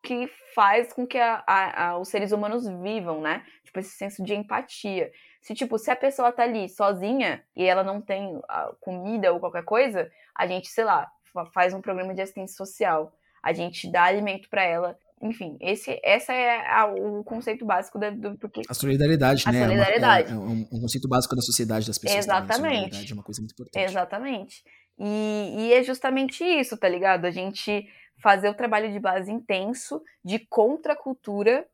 que 0.03 0.29
faz 0.55 0.93
com 0.93 1.07
que 1.07 1.19
a, 1.19 1.43
a, 1.47 1.89
a, 1.89 1.99
os 1.99 2.09
seres 2.09 2.33
humanos 2.33 2.67
vivam, 2.83 3.21
né? 3.21 3.45
Tipo, 3.65 3.79
esse 3.79 3.97
senso 3.97 4.23
de 4.23 4.35
empatia. 4.35 5.11
Se, 5.43 5.55
tipo, 5.55 5.77
se 5.77 5.91
a 5.91 5.97
pessoa 5.97 6.33
tá 6.33 6.45
ali 6.45 6.69
sozinha 6.69 7.43
e 7.55 7.65
ela 7.65 7.83
não 7.83 8.01
tem 8.01 8.41
comida 8.81 9.33
ou 9.33 9.41
qualquer 9.41 9.65
coisa, 9.65 10.11
a 10.35 10.47
gente, 10.47 10.69
sei 10.69 10.85
lá, 10.85 11.11
faz 11.53 11.75
um 11.75 11.81
programa 11.81 12.15
de 12.15 12.23
assistência 12.23 12.57
social. 12.57 13.13
A 13.43 13.53
gente 13.53 13.91
dá 13.91 14.05
alimento 14.05 14.49
para 14.49 14.63
ela. 14.63 14.97
Enfim, 15.21 15.57
esse 15.61 16.01
essa 16.03 16.33
é 16.33 16.67
a, 16.69 16.87
o 16.87 17.23
conceito 17.23 17.65
básico 17.65 17.99
da, 17.99 18.11
do 18.11 18.37
porque 18.39 18.63
a 18.69 18.75
solidariedade, 18.75 19.45
a 19.47 19.53
né? 19.53 19.65
Solidariedade. 19.65 20.33
É, 20.33 20.35
uma, 20.35 20.45
é, 20.45 20.49
um, 20.49 20.69
um, 20.73 20.81
conceito 20.81 21.09
básico 21.09 21.37
da 21.37 21.43
sociedade 21.43 21.87
das 21.87 21.99
pessoas. 21.99 22.25
Exatamente. 22.25 22.91
Também. 22.91 23.11
é 23.11 23.15
uma 23.15 23.23
coisa 23.23 23.41
muito 23.41 23.53
importante. 23.53 23.85
Exatamente. 23.85 24.65
E, 24.99 25.55
e 25.57 25.73
é 25.73 25.83
justamente 25.83 26.45
isso, 26.45 26.77
tá 26.77 26.89
ligado? 26.89 27.25
A 27.25 27.31
gente 27.31 27.87
fazer 28.21 28.49
o 28.49 28.55
trabalho 28.55 28.93
de 28.93 29.01
base 29.01 29.31
intenso, 29.31 30.03
de 30.25 30.39
contracultura, 30.39 31.67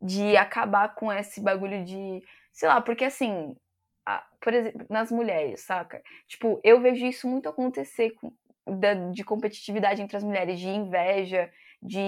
de 0.00 0.36
acabar 0.36 0.94
com 0.94 1.12
esse 1.12 1.40
bagulho 1.40 1.84
de. 1.84 2.22
Sei 2.52 2.68
lá, 2.68 2.80
porque 2.80 3.04
assim, 3.04 3.56
a, 4.06 4.24
por 4.40 4.54
exemplo, 4.54 4.86
nas 4.90 5.10
mulheres, 5.10 5.60
saca? 5.64 6.02
Tipo, 6.26 6.60
eu 6.64 6.80
vejo 6.80 7.06
isso 7.06 7.28
muito 7.28 7.48
acontecer 7.48 8.10
com, 8.12 8.32
da, 8.66 8.94
de 8.94 9.24
competitividade 9.24 10.02
entre 10.02 10.16
as 10.16 10.24
mulheres, 10.24 10.58
de 10.58 10.68
inveja, 10.68 11.50
de, 11.82 12.00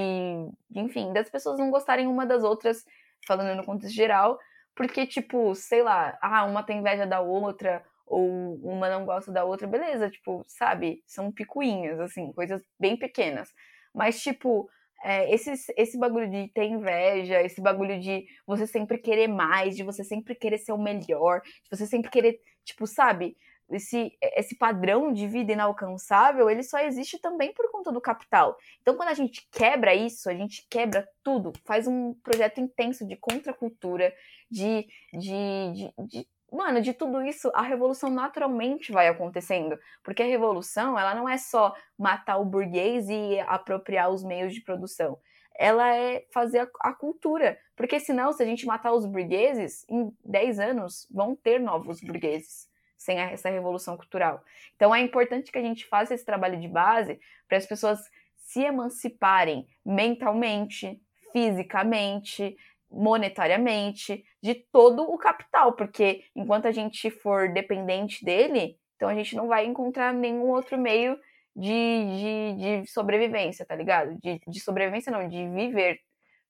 de, 0.69 0.81
enfim, 0.81 1.13
das 1.13 1.31
pessoas 1.31 1.59
não 1.59 1.71
gostarem 1.71 2.07
uma 2.07 2.27
das 2.27 2.43
outras, 2.43 2.85
falando 3.27 3.57
no 3.57 3.65
contexto 3.65 3.95
geral, 3.95 4.39
porque, 4.75 5.07
tipo, 5.07 5.55
sei 5.55 5.83
lá, 5.83 6.19
ah, 6.23 6.45
uma 6.45 6.63
tem 6.63 6.79
inveja 6.79 7.07
da 7.07 7.21
outra, 7.21 7.85
ou 8.07 8.57
uma 8.65 8.89
não 8.89 9.05
gosta 9.05 9.31
da 9.31 9.45
outra, 9.45 9.69
beleza, 9.69 10.11
tipo, 10.11 10.43
sabe? 10.49 11.03
São 11.07 11.31
picuinhas, 11.31 12.01
assim, 12.01 12.33
coisas 12.33 12.63
bem 12.79 12.97
pequenas. 12.97 13.51
Mas, 13.95 14.21
tipo, 14.21 14.69
é, 15.03 15.33
esse, 15.35 15.53
esse 15.77 15.99
bagulho 15.99 16.31
de 16.31 16.49
ter 16.49 16.65
inveja, 16.65 17.43
esse 17.43 17.61
bagulho 17.61 17.99
de 17.99 18.27
você 18.47 18.67
sempre 18.67 18.99
querer 18.99 19.29
mais, 19.29 19.77
de 19.77 19.83
você 19.83 20.05
sempre 20.05 20.35
querer 20.35 20.59
ser 20.59 20.73
o 20.73 20.79
melhor, 20.79 21.41
de 21.43 21.71
você 21.71 21.87
sempre 21.87 22.11
querer, 22.11 22.41
tipo, 22.65 22.87
sabe? 22.87 23.37
Esse, 23.71 24.13
esse 24.21 24.57
padrão 24.57 25.13
de 25.13 25.29
vida 25.29 25.53
inalcançável, 25.53 26.51
ele 26.51 26.63
só 26.63 26.81
existe 26.81 27.21
também 27.21 27.55
por 27.55 27.71
conta 27.71 27.93
do 27.93 28.01
capital. 28.01 28.57
Então, 28.83 28.97
quando 28.97 29.11
a 29.11 29.15
gente 29.15 29.49
quebra 29.53 29.95
isso, 29.95 30.29
a 30.29 30.35
gente 30.35 30.67
quebra 30.69 31.09
tudo, 31.23 31.53
faz 31.65 31.87
um 31.87 32.13
projeto 32.15 32.61
intenso 32.61 33.07
de 33.07 33.17
contracultura, 33.17 34.13
de, 34.51 34.89
de, 35.13 35.73
de, 35.73 35.93
de 36.09 36.29
mano, 36.53 36.81
de 36.81 36.93
tudo 36.93 37.23
isso, 37.23 37.51
a 37.55 37.63
revolução 37.63 38.11
naturalmente 38.11 38.93
vai 38.93 39.09
acontecendo. 39.09 39.79
Porque 40.03 40.23
a 40.23 40.27
revolução, 40.27 40.99
ela 40.99 41.15
não 41.15 41.29
é 41.29 41.39
só 41.39 41.75
matar 41.99 42.39
o 42.39 42.45
burguês 42.45 43.09
e 43.09 43.41
apropriar 43.41 44.11
os 44.11 44.23
meios 44.25 44.55
de 44.55 44.61
produção. 44.61 45.19
Ela 45.59 45.95
é 45.95 46.25
fazer 46.33 46.71
a, 46.81 46.93
cultura. 46.93 47.59
Porque 47.77 48.01
senão, 48.01 48.33
se 48.33 48.43
a 48.43 48.47
gente 48.47 48.67
matar 48.67 48.93
os 48.93 49.07
burgueses, 49.07 49.85
em 49.89 50.11
10 50.25 50.59
anos 50.59 51.07
vão 51.11 51.37
ter 51.37 51.61
novos 51.61 52.01
burgueses 52.01 52.71
sem 52.97 53.19
essa 53.19 53.49
revolução 53.49 53.97
cultural. 53.97 54.45
Então 54.77 54.95
é 54.95 55.01
importante 55.01 55.51
que 55.51 55.59
a 55.59 55.63
gente 55.63 55.87
faça 55.87 56.15
esse 56.15 56.25
trabalho 56.25 56.61
de 56.61 56.69
base 56.69 57.19
para 57.49 57.57
as 57.57 57.65
pessoas 57.65 57.99
se 58.37 58.61
emanciparem 58.61 59.67
mentalmente, 59.85 61.01
fisicamente, 61.33 62.57
monetariamente, 62.91 64.25
de 64.43 64.55
todo 64.73 65.03
o 65.03 65.17
capital, 65.17 65.75
porque 65.75 66.25
enquanto 66.35 66.67
a 66.67 66.73
gente 66.73 67.11
for 67.11 67.53
dependente 67.53 68.25
dele, 68.25 68.77
então 68.97 69.09
a 69.09 69.15
gente 69.15 69.37
não 69.37 69.47
vai 69.47 69.65
encontrar 69.65 70.13
nenhum 70.13 70.49
outro 70.49 70.77
meio 70.77 71.17
de, 71.55 72.55
de, 72.57 72.83
de 72.83 72.91
sobrevivência, 72.91 73.65
tá 73.65 73.75
ligado? 73.75 74.19
De, 74.21 74.41
de 74.47 74.61
sobrevivência 74.61 75.13
não, 75.13 75.27
de 75.29 75.49
viver, 75.49 76.01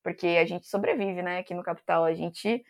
porque 0.02 0.26
a 0.26 0.44
gente 0.44 0.66
sobrevive, 0.66 1.22
né? 1.22 1.38
Aqui 1.38 1.54
no 1.54 1.62
capital, 1.62 2.04
a 2.04 2.14
gente 2.14 2.64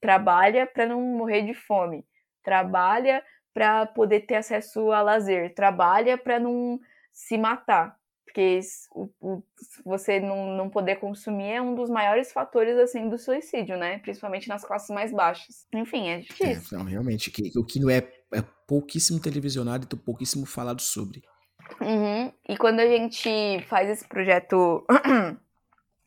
trabalha 0.00 0.66
para 0.66 0.86
não 0.86 1.00
morrer 1.00 1.42
de 1.42 1.54
fome, 1.54 2.04
trabalha 2.42 3.22
para 3.52 3.86
poder 3.86 4.20
ter 4.20 4.36
acesso 4.36 4.92
a 4.92 5.02
lazer, 5.02 5.54
trabalha 5.54 6.16
para 6.16 6.38
não 6.38 6.78
se 7.12 7.36
matar. 7.36 7.96
Porque 8.30 8.60
o, 8.92 9.10
o, 9.20 9.42
você 9.84 10.20
não, 10.20 10.56
não 10.56 10.70
poder 10.70 10.96
consumir 10.96 11.50
é 11.50 11.60
um 11.60 11.74
dos 11.74 11.90
maiores 11.90 12.32
fatores 12.32 12.78
assim 12.78 13.08
do 13.08 13.18
suicídio, 13.18 13.76
né? 13.76 13.98
Principalmente 13.98 14.48
nas 14.48 14.64
classes 14.64 14.88
mais 14.90 15.12
baixas. 15.12 15.66
Enfim, 15.74 16.08
é 16.08 16.18
difícil. 16.20 16.78
É, 16.78 16.78
não, 16.78 16.88
realmente, 16.88 17.28
que, 17.28 17.50
o 17.58 17.64
que 17.64 17.80
não 17.80 17.90
é, 17.90 17.98
é 18.32 18.42
pouquíssimo 18.68 19.20
televisionado 19.20 19.88
e 19.92 19.96
pouquíssimo 19.96 20.46
falado 20.46 20.80
sobre. 20.80 21.22
Uhum. 21.80 22.32
E 22.48 22.56
quando 22.56 22.78
a 22.78 22.86
gente 22.86 23.60
faz 23.66 23.90
esse 23.90 24.06
projeto 24.06 24.86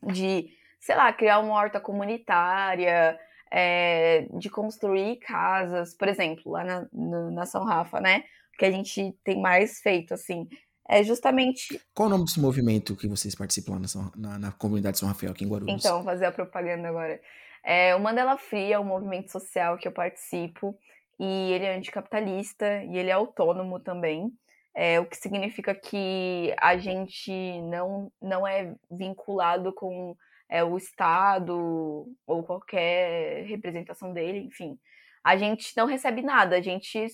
de, 0.02 0.48
sei 0.80 0.96
lá, 0.96 1.12
criar 1.12 1.40
uma 1.40 1.54
horta 1.54 1.78
comunitária, 1.78 3.18
é, 3.52 4.26
de 4.38 4.48
construir 4.48 5.16
casas, 5.16 5.94
por 5.94 6.08
exemplo, 6.08 6.52
lá 6.52 6.64
na, 6.64 6.88
na 7.30 7.44
São 7.44 7.64
Rafa, 7.64 8.00
né? 8.00 8.24
Que 8.58 8.64
a 8.64 8.70
gente 8.70 9.14
tem 9.22 9.42
mais 9.42 9.80
feito, 9.80 10.14
assim, 10.14 10.48
é 10.88 11.02
justamente. 11.02 11.80
Qual 11.94 12.08
o 12.08 12.10
nome 12.10 12.24
desse 12.24 12.40
movimento 12.40 12.96
que 12.96 13.08
vocês 13.08 13.34
participam 13.34 13.78
na, 13.78 13.88
São, 13.88 14.12
na, 14.16 14.38
na 14.38 14.52
comunidade 14.52 14.98
São 14.98 15.08
Rafael, 15.08 15.32
aqui 15.32 15.44
em 15.44 15.48
Guarulhos? 15.48 15.74
Então, 15.74 15.96
vou 15.96 16.04
fazer 16.04 16.26
a 16.26 16.32
propaganda 16.32 16.88
agora. 16.88 17.20
É, 17.64 17.94
o 17.94 18.00
Mandela 18.00 18.36
Free 18.36 18.72
é 18.72 18.78
um 18.78 18.84
movimento 18.84 19.32
social 19.32 19.78
que 19.78 19.88
eu 19.88 19.92
participo 19.92 20.78
e 21.18 21.52
ele 21.52 21.64
é 21.64 21.76
anticapitalista 21.76 22.84
e 22.84 22.98
ele 22.98 23.08
é 23.08 23.12
autônomo 23.12 23.80
também. 23.80 24.30
É, 24.74 25.00
o 25.00 25.06
que 25.06 25.16
significa 25.16 25.74
que 25.74 26.54
a 26.60 26.76
gente 26.76 27.30
não, 27.62 28.12
não 28.20 28.46
é 28.46 28.74
vinculado 28.90 29.72
com 29.72 30.16
é, 30.48 30.62
o 30.64 30.76
Estado 30.76 32.06
ou 32.26 32.42
qualquer 32.42 33.44
representação 33.46 34.12
dele, 34.12 34.40
enfim. 34.40 34.78
A 35.22 35.36
gente 35.36 35.74
não 35.76 35.86
recebe 35.86 36.20
nada, 36.20 36.56
a 36.56 36.60
gente 36.60 37.06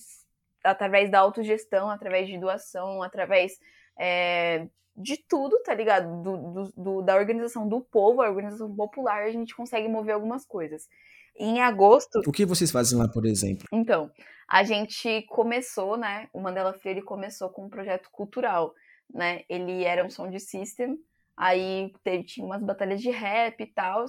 através 0.65 1.11
da 1.11 1.21
autogestão, 1.21 1.91
através 1.91 2.29
de 2.29 2.39
doação, 2.39 3.03
através 3.03 3.59
é, 3.99 4.67
de 4.97 5.17
tudo, 5.17 5.59
tá 5.63 5.75
ligado? 5.75 6.23
Do, 6.23 6.37
do, 6.37 6.73
do, 6.77 7.03
da 7.03 7.17
organização 7.17 7.69
do 7.69 7.81
povo, 7.81 8.23
a 8.23 8.29
organização 8.29 8.75
popular, 8.75 9.23
a 9.23 9.31
gente 9.31 9.55
consegue 9.55 9.89
mover 9.89 10.15
algumas 10.15 10.45
coisas. 10.45 10.89
Em 11.37 11.61
agosto. 11.61 12.21
O 12.27 12.33
que 12.33 12.45
vocês 12.45 12.71
fazem 12.71 12.99
lá, 12.99 13.09
por 13.09 13.25
exemplo? 13.25 13.67
Então, 13.73 14.11
a 14.49 14.63
gente 14.63 15.23
começou, 15.29 15.97
né? 15.97 16.29
O 16.33 16.41
Mandela 16.41 16.73
Freire 16.73 17.03
começou 17.03 17.49
com 17.49 17.65
um 17.65 17.71
projeto 17.71 18.11
cultural, 18.11 18.75
né? 19.13 19.43
Ele 19.49 19.85
era 19.85 20.05
um 20.05 20.11
sound 20.11 20.39
system, 20.41 20.99
aí 21.37 21.93
teve, 22.03 22.25
tinha 22.25 22.45
umas 22.45 22.63
batalhas 22.63 23.01
de 23.01 23.11
rap 23.11 23.61
e 23.61 23.67
tal, 23.67 24.05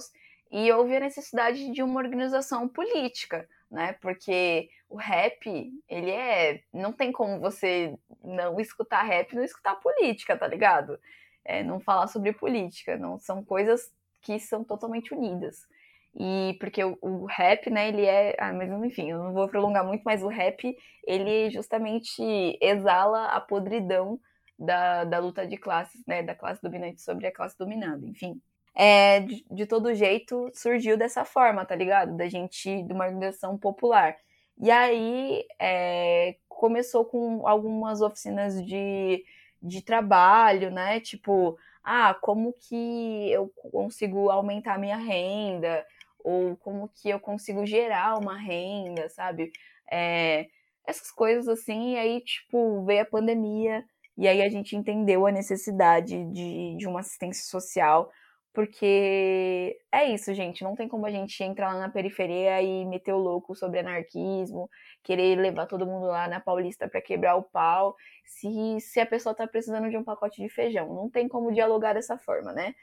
e 0.50 0.70
houve 0.72 0.96
a 0.96 1.00
necessidade 1.00 1.70
de 1.70 1.82
uma 1.82 2.00
organização 2.00 2.68
política, 2.68 3.48
né? 3.72 3.94
Porque 3.94 4.68
o 4.88 4.96
rap, 4.96 5.72
ele 5.88 6.10
é. 6.10 6.62
Não 6.72 6.92
tem 6.92 7.10
como 7.10 7.40
você 7.40 7.96
não 8.22 8.60
escutar 8.60 9.02
rap 9.02 9.32
e 9.32 9.36
não 9.36 9.42
escutar 9.42 9.76
política, 9.76 10.36
tá 10.36 10.46
ligado? 10.46 10.98
É, 11.44 11.62
não 11.62 11.80
falar 11.80 12.06
sobre 12.06 12.32
política. 12.32 12.96
Não 12.96 13.18
são 13.18 13.42
coisas 13.42 13.90
que 14.20 14.38
são 14.38 14.62
totalmente 14.62 15.14
unidas. 15.14 15.66
E 16.14 16.56
porque 16.60 16.84
o, 16.84 16.98
o, 17.00 17.24
rap, 17.24 17.70
né, 17.70 17.88
ele 17.88 18.04
é. 18.04 18.36
Ah, 18.38 18.52
mas 18.52 18.70
enfim, 18.84 19.10
eu 19.10 19.18
não 19.18 19.32
vou 19.32 19.48
prolongar 19.48 19.84
muito, 19.84 20.02
mas 20.04 20.22
o 20.22 20.28
rap, 20.28 20.76
ele 21.06 21.50
justamente 21.50 22.22
exala 22.60 23.28
a 23.28 23.40
podridão 23.40 24.20
da, 24.58 25.04
da 25.04 25.18
luta 25.18 25.46
de 25.46 25.56
classes, 25.56 26.02
né? 26.06 26.22
Da 26.22 26.34
classe 26.34 26.62
dominante 26.62 27.00
sobre 27.00 27.26
a 27.26 27.32
classe 27.32 27.56
dominada, 27.58 28.06
enfim. 28.06 28.40
É, 28.74 29.20
de, 29.20 29.44
de 29.50 29.66
todo 29.66 29.94
jeito, 29.94 30.50
surgiu 30.54 30.96
dessa 30.96 31.24
forma, 31.24 31.64
tá 31.64 31.74
ligado? 31.76 32.16
Da 32.16 32.28
gente, 32.28 32.82
de 32.82 32.92
uma 32.92 33.04
organização 33.06 33.58
popular. 33.58 34.16
E 34.58 34.70
aí 34.70 35.44
é, 35.60 36.36
começou 36.48 37.04
com 37.04 37.46
algumas 37.46 38.00
oficinas 38.00 38.64
de, 38.64 39.24
de 39.62 39.82
trabalho, 39.82 40.70
né? 40.70 41.00
Tipo, 41.00 41.58
ah, 41.84 42.14
como 42.14 42.52
que 42.52 43.30
eu 43.30 43.48
consigo 43.70 44.30
aumentar 44.30 44.78
minha 44.78 44.96
renda? 44.96 45.84
Ou 46.24 46.56
como 46.56 46.88
que 46.88 47.10
eu 47.10 47.18
consigo 47.20 47.66
gerar 47.66 48.18
uma 48.18 48.38
renda, 48.38 49.08
sabe? 49.08 49.52
É, 49.90 50.46
essas 50.86 51.10
coisas 51.10 51.48
assim, 51.48 51.94
e 51.94 51.98
aí, 51.98 52.20
tipo, 52.20 52.84
veio 52.84 53.02
a 53.02 53.06
pandemia, 53.06 53.84
e 54.16 54.28
aí 54.28 54.42
a 54.42 54.48
gente 54.48 54.76
entendeu 54.76 55.26
a 55.26 55.32
necessidade 55.32 56.24
de, 56.26 56.76
de 56.76 56.86
uma 56.86 57.00
assistência 57.00 57.44
social 57.44 58.10
porque 58.52 59.80
é 59.90 60.04
isso, 60.04 60.34
gente. 60.34 60.62
Não 60.62 60.74
tem 60.74 60.86
como 60.86 61.06
a 61.06 61.10
gente 61.10 61.42
entrar 61.42 61.72
lá 61.72 61.80
na 61.80 61.88
periferia 61.88 62.60
e 62.60 62.84
meter 62.84 63.12
o 63.12 63.18
louco 63.18 63.54
sobre 63.54 63.78
anarquismo, 63.80 64.68
querer 65.02 65.36
levar 65.38 65.66
todo 65.66 65.86
mundo 65.86 66.06
lá 66.06 66.28
na 66.28 66.38
Paulista 66.40 66.88
para 66.88 67.00
quebrar 67.00 67.36
o 67.36 67.42
pau, 67.42 67.96
se, 68.24 68.78
se 68.80 69.00
a 69.00 69.06
pessoa 69.06 69.34
tá 69.34 69.46
precisando 69.46 69.88
de 69.88 69.96
um 69.96 70.04
pacote 70.04 70.42
de 70.42 70.48
feijão. 70.50 70.94
Não 70.94 71.08
tem 71.08 71.28
como 71.28 71.52
dialogar 71.52 71.94
dessa 71.94 72.18
forma, 72.18 72.52
né? 72.52 72.74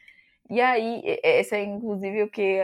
E 0.49 0.59
aí, 0.59 1.03
esse 1.23 1.55
é 1.55 1.63
inclusive 1.63 2.23
o 2.23 2.29
que 2.29 2.63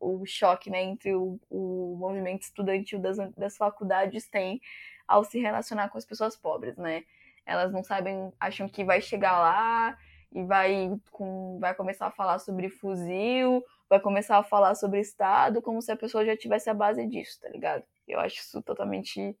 o 0.00 0.24
choque 0.24 0.70
né, 0.70 0.82
entre 0.82 1.14
o, 1.14 1.38
o 1.50 1.96
movimento 1.98 2.42
estudantil 2.42 2.98
das, 2.98 3.18
das 3.36 3.56
faculdades 3.58 4.26
tem 4.28 4.60
ao 5.06 5.22
se 5.22 5.38
relacionar 5.38 5.90
com 5.90 5.98
as 5.98 6.06
pessoas 6.06 6.34
pobres, 6.34 6.76
né? 6.78 7.04
Elas 7.44 7.70
não 7.70 7.84
sabem, 7.84 8.32
acham 8.40 8.66
que 8.68 8.82
vai 8.84 9.02
chegar 9.02 9.38
lá 9.38 9.98
e 10.36 10.44
vai, 10.44 10.90
com, 11.10 11.58
vai 11.58 11.74
começar 11.74 12.08
a 12.08 12.10
falar 12.10 12.38
sobre 12.38 12.68
fuzil, 12.68 13.64
vai 13.88 13.98
começar 13.98 14.36
a 14.36 14.42
falar 14.44 14.74
sobre 14.74 15.00
Estado, 15.00 15.62
como 15.62 15.80
se 15.80 15.90
a 15.90 15.96
pessoa 15.96 16.26
já 16.26 16.36
tivesse 16.36 16.68
a 16.68 16.74
base 16.74 17.06
disso, 17.06 17.40
tá 17.40 17.48
ligado? 17.48 17.82
Eu 18.06 18.20
acho 18.20 18.36
isso 18.36 18.60
totalmente 18.60 19.34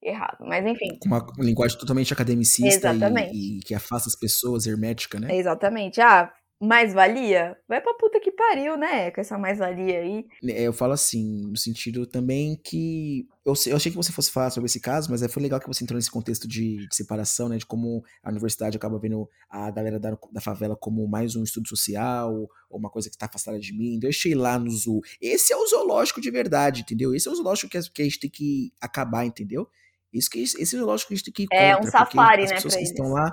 errado. 0.00 0.38
Mas 0.46 0.64
enfim. 0.64 0.96
Uma 1.04 1.26
linguagem 1.38 1.76
totalmente 1.76 2.12
academicista 2.12 2.94
e, 3.32 3.58
e, 3.58 3.60
que 3.60 3.74
afasta 3.74 4.08
as 4.08 4.14
pessoas, 4.14 4.64
hermética, 4.64 5.18
né? 5.18 5.34
Exatamente. 5.34 6.00
Ah, 6.00 6.32
mais-valia? 6.60 7.56
Vai 7.68 7.80
pra 7.80 7.94
puta 7.94 8.18
que 8.18 8.32
pariu, 8.32 8.76
né? 8.76 9.10
Com 9.10 9.20
essa 9.20 9.38
mais-valia 9.38 10.00
aí. 10.00 10.26
É, 10.44 10.62
eu 10.62 10.72
falo 10.72 10.92
assim, 10.92 11.46
no 11.46 11.56
sentido 11.56 12.06
também 12.06 12.56
que. 12.56 13.28
Eu, 13.44 13.54
eu 13.66 13.76
achei 13.76 13.90
que 13.90 13.96
você 13.96 14.12
fosse 14.12 14.30
falar 14.30 14.50
sobre 14.50 14.66
esse 14.66 14.80
caso, 14.80 15.10
mas 15.10 15.22
é, 15.22 15.28
foi 15.28 15.42
legal 15.42 15.60
que 15.60 15.68
você 15.68 15.84
entrou 15.84 15.96
nesse 15.96 16.10
contexto 16.10 16.48
de, 16.48 16.86
de 16.88 16.94
separação, 16.94 17.48
né? 17.48 17.56
De 17.56 17.64
como 17.64 18.04
a 18.22 18.30
universidade 18.30 18.76
acaba 18.76 18.98
vendo 18.98 19.28
a 19.48 19.70
galera 19.70 20.00
da, 20.00 20.18
da 20.32 20.40
favela 20.40 20.76
como 20.76 21.06
mais 21.06 21.36
um 21.36 21.44
estudo 21.44 21.68
social, 21.68 22.34
ou 22.68 22.78
uma 22.78 22.90
coisa 22.90 23.08
que 23.08 23.16
tá 23.16 23.26
afastada 23.26 23.58
de 23.58 23.72
mim. 23.72 23.98
Deixei 23.98 24.34
lá 24.34 24.58
no 24.58 24.70
zoo. 24.70 25.00
Esse 25.20 25.52
é 25.52 25.56
o 25.56 25.66
zoológico 25.66 26.20
de 26.20 26.30
verdade, 26.30 26.82
entendeu? 26.82 27.14
Esse 27.14 27.28
é 27.28 27.30
o 27.30 27.34
zoológico 27.34 27.70
que, 27.70 27.90
que 27.90 28.02
a 28.02 28.04
gente 28.04 28.20
tem 28.20 28.30
que 28.30 28.72
acabar, 28.80 29.24
entendeu? 29.24 29.68
Isso 30.12 30.30
que, 30.30 30.40
esse 30.40 30.60
é 30.60 30.78
o 30.78 30.80
zoológico 30.80 31.08
que 31.08 31.14
a 31.14 31.16
gente 31.16 31.24
tem 31.26 31.34
que 31.34 31.42
ir 31.42 31.46
contra, 31.46 31.64
É 31.64 31.76
um 31.76 31.82
safari, 31.84 32.44
né? 32.44 32.48
As 32.48 32.52
pessoas 32.54 32.74
que 32.74 32.80
eles. 32.80 32.90
estão 32.90 33.12
lá 33.12 33.32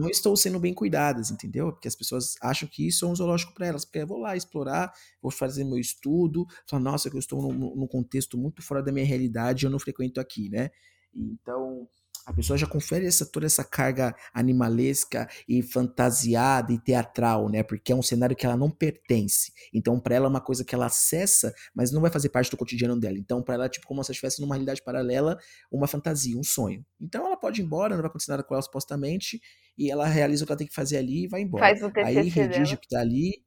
não 0.00 0.08
estou 0.08 0.36
sendo 0.36 0.58
bem 0.58 0.74
cuidadas, 0.74 1.30
entendeu? 1.30 1.72
Porque 1.72 1.88
as 1.88 1.94
pessoas 1.94 2.34
acham 2.40 2.68
que 2.68 2.86
isso 2.86 3.04
é 3.04 3.08
um 3.08 3.14
zoológico 3.14 3.54
para 3.54 3.66
elas, 3.66 3.84
porque 3.84 3.98
eu 3.98 4.06
vou 4.06 4.18
lá 4.18 4.36
explorar, 4.36 4.92
vou 5.20 5.30
fazer 5.30 5.64
meu 5.64 5.78
estudo, 5.78 6.46
falar, 6.66 6.82
nossa, 6.82 7.08
eu 7.08 7.18
estou 7.18 7.42
num, 7.42 7.76
num 7.76 7.86
contexto 7.86 8.38
muito 8.38 8.62
fora 8.62 8.82
da 8.82 8.92
minha 8.92 9.06
realidade, 9.06 9.64
eu 9.64 9.70
não 9.70 9.78
frequento 9.78 10.20
aqui, 10.20 10.48
né? 10.48 10.70
Então, 11.14 11.88
a 12.24 12.32
pessoa 12.32 12.56
já 12.56 12.66
confere 12.66 13.06
essa, 13.06 13.26
toda 13.26 13.46
essa 13.46 13.64
carga 13.64 14.14
animalesca 14.32 15.28
e 15.48 15.62
fantasiada 15.62 16.72
e 16.72 16.78
teatral, 16.78 17.48
né? 17.48 17.62
Porque 17.62 17.92
é 17.92 17.96
um 17.96 18.02
cenário 18.02 18.36
que 18.36 18.46
ela 18.46 18.56
não 18.56 18.70
pertence. 18.70 19.52
Então, 19.72 19.98
para 19.98 20.14
ela 20.14 20.26
é 20.26 20.28
uma 20.28 20.40
coisa 20.40 20.64
que 20.64 20.74
ela 20.74 20.86
acessa, 20.86 21.52
mas 21.74 21.90
não 21.90 22.00
vai 22.00 22.10
fazer 22.10 22.28
parte 22.28 22.50
do 22.50 22.56
cotidiano 22.56 22.98
dela. 22.98 23.18
Então, 23.18 23.42
para 23.42 23.54
ela 23.54 23.66
é 23.66 23.68
tipo 23.68 23.86
como 23.86 24.02
se 24.04 24.12
estivesse 24.12 24.40
numa 24.40 24.54
realidade 24.54 24.82
paralela, 24.82 25.38
uma 25.70 25.86
fantasia, 25.86 26.38
um 26.38 26.44
sonho. 26.44 26.84
Então, 27.00 27.26
ela 27.26 27.36
pode 27.36 27.60
ir 27.60 27.64
embora, 27.64 27.94
não 27.94 28.02
vai 28.02 28.08
acontecer 28.08 28.30
nada 28.30 28.44
com 28.44 28.54
ela 28.54 28.62
supostamente, 28.62 29.40
e 29.76 29.90
ela 29.90 30.06
realiza 30.06 30.44
o 30.44 30.46
que 30.46 30.52
ela 30.52 30.58
tem 30.58 30.66
que 30.66 30.74
fazer 30.74 30.98
ali 30.98 31.24
e 31.24 31.28
vai 31.28 31.40
embora. 31.40 31.64
Faz 31.64 31.82
o 31.82 31.90
TCC 31.90 32.18
aí 32.18 32.28
redige 32.28 32.62
dela. 32.62 32.74
o 32.74 32.78
que 32.78 32.88
tá 32.88 33.00
ali, 33.00 33.42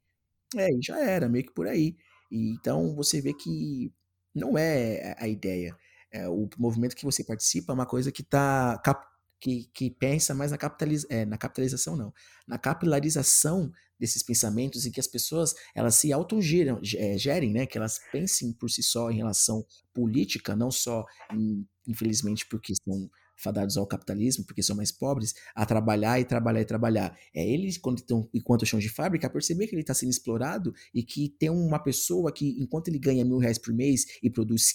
é, 0.56 0.70
e 0.70 0.80
já 0.82 1.00
era, 1.00 1.30
meio 1.30 1.46
que 1.46 1.54
por 1.54 1.68
aí. 1.68 1.96
E, 2.32 2.52
então, 2.52 2.96
você 2.96 3.22
vê 3.22 3.34
que 3.34 3.92
não 4.34 4.58
é 4.58 5.16
a 5.18 5.28
ideia 5.28 5.76
é, 6.16 6.30
o 6.30 6.50
movimento 6.58 6.96
que 6.96 7.04
você 7.04 7.24
participa 7.24 7.74
é 7.74 7.76
uma 7.76 7.86
coisa 7.86 8.12
que 8.12 8.24
tá 8.24 8.82
que, 9.40 9.70
que 9.74 9.92
pensa 9.92 10.34
mais 10.34 10.52
na, 10.52 10.58
é, 11.10 11.26
na 11.26 11.38
capitalização, 11.38 11.96
não, 11.96 12.14
na 12.48 12.58
capilarização 12.58 13.72
desses 14.00 14.24
pensamentos 14.24 14.86
em 14.86 14.92
que 14.92 15.00
as 15.00 15.08
pessoas 15.08 15.54
elas 15.74 15.96
se 15.96 16.12
autogerem, 16.12 16.78
é, 16.98 17.18
gerem, 17.18 17.52
né, 17.52 17.66
que 17.66 17.78
elas 17.78 18.00
pensem 18.12 18.54
por 18.54 18.70
si 18.70 18.82
só 18.82 19.12
em 19.12 19.18
relação 19.18 19.66
política, 19.94 20.56
não 20.56 20.72
só, 20.72 21.06
em, 21.32 21.68
infelizmente, 21.86 22.46
porque 22.48 22.74
são 22.84 23.10
fadados 23.36 23.78
ao 23.78 23.86
capitalismo, 23.86 24.46
porque 24.46 24.64
são 24.64 24.76
mais 24.76 24.92
pobres, 24.92 25.34
a 25.54 25.66
trabalhar 25.66 26.20
e 26.20 26.26
trabalhar 26.26 26.62
e 26.62 26.66
trabalhar. 26.66 27.18
É 27.34 27.48
eles, 27.48 27.78
quando 27.78 28.00
estão, 28.00 28.28
enquanto 28.34 28.66
chão 28.66 28.80
de 28.80 28.90
fábrica, 28.90 29.28
a 29.28 29.30
perceber 29.30 29.68
que 29.68 29.76
ele 29.76 29.82
está 29.82 29.94
sendo 29.94 30.10
explorado 30.10 30.74
e 30.94 31.04
que 31.04 31.30
tem 31.30 31.50
uma 31.50 31.80
pessoa 31.80 32.32
que, 32.32 32.56
enquanto 32.60 32.88
ele 32.88 33.00
ganha 33.00 33.26
mil 33.26 33.38
reais 33.38 33.58
por 33.58 33.74
mês 33.74 34.06
e 34.22 34.30
produz 34.30 34.74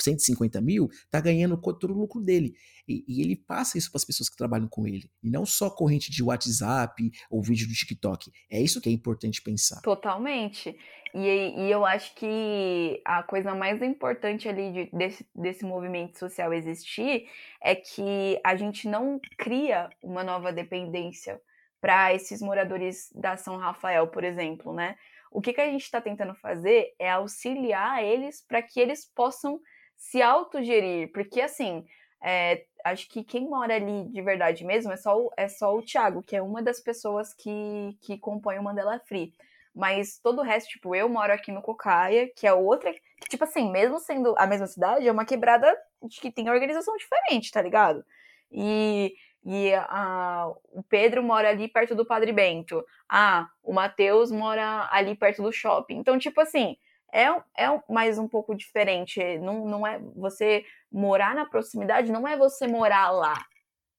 150 0.00 0.60
mil, 0.60 0.88
está 1.04 1.20
ganhando 1.20 1.56
todo 1.56 1.92
o 1.92 1.98
lucro 1.98 2.20
dele. 2.20 2.54
E, 2.86 3.04
e 3.08 3.22
ele 3.22 3.36
passa 3.36 3.78
isso 3.78 3.90
para 3.90 3.98
as 3.98 4.04
pessoas 4.04 4.28
que 4.28 4.36
trabalham 4.36 4.68
com 4.68 4.86
ele. 4.86 5.10
E 5.22 5.30
não 5.30 5.46
só 5.46 5.70
corrente 5.70 6.10
de 6.10 6.22
WhatsApp 6.22 7.10
ou 7.30 7.42
vídeo 7.42 7.66
do 7.66 7.74
TikTok. 7.74 8.30
É 8.50 8.60
isso 8.60 8.80
que 8.80 8.88
é 8.88 8.92
importante 8.92 9.42
pensar. 9.42 9.80
Totalmente. 9.82 10.76
E, 11.14 11.18
e 11.18 11.70
eu 11.70 11.86
acho 11.86 12.14
que 12.16 13.00
a 13.04 13.22
coisa 13.22 13.54
mais 13.54 13.80
importante 13.80 14.48
ali 14.48 14.72
de, 14.72 14.90
desse, 14.96 15.26
desse 15.34 15.64
movimento 15.64 16.18
social 16.18 16.52
existir 16.52 17.28
é 17.62 17.74
que 17.74 18.40
a 18.44 18.56
gente 18.56 18.88
não 18.88 19.20
cria 19.38 19.88
uma 20.02 20.24
nova 20.24 20.52
dependência 20.52 21.40
para 21.80 22.12
esses 22.12 22.40
moradores 22.40 23.12
da 23.14 23.36
São 23.36 23.56
Rafael, 23.58 24.08
por 24.08 24.24
exemplo, 24.24 24.72
né? 24.72 24.96
O 25.30 25.40
que, 25.40 25.52
que 25.52 25.60
a 25.60 25.70
gente 25.70 25.82
está 25.82 26.00
tentando 26.00 26.34
fazer 26.34 26.94
é 26.98 27.10
auxiliar 27.10 28.02
eles 28.02 28.44
para 28.46 28.62
que 28.62 28.80
eles 28.80 29.04
possam 29.14 29.60
se 29.96 30.22
autogerir, 30.22 31.12
porque 31.12 31.40
assim, 31.40 31.84
é, 32.26 32.64
acho 32.82 33.06
que 33.10 33.22
quem 33.22 33.46
mora 33.46 33.74
ali 33.74 34.08
de 34.08 34.22
verdade 34.22 34.64
mesmo 34.64 34.90
é 34.90 34.96
só 34.96 35.20
o, 35.20 35.30
é 35.36 35.46
só 35.46 35.76
o 35.76 35.82
Thiago, 35.82 36.22
que 36.22 36.34
é 36.34 36.40
uma 36.40 36.62
das 36.62 36.80
pessoas 36.80 37.34
que, 37.34 37.98
que 38.00 38.16
compõe 38.16 38.58
o 38.58 38.62
Mandela 38.62 38.98
Free. 39.00 39.34
Mas 39.74 40.18
todo 40.22 40.38
o 40.38 40.42
resto, 40.42 40.70
tipo, 40.70 40.94
eu 40.94 41.06
moro 41.08 41.32
aqui 41.32 41.52
no 41.52 41.60
Cocaia, 41.60 42.30
que 42.34 42.46
é 42.46 42.52
outra. 42.52 42.92
Que, 42.92 43.28
tipo 43.28 43.44
assim, 43.44 43.70
mesmo 43.70 43.98
sendo 43.98 44.34
a 44.38 44.46
mesma 44.46 44.66
cidade, 44.66 45.06
é 45.06 45.12
uma 45.12 45.26
quebrada 45.26 45.70
de 46.02 46.18
que 46.18 46.30
tem 46.30 46.48
organização 46.48 46.96
diferente, 46.96 47.50
tá 47.50 47.60
ligado? 47.60 48.02
E, 48.50 49.12
e 49.44 49.74
a, 49.74 50.46
o 50.72 50.82
Pedro 50.84 51.22
mora 51.22 51.50
ali 51.50 51.68
perto 51.68 51.94
do 51.94 52.06
Padre 52.06 52.32
Bento. 52.32 52.82
Ah, 53.08 53.48
o 53.62 53.72
Matheus 53.72 54.30
mora 54.30 54.88
ali 54.90 55.14
perto 55.14 55.42
do 55.42 55.52
shopping. 55.52 55.96
Então, 55.96 56.18
tipo 56.18 56.40
assim, 56.40 56.76
é, 57.12 57.26
é 57.56 57.80
mais 57.88 58.18
um 58.18 58.26
pouco 58.26 58.54
diferente. 58.56 59.20
Não, 59.38 59.64
não 59.66 59.86
é 59.86 60.00
você 60.16 60.64
morar 60.94 61.34
na 61.34 61.44
proximidade, 61.44 62.12
não 62.12 62.26
é 62.26 62.36
você 62.36 62.68
morar 62.68 63.10
lá, 63.10 63.34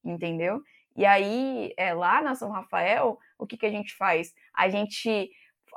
entendeu? 0.03 0.61
E 0.95 1.05
aí, 1.05 1.73
é, 1.77 1.93
lá 1.93 2.21
na 2.21 2.35
São 2.35 2.49
Rafael, 2.49 3.19
o 3.37 3.45
que, 3.45 3.57
que 3.57 3.65
a 3.65 3.71
gente 3.71 3.93
faz? 3.97 4.33
A 4.55 4.69
gente 4.69 5.29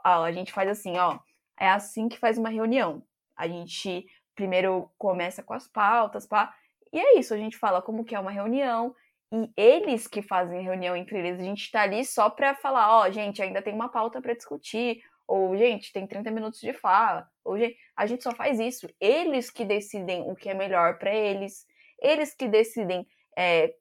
a 0.04 0.30
gente 0.30 0.52
faz 0.52 0.68
assim, 0.68 0.96
ó, 0.96 1.18
é 1.58 1.68
assim 1.68 2.08
que 2.08 2.16
faz 2.18 2.38
uma 2.38 2.48
reunião. 2.48 3.02
A 3.36 3.48
gente 3.48 4.06
primeiro 4.36 4.88
começa 4.96 5.42
com 5.42 5.52
as 5.52 5.66
pautas, 5.66 6.24
pá, 6.24 6.54
e 6.92 7.00
é 7.00 7.18
isso, 7.18 7.34
a 7.34 7.36
gente 7.36 7.58
fala 7.58 7.82
como 7.82 8.04
que 8.04 8.14
é 8.14 8.20
uma 8.20 8.30
reunião, 8.30 8.94
e 9.32 9.50
eles 9.56 10.06
que 10.06 10.22
fazem 10.22 10.62
reunião 10.62 10.94
entre 10.96 11.18
eles, 11.18 11.40
a 11.40 11.42
gente 11.42 11.68
tá 11.72 11.82
ali 11.82 12.04
só 12.04 12.30
pra 12.30 12.54
falar, 12.54 12.96
ó, 12.96 13.10
gente, 13.10 13.42
ainda 13.42 13.60
tem 13.60 13.74
uma 13.74 13.88
pauta 13.88 14.22
para 14.22 14.34
discutir, 14.34 15.02
ou, 15.28 15.54
gente, 15.56 15.92
tem 15.92 16.06
30 16.06 16.30
minutos 16.30 16.58
de 16.58 16.72
fala, 16.72 17.28
ou, 17.44 17.58
gente, 17.58 17.76
a 17.94 18.06
gente 18.06 18.24
só 18.24 18.34
faz 18.34 18.58
isso. 18.58 18.88
Eles 18.98 19.50
que 19.50 19.64
decidem 19.64 20.22
o 20.22 20.34
que 20.34 20.48
é 20.48 20.54
melhor 20.54 20.98
para 20.98 21.14
eles, 21.14 21.66
eles 22.00 22.34
que 22.34 22.48
decidem 22.48 23.06
é, 23.36 23.74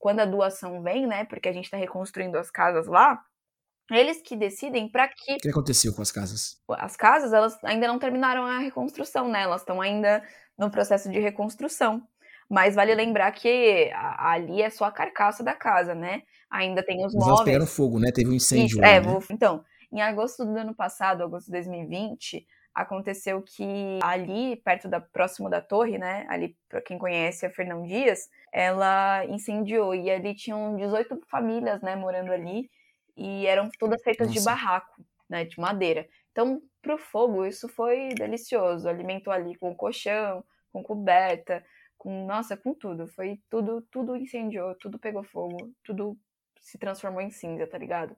quando 0.00 0.20
a 0.20 0.24
doação 0.24 0.82
vem, 0.82 1.06
né, 1.06 1.24
porque 1.24 1.48
a 1.48 1.52
gente 1.52 1.70
tá 1.70 1.76
reconstruindo 1.76 2.36
as 2.36 2.50
casas 2.50 2.88
lá, 2.88 3.22
eles 3.90 4.20
que 4.20 4.34
decidem 4.34 4.88
para 4.90 5.06
que. 5.08 5.34
O 5.34 5.38
que 5.38 5.48
aconteceu 5.48 5.94
com 5.94 6.02
as 6.02 6.10
casas? 6.10 6.56
As 6.70 6.96
casas, 6.96 7.32
elas 7.32 7.56
ainda 7.62 7.86
não 7.86 7.98
terminaram 7.98 8.44
a 8.44 8.58
reconstrução, 8.58 9.28
né? 9.28 9.42
Elas 9.42 9.60
estão 9.60 9.78
ainda 9.78 10.22
no 10.58 10.70
processo 10.70 11.10
de 11.10 11.20
reconstrução. 11.20 12.02
Mas 12.48 12.74
vale 12.74 12.94
lembrar 12.94 13.30
que 13.32 13.90
ali 13.92 14.62
é 14.62 14.70
só 14.70 14.86
a 14.86 14.92
carcaça 14.92 15.44
da 15.44 15.54
casa, 15.54 15.94
né? 15.94 16.22
Ainda 16.50 16.82
tem 16.82 17.04
os 17.04 17.12
Mas 17.12 17.14
móveis. 17.14 17.28
Elas 17.28 17.44
pegaram 17.44 17.66
fogo, 17.66 17.98
né? 17.98 18.10
Teve 18.10 18.30
um 18.30 18.34
incêndio. 18.34 18.66
Isso, 18.66 18.80
lá, 18.80 18.88
é, 18.88 19.00
né? 19.00 19.06
vou... 19.06 19.22
então, 19.30 19.62
em 19.94 20.02
agosto 20.02 20.44
do 20.44 20.58
ano 20.58 20.74
passado, 20.74 21.22
agosto 21.22 21.46
de 21.46 21.52
2020, 21.52 22.44
aconteceu 22.74 23.40
que 23.40 24.00
ali, 24.02 24.56
perto 24.56 24.88
da 24.88 25.00
próximo 25.00 25.48
da 25.48 25.60
torre, 25.60 25.96
né? 25.96 26.26
Ali, 26.28 26.56
para 26.68 26.82
quem 26.82 26.98
conhece, 26.98 27.46
a 27.46 27.50
Fernão 27.50 27.84
Dias, 27.84 28.28
ela 28.52 29.24
incendiou. 29.26 29.94
E 29.94 30.10
ali 30.10 30.34
tinham 30.34 30.74
18 30.74 31.20
famílias, 31.28 31.80
né, 31.80 31.94
morando 31.94 32.32
ali 32.32 32.68
e 33.16 33.46
eram 33.46 33.70
todas 33.78 34.02
feitas 34.02 34.26
Nossa. 34.26 34.40
de 34.40 34.44
barraco, 34.44 35.06
né, 35.30 35.44
de 35.44 35.60
madeira. 35.60 36.08
Então, 36.32 36.60
pro 36.82 36.98
fogo, 36.98 37.46
isso 37.46 37.68
foi 37.68 38.08
delicioso. 38.08 38.88
Alimentou 38.88 39.32
ali 39.32 39.54
com 39.54 39.72
colchão, 39.76 40.44
com 40.72 40.82
coberta, 40.82 41.64
com 41.96 42.26
nossa, 42.26 42.56
com 42.56 42.74
tudo. 42.74 43.06
Foi 43.06 43.38
tudo, 43.48 43.80
tudo 43.92 44.16
incendiou, 44.16 44.74
tudo 44.74 44.98
pegou 44.98 45.22
fogo, 45.22 45.72
tudo 45.84 46.18
se 46.60 46.78
transformou 46.78 47.20
em 47.20 47.30
cinza, 47.30 47.64
tá 47.68 47.78
ligado? 47.78 48.16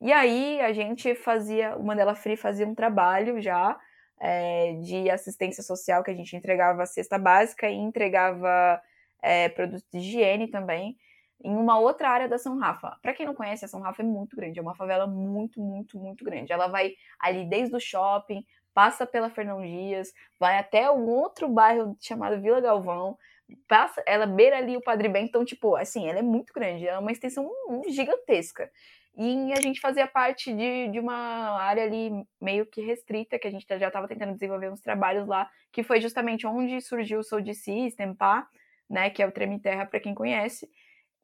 E 0.00 0.12
aí 0.12 0.60
a 0.60 0.72
gente 0.72 1.14
fazia, 1.14 1.76
o 1.76 1.84
Mandela 1.84 2.14
Free 2.14 2.36
fazia 2.36 2.66
um 2.66 2.74
trabalho 2.74 3.40
já 3.40 3.78
é, 4.18 4.74
de 4.82 5.10
assistência 5.10 5.62
social 5.62 6.02
que 6.02 6.10
a 6.10 6.14
gente 6.14 6.34
entregava 6.34 6.86
cesta 6.86 7.18
básica 7.18 7.68
e 7.68 7.74
entregava 7.74 8.80
é, 9.22 9.48
produtos 9.48 9.86
de 9.92 9.98
higiene 9.98 10.48
também 10.48 10.96
em 11.42 11.54
uma 11.54 11.78
outra 11.78 12.10
área 12.10 12.28
da 12.28 12.38
São 12.38 12.58
Rafa. 12.58 12.96
Para 13.02 13.14
quem 13.14 13.26
não 13.26 13.34
conhece, 13.34 13.64
a 13.64 13.68
São 13.68 13.80
Rafa 13.80 14.02
é 14.02 14.04
muito 14.04 14.36
grande, 14.36 14.58
é 14.58 14.62
uma 14.62 14.74
favela 14.74 15.06
muito, 15.06 15.60
muito, 15.60 15.98
muito 15.98 16.24
grande. 16.24 16.52
Ela 16.52 16.68
vai 16.68 16.92
ali 17.18 17.48
desde 17.48 17.74
o 17.74 17.80
shopping, 17.80 18.44
passa 18.74 19.06
pela 19.06 19.30
Fernão 19.30 19.60
Dias, 19.62 20.12
vai 20.38 20.58
até 20.58 20.90
um 20.90 21.08
outro 21.08 21.48
bairro 21.48 21.96
chamado 22.00 22.40
Vila 22.40 22.60
Galvão, 22.60 23.16
passa, 23.66 24.02
ela 24.06 24.26
beira 24.26 24.58
ali 24.58 24.76
o 24.76 24.82
Padre 24.82 25.08
Bento, 25.08 25.28
então, 25.28 25.44
tipo, 25.44 25.76
assim, 25.76 26.08
ela 26.08 26.18
é 26.18 26.22
muito 26.22 26.52
grande, 26.52 26.86
é 26.86 26.98
uma 26.98 27.10
extensão 27.10 27.50
gigantesca. 27.88 28.70
E 29.16 29.52
a 29.52 29.60
gente 29.60 29.80
fazia 29.80 30.06
parte 30.06 30.54
de, 30.54 30.88
de 30.88 31.00
uma 31.00 31.60
área 31.60 31.84
ali 31.84 32.10
meio 32.40 32.64
que 32.66 32.80
restrita, 32.80 33.38
que 33.38 33.46
a 33.46 33.50
gente 33.50 33.66
já 33.68 33.88
estava 33.88 34.08
tentando 34.08 34.34
desenvolver 34.34 34.70
uns 34.70 34.80
trabalhos 34.80 35.26
lá, 35.26 35.50
que 35.72 35.82
foi 35.82 36.00
justamente 36.00 36.46
onde 36.46 36.80
surgiu 36.80 37.20
o 37.20 37.24
Soul 37.24 37.44
System, 37.52 38.14
pá, 38.14 38.48
né, 38.88 39.10
que 39.10 39.22
é 39.22 39.26
o 39.26 39.32
Treme 39.32 39.60
Terra, 39.60 39.86
para 39.86 40.00
quem 40.00 40.14
conhece. 40.14 40.68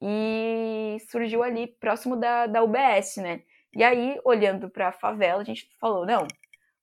e 0.01 0.99
surgiu 1.11 1.43
ali 1.43 1.69
próximo 1.81 2.17
da, 2.17 2.47
da 2.47 2.63
UBS, 2.63 3.17
né? 3.19 3.43
E 3.75 3.83
aí, 3.85 4.19
olhando 4.25 4.71
para 4.71 4.89
a 4.89 4.93
favela, 4.93 5.43
a 5.43 5.45
gente 5.45 5.69
falou: 5.81 6.07
não, 6.07 6.27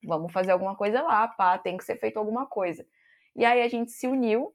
vamos 0.06 0.32
fazer 0.32 0.52
alguma 0.52 0.76
coisa 0.76 1.02
lá, 1.02 1.28
pá, 1.28 1.58
tem 1.58 1.78
que 1.78 1.84
ser 1.84 1.98
feito 1.98 2.18
alguma 2.18 2.46
coisa. 2.48 2.86
E 3.36 3.46
aí 3.46 3.62
a 3.62 3.68
gente 3.68 3.92
se 3.92 4.08
uniu 4.08 4.54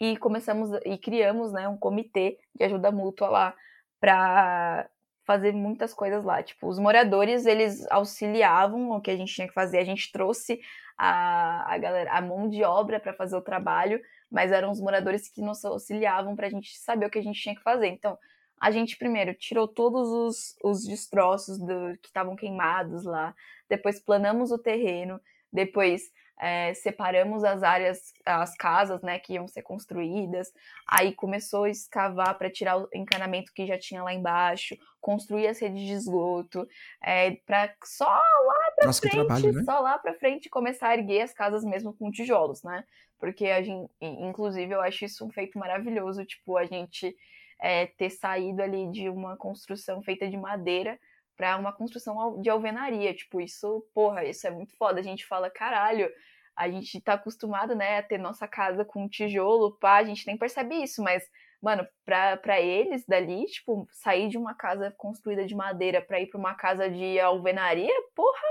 e 0.00 0.16
começamos 0.18 0.70
e 0.84 0.98
criamos, 0.98 1.52
né, 1.52 1.68
um 1.68 1.76
comitê 1.78 2.38
de 2.54 2.64
ajuda 2.64 2.90
mútua 2.90 3.28
lá 3.28 3.54
para 4.00 4.88
fazer 5.26 5.52
muitas 5.52 5.92
coisas 5.92 6.24
lá. 6.24 6.42
Tipo, 6.42 6.68
os 6.68 6.78
moradores, 6.78 7.44
eles 7.44 7.84
auxiliavam 7.90 8.92
o 8.92 9.00
que 9.00 9.10
a 9.10 9.16
gente 9.16 9.34
tinha 9.34 9.48
que 9.48 9.54
fazer. 9.54 9.78
A 9.78 9.84
gente 9.84 10.10
trouxe 10.12 10.60
a, 10.96 11.74
a 11.74 11.78
galera, 11.78 12.12
a 12.12 12.20
mão 12.20 12.48
de 12.48 12.62
obra 12.62 13.00
para 13.00 13.12
fazer 13.12 13.36
o 13.36 13.42
trabalho, 13.42 14.00
mas 14.30 14.52
eram 14.52 14.70
os 14.70 14.80
moradores 14.80 15.28
que 15.28 15.42
nos 15.42 15.64
auxiliavam 15.64 16.36
para 16.36 16.46
a 16.46 16.50
gente 16.50 16.78
saber 16.78 17.06
o 17.06 17.10
que 17.10 17.18
a 17.18 17.22
gente 17.22 17.40
tinha 17.40 17.54
que 17.54 17.62
fazer. 17.62 17.88
Então, 17.88 18.16
a 18.60 18.70
gente 18.70 18.96
primeiro 18.96 19.34
tirou 19.34 19.68
todos 19.68 20.08
os, 20.08 20.56
os 20.62 20.84
destroços 20.84 21.58
do, 21.58 21.98
que 22.00 22.08
estavam 22.08 22.34
queimados 22.34 23.04
lá, 23.04 23.34
depois 23.68 24.00
planamos 24.00 24.50
o 24.50 24.58
terreno, 24.58 25.20
depois 25.52 26.10
é, 26.38 26.74
separamos 26.74 27.44
as 27.44 27.62
áreas, 27.62 28.12
as 28.24 28.54
casas, 28.56 29.00
né, 29.02 29.18
que 29.18 29.34
iam 29.34 29.48
ser 29.48 29.62
construídas. 29.62 30.52
Aí 30.86 31.12
começou 31.12 31.64
a 31.64 31.70
escavar 31.70 32.36
para 32.36 32.50
tirar 32.50 32.78
o 32.78 32.88
encanamento 32.94 33.52
que 33.54 33.66
já 33.66 33.78
tinha 33.78 34.02
lá 34.02 34.12
embaixo, 34.12 34.76
construir 35.00 35.46
as 35.46 35.58
redes 35.58 35.80
de 35.80 35.92
esgoto, 35.92 36.66
é, 37.02 37.32
para 37.46 37.74
só 37.84 38.04
lá 38.04 38.72
para 38.76 38.92
frente, 38.92 39.10
trabalho, 39.12 39.52
né? 39.52 39.62
só 39.64 39.80
lá 39.80 39.98
para 39.98 40.14
frente 40.14 40.50
começar 40.50 40.88
a 40.88 40.94
erguer 40.94 41.22
as 41.22 41.32
casas 41.32 41.64
mesmo 41.64 41.94
com 41.94 42.10
tijolos, 42.10 42.62
né? 42.62 42.84
Porque 43.18 43.46
a 43.46 43.62
gente, 43.62 43.90
inclusive, 44.00 44.74
eu 44.74 44.80
acho 44.82 45.06
isso 45.06 45.24
um 45.24 45.30
feito 45.30 45.58
maravilhoso, 45.58 46.24
tipo 46.24 46.56
a 46.58 46.66
gente 46.66 47.16
é, 47.58 47.86
ter 47.86 48.10
saído 48.10 48.62
ali 48.62 48.90
de 48.90 49.08
uma 49.08 49.36
construção 49.36 50.02
feita 50.02 50.28
de 50.28 50.36
madeira 50.36 50.98
para 51.36 51.56
uma 51.56 51.72
construção 51.72 52.40
de 52.40 52.48
alvenaria. 52.50 53.14
Tipo, 53.14 53.40
isso, 53.40 53.86
porra, 53.94 54.24
isso 54.24 54.46
é 54.46 54.50
muito 54.50 54.76
foda. 54.76 55.00
A 55.00 55.02
gente 55.02 55.26
fala, 55.26 55.50
caralho, 55.50 56.10
a 56.56 56.68
gente 56.70 57.00
tá 57.00 57.14
acostumado, 57.14 57.74
né, 57.74 57.98
a 57.98 58.02
ter 58.02 58.18
nossa 58.18 58.48
casa 58.48 58.84
com 58.84 59.08
tijolo, 59.08 59.76
pá, 59.78 59.98
a 59.98 60.04
gente 60.04 60.26
nem 60.26 60.38
percebe 60.38 60.82
isso, 60.82 61.02
mas, 61.02 61.22
mano, 61.62 61.86
pra, 62.04 62.36
pra 62.38 62.60
eles 62.60 63.04
dali, 63.06 63.44
tipo, 63.44 63.86
sair 63.92 64.28
de 64.28 64.38
uma 64.38 64.54
casa 64.54 64.90
construída 64.96 65.44
de 65.44 65.54
madeira 65.54 66.00
pra 66.00 66.18
ir 66.20 66.28
pra 66.28 66.38
uma 66.38 66.54
casa 66.54 66.88
de 66.88 67.20
alvenaria, 67.20 67.92
porra, 68.14 68.48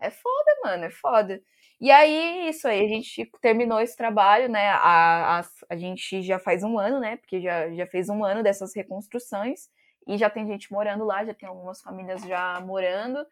é 0.00 0.10
foda, 0.10 0.50
mano, 0.62 0.84
é 0.84 0.90
foda. 0.90 1.42
E 1.80 1.90
aí, 1.90 2.48
isso 2.48 2.66
aí, 2.66 2.84
a 2.84 2.88
gente 2.88 3.28
terminou 3.40 3.80
esse 3.80 3.96
trabalho, 3.96 4.48
né? 4.48 4.68
A, 4.70 5.40
a, 5.40 5.44
a 5.70 5.76
gente 5.76 6.22
já 6.22 6.38
faz 6.38 6.62
um 6.64 6.78
ano, 6.78 6.98
né? 7.00 7.16
Porque 7.18 7.40
já, 7.40 7.70
já 7.72 7.86
fez 7.86 8.08
um 8.08 8.24
ano 8.24 8.42
dessas 8.42 8.74
reconstruções 8.74 9.68
e 10.08 10.16
já 10.16 10.30
tem 10.30 10.46
gente 10.46 10.72
morando 10.72 11.04
lá, 11.04 11.22
já 11.22 11.34
tem 11.34 11.46
algumas 11.46 11.82
famílias 11.82 12.22
já 12.22 12.58
morando, 12.62 13.26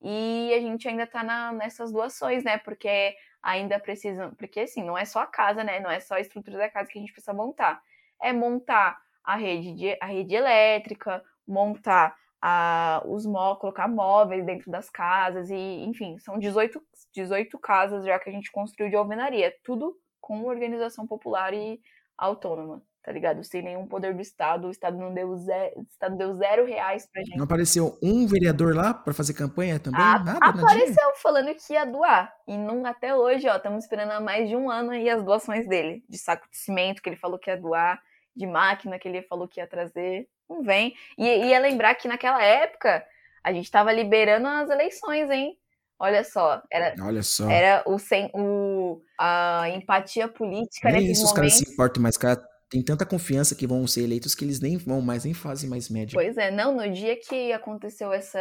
e 0.00 0.52
a 0.54 0.60
gente 0.60 0.88
ainda 0.88 1.06
tá 1.06 1.22
na, 1.22 1.52
nessas 1.52 1.92
doações, 1.92 2.42
né? 2.42 2.56
Porque 2.58 3.14
ainda 3.42 3.78
precisam. 3.78 4.34
Porque 4.34 4.60
assim, 4.60 4.82
não 4.82 4.96
é 4.96 5.04
só 5.04 5.20
a 5.20 5.26
casa, 5.26 5.62
né? 5.62 5.78
Não 5.78 5.90
é 5.90 6.00
só 6.00 6.14
a 6.14 6.20
estrutura 6.20 6.56
da 6.56 6.70
casa 6.70 6.88
que 6.90 6.98
a 6.98 7.00
gente 7.02 7.12
precisa 7.12 7.34
montar. 7.34 7.82
É 8.20 8.32
montar 8.32 8.98
a 9.22 9.36
rede, 9.36 9.74
de, 9.74 9.96
a 10.00 10.06
rede 10.06 10.34
elétrica, 10.34 11.22
montar 11.46 12.16
a, 12.40 13.02
os 13.06 13.26
móveis, 13.26 13.60
colocar 13.60 13.86
móveis 13.86 14.44
dentro 14.44 14.70
das 14.70 14.90
casas, 14.90 15.50
e, 15.50 15.84
enfim, 15.84 16.18
são 16.18 16.38
18, 16.38 16.82
18 17.14 17.58
casas 17.58 18.04
já 18.04 18.18
que 18.18 18.30
a 18.30 18.32
gente 18.32 18.50
construiu 18.50 18.90
de 18.90 18.96
alvenaria. 18.96 19.54
Tudo 19.62 19.96
com 20.20 20.44
organização 20.44 21.06
popular 21.06 21.52
e 21.54 21.80
autônoma 22.16 22.82
tá 23.02 23.10
ligado? 23.10 23.42
Sem 23.42 23.62
nenhum 23.62 23.86
poder 23.86 24.14
do 24.14 24.22
Estado. 24.22 24.68
O 24.68 24.70
Estado 24.70 24.96
não 24.96 25.12
deu 25.12 25.34
zero, 25.36 25.72
o 25.76 25.82
Estado 25.82 26.16
deu 26.16 26.32
zero 26.34 26.64
reais 26.64 27.06
pra 27.10 27.22
gente. 27.22 27.36
Não 27.36 27.44
apareceu 27.44 27.98
um 28.02 28.26
vereador 28.26 28.74
lá 28.74 28.94
para 28.94 29.12
fazer 29.12 29.34
campanha 29.34 29.80
também? 29.80 30.00
A, 30.00 30.18
Nada? 30.18 30.32
Apareceu 30.40 30.86
nadinha? 30.86 31.14
falando 31.16 31.54
que 31.54 31.72
ia 31.72 31.84
doar. 31.84 32.32
E 32.46 32.56
não, 32.56 32.86
até 32.86 33.14
hoje, 33.14 33.48
ó, 33.48 33.56
estamos 33.56 33.84
esperando 33.84 34.12
há 34.12 34.20
mais 34.20 34.48
de 34.48 34.54
um 34.54 34.70
ano 34.70 34.92
aí 34.92 35.10
as 35.10 35.24
doações 35.24 35.66
dele. 35.66 36.04
De 36.08 36.16
saco 36.16 36.48
de 36.48 36.56
cimento 36.56 37.02
que 37.02 37.08
ele 37.08 37.16
falou 37.16 37.38
que 37.38 37.50
ia 37.50 37.56
doar, 37.56 38.00
de 38.36 38.46
máquina 38.46 38.98
que 38.98 39.08
ele 39.08 39.22
falou 39.22 39.48
que 39.48 39.60
ia 39.60 39.66
trazer. 39.66 40.28
Não 40.48 40.62
vem. 40.62 40.94
E 41.18 41.26
ia 41.26 41.58
lembrar 41.58 41.94
que 41.96 42.06
naquela 42.06 42.42
época 42.42 43.04
a 43.42 43.52
gente 43.52 43.70
tava 43.70 43.92
liberando 43.92 44.46
as 44.46 44.70
eleições, 44.70 45.28
hein? 45.30 45.58
Olha 45.98 46.24
só, 46.24 46.60
era, 46.70 46.94
Olha 47.00 47.22
só. 47.22 47.48
era 47.48 47.84
o, 47.86 47.96
sem, 47.96 48.28
o, 48.34 49.00
a 49.16 49.68
empatia 49.68 50.26
política 50.26 50.90
Nem 50.90 51.12
isso, 51.12 51.24
os 51.24 51.32
caras 51.32 51.52
se 51.54 51.72
importam 51.72 52.02
mais, 52.02 52.16
cara 52.16 52.42
tem 52.72 52.82
tanta 52.82 53.04
confiança 53.04 53.54
que 53.54 53.66
vão 53.66 53.86
ser 53.86 54.02
eleitos 54.02 54.34
que 54.34 54.42
eles 54.42 54.58
nem 54.58 54.78
vão 54.78 55.02
mais, 55.02 55.26
nem 55.26 55.34
fazem 55.34 55.68
mais 55.68 55.90
média. 55.90 56.14
Pois 56.14 56.38
é, 56.38 56.50
não, 56.50 56.74
no 56.74 56.90
dia 56.90 57.14
que 57.20 57.52
aconteceu 57.52 58.10
essa, 58.14 58.40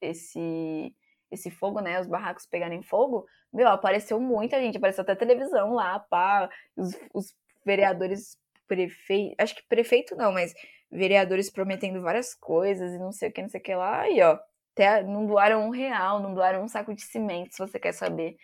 esse, 0.00 0.94
esse 1.28 1.50
fogo, 1.50 1.80
né, 1.80 2.00
os 2.00 2.06
barracos 2.06 2.46
pegarem 2.46 2.84
fogo, 2.84 3.26
meu, 3.52 3.66
apareceu 3.66 4.20
muita 4.20 4.60
gente, 4.60 4.76
apareceu 4.76 5.02
até 5.02 5.16
televisão 5.16 5.74
lá, 5.74 5.98
pá, 5.98 6.48
os, 6.76 6.96
os 7.12 7.34
vereadores, 7.66 8.38
prefeito, 8.68 9.34
acho 9.38 9.56
que 9.56 9.62
prefeito 9.68 10.14
não, 10.14 10.30
mas 10.30 10.54
vereadores 10.88 11.50
prometendo 11.50 12.00
várias 12.00 12.32
coisas 12.32 12.92
e 12.92 12.98
não 12.98 13.10
sei 13.10 13.30
o 13.30 13.32
que, 13.32 13.42
não 13.42 13.48
sei 13.48 13.58
o 13.58 13.62
que 13.64 13.74
lá, 13.74 14.02
aí 14.02 14.22
ó, 14.22 14.38
até 14.72 15.02
não 15.02 15.26
doaram 15.26 15.66
um 15.66 15.70
real, 15.70 16.20
não 16.20 16.32
doaram 16.32 16.62
um 16.62 16.68
saco 16.68 16.94
de 16.94 17.02
cimento, 17.02 17.56
se 17.56 17.58
você 17.58 17.76
quer 17.76 17.92
saber. 17.92 18.36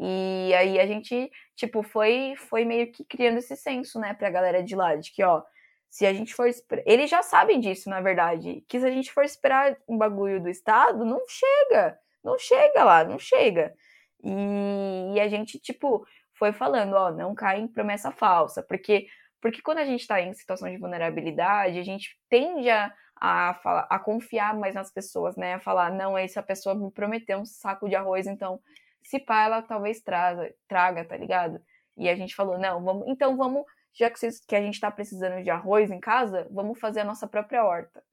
E 0.00 0.54
aí 0.54 0.78
a 0.78 0.86
gente, 0.86 1.30
tipo, 1.56 1.82
foi, 1.82 2.34
foi 2.36 2.64
meio 2.64 2.92
que 2.92 3.04
criando 3.04 3.38
esse 3.38 3.56
senso, 3.56 3.98
né, 3.98 4.14
pra 4.14 4.30
galera 4.30 4.62
de 4.62 4.76
lá, 4.76 4.94
de 4.94 5.12
que, 5.12 5.22
ó, 5.24 5.42
se 5.90 6.06
a 6.06 6.12
gente 6.12 6.34
for. 6.34 6.48
Eles 6.86 7.10
já 7.10 7.22
sabem 7.22 7.60
disso, 7.60 7.88
na 7.88 8.00
verdade. 8.00 8.64
Que 8.68 8.78
se 8.78 8.86
a 8.86 8.90
gente 8.90 9.12
for 9.12 9.24
esperar 9.24 9.76
um 9.88 9.96
bagulho 9.96 10.40
do 10.40 10.48
Estado, 10.48 11.04
não 11.04 11.20
chega. 11.26 11.98
Não 12.22 12.38
chega 12.38 12.84
lá, 12.84 13.04
não 13.04 13.18
chega. 13.18 13.74
E, 14.22 15.14
e 15.14 15.20
a 15.20 15.28
gente, 15.28 15.58
tipo, 15.58 16.06
foi 16.34 16.52
falando, 16.52 16.94
ó, 16.94 17.10
não 17.10 17.34
cai 17.34 17.60
em 17.60 17.68
promessa 17.68 18.12
falsa. 18.12 18.62
Porque, 18.62 19.06
porque 19.40 19.62
quando 19.62 19.78
a 19.78 19.84
gente 19.84 20.06
tá 20.06 20.20
em 20.20 20.32
situação 20.34 20.70
de 20.70 20.78
vulnerabilidade, 20.78 21.78
a 21.78 21.84
gente 21.84 22.18
tende 22.28 22.68
a, 22.68 22.92
a, 23.16 23.54
falar, 23.54 23.86
a 23.90 23.98
confiar 23.98 24.54
mais 24.54 24.74
nas 24.74 24.92
pessoas, 24.92 25.36
né? 25.36 25.54
A 25.54 25.60
falar, 25.60 25.90
não, 25.90 26.18
essa 26.18 26.42
pessoa 26.42 26.74
me 26.74 26.90
prometeu 26.90 27.38
um 27.38 27.44
saco 27.46 27.88
de 27.88 27.96
arroz, 27.96 28.26
então 28.26 28.60
se 29.08 29.18
pá, 29.18 29.44
ela 29.44 29.62
talvez 29.62 30.02
traga, 30.02 30.54
traga, 30.68 31.02
tá 31.02 31.16
ligado? 31.16 31.58
E 31.96 32.10
a 32.10 32.14
gente 32.14 32.34
falou, 32.34 32.58
não, 32.58 32.84
vamos, 32.84 33.08
então 33.08 33.38
vamos, 33.38 33.64
já 33.94 34.10
que, 34.10 34.18
vocês, 34.18 34.38
que 34.38 34.54
a 34.54 34.60
gente 34.60 34.78
tá 34.78 34.90
precisando 34.90 35.42
de 35.42 35.48
arroz 35.48 35.90
em 35.90 35.98
casa, 35.98 36.46
vamos 36.50 36.78
fazer 36.78 37.00
a 37.00 37.04
nossa 37.04 37.26
própria 37.26 37.64
horta. 37.64 38.04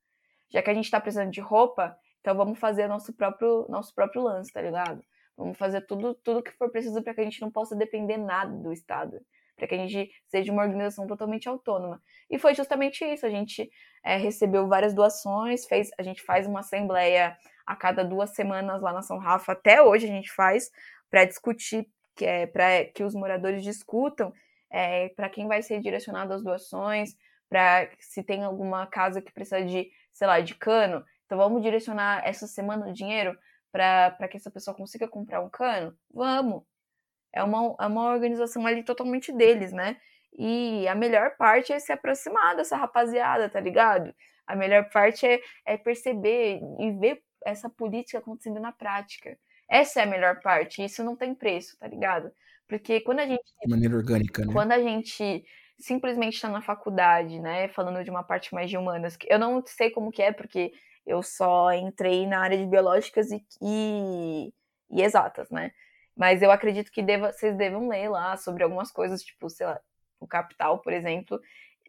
Já 0.50 0.64
que 0.64 0.70
a 0.70 0.74
gente 0.74 0.90
tá 0.90 1.02
precisando 1.02 1.32
de 1.32 1.42
roupa, 1.42 1.98
então 2.22 2.34
vamos 2.34 2.58
fazer 2.60 2.88
nosso 2.88 3.12
próprio, 3.12 3.66
nosso 3.68 3.94
próprio 3.94 4.22
lance, 4.22 4.54
tá 4.54 4.62
ligado? 4.62 5.04
Vamos 5.36 5.58
fazer 5.58 5.82
tudo, 5.82 6.16
tudo 6.16 6.42
que 6.42 6.52
for 6.52 6.72
preciso 6.72 7.04
para 7.04 7.14
que 7.14 7.20
a 7.20 7.26
gente 7.26 7.42
não 7.42 7.52
possa 7.52 7.76
depender 7.76 8.16
nada 8.16 8.56
do 8.56 8.72
Estado, 8.72 9.20
para 9.58 9.68
que 9.68 9.76
a 9.76 9.78
gente 9.78 10.10
seja 10.28 10.50
uma 10.50 10.64
organização 10.64 11.06
totalmente 11.06 11.50
autônoma. 11.50 12.02
E 12.30 12.40
foi 12.40 12.56
justamente 12.56 13.04
isso. 13.04 13.26
A 13.26 13.30
gente 13.30 13.70
é, 14.02 14.16
recebeu 14.16 14.66
várias 14.70 14.94
doações, 14.94 15.66
fez, 15.66 15.90
a 16.00 16.04
gente 16.04 16.24
faz 16.24 16.48
uma 16.48 16.62
assembleia 16.62 17.36
a 17.66 17.76
cada 17.76 18.04
duas 18.04 18.32
semanas 18.32 18.82
lá 18.82 18.94
na 18.94 19.02
São 19.02 19.18
Rafa, 19.18 19.54
até 19.54 19.82
hoje 19.82 20.06
a 20.06 20.10
gente 20.10 20.32
faz, 20.32 20.72
para 21.10 21.26
discutir, 21.26 21.88
que 22.16 22.26
é, 22.26 22.48
para 22.48 22.86
que 22.86 23.04
os 23.04 23.14
moradores 23.14 23.64
discutam 23.64 24.32
é, 24.72 25.10
para 25.10 25.30
quem 25.30 25.48
vai 25.48 25.62
ser 25.62 25.80
direcionado 25.80 26.34
as 26.34 26.44
doações, 26.44 27.16
para 27.50 27.90
se 28.00 28.24
tem 28.24 28.44
alguma 28.44 28.86
casa 28.88 29.22
que 29.22 29.32
precisa 29.32 29.64
de, 29.64 29.90
sei 30.12 30.28
lá, 30.28 30.40
de 30.40 30.56
cano, 30.56 31.04
então 31.26 31.38
vamos 31.38 31.62
direcionar 31.62 32.22
essa 32.26 32.48
semana 32.48 32.88
o 32.88 32.94
dinheiro 32.94 33.38
para 33.72 34.28
que 34.30 34.38
essa 34.38 34.52
pessoa 34.52 34.76
consiga 34.76 35.08
comprar 35.08 35.42
um 35.42 35.50
cano? 35.50 35.96
Vamos! 36.14 36.64
É 37.34 37.44
uma, 37.44 37.76
é 37.80 37.88
uma 37.88 38.10
organização 38.12 38.66
ali 38.66 38.84
totalmente 38.84 39.32
deles, 39.34 39.74
né? 39.74 39.98
E 40.38 40.88
a 40.88 40.96
melhor 40.96 41.36
parte 41.38 41.74
é 41.74 41.80
se 41.80 41.92
aproximar 41.92 42.56
dessa 42.56 42.78
rapaziada, 42.78 43.50
tá 43.50 43.60
ligado? 43.60 44.14
A 44.48 44.56
melhor 44.56 44.90
parte 44.90 45.26
é, 45.26 45.42
é 45.66 45.78
perceber 45.78 46.60
e 46.80 46.92
ver 46.92 47.22
essa 47.46 47.70
política 47.70 48.18
acontecendo 48.18 48.60
na 48.60 48.72
prática. 48.72 49.38
Essa 49.70 50.02
é 50.02 50.04
a 50.04 50.08
melhor 50.08 50.42
parte, 50.42 50.84
isso 50.84 51.04
não 51.04 51.16
tem 51.16 51.34
preço, 51.34 51.78
tá 51.78 51.88
ligado? 51.88 52.32
Porque 52.68 53.00
quando 53.02 53.20
a 53.20 53.28
gente. 53.28 53.44
De 53.64 53.70
maneira 53.70 53.96
orgânica, 53.96 54.46
né? 54.46 54.52
Quando 54.52 54.72
a 54.72 54.80
gente 54.80 55.46
simplesmente 55.78 56.36
está 56.36 56.50
na 56.50 56.62
faculdade, 56.62 57.40
né? 57.40 57.68
Falando 57.70 58.04
de 58.04 58.10
uma 58.10 58.24
parte 58.24 58.54
mais 58.54 58.70
de 58.70 58.78
humanas, 58.78 59.18
eu 59.28 59.40
não 59.40 59.64
sei 59.66 59.90
como 59.90 60.12
que 60.12 60.22
é, 60.22 60.32
porque 60.32 60.74
eu 61.06 61.22
só 61.22 61.72
entrei 61.74 62.26
na 62.26 62.40
área 62.40 62.58
de 62.58 62.66
biológicas 62.66 63.32
e, 63.32 63.46
e, 63.62 64.54
e 64.90 65.02
exatas, 65.02 65.50
né? 65.50 65.72
Mas 66.16 66.42
eu 66.42 66.50
acredito 66.50 66.92
que 66.92 67.04
deva, 67.04 67.32
vocês 67.32 67.56
devam 67.56 67.88
ler 67.90 68.10
lá 68.10 68.38
sobre 68.38 68.64
algumas 68.64 68.92
coisas, 68.92 69.22
tipo, 69.22 69.50
sei 69.50 69.68
lá, 69.68 69.80
o 70.20 70.26
capital, 70.26 70.80
por 70.80 70.94
exemplo, 70.94 71.40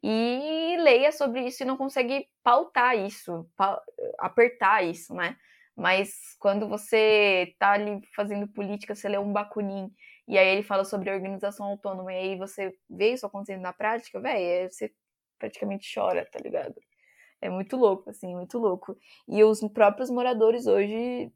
e 0.02 0.76
leia 0.78 1.12
sobre 1.12 1.42
isso 1.46 1.62
e 1.62 1.66
não 1.66 1.76
consegue 1.76 2.28
pautar 2.42 2.96
isso, 2.96 3.48
pa 3.56 3.82
apertar 4.18 4.84
isso, 4.84 5.14
né? 5.14 5.36
Mas 5.76 6.36
quando 6.40 6.68
você 6.68 7.54
tá 7.58 7.72
ali 7.72 8.00
fazendo 8.14 8.48
política, 8.48 8.94
você 8.94 9.08
lê 9.08 9.18
um 9.18 9.32
Bakunin 9.32 9.90
e 10.28 10.38
aí 10.38 10.48
ele 10.48 10.62
fala 10.62 10.84
sobre 10.84 11.10
organização 11.10 11.66
autônoma 11.66 12.12
e 12.12 12.16
aí 12.16 12.36
você 12.38 12.72
vê 12.88 13.12
isso 13.12 13.26
acontecendo 13.26 13.62
na 13.62 13.72
prática, 13.72 14.20
velho, 14.20 14.70
você 14.70 14.90
praticamente 15.38 15.88
chora, 15.94 16.26
tá 16.32 16.38
ligado? 16.40 16.74
É 17.40 17.50
muito 17.50 17.76
louco, 17.76 18.10
assim, 18.10 18.34
muito 18.34 18.58
louco. 18.58 18.96
E 19.28 19.44
os 19.44 19.60
próprios 19.72 20.10
moradores 20.10 20.66
hoje 20.66 21.30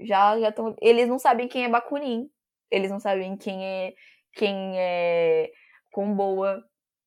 já 0.00 0.38
já 0.40 0.48
estão. 0.50 0.74
Eles 0.80 1.08
não 1.08 1.18
sabem 1.18 1.48
quem 1.48 1.64
é 1.64 1.68
Bakunin. 1.68 2.30
Eles 2.70 2.90
não 2.90 3.00
sabem 3.00 3.36
quem 3.36 3.64
é 3.64 3.94
quem 4.34 4.78
é 4.78 5.50
Comboa. 5.92 6.64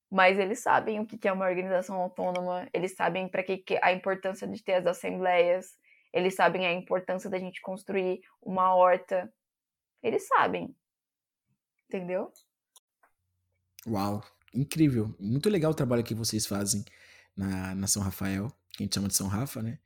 Mas 0.10 0.40
eles 0.40 0.60
sabem 0.60 1.00
o 1.00 1.06
que 1.06 1.28
é 1.28 1.32
uma 1.32 1.48
organização 1.48 1.96
autônoma. 1.98 2.68
Eles 2.74 2.96
sabem 2.96 3.28
para 3.28 3.44
que, 3.44 3.64
a 3.82 3.94
importância 3.94 4.48
de 4.48 4.64
ter 4.64 4.74
as 4.74 4.88
assembleias. 4.88 5.78
Eles 6.12 6.34
sabem 6.34 6.66
a 6.66 6.74
importância 6.74 7.30
da 7.30 7.38
gente 7.38 7.62
construir 7.62 8.22
uma 8.42 8.74
horta. 8.74 9.32
Eles 10.02 10.28
sabem. 10.28 10.76
Entendeu? 11.88 12.32
Uau, 13.86 14.24
incrível. 14.54 15.16
Muito 15.20 15.48
legal 15.48 15.72
o 15.72 15.76
trabalho 15.76 16.04
que 16.04 16.16
vocês 16.16 16.48
fazem 16.48 16.84
na, 17.38 17.76
na 17.76 17.88
São 17.88 18.02
Rafael, 18.02 18.52
que 18.72 18.82
a 18.82 18.86
gente 18.86 18.96
chama 18.96 19.08
de 19.08 19.16
São 19.16 19.28
Rafa, 19.28 19.62
né? 19.62 19.78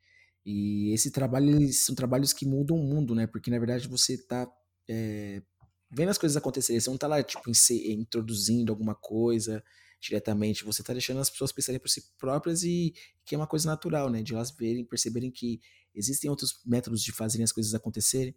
E 0.44 0.92
esse 0.92 1.10
trabalho 1.10 1.70
são 1.72 1.94
trabalhos 1.94 2.32
que 2.32 2.46
mudam 2.46 2.76
o 2.76 2.82
mundo, 2.82 3.14
né? 3.14 3.26
Porque 3.26 3.50
na 3.50 3.58
verdade 3.58 3.88
você 3.88 4.18
tá 4.18 4.50
é, 4.88 5.42
vendo 5.90 6.10
as 6.10 6.18
coisas 6.18 6.36
acontecerem, 6.36 6.80
você 6.80 6.90
não 6.90 6.98
tá 6.98 7.06
lá, 7.06 7.22
tipo, 7.22 7.50
introduzindo 7.50 8.72
alguma 8.72 8.94
coisa 8.94 9.62
diretamente, 10.04 10.64
você 10.64 10.82
tá 10.82 10.92
deixando 10.92 11.20
as 11.20 11.30
pessoas 11.30 11.50
pensarem 11.50 11.80
por 11.80 11.88
si 11.88 12.02
próprias 12.18 12.62
e 12.62 12.92
que 13.24 13.34
é 13.34 13.38
uma 13.38 13.46
coisa 13.46 13.68
natural, 13.68 14.10
né? 14.10 14.22
De 14.22 14.34
elas 14.34 14.50
verem, 14.50 14.84
perceberem 14.84 15.30
que 15.30 15.60
existem 15.94 16.28
outros 16.28 16.60
métodos 16.66 17.02
de 17.02 17.10
fazerem 17.10 17.44
as 17.44 17.52
coisas 17.52 17.72
acontecerem 17.74 18.34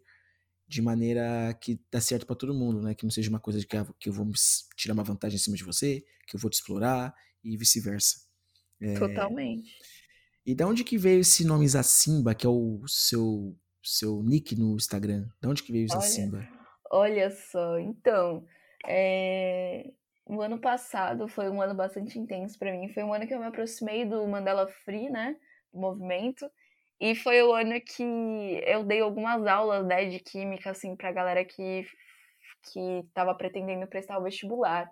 de 0.66 0.82
maneira 0.82 1.56
que 1.60 1.80
dá 1.90 2.00
certo 2.00 2.26
para 2.26 2.36
todo 2.36 2.54
mundo, 2.54 2.80
né? 2.80 2.94
Que 2.94 3.04
não 3.04 3.10
seja 3.10 3.28
uma 3.28 3.40
coisa 3.40 3.60
de 3.60 3.66
que, 3.66 3.76
ah, 3.76 3.86
que 3.98 4.08
eu 4.08 4.12
vou 4.12 4.30
tirar 4.76 4.94
uma 4.94 5.04
vantagem 5.04 5.36
em 5.36 5.40
cima 5.40 5.56
de 5.56 5.64
você, 5.64 6.04
que 6.26 6.36
eu 6.36 6.40
vou 6.40 6.50
te 6.50 6.54
explorar 6.54 7.14
e 7.44 7.56
vice-versa. 7.56 8.20
É... 8.80 8.98
Totalmente. 8.98 9.70
E 10.46 10.54
da 10.54 10.66
onde 10.66 10.84
que 10.84 10.96
veio 10.96 11.20
esse 11.20 11.44
nome 11.44 11.68
Zacimba, 11.68 12.34
que 12.34 12.46
é 12.46 12.48
o 12.48 12.82
seu 12.86 13.54
seu 13.82 14.22
nick 14.22 14.56
no 14.56 14.76
Instagram? 14.76 15.28
Da 15.40 15.48
onde 15.48 15.62
que 15.62 15.72
veio 15.72 15.88
Zacimba? 15.88 16.38
Olha, 16.90 17.24
olha 17.24 17.30
só, 17.30 17.78
então, 17.78 18.44
é... 18.86 19.90
o 20.28 20.42
ano 20.42 20.60
passado 20.60 21.26
foi 21.26 21.48
um 21.48 21.60
ano 21.60 21.74
bastante 21.74 22.18
intenso 22.18 22.58
para 22.58 22.70
mim. 22.72 22.88
Foi 22.92 23.02
um 23.02 23.12
ano 23.12 23.26
que 23.26 23.34
eu 23.34 23.40
me 23.40 23.46
aproximei 23.46 24.04
do 24.04 24.26
Mandela 24.26 24.68
Free, 24.68 25.08
né? 25.08 25.36
Do 25.72 25.80
movimento. 25.80 26.50
E 27.00 27.14
foi 27.14 27.42
o 27.42 27.52
ano 27.52 27.80
que 27.80 28.02
eu 28.66 28.84
dei 28.84 29.00
algumas 29.00 29.46
aulas, 29.46 29.86
né, 29.86 30.06
de 30.06 30.18
química, 30.18 30.70
assim, 30.70 30.96
pra 30.96 31.12
galera 31.12 31.44
que, 31.44 31.86
que 32.64 33.08
tava 33.14 33.34
pretendendo 33.34 33.86
prestar 33.86 34.18
o 34.18 34.22
vestibular. 34.22 34.90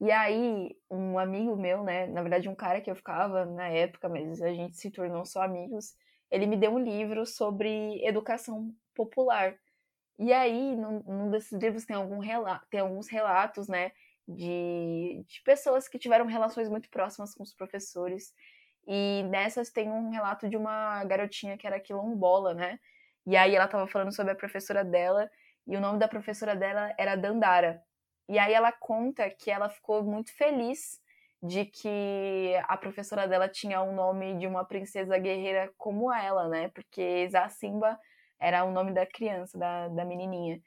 E 0.00 0.10
aí, 0.10 0.76
um 0.90 1.16
amigo 1.16 1.56
meu, 1.56 1.84
né, 1.84 2.06
na 2.08 2.22
verdade 2.22 2.48
um 2.48 2.56
cara 2.56 2.80
que 2.80 2.90
eu 2.90 2.96
ficava 2.96 3.46
na 3.46 3.68
época, 3.68 4.08
mas 4.08 4.42
a 4.42 4.52
gente 4.52 4.76
se 4.76 4.90
tornou 4.90 5.24
só 5.24 5.42
amigos, 5.42 5.94
ele 6.28 6.46
me 6.46 6.56
deu 6.56 6.72
um 6.72 6.78
livro 6.78 7.24
sobre 7.24 8.04
educação 8.04 8.74
popular. 8.94 9.54
E 10.18 10.32
aí, 10.32 10.74
num, 10.74 11.02
num 11.06 11.30
desses 11.30 11.52
livros 11.52 11.84
tem, 11.86 11.94
algum 11.94 12.18
relato, 12.18 12.66
tem 12.68 12.80
alguns 12.80 13.08
relatos, 13.08 13.68
né, 13.68 13.92
de, 14.26 15.24
de 15.26 15.42
pessoas 15.44 15.88
que 15.88 15.98
tiveram 15.98 16.26
relações 16.26 16.68
muito 16.68 16.88
próximas 16.90 17.34
com 17.34 17.42
os 17.42 17.54
professores 17.54 18.32
e 18.86 19.22
nessas 19.24 19.70
tem 19.70 19.90
um 19.90 20.10
relato 20.10 20.48
de 20.48 20.56
uma 20.56 21.04
garotinha 21.04 21.56
que 21.56 21.66
era 21.66 21.80
quilombola, 21.80 22.54
né? 22.54 22.78
E 23.26 23.36
aí 23.36 23.54
ela 23.54 23.68
tava 23.68 23.86
falando 23.86 24.12
sobre 24.14 24.32
a 24.32 24.36
professora 24.36 24.84
dela, 24.84 25.30
e 25.66 25.76
o 25.76 25.80
nome 25.80 25.98
da 25.98 26.08
professora 26.08 26.56
dela 26.56 26.92
era 26.98 27.16
Dandara. 27.16 27.80
E 28.28 28.38
aí 28.38 28.52
ela 28.52 28.72
conta 28.72 29.30
que 29.30 29.50
ela 29.50 29.68
ficou 29.68 30.02
muito 30.02 30.34
feliz 30.36 31.00
de 31.42 31.64
que 31.64 32.54
a 32.68 32.76
professora 32.76 33.26
dela 33.28 33.48
tinha 33.48 33.80
o 33.82 33.92
nome 33.92 34.36
de 34.38 34.46
uma 34.46 34.64
princesa 34.64 35.18
guerreira 35.18 35.72
como 35.76 36.12
ela, 36.12 36.48
né? 36.48 36.68
Porque 36.68 37.28
Zacimba 37.28 37.98
era 38.40 38.64
o 38.64 38.72
nome 38.72 38.92
da 38.92 39.06
criança, 39.06 39.58
da, 39.58 39.88
da 39.88 40.04
menininha. 40.04 40.60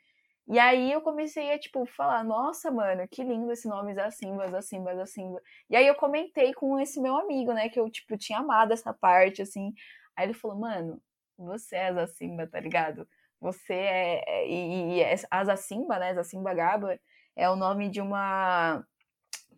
E 0.48 0.60
aí 0.60 0.92
eu 0.92 1.02
comecei 1.02 1.52
a, 1.52 1.60
tipo, 1.60 1.86
falar, 1.88 2.24
nossa, 2.24 2.70
mano, 2.72 3.08
que 3.08 3.24
lindo 3.24 3.52
esse 3.52 3.68
nome 3.68 3.96
Zacimba, 3.96 4.48
Zacimba, 4.48 4.96
Zacimba. 4.96 5.42
E 5.70 5.76
aí 5.76 5.88
eu 5.88 5.96
comentei 5.96 6.54
com 6.54 6.80
esse 6.80 7.02
meu 7.02 7.16
amigo, 7.18 7.52
né, 7.52 7.68
que 7.68 7.80
eu, 7.80 7.90
tipo, 7.90 8.16
tinha 8.18 8.40
amado 8.40 8.72
essa 8.72 8.94
parte, 8.94 9.42
assim. 9.42 9.74
Aí 10.16 10.28
ele 10.28 10.34
falou, 10.34 10.58
mano, 10.60 11.02
você 11.38 11.76
é 11.78 11.94
Zacimba, 11.94 12.48
tá 12.48 12.60
ligado? 12.60 13.08
Você 13.42 13.74
é... 13.74 14.24
é 14.28 14.48
e, 14.48 14.98
e 14.98 15.02
é, 15.02 15.16
a 15.32 15.44
Zacimba, 15.46 15.98
né, 16.00 16.14
Zacimba 16.14 16.54
Gaba, 16.54 17.00
é 17.36 17.50
o 17.50 17.56
nome 17.56 17.90
de 17.90 18.00
uma 18.02 18.86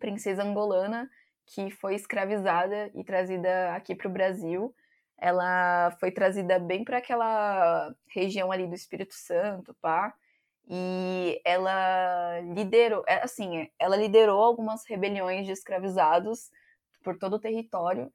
princesa 0.00 0.42
angolana 0.42 1.10
que 1.46 1.70
foi 1.70 1.94
escravizada 1.96 2.90
e 2.94 3.04
trazida 3.04 3.74
aqui 3.74 3.94
pro 3.94 4.10
Brasil. 4.10 4.74
Ela 5.18 5.90
foi 6.00 6.10
trazida 6.12 6.58
bem 6.58 6.84
para 6.84 6.98
aquela 6.98 7.94
região 8.08 8.50
ali 8.52 8.66
do 8.66 8.74
Espírito 8.74 9.14
Santo, 9.14 9.74
pá 9.82 10.14
e 10.68 11.40
ela 11.44 12.40
liderou, 12.40 13.02
é, 13.08 13.22
assim, 13.24 13.68
ela 13.78 13.96
liderou 13.96 14.42
algumas 14.42 14.86
rebeliões 14.86 15.46
de 15.46 15.52
escravizados 15.52 16.50
por 17.02 17.18
todo 17.18 17.36
o 17.36 17.40
território. 17.40 18.12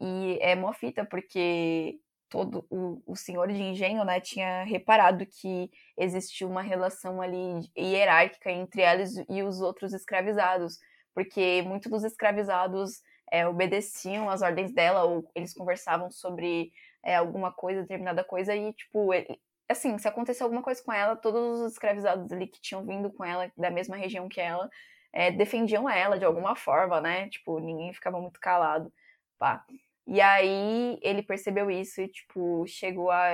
E 0.00 0.36
é 0.40 0.56
mó 0.56 0.72
fita 0.72 1.04
porque 1.04 2.00
todo 2.28 2.66
o, 2.70 3.00
o 3.06 3.14
senhor 3.14 3.46
de 3.52 3.62
engenho, 3.62 4.04
né, 4.04 4.18
tinha 4.18 4.64
reparado 4.64 5.24
que 5.26 5.70
existia 5.96 6.46
uma 6.46 6.62
relação 6.62 7.20
ali 7.20 7.70
hierárquica 7.76 8.50
entre 8.50 8.82
eles 8.82 9.22
e 9.28 9.42
os 9.42 9.60
outros 9.60 9.92
escravizados, 9.92 10.78
porque 11.14 11.62
muitos 11.62 11.90
dos 11.90 12.04
escravizados 12.04 13.02
é, 13.30 13.46
obedeciam 13.46 14.28
às 14.28 14.42
ordens 14.42 14.72
dela 14.72 15.04
ou 15.04 15.30
eles 15.34 15.54
conversavam 15.54 16.10
sobre 16.10 16.72
é, 17.04 17.14
alguma 17.14 17.52
coisa, 17.52 17.82
determinada 17.82 18.24
coisa 18.24 18.56
e 18.56 18.72
tipo 18.72 19.12
ele, 19.12 19.38
assim, 19.68 19.96
se 19.98 20.08
aconteceu 20.08 20.44
alguma 20.44 20.62
coisa 20.62 20.82
com 20.82 20.92
ela, 20.92 21.16
todos 21.16 21.60
os 21.60 21.72
escravizados 21.72 22.30
ali 22.32 22.46
que 22.46 22.60
tinham 22.60 22.84
vindo 22.84 23.10
com 23.12 23.24
ela, 23.24 23.50
da 23.56 23.70
mesma 23.70 23.96
região 23.96 24.28
que 24.28 24.40
ela, 24.40 24.68
é, 25.12 25.30
defendiam 25.30 25.88
ela 25.88 26.18
de 26.18 26.24
alguma 26.24 26.56
forma, 26.56 27.00
né? 27.00 27.28
Tipo, 27.28 27.58
ninguém 27.58 27.92
ficava 27.92 28.20
muito 28.20 28.40
calado, 28.40 28.92
pá. 29.38 29.64
E 30.06 30.20
aí 30.20 30.98
ele 31.02 31.22
percebeu 31.22 31.70
isso 31.70 32.00
e, 32.00 32.08
tipo, 32.08 32.66
chegou 32.66 33.10
a, 33.10 33.28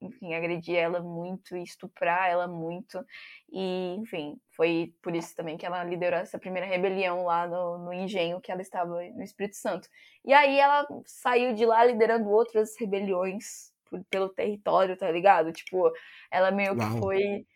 enfim, 0.00 0.34
agredir 0.34 0.76
ela 0.76 1.00
muito 1.00 1.56
estuprar 1.56 2.30
ela 2.30 2.46
muito. 2.46 3.04
E, 3.52 3.96
enfim, 3.98 4.40
foi 4.56 4.94
por 5.02 5.14
isso 5.14 5.34
também 5.34 5.56
que 5.56 5.66
ela 5.66 5.82
liderou 5.84 6.18
essa 6.20 6.38
primeira 6.38 6.66
rebelião 6.66 7.24
lá 7.24 7.46
no, 7.46 7.78
no 7.78 7.92
engenho 7.92 8.40
que 8.40 8.52
ela 8.52 8.62
estava 8.62 9.02
no 9.12 9.22
Espírito 9.22 9.56
Santo. 9.56 9.88
E 10.24 10.32
aí 10.32 10.58
ela 10.58 10.86
saiu 11.06 11.54
de 11.54 11.66
lá 11.66 11.84
liderando 11.84 12.30
outras 12.30 12.74
rebeliões 12.78 13.73
pelo 14.10 14.28
território, 14.28 14.96
tá 14.96 15.10
ligado? 15.10 15.52
Tipo, 15.52 15.92
ela 16.30 16.50
meio 16.50 16.76
Uau. 16.76 16.78
que 16.78 16.98
foi 16.98 17.46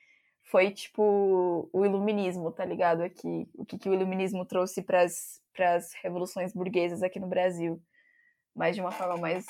foi 0.50 0.70
tipo 0.70 1.68
o 1.72 1.84
iluminismo, 1.84 2.50
tá 2.50 2.64
ligado? 2.64 3.02
Aqui, 3.02 3.46
o 3.54 3.64
que, 3.66 3.78
que 3.78 3.88
o 3.88 3.94
iluminismo 3.94 4.46
trouxe 4.46 4.82
para 4.82 5.02
as 5.02 5.92
revoluções 6.02 6.54
burguesas 6.54 7.02
aqui 7.02 7.20
no 7.20 7.26
Brasil, 7.26 7.80
mas 8.54 8.74
de 8.74 8.80
uma 8.80 8.90
forma 8.90 9.18
mais 9.18 9.46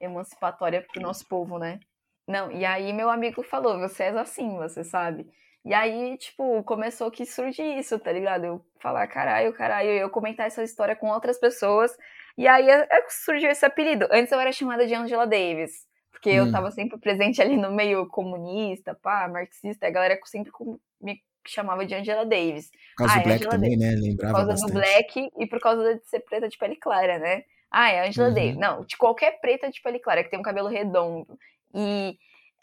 emancipatória 0.00 0.82
pro 0.82 1.00
nosso 1.00 1.26
povo, 1.28 1.58
né? 1.58 1.78
Não, 2.26 2.50
e 2.50 2.64
aí 2.64 2.92
meu 2.92 3.10
amigo 3.10 3.42
falou, 3.42 3.78
você 3.78 4.04
é 4.04 4.08
assim, 4.18 4.56
você 4.56 4.82
sabe? 4.82 5.26
E 5.64 5.72
aí, 5.72 6.18
tipo, 6.18 6.62
começou 6.64 7.10
que 7.10 7.24
surge 7.24 7.62
isso, 7.62 7.98
tá 7.98 8.12
ligado? 8.12 8.44
Eu 8.44 8.66
falar, 8.80 9.06
caralho, 9.06 9.52
caralho, 9.54 9.88
eu 9.90 10.10
comentar 10.10 10.46
essa 10.46 10.62
história 10.62 10.96
com 10.96 11.08
outras 11.08 11.38
pessoas. 11.38 11.96
E 12.36 12.46
aí 12.46 12.68
é, 12.68 12.86
é 12.90 13.08
surgiu 13.08 13.50
esse 13.50 13.64
apelido. 13.64 14.06
Antes 14.10 14.32
eu 14.32 14.40
era 14.40 14.52
chamada 14.52 14.86
de 14.86 14.94
Angela 14.94 15.26
Davis 15.26 15.86
porque 16.24 16.30
hum. 16.30 16.36
eu 16.36 16.46
estava 16.46 16.70
sempre 16.70 16.98
presente 16.98 17.42
ali 17.42 17.54
no 17.54 17.70
meio 17.70 18.06
comunista, 18.08 18.94
pá, 18.94 19.28
marxista, 19.28 19.86
a 19.86 19.90
galera 19.90 20.18
sempre 20.24 20.50
me 20.98 21.22
chamava 21.46 21.84
de 21.84 21.94
Angela 21.94 22.24
Davis. 22.24 22.70
Por 22.96 23.06
causa 23.06 23.14
ah, 23.14 23.18
do 23.18 23.24
Black 23.24 23.36
Angela 23.36 23.50
também, 23.50 23.78
Davis. 23.78 23.94
né? 23.94 24.08
Lembrava 24.08 24.32
Por 24.32 24.38
causa 24.38 24.52
bastante. 24.52 24.72
do 24.72 24.78
Black 24.78 25.30
e 25.38 25.46
por 25.46 25.60
causa 25.60 25.94
de 25.96 26.08
ser 26.08 26.20
preta 26.20 26.48
de 26.48 26.56
pele 26.56 26.76
clara, 26.76 27.18
né? 27.18 27.44
Ah, 27.70 27.90
é 27.90 28.08
Angela 28.08 28.28
uhum. 28.28 28.34
Davis. 28.34 28.56
Não, 28.56 28.84
de 28.86 28.96
qualquer 28.96 29.38
preta 29.38 29.70
de 29.70 29.82
pele 29.82 29.98
clara, 29.98 30.24
que 30.24 30.30
tem 30.30 30.38
um 30.38 30.42
cabelo 30.42 30.68
redondo 30.68 31.38
e 31.74 32.16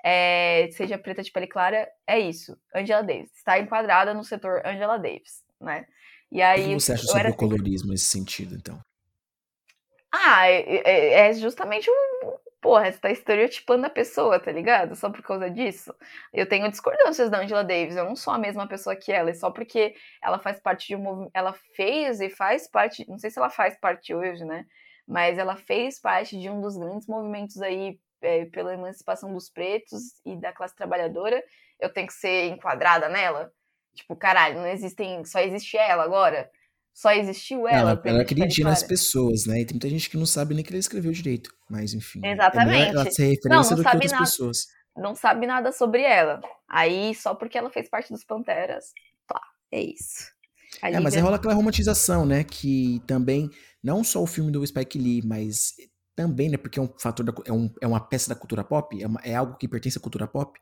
é, 0.03 0.67
seja 0.71 0.97
preta 0.97 1.21
de 1.21 1.31
pele 1.31 1.45
clara, 1.45 1.87
é 2.07 2.19
isso. 2.19 2.57
Angela 2.73 3.03
Davis. 3.03 3.29
Está 3.35 3.59
enquadrada 3.59 4.11
no 4.11 4.23
setor 4.23 4.65
Angela 4.65 4.97
Davis, 4.97 5.43
né? 5.59 5.85
E 6.31 6.41
aí, 6.41 6.73
o 6.73 6.77
que 6.77 6.83
você 6.83 6.93
acha 6.93 7.05
sobre 7.05 7.29
o 7.29 7.35
colorismo 7.35 7.91
nesse 7.91 8.05
sentido, 8.05 8.55
então? 8.55 8.79
Ah, 10.11 10.47
é, 10.47 10.61
é, 10.61 11.13
é 11.29 11.33
justamente 11.33 11.89
um, 11.91 12.10
porra, 12.61 12.91
você 12.91 12.99
tá 12.99 13.09
estereotipando 13.09 13.85
a 13.87 13.89
pessoa, 13.89 14.39
tá 14.39 14.51
ligado? 14.51 14.95
Só 14.95 15.09
por 15.09 15.23
causa 15.23 15.49
disso. 15.49 15.93
Eu 16.31 16.47
tenho 16.47 16.69
discordâncias 16.69 17.29
da 17.29 17.39
Angela 17.39 17.63
Davis, 17.63 17.95
eu 17.95 18.05
não 18.05 18.15
sou 18.15 18.33
a 18.33 18.37
mesma 18.37 18.67
pessoa 18.67 18.95
que 18.95 19.11
ela, 19.11 19.31
e 19.31 19.35
só 19.35 19.49
porque 19.51 19.95
ela 20.21 20.39
faz 20.39 20.59
parte 20.59 20.87
de 20.87 20.95
um 20.95 20.99
movimento. 20.99 21.31
Ela 21.33 21.53
fez 21.75 22.21
e 22.21 22.29
faz 22.29 22.67
parte, 22.69 23.05
não 23.09 23.17
sei 23.17 23.31
se 23.31 23.39
ela 23.39 23.49
faz 23.49 23.77
parte 23.79 24.13
hoje, 24.13 24.45
né? 24.45 24.65
Mas 25.07 25.37
ela 25.37 25.55
fez 25.55 25.99
parte 25.99 26.39
de 26.39 26.49
um 26.49 26.61
dos 26.61 26.77
grandes 26.77 27.07
movimentos 27.07 27.61
aí 27.61 27.99
é, 28.21 28.45
pela 28.45 28.73
emancipação 28.73 29.33
dos 29.33 29.49
pretos 29.49 30.21
e 30.25 30.35
da 30.35 30.53
classe 30.53 30.75
trabalhadora. 30.75 31.43
Eu 31.79 31.91
tenho 31.91 32.07
que 32.07 32.13
ser 32.13 32.49
enquadrada 32.49 33.09
nela? 33.09 33.51
Tipo, 33.95 34.15
caralho, 34.15 34.55
não 34.59 34.67
existem. 34.67 35.25
Só 35.25 35.39
existe 35.39 35.77
ela 35.77 36.03
agora? 36.03 36.49
Só 36.93 37.11
existiu 37.11 37.67
ela. 37.67 37.91
Ela, 37.91 38.01
ela 38.05 38.21
acredita 38.21 38.63
nas 38.63 38.83
pessoas, 38.83 39.45
né? 39.45 39.61
E 39.61 39.65
tem 39.65 39.75
muita 39.75 39.89
gente 39.89 40.09
que 40.09 40.17
não 40.17 40.25
sabe 40.25 40.53
nem 40.53 40.63
que 40.63 40.71
ele 40.71 40.79
escreveu 40.79 41.11
direito. 41.11 41.53
Mas, 41.69 41.93
enfim. 41.93 42.21
Exatamente. 42.23 42.83
É 42.83 42.89
ela 42.89 43.11
ser 43.11 43.29
referência 43.29 43.49
não, 43.49 43.63
não 43.63 43.75
do 43.75 43.83
que 43.83 43.95
outras 43.95 44.11
nada, 44.11 44.23
pessoas. 44.23 44.67
Não 44.95 45.15
sabe 45.15 45.47
nada 45.47 45.71
sobre 45.71 46.01
ela. 46.03 46.41
Aí, 46.69 47.15
só 47.15 47.33
porque 47.33 47.57
ela 47.57 47.69
fez 47.69 47.89
parte 47.89 48.11
dos 48.11 48.23
Panteras, 48.23 48.91
tá, 49.27 49.41
é 49.71 49.81
isso. 49.81 50.31
é, 50.81 50.99
mas 50.99 51.15
rola 51.15 51.37
aquela 51.37 51.53
romantização, 51.53 52.25
né? 52.25 52.43
Que 52.43 53.01
também, 53.07 53.49
não 53.83 54.03
só 54.03 54.21
o 54.21 54.27
filme 54.27 54.51
do 54.51 54.65
Spike 54.65 54.99
Lee, 54.99 55.21
mas 55.25 55.73
também, 56.15 56.49
né? 56.49 56.57
Porque 56.57 56.77
é 56.77 56.81
um 56.81 56.93
fator, 56.99 57.25
da, 57.25 57.33
é, 57.45 57.53
um, 57.53 57.73
é 57.81 57.87
uma 57.87 57.99
peça 57.99 58.29
da 58.29 58.35
cultura 58.35 58.63
pop, 58.63 59.01
é, 59.01 59.07
uma, 59.07 59.19
é 59.23 59.35
algo 59.35 59.57
que 59.57 59.67
pertence 59.67 59.97
à 59.97 60.01
cultura 60.01 60.27
pop 60.27 60.59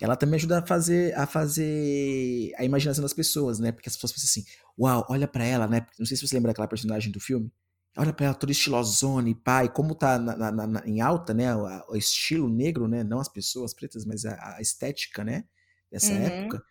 ela 0.00 0.16
também 0.16 0.36
ajuda 0.36 0.58
a 0.60 0.66
fazer 0.66 1.14
a 1.14 1.26
fazer 1.26 2.54
a 2.56 2.64
imaginação 2.64 3.02
das 3.02 3.12
pessoas, 3.12 3.58
né? 3.58 3.70
Porque 3.70 3.88
as 3.88 3.94
pessoas 3.94 4.12
pensam 4.12 4.28
assim, 4.28 4.44
uau, 4.78 5.04
olha 5.10 5.28
para 5.28 5.44
ela, 5.44 5.66
né? 5.68 5.86
Não 5.98 6.06
sei 6.06 6.16
se 6.16 6.26
você 6.26 6.34
lembra 6.36 6.50
daquela 6.50 6.66
personagem 6.66 7.12
do 7.12 7.20
filme. 7.20 7.52
Olha 7.96 8.12
pra 8.12 8.26
ela 8.26 8.34
toda 8.34 8.52
estilosona 8.52 9.28
e 9.28 9.34
pai, 9.34 9.68
como 9.68 9.94
tá 9.94 10.18
na, 10.18 10.50
na, 10.50 10.66
na, 10.66 10.86
em 10.86 11.00
alta, 11.00 11.34
né? 11.34 11.54
O, 11.54 11.92
o, 11.92 11.96
estilo 11.96 12.48
negro, 12.48 12.88
né? 12.88 13.04
Não 13.04 13.20
as 13.20 13.28
pessoas 13.28 13.74
pretas, 13.74 14.06
mas 14.06 14.24
a, 14.24 14.56
a 14.56 14.60
estética, 14.60 15.22
né? 15.22 15.44
Dessa 15.90 16.12
uhum. 16.12 16.22
época. 16.22 16.62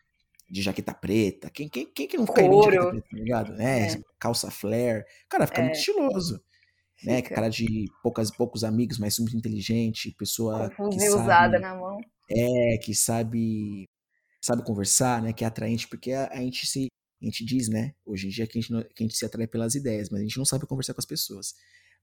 De 0.49 0.64
jaqueta 0.64 0.93
preta. 0.93 1.51
Quem, 1.51 1.69
quem, 1.69 1.85
quem 1.93 2.07
que 2.07 2.18
não 2.18 2.26
ficaria 2.26 2.49
de 2.49 2.56
jaqueta 2.56 2.89
preta, 2.89 3.07
tá 3.11 3.18
ligado? 3.18 3.53
Né? 3.53 3.91
É. 3.91 4.01
Calça 4.18 4.49
flare. 4.49 5.06
Cara, 5.30 5.45
fica 5.45 5.61
é. 5.61 5.65
muito 5.65 5.77
estiloso. 5.77 6.41
Né? 7.03 7.22
Cara 7.22 7.49
de 7.49 7.85
poucas, 8.01 8.31
poucos 8.31 8.64
amigos, 8.64 8.97
mas 8.97 9.19
muito 9.19 9.38
inteligente. 9.38 10.15
Pessoa. 10.18 10.72
Com 10.72 10.89
que 10.89 10.99
sabe, 10.99 11.22
usada 11.22 11.60
na 11.60 11.76
mão. 11.76 11.99
É, 12.31 12.77
que 12.77 12.93
sabe 12.93 13.85
sabe 14.41 14.64
conversar, 14.64 15.22
né? 15.22 15.34
Que 15.34 15.43
é 15.43 15.47
atraente, 15.47 15.88
porque 15.88 16.11
a, 16.11 16.30
a 16.31 16.38
gente 16.38 16.65
se 16.65 16.88
a 17.22 17.26
gente 17.26 17.43
diz, 17.43 17.68
né? 17.68 17.93
Hoje 18.06 18.27
em 18.27 18.30
dia 18.30 18.47
que 18.47 18.57
a, 18.57 18.61
gente, 18.61 18.93
que 18.95 19.03
a 19.03 19.06
gente 19.06 19.18
se 19.18 19.26
atrai 19.26 19.45
pelas 19.45 19.76
ideias, 19.76 20.10
mas 20.10 20.22
a 20.22 20.23
gente 20.23 20.38
não 20.38 20.45
sabe 20.45 20.65
conversar 20.65 20.93
com 20.93 21.01
as 21.01 21.06
pessoas. 21.06 21.53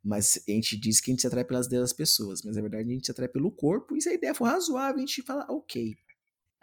Mas 0.05 0.43
a 0.47 0.51
gente 0.51 0.77
diz 0.77 1.01
que 1.01 1.11
a 1.11 1.13
gente 1.13 1.23
se 1.23 1.27
atrai 1.27 1.45
pelas 1.45 1.67
ideias 1.67 1.85
das 1.85 1.93
pessoas, 1.93 2.43
mas 2.45 2.55
na 2.55 2.63
verdade 2.63 2.89
a 2.89 2.93
gente 2.93 3.07
se 3.07 3.11
atrai 3.11 3.29
pelo 3.29 3.51
corpo, 3.51 3.97
e 3.97 4.01
se 4.03 4.09
a 4.11 4.15
ideia 4.15 4.35
for 4.35 4.45
razoável, 4.45 4.97
a 4.97 5.01
gente 5.01 5.23
fala, 5.23 5.47
ok. 5.49 5.97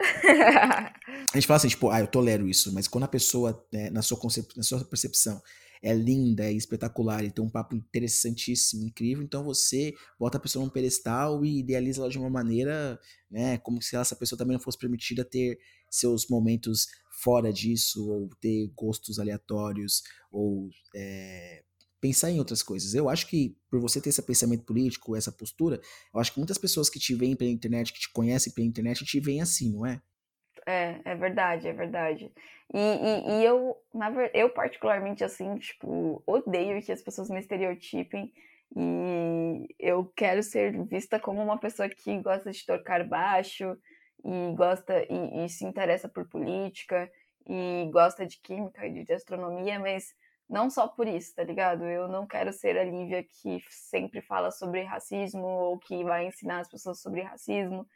a 0.00 1.34
gente 1.34 1.46
fala 1.46 1.56
assim, 1.56 1.68
tipo, 1.68 1.90
ah, 1.90 2.00
eu 2.00 2.06
tolero 2.06 2.48
isso, 2.48 2.72
mas 2.72 2.86
quando 2.86 3.04
a 3.04 3.08
pessoa, 3.08 3.66
né, 3.72 3.90
na, 3.90 4.02
sua 4.02 4.18
concep... 4.18 4.56
na 4.56 4.62
sua 4.62 4.84
percepção, 4.84 5.42
é 5.84 5.92
linda, 5.92 6.44
é 6.44 6.52
espetacular 6.52 7.22
e 7.22 7.30
tem 7.30 7.44
um 7.44 7.50
papo 7.50 7.76
interessantíssimo, 7.76 8.86
incrível, 8.86 9.22
então 9.22 9.44
você 9.44 9.92
bota 10.18 10.38
a 10.38 10.40
pessoa 10.40 10.64
num 10.64 10.70
pedestal 10.70 11.44
e 11.44 11.58
idealiza 11.58 12.00
ela 12.00 12.10
de 12.10 12.18
uma 12.18 12.30
maneira, 12.30 12.98
né, 13.30 13.58
como 13.58 13.82
se 13.82 13.94
essa 13.94 14.16
pessoa 14.16 14.38
também 14.38 14.54
não 14.54 14.62
fosse 14.64 14.78
permitida 14.78 15.22
ter 15.22 15.58
seus 15.90 16.26
momentos 16.26 16.88
fora 17.20 17.52
disso, 17.52 18.08
ou 18.08 18.30
ter 18.40 18.72
gostos 18.74 19.18
aleatórios, 19.18 20.02
ou 20.32 20.70
é, 20.96 21.62
pensar 22.00 22.30
em 22.30 22.38
outras 22.38 22.62
coisas. 22.62 22.94
Eu 22.94 23.10
acho 23.10 23.26
que 23.28 23.54
por 23.70 23.78
você 23.78 24.00
ter 24.00 24.08
esse 24.08 24.22
pensamento 24.22 24.64
político, 24.64 25.14
essa 25.14 25.30
postura, 25.30 25.78
eu 26.14 26.18
acho 26.18 26.32
que 26.32 26.38
muitas 26.38 26.56
pessoas 26.56 26.88
que 26.88 26.98
te 26.98 27.14
veem 27.14 27.36
pela 27.36 27.50
internet, 27.50 27.92
que 27.92 28.00
te 28.00 28.10
conhecem 28.10 28.54
pela 28.54 28.66
internet, 28.66 29.04
te 29.04 29.20
veem 29.20 29.42
assim, 29.42 29.70
não 29.70 29.84
é? 29.84 30.00
É, 30.66 31.00
é 31.04 31.14
verdade, 31.14 31.68
é 31.68 31.72
verdade. 31.72 32.32
E, 32.72 32.78
e, 32.78 33.40
e 33.40 33.44
eu, 33.44 33.76
na 33.92 34.10
eu 34.32 34.50
particularmente, 34.50 35.22
assim, 35.22 35.56
tipo, 35.58 36.22
odeio 36.26 36.82
que 36.82 36.92
as 36.92 37.02
pessoas 37.02 37.28
me 37.28 37.38
estereotipem 37.38 38.32
e 38.76 39.68
eu 39.78 40.10
quero 40.16 40.42
ser 40.42 40.84
vista 40.86 41.20
como 41.20 41.42
uma 41.42 41.58
pessoa 41.58 41.88
que 41.88 42.18
gosta 42.20 42.50
de 42.50 42.64
tocar 42.66 43.04
baixo 43.04 43.76
e 44.24 44.54
gosta 44.56 45.04
e, 45.10 45.44
e 45.44 45.48
se 45.48 45.64
interessa 45.64 46.08
por 46.08 46.26
política 46.28 47.10
e 47.46 47.88
gosta 47.92 48.26
de 48.26 48.40
química 48.40 48.86
e 48.86 49.04
de 49.04 49.12
astronomia, 49.12 49.78
mas 49.78 50.14
não 50.48 50.70
só 50.70 50.88
por 50.88 51.06
isso, 51.06 51.34
tá 51.34 51.44
ligado? 51.44 51.84
Eu 51.84 52.08
não 52.08 52.26
quero 52.26 52.52
ser 52.52 52.78
a 52.78 52.84
Lívia 52.84 53.22
que 53.22 53.62
sempre 53.70 54.20
fala 54.20 54.50
sobre 54.50 54.82
racismo 54.82 55.46
ou 55.46 55.78
que 55.78 56.02
vai 56.04 56.26
ensinar 56.26 56.60
as 56.60 56.68
pessoas 56.68 57.00
sobre 57.00 57.22
racismo. 57.22 57.86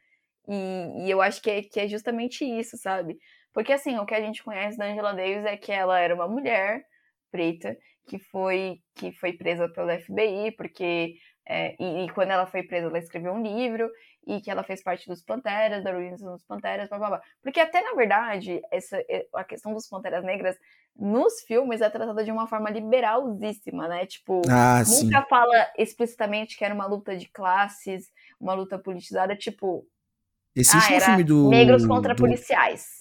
E, 0.49 1.05
e 1.05 1.11
eu 1.11 1.21
acho 1.21 1.43
que 1.43 1.51
é, 1.51 1.63
que 1.63 1.79
é 1.79 1.87
justamente 1.87 2.45
isso, 2.45 2.77
sabe? 2.79 3.19
Porque 3.53 3.73
assim, 3.73 3.99
o 3.99 4.07
que 4.07 4.15
a 4.15 4.21
gente 4.21 4.43
conhece 4.43 4.79
da 4.79 4.87
Angela 4.87 5.13
Davis 5.13 5.45
é 5.45 5.57
que 5.57 5.71
ela 5.71 5.99
era 5.99 6.15
uma 6.15 6.29
mulher 6.29 6.83
preta 7.31 7.77
que 8.07 8.19
foi 8.19 8.81
que 8.95 9.13
foi 9.13 9.35
presa 9.35 9.69
pelo 9.69 9.91
FBI, 10.01 10.53
porque 10.57 11.15
é, 11.47 11.75
e, 11.79 12.05
e, 12.05 12.11
quando 12.11 12.31
ela 12.31 12.47
foi 12.47 12.63
presa, 12.63 12.89
ela 12.89 12.99
escreveu 12.99 13.33
um 13.33 13.43
livro 13.43 13.91
e 14.27 14.41
que 14.41 14.51
ela 14.51 14.63
fez 14.63 14.83
parte 14.83 15.09
dos 15.09 15.23
Panteras, 15.23 15.83
da 15.83 15.91
organização 15.91 16.33
dos 16.33 16.45
Panteras, 16.45 16.89
blá, 16.91 16.99
blá, 16.99 17.09
blá. 17.09 17.23
Porque 17.43 17.59
até, 17.59 17.81
na 17.81 17.95
verdade, 17.95 18.61
essa, 18.71 19.03
a 19.35 19.45
questão 19.45 19.73
dos 19.73 19.89
Panteras 19.89 20.23
Negras 20.23 20.59
nos 20.95 21.41
filmes 21.43 21.81
é 21.81 21.89
tratada 21.89 22.23
de 22.23 22.31
uma 22.31 22.47
forma 22.47 22.69
liberalzíssima, 22.69 23.89
né? 23.89 24.05
Tipo, 24.05 24.43
ah, 24.51 24.81
nunca 24.81 25.23
sim. 25.23 25.29
fala 25.31 25.71
explicitamente 25.79 26.59
que 26.59 26.65
era 26.65 26.75
uma 26.75 26.87
luta 26.87 27.17
de 27.17 27.27
classes, 27.31 28.11
uma 28.39 28.53
luta 28.53 28.79
politizada, 28.79 29.35
tipo, 29.35 29.87
esse 30.61 30.75
ah, 30.75 30.81
último 30.81 31.01
filme 31.01 31.25
do. 31.25 31.49
Negros 31.49 31.87
contra 31.87 32.15
do, 32.15 32.19
policiais. 32.19 32.99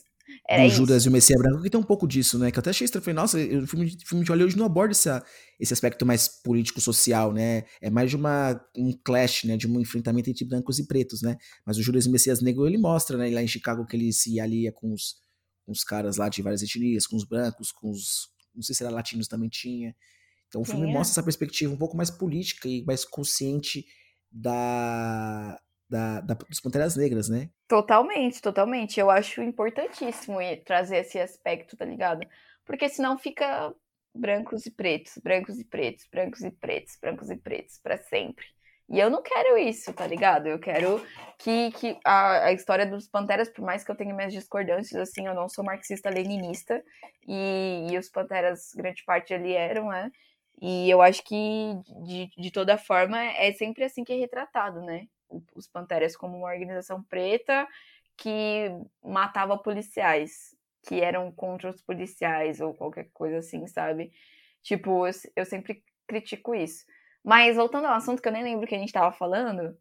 Era 0.47 0.63
do 0.63 0.69
Judas 0.69 1.05
e 1.05 1.09
o 1.09 1.11
Messias 1.11 1.41
Branco, 1.41 1.61
que 1.61 1.69
tem 1.69 1.79
um 1.79 1.83
pouco 1.83 2.07
disso, 2.07 2.37
né? 2.37 2.51
Que 2.51 2.57
eu 2.57 2.61
até 2.61 2.69
achei 2.69 2.85
estranho. 2.85 3.03
Falei, 3.03 3.15
nossa, 3.15 3.37
o 3.37 3.67
filme, 3.67 3.85
de, 3.85 4.05
filme 4.05 4.23
de 4.23 4.29
Hollywood 4.29 4.57
não 4.57 4.65
aborda 4.65 4.91
essa, 4.91 5.23
esse 5.59 5.73
aspecto 5.73 6.05
mais 6.05 6.27
político-social, 6.27 7.33
né? 7.33 7.63
É 7.81 7.89
mais 7.89 8.09
de 8.09 8.15
uma, 8.15 8.59
um 8.75 8.93
clash, 9.03 9.43
né? 9.45 9.57
De 9.57 9.67
um 9.67 9.79
enfrentamento 9.79 10.29
entre 10.29 10.45
brancos 10.45 10.79
e 10.79 10.87
pretos, 10.87 11.21
né? 11.21 11.37
Mas 11.65 11.77
o 11.77 11.83
Judas 11.83 12.05
e 12.05 12.09
o 12.09 12.11
Messias 12.11 12.41
Negro, 12.41 12.67
ele 12.67 12.77
mostra, 12.77 13.17
né? 13.17 13.29
Lá 13.29 13.41
em 13.41 13.47
Chicago, 13.47 13.85
que 13.85 13.95
ele 13.95 14.13
se 14.13 14.39
alia 14.39 14.71
com 14.71 14.93
os, 14.93 15.15
com 15.65 15.71
os 15.71 15.83
caras 15.83 16.17
lá 16.17 16.29
de 16.29 16.41
várias 16.41 16.61
etnias, 16.61 17.07
com 17.07 17.15
os 17.15 17.25
brancos, 17.25 17.71
com 17.71 17.89
os. 17.89 18.29
Não 18.53 18.61
sei 18.61 18.75
se 18.75 18.83
era 18.83 18.93
latinos 18.93 19.27
também 19.27 19.49
tinha. 19.49 19.95
Então 20.47 20.61
o 20.61 20.65
filme 20.65 20.87
mostra 20.87 21.13
essa 21.13 21.23
perspectiva 21.23 21.73
um 21.73 21.77
pouco 21.77 21.97
mais 21.97 22.09
política 22.09 22.69
e 22.69 22.83
mais 22.85 23.03
consciente 23.03 23.85
da, 24.31 25.59
da, 25.89 26.21
da, 26.21 26.33
dos 26.33 26.59
Panteras 26.59 26.95
Negras, 26.95 27.29
né? 27.29 27.49
Totalmente, 27.67 28.41
totalmente. 28.41 28.99
Eu 28.99 29.09
acho 29.09 29.41
importantíssimo 29.41 30.37
trazer 30.65 30.97
esse 30.97 31.19
aspecto, 31.19 31.77
tá 31.77 31.85
ligado? 31.85 32.27
Porque 32.65 32.89
senão 32.89 33.17
fica 33.17 33.73
brancos 34.13 34.65
e 34.65 34.71
pretos, 34.71 35.17
brancos 35.23 35.59
e 35.59 35.63
pretos, 35.63 36.07
brancos 36.11 36.41
e 36.41 36.51
pretos, 36.51 36.97
brancos 36.99 37.29
e 37.29 37.37
pretos 37.37 37.77
para 37.77 37.97
sempre. 37.97 38.45
E 38.89 38.99
eu 38.99 39.09
não 39.09 39.21
quero 39.21 39.57
isso, 39.57 39.93
tá 39.93 40.07
ligado? 40.07 40.47
Eu 40.47 40.59
quero 40.59 41.05
que, 41.37 41.71
que 41.71 41.99
a, 42.05 42.45
a, 42.45 42.53
história 42.53 42.85
dos 42.85 43.07
Panteras, 43.07 43.49
por 43.49 43.63
mais 43.63 43.83
que 43.83 43.91
eu 43.91 43.95
tenha 43.95 44.13
minhas 44.13 44.31
discordâncias, 44.31 45.09
assim, 45.09 45.27
eu 45.27 45.33
não 45.35 45.49
sou 45.49 45.63
marxista-leninista, 45.63 46.81
e, 47.27 47.87
e, 47.91 47.97
os 47.97 48.09
Panteras, 48.09 48.71
grande 48.73 49.03
parte 49.03 49.33
ali 49.33 49.53
eram, 49.53 49.89
né? 49.89 50.09
E 50.61 50.89
eu 50.89 51.01
acho 51.01 51.21
que, 51.23 51.35
de, 52.05 52.29
de 52.37 52.51
toda 52.51 52.77
forma, 52.77 53.21
é 53.21 53.51
sempre 53.53 53.83
assim 53.83 54.03
que 54.05 54.13
é 54.13 54.15
retratado, 54.15 54.81
né? 54.81 55.07
Os 55.55 55.67
Panteras 55.67 56.15
como 56.15 56.37
uma 56.37 56.47
organização 56.47 57.03
preta 57.03 57.67
que 58.15 58.69
matava 59.03 59.57
policiais, 59.57 60.55
que 60.87 61.01
eram 61.01 61.31
contra 61.31 61.69
os 61.69 61.81
policiais 61.81 62.59
ou 62.59 62.73
qualquer 62.73 63.09
coisa 63.13 63.37
assim, 63.37 63.67
sabe? 63.67 64.11
Tipo, 64.63 65.05
eu, 65.35 65.45
sempre 65.45 65.83
critico 66.07 66.55
isso. 66.55 66.85
Mas 67.23 67.55
voltando 67.55 67.85
ao 67.85 67.93
assunto 67.93 68.21
que 68.21 68.27
eu 68.27 68.33
nem 68.33 68.43
lembro 68.43 68.67
que 68.67 68.75
a 68.75 68.79
gente 68.79 68.91
tava 68.91 69.11
falando, 69.11 69.77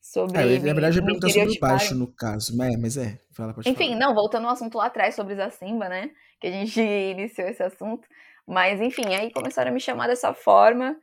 sobre. 0.00 0.38
É, 0.38 0.58
na 0.58 0.72
verdade, 0.72 0.98
eu 0.98 1.04
perguntou 1.04 1.30
sobre 1.30 1.58
baixo, 1.58 1.94
no 1.94 2.06
caso. 2.06 2.56
Mas, 2.56 2.76
mas 2.78 2.96
é, 2.96 3.18
fala, 3.32 3.54
Enfim, 3.64 3.88
falar. 3.88 3.98
não, 3.98 4.14
voltando 4.14 4.46
ao 4.46 4.52
assunto 4.52 4.78
lá 4.78 4.86
atrás 4.86 5.14
sobre 5.14 5.34
Zacimba, 5.34 5.88
né? 5.88 6.10
Que 6.40 6.46
a 6.46 6.50
gente 6.50 6.80
iniciou 6.80 7.48
esse 7.48 7.62
assunto. 7.62 8.06
Mas, 8.46 8.80
enfim, 8.80 9.14
aí 9.14 9.32
começaram 9.32 9.70
a 9.70 9.74
me 9.74 9.80
chamar 9.80 10.06
dessa 10.06 10.32
forma. 10.32 10.96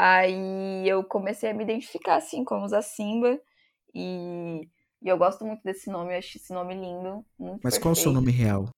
Aí 0.00 0.88
eu 0.88 1.02
comecei 1.02 1.50
a 1.50 1.54
me 1.54 1.64
identificar, 1.64 2.18
assim, 2.18 2.44
como 2.44 2.68
Zacimba. 2.68 3.36
E, 3.92 4.60
e 5.02 5.08
eu 5.08 5.18
gosto 5.18 5.44
muito 5.44 5.60
desse 5.64 5.90
nome, 5.90 6.14
eu 6.14 6.18
acho 6.18 6.38
esse 6.38 6.52
nome 6.52 6.72
lindo. 6.72 7.26
Mas 7.36 7.60
perfeito. 7.60 7.82
qual 7.82 7.90
é 7.90 7.92
o 7.92 7.96
seu 7.96 8.12
nome 8.12 8.30
real? 8.30 8.68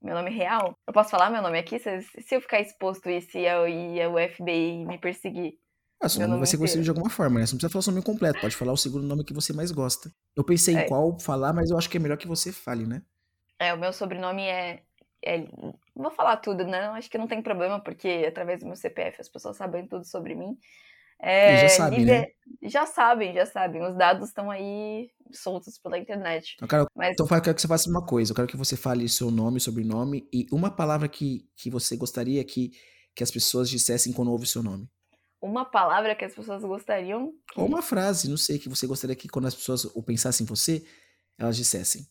Meu 0.00 0.14
nome 0.14 0.30
real? 0.30 0.78
Eu 0.86 0.92
posso 0.92 1.10
falar 1.10 1.28
meu 1.28 1.42
nome 1.42 1.58
aqui? 1.58 1.80
Se, 1.80 2.02
se 2.02 2.36
eu 2.36 2.40
ficar 2.40 2.60
exposto 2.60 3.10
e 3.10 3.20
se 3.20 3.40
eu, 3.40 3.66
e 3.66 4.06
o 4.06 4.16
FBI 4.16 4.86
me 4.86 4.96
perseguir? 4.96 5.58
Ah, 6.00 6.08
seu 6.08 6.20
nome, 6.20 6.30
nome 6.30 6.40
vai 6.42 6.46
ser 6.46 6.58
conhecido 6.58 6.84
de 6.84 6.90
alguma 6.90 7.10
forma, 7.10 7.40
né? 7.40 7.46
Você 7.46 7.54
não 7.54 7.58
precisa 7.58 7.72
falar 7.72 7.80
o 7.80 7.82
seu 7.82 7.92
nome 7.92 8.04
completo, 8.04 8.40
pode 8.40 8.54
falar 8.54 8.72
o 8.72 8.76
segundo 8.76 9.06
nome 9.06 9.24
que 9.24 9.34
você 9.34 9.52
mais 9.52 9.72
gosta. 9.72 10.08
Eu 10.36 10.44
pensei 10.44 10.76
é. 10.76 10.82
em 10.82 10.86
qual 10.86 11.18
falar, 11.18 11.52
mas 11.52 11.70
eu 11.70 11.76
acho 11.78 11.90
que 11.90 11.96
é 11.96 12.00
melhor 12.00 12.16
que 12.16 12.28
você 12.28 12.52
fale, 12.52 12.86
né? 12.86 13.02
É, 13.58 13.74
o 13.74 13.78
meu 13.78 13.92
sobrenome 13.92 14.42
é 14.42 14.84
é, 15.24 15.46
vou 15.94 16.10
falar 16.10 16.36
tudo, 16.36 16.64
né? 16.64 16.86
Acho 16.88 17.10
que 17.10 17.18
não 17.18 17.26
tem 17.26 17.42
problema, 17.42 17.80
porque 17.80 18.24
através 18.28 18.60
do 18.60 18.66
meu 18.66 18.76
CPF 18.76 19.20
as 19.20 19.28
pessoas 19.28 19.56
sabem 19.56 19.86
tudo 19.86 20.04
sobre 20.04 20.34
mim. 20.34 20.56
É, 21.20 21.62
já 21.62 21.68
sabem, 21.70 22.04
né? 22.04 22.26
Já 22.62 22.86
sabem, 22.86 23.32
já 23.32 23.46
sabem. 23.46 23.82
Os 23.82 23.96
dados 23.96 24.28
estão 24.28 24.50
aí 24.50 25.10
soltos 25.32 25.78
pela 25.78 25.98
internet. 25.98 26.56
Eu 26.60 26.68
quero, 26.68 26.86
Mas... 26.94 27.12
Então 27.12 27.26
eu 27.26 27.42
quero 27.42 27.54
que 27.54 27.62
você 27.62 27.68
faça 27.68 27.88
uma 27.88 28.04
coisa. 28.04 28.32
Eu 28.32 28.36
quero 28.36 28.48
que 28.48 28.56
você 28.56 28.76
fale 28.76 29.08
seu 29.08 29.30
nome, 29.30 29.58
sobrenome 29.60 30.28
e 30.32 30.46
uma 30.52 30.70
palavra 30.70 31.08
que, 31.08 31.48
que 31.56 31.70
você 31.70 31.96
gostaria 31.96 32.44
que, 32.44 32.72
que 33.14 33.22
as 33.22 33.30
pessoas 33.30 33.70
dissessem 33.70 34.12
quando 34.12 34.30
ouvem 34.30 34.46
seu 34.46 34.62
nome. 34.62 34.88
Uma 35.40 35.64
palavra 35.64 36.14
que 36.14 36.24
as 36.24 36.34
pessoas 36.34 36.62
gostariam? 36.62 37.32
Que... 37.52 37.60
Ou 37.60 37.66
uma 37.66 37.82
frase, 37.82 38.28
não 38.28 38.36
sei, 38.36 38.58
que 38.58 38.68
você 38.68 38.86
gostaria 38.86 39.16
que 39.16 39.28
quando 39.28 39.46
as 39.46 39.54
pessoas 39.54 39.84
ou 39.84 40.02
pensassem 40.02 40.44
em 40.44 40.48
você, 40.48 40.84
elas 41.38 41.56
dissessem. 41.56 42.06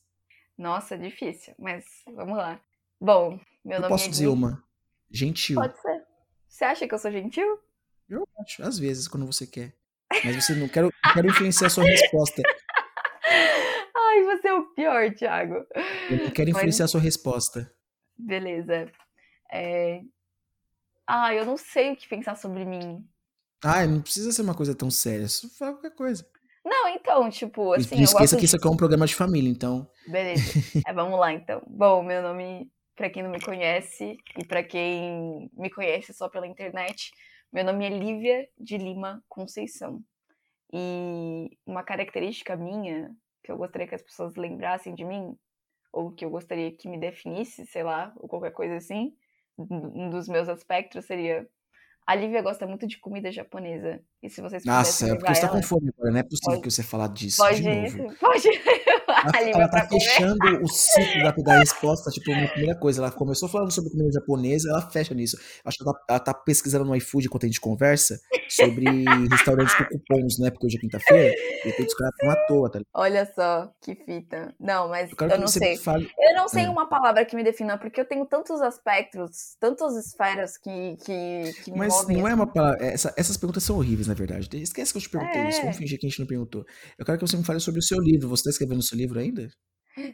Nossa, 0.57 0.98
difícil, 0.98 1.53
mas 1.57 1.84
vamos 2.15 2.38
lá. 2.38 2.60
Bom, 3.03 3.38
meu 3.65 3.75
eu 3.75 3.81
nome 3.81 3.91
posso 3.91 4.05
é 4.05 4.09
dizer 4.09 4.27
uma. 4.27 4.63
Gentil. 5.11 5.59
Pode 5.59 5.77
ser. 5.77 6.05
Você 6.47 6.63
acha 6.63 6.88
que 6.88 6.93
eu 6.93 6.97
sou 6.97 7.11
gentil? 7.11 7.59
Eu 8.07 8.25
acho, 8.39 8.63
às 8.63 8.80
vezes, 8.80 9.09
quando 9.09 9.25
você 9.25 9.45
quer. 9.45 9.75
Mas 10.23 10.38
você 10.38 10.55
não 10.55 10.69
quero, 10.69 10.89
quero 11.13 11.27
influenciar 11.27 11.67
a 11.67 11.69
sua 11.69 11.84
resposta. 11.84 12.41
Ai, 13.93 14.23
você 14.23 14.47
é 14.47 14.53
o 14.53 14.73
pior, 14.73 15.13
Thiago. 15.13 15.65
Eu 16.09 16.23
não 16.23 16.31
quero 16.31 16.51
influenciar 16.51 16.85
Mas... 16.85 16.91
a 16.91 16.93
sua 16.93 17.01
resposta. 17.01 17.75
Beleza. 18.17 18.89
É... 19.51 19.99
Ah, 21.05 21.35
eu 21.35 21.45
não 21.45 21.57
sei 21.57 21.91
o 21.91 21.97
que 21.97 22.07
pensar 22.07 22.38
sobre 22.38 22.63
mim. 22.63 23.05
Ah, 23.61 23.85
não 23.85 24.01
precisa 24.01 24.31
ser 24.31 24.43
uma 24.43 24.55
coisa 24.55 24.73
tão 24.73 24.89
séria, 24.89 25.27
só 25.27 25.49
fala 25.49 25.73
qualquer 25.73 25.93
coisa. 25.93 26.25
Não, 26.63 26.88
então, 26.88 27.30
tipo, 27.30 27.73
assim. 27.73 27.97
Não 27.97 28.03
esqueça 28.03 28.38
que 28.38 28.41
de... 28.41 28.45
isso 28.45 28.55
aqui 28.55 28.65
é 28.65 28.69
um 28.69 28.77
programa 28.77 29.05
de 29.05 29.13
família, 29.13 29.49
então. 29.49 29.89
Beleza. 30.07 30.41
é, 30.88 30.93
vamos 30.93 31.19
lá, 31.19 31.34
então. 31.34 31.61
Bom, 31.67 32.01
meu 32.01 32.21
nome, 32.21 32.71
para 32.95 33.10
quem 33.10 33.24
não 33.24 33.32
me 33.32 33.41
conhece, 33.41 34.18
e 34.38 34.45
para 34.45 34.64
quem 34.64 35.49
me 35.53 35.70
conhece 35.70 36.14
só 36.14 36.30
pela 36.30 36.48
internet, 36.48 37.11
meu 37.52 37.64
nome 37.64 37.86
é 37.86 37.90
Lívia 37.90 38.48
de 38.57 38.78
Lima 38.78 39.24
Conceição. 39.28 40.03
E 40.72 41.57
uma 41.65 41.84
característica 41.84 42.56
minha, 42.56 43.15
que 43.44 43.52
eu 43.52 43.57
gostaria 43.57 43.88
que 43.88 43.95
as 43.95 44.02
pessoas 44.02 44.36
lembrassem 44.36 44.95
de 44.95 45.06
mim, 45.06 45.38
ou 45.91 46.11
que 46.11 46.26
eu 46.26 46.30
gostaria 46.30 46.72
que 46.72 46.90
me 46.90 46.99
definisse, 46.99 47.65
sei 47.68 47.84
lá, 47.84 48.11
ou 48.18 48.28
qualquer 48.28 48.52
coisa 48.52 48.76
assim, 48.76 49.15
um 49.57 50.10
dos 50.10 50.28
meus 50.28 50.49
aspectos 50.49 51.06
seria 51.06 51.48
a 52.06 52.15
Lívia 52.15 52.41
gosta 52.41 52.68
muito 52.68 52.86
de 52.86 52.99
comida 52.99 53.32
japonesa. 53.32 54.02
E 54.22 54.30
se 54.30 54.41
vocês 54.41 54.65
Nossa, 54.65 55.07
é 55.07 55.15
porque 55.15 55.34
você 55.34 55.41
tá 55.41 55.49
com 55.49 55.64
fome 55.64 55.90
agora, 55.90 56.11
não 56.11 56.20
é 56.20 56.24
possível 56.24 56.52
pode, 56.52 56.61
que 56.61 56.72
você 56.72 56.84
falar 56.84 57.07
disso. 57.07 57.38
Pode 57.38 57.61
de 57.61 57.70
isso, 57.70 57.98
novo. 57.98 58.15
pode. 58.20 58.49
Ela, 59.33 59.49
ela 59.49 59.67
tá 59.67 59.87
fechando 59.87 60.63
o 60.63 60.67
ciclo 60.67 61.23
da, 61.23 61.31
da 61.31 61.59
resposta, 61.59 62.09
tipo, 62.11 62.31
uma 62.31 62.47
primeira 62.47 62.77
coisa. 62.77 63.01
Ela 63.01 63.11
começou 63.11 63.47
falando 63.47 63.71
sobre 63.71 63.91
comida 63.91 64.11
japonesa, 64.11 64.69
ela 64.69 64.89
fecha 64.89 65.13
nisso. 65.13 65.37
Acho 65.65 65.77
que 65.77 65.83
ela, 65.83 65.95
ela 66.09 66.19
tá 66.19 66.33
pesquisando 66.33 66.85
no 66.85 66.95
iFood 66.95 67.27
enquanto 67.27 67.43
a 67.43 67.47
gente 67.47 67.61
conversa 67.61 68.19
sobre 68.49 68.85
restaurantes 69.29 69.75
com 69.75 69.85
cupons, 69.85 70.39
né? 70.39 70.51
Porque 70.51 70.67
hoje 70.67 70.77
é 70.77 70.79
quinta-feira 70.79 71.33
e 71.65 71.71
tem 71.71 71.73
que 71.73 71.83
escolher 71.83 72.11
à 72.29 72.35
toa, 72.47 72.71
tá 72.71 72.79
Olha 72.93 73.25
só, 73.33 73.71
que 73.81 73.95
fita. 73.95 74.53
Não, 74.59 74.89
mas 74.89 75.09
eu, 75.11 75.27
eu 75.27 75.39
não 75.39 75.47
sei. 75.47 75.77
Fale... 75.77 76.09
Eu 76.17 76.35
não 76.35 76.47
sei 76.47 76.65
é. 76.65 76.69
uma 76.69 76.87
palavra 76.87 77.25
que 77.25 77.35
me 77.35 77.43
defina, 77.43 77.77
porque 77.77 77.99
eu 77.99 78.05
tenho 78.05 78.25
tantos 78.25 78.61
aspectos, 78.61 79.55
tantas 79.59 79.95
esferas 79.95 80.57
que, 80.57 80.97
que, 81.03 81.53
que 81.63 81.71
me 81.71 81.79
Mas 81.79 81.93
movem. 81.93 82.17
não 82.17 82.27
é 82.27 82.33
uma 82.33 82.47
palavra. 82.47 82.85
Essa, 82.85 83.13
essas 83.17 83.37
perguntas 83.37 83.63
são 83.63 83.77
horríveis, 83.77 84.07
na 84.07 84.13
verdade. 84.13 84.49
Esquece 84.61 84.91
que 84.91 84.97
eu 84.97 85.01
te 85.01 85.09
perguntei 85.09 85.41
é. 85.41 85.49
isso. 85.49 85.61
Vamos 85.61 85.77
fingir 85.77 85.99
que 85.99 86.05
a 86.05 86.09
gente 86.09 86.19
não 86.19 86.27
perguntou. 86.27 86.65
Eu 86.97 87.05
quero 87.05 87.17
que 87.17 87.27
você 87.27 87.37
me 87.37 87.43
fale 87.43 87.59
sobre 87.59 87.79
o 87.79 87.83
seu 87.83 87.99
livro. 87.99 88.29
Você 88.29 88.43
tá 88.43 88.49
escrevendo 88.49 88.79
o 88.79 88.83
seu 88.83 88.97
livro 88.97 89.12
ainda? 89.19 89.49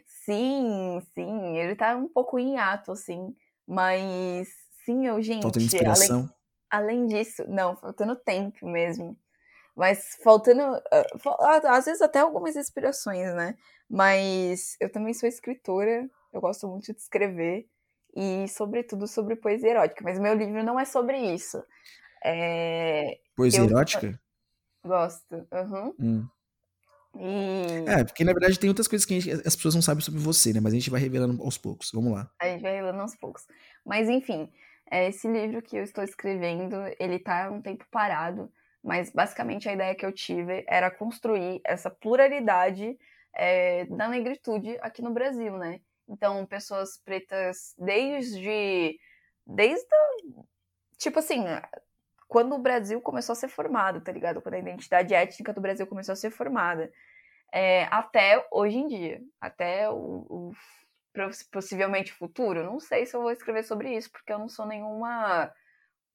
Sim, 0.06 1.00
sim. 1.14 1.56
Ele 1.56 1.74
tá 1.74 1.96
um 1.96 2.08
pouco 2.08 2.38
em 2.38 2.58
ato, 2.58 2.92
assim. 2.92 3.34
Mas, 3.66 4.48
sim, 4.84 5.06
eu, 5.06 5.20
gente. 5.22 5.42
Faltando 5.42 5.64
inspiração? 5.64 6.30
Além, 6.70 7.04
além 7.04 7.06
disso, 7.06 7.44
não, 7.48 7.76
faltando 7.76 8.16
tempo 8.16 8.66
mesmo. 8.66 9.16
Mas 9.76 10.18
faltando. 10.22 10.62
Uh, 10.62 11.66
às 11.68 11.84
vezes 11.84 12.02
até 12.02 12.18
algumas 12.18 12.56
inspirações, 12.56 13.34
né? 13.34 13.56
Mas 13.88 14.76
eu 14.80 14.90
também 14.90 15.14
sou 15.14 15.28
escritora. 15.28 16.08
Eu 16.32 16.40
gosto 16.40 16.68
muito 16.68 16.92
de 16.92 16.98
escrever. 16.98 17.66
E, 18.14 18.48
sobretudo, 18.48 19.06
sobre 19.06 19.36
poesia 19.36 19.70
erótica. 19.70 20.02
Mas 20.02 20.18
meu 20.18 20.34
livro 20.34 20.62
não 20.64 20.78
é 20.78 20.84
sobre 20.84 21.16
isso. 21.32 21.62
É, 22.24 23.18
poesia 23.36 23.60
eu, 23.60 23.66
erótica? 23.66 24.20
Gosto. 24.84 25.46
Uhum. 25.52 25.94
Hum. 25.98 26.28
E... 27.16 27.88
É, 27.88 28.04
porque 28.04 28.24
na 28.24 28.32
verdade 28.32 28.58
tem 28.58 28.68
outras 28.68 28.86
coisas 28.86 29.04
que 29.04 29.20
gente, 29.20 29.46
as 29.46 29.56
pessoas 29.56 29.74
não 29.74 29.82
sabem 29.82 30.02
sobre 30.02 30.20
você, 30.20 30.52
né? 30.52 30.60
Mas 30.60 30.72
a 30.72 30.76
gente 30.76 30.90
vai 30.90 31.00
revelando 31.00 31.42
aos 31.42 31.58
poucos. 31.58 31.90
Vamos 31.92 32.12
lá. 32.12 32.30
A 32.40 32.46
gente 32.46 32.62
vai 32.62 32.72
revelando 32.72 33.00
aos 33.00 33.16
poucos. 33.16 33.46
Mas 33.84 34.08
enfim, 34.08 34.50
é, 34.90 35.08
esse 35.08 35.28
livro 35.28 35.62
que 35.62 35.76
eu 35.76 35.82
estou 35.82 36.04
escrevendo, 36.04 36.76
ele 36.98 37.18
tá 37.18 37.50
um 37.50 37.60
tempo 37.60 37.84
parado, 37.90 38.50
mas 38.82 39.10
basicamente 39.10 39.68
a 39.68 39.72
ideia 39.72 39.94
que 39.94 40.04
eu 40.04 40.12
tive 40.12 40.64
era 40.68 40.90
construir 40.90 41.60
essa 41.64 41.90
pluralidade 41.90 42.98
é, 43.34 43.84
da 43.86 44.08
negritude 44.08 44.76
aqui 44.80 45.02
no 45.02 45.12
Brasil, 45.12 45.56
né? 45.56 45.80
Então, 46.08 46.44
pessoas 46.44 46.98
pretas 46.98 47.74
desde. 47.78 48.98
Desde. 49.46 49.86
Tipo 50.98 51.20
assim, 51.20 51.44
quando 52.30 52.54
o 52.54 52.58
Brasil 52.58 53.00
começou 53.00 53.32
a 53.32 53.36
ser 53.36 53.48
formado, 53.48 54.00
tá 54.00 54.12
ligado? 54.12 54.40
Quando 54.40 54.54
a 54.54 54.58
identidade 54.60 55.12
étnica 55.12 55.52
do 55.52 55.60
Brasil 55.60 55.84
começou 55.84 56.12
a 56.12 56.16
ser 56.16 56.30
formada. 56.30 56.92
É, 57.52 57.86
até 57.90 58.46
hoje 58.52 58.78
em 58.78 58.86
dia, 58.86 59.20
até 59.40 59.90
o, 59.90 60.26
o 60.30 60.52
possivelmente 61.50 62.12
futuro. 62.12 62.62
Não 62.62 62.78
sei 62.78 63.04
se 63.04 63.16
eu 63.16 63.22
vou 63.22 63.32
escrever 63.32 63.64
sobre 63.64 63.96
isso, 63.96 64.12
porque 64.12 64.32
eu 64.32 64.38
não 64.38 64.48
sou 64.48 64.64
nenhuma. 64.64 65.52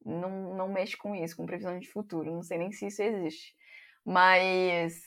Não, 0.06 0.56
não 0.56 0.70
mexo 0.70 0.98
com 0.98 1.14
isso, 1.14 1.36
com 1.36 1.46
previsão 1.46 1.78
de 1.78 1.92
futuro. 1.92 2.32
Não 2.32 2.44
sei 2.44 2.60
nem 2.60 2.72
se 2.72 2.88
isso 2.88 3.02
existe. 3.04 3.54
Mas, 4.06 5.02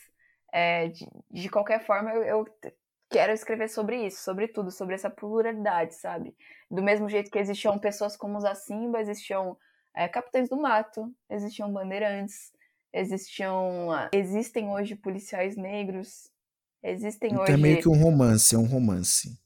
é, 0.53 0.89
de, 0.89 1.07
de, 1.31 1.49
qualquer 1.49 1.83
forma, 1.87 2.11
eu, 2.13 2.23
eu, 2.23 2.45
quero 3.09 3.33
escrever 3.33 3.67
sobre 3.67 4.05
isso, 4.05 4.21
sobre 4.23 4.47
tudo, 4.47 4.69
sobre 4.69 4.93
essa 4.93 5.09
pluralidade, 5.09 5.95
sabe? 5.95 6.35
Do 6.69 6.83
mesmo 6.83 7.09
jeito 7.09 7.31
que 7.31 7.39
existiam 7.39 7.79
pessoas 7.79 8.15
como 8.15 8.37
os 8.37 8.59
Simba, 8.59 9.01
existiam 9.01 9.57
é, 9.95 10.07
capitães 10.07 10.49
do 10.49 10.57
mato, 10.57 11.13
existiam 11.29 11.71
bandeirantes, 11.71 12.51
existiam, 12.93 13.89
existem 14.11 14.69
hoje 14.69 14.95
policiais 14.95 15.55
negros, 15.55 16.29
existem 16.83 17.31
então 17.31 17.43
hoje... 17.43 17.53
é 17.53 17.57
meio 17.57 17.81
que 17.81 17.89
um 17.89 18.01
romance, 18.01 18.55
é 18.55 18.57
um 18.57 18.65
romance. 18.65 19.37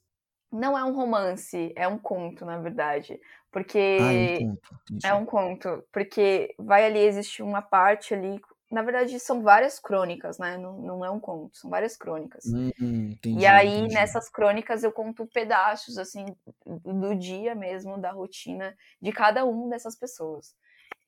Não 0.51 0.77
é 0.77 0.83
um 0.83 0.93
romance, 0.93 1.73
é 1.75 1.87
um 1.87 1.97
conto, 1.97 2.45
na 2.45 2.59
verdade. 2.59 3.19
Porque. 3.51 3.97
Ah, 3.99 4.13
é 4.13 4.39
um 4.39 4.55
conto. 4.55 4.79
Entendi. 4.83 5.07
É 5.07 5.13
um 5.13 5.25
conto. 5.25 5.83
Porque 5.91 6.55
vai 6.59 6.85
ali, 6.85 6.99
existe 6.99 7.41
uma 7.41 7.61
parte 7.61 8.13
ali 8.13 8.39
na 8.71 8.81
verdade, 8.81 9.19
são 9.19 9.41
várias 9.41 9.79
crônicas, 9.79 10.37
né? 10.39 10.57
Não, 10.57 10.77
não 10.79 11.05
é 11.05 11.09
um 11.09 11.19
conto, 11.19 11.57
são 11.57 11.69
várias 11.69 11.95
crônicas. 11.95 12.45
Hum, 12.45 12.71
entendi, 13.11 13.39
e 13.39 13.45
aí, 13.45 13.79
entendi. 13.79 13.93
nessas 13.93 14.29
crônicas, 14.29 14.83
eu 14.83 14.91
conto 14.91 15.27
pedaços, 15.27 15.97
assim, 15.97 16.25
do 16.65 17.15
dia 17.15 17.53
mesmo, 17.55 17.99
da 17.99 18.11
rotina 18.11 18.75
de 19.01 19.11
cada 19.11 19.45
um 19.45 19.69
dessas 19.69 19.95
pessoas. 19.95 20.55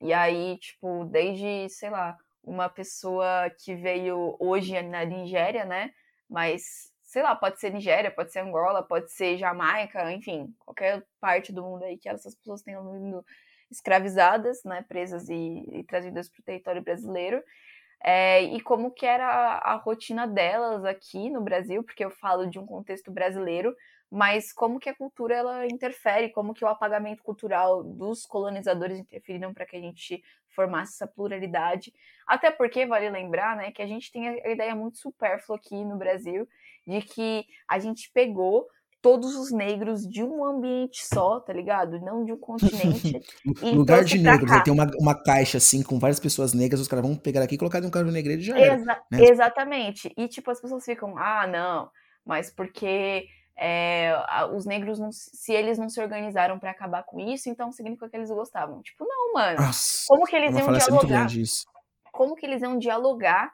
E 0.00 0.12
aí, 0.12 0.58
tipo, 0.58 1.04
desde, 1.06 1.68
sei 1.70 1.90
lá, 1.90 2.16
uma 2.44 2.68
pessoa 2.68 3.50
que 3.58 3.74
veio 3.74 4.36
hoje 4.38 4.80
na 4.82 5.04
Nigéria, 5.04 5.64
né? 5.64 5.92
Mas, 6.28 6.90
sei 7.02 7.22
lá, 7.22 7.34
pode 7.34 7.58
ser 7.58 7.72
Nigéria, 7.72 8.10
pode 8.10 8.32
ser 8.32 8.40
Angola, 8.40 8.82
pode 8.82 9.10
ser 9.10 9.36
Jamaica, 9.38 10.12
enfim, 10.12 10.54
qualquer 10.60 11.04
parte 11.20 11.52
do 11.52 11.62
mundo 11.62 11.84
aí 11.84 11.98
que 11.98 12.08
essas 12.08 12.34
pessoas 12.34 12.62
tenham 12.62 12.92
vindo 12.92 13.24
escravizadas, 13.70 14.62
né, 14.64 14.84
presas 14.88 15.28
e, 15.28 15.64
e 15.72 15.84
trazidas 15.84 16.28
para 16.28 16.40
o 16.40 16.44
território 16.44 16.82
brasileiro. 16.82 17.42
É, 18.02 18.42
e 18.42 18.60
como 18.60 18.90
que 18.90 19.06
era 19.06 19.26
a, 19.26 19.72
a, 19.72 19.76
rotina 19.76 20.26
delas 20.26 20.84
aqui 20.84 21.30
no 21.30 21.40
Brasil, 21.40 21.82
porque 21.82 22.04
eu 22.04 22.10
falo 22.10 22.46
de 22.46 22.58
um 22.58 22.66
contexto 22.66 23.10
brasileiro, 23.10 23.74
mas 24.10 24.52
como 24.52 24.78
que 24.78 24.88
a 24.88 24.94
cultura 24.94 25.34
ela 25.34 25.66
interfere, 25.66 26.30
como 26.30 26.54
que 26.54 26.64
o 26.64 26.68
apagamento 26.68 27.22
cultural 27.22 27.82
dos 27.82 28.24
colonizadores 28.24 28.98
interferiram 28.98 29.52
para 29.52 29.66
que 29.66 29.76
a 29.76 29.80
gente 29.80 30.22
formasse 30.54 30.94
essa 30.94 31.06
pluralidade. 31.06 31.92
Até 32.26 32.50
porque 32.50 32.86
vale 32.86 33.10
lembrar, 33.10 33.56
né, 33.56 33.72
que 33.72 33.82
a 33.82 33.86
gente 33.86 34.12
tem 34.12 34.28
a 34.28 34.50
ideia 34.50 34.74
muito 34.74 34.98
supérflua 34.98 35.58
aqui 35.58 35.84
no 35.84 35.96
Brasil 35.96 36.48
de 36.86 37.02
que 37.02 37.46
a 37.66 37.78
gente 37.78 38.10
pegou 38.12 38.68
todos 39.00 39.36
os 39.36 39.52
negros 39.52 40.02
de 40.02 40.22
um 40.22 40.44
ambiente 40.44 41.06
só, 41.06 41.40
tá 41.40 41.52
ligado? 41.52 42.00
Não 42.00 42.24
de 42.24 42.32
um 42.32 42.38
continente. 42.38 43.20
Lugar 43.62 44.04
de 44.04 44.18
negros, 44.18 44.50
aí 44.50 44.62
tem 44.62 44.72
uma, 44.72 44.90
uma 44.98 45.14
caixa 45.14 45.58
assim 45.58 45.82
com 45.82 45.98
várias 45.98 46.18
pessoas 46.18 46.52
negras, 46.52 46.80
os 46.80 46.88
caras 46.88 47.04
vão 47.04 47.16
pegar 47.16 47.42
aqui 47.42 47.54
e 47.54 47.58
colocar 47.58 47.84
um 47.84 47.90
cara 47.90 48.10
negreiro 48.10 48.40
e 48.42 48.44
já 48.44 48.58
era. 48.58 48.74
Exa 48.74 49.02
né? 49.10 49.24
Exatamente. 49.24 50.12
E 50.16 50.28
tipo, 50.28 50.50
as 50.50 50.60
pessoas 50.60 50.84
ficam, 50.84 51.16
ah, 51.18 51.46
não, 51.46 51.88
mas 52.24 52.50
porque 52.50 53.26
é, 53.58 54.12
os 54.52 54.66
negros, 54.66 54.98
não, 54.98 55.10
se 55.10 55.52
eles 55.52 55.78
não 55.78 55.88
se 55.88 56.00
organizaram 56.00 56.58
para 56.58 56.70
acabar 56.70 57.02
com 57.04 57.18
isso, 57.18 57.48
então 57.48 57.72
significa 57.72 58.08
que 58.08 58.16
eles 58.16 58.28
gostavam. 58.28 58.82
Tipo, 58.82 59.04
não, 59.04 59.32
mano. 59.34 59.60
Nossa, 59.60 60.04
como 60.08 60.26
que 60.26 60.36
eles 60.36 60.54
iam 60.56 60.72
dialogar? 60.72 61.28
Como 62.12 62.34
que 62.34 62.46
eles 62.46 62.62
iam 62.62 62.78
dialogar 62.78 63.52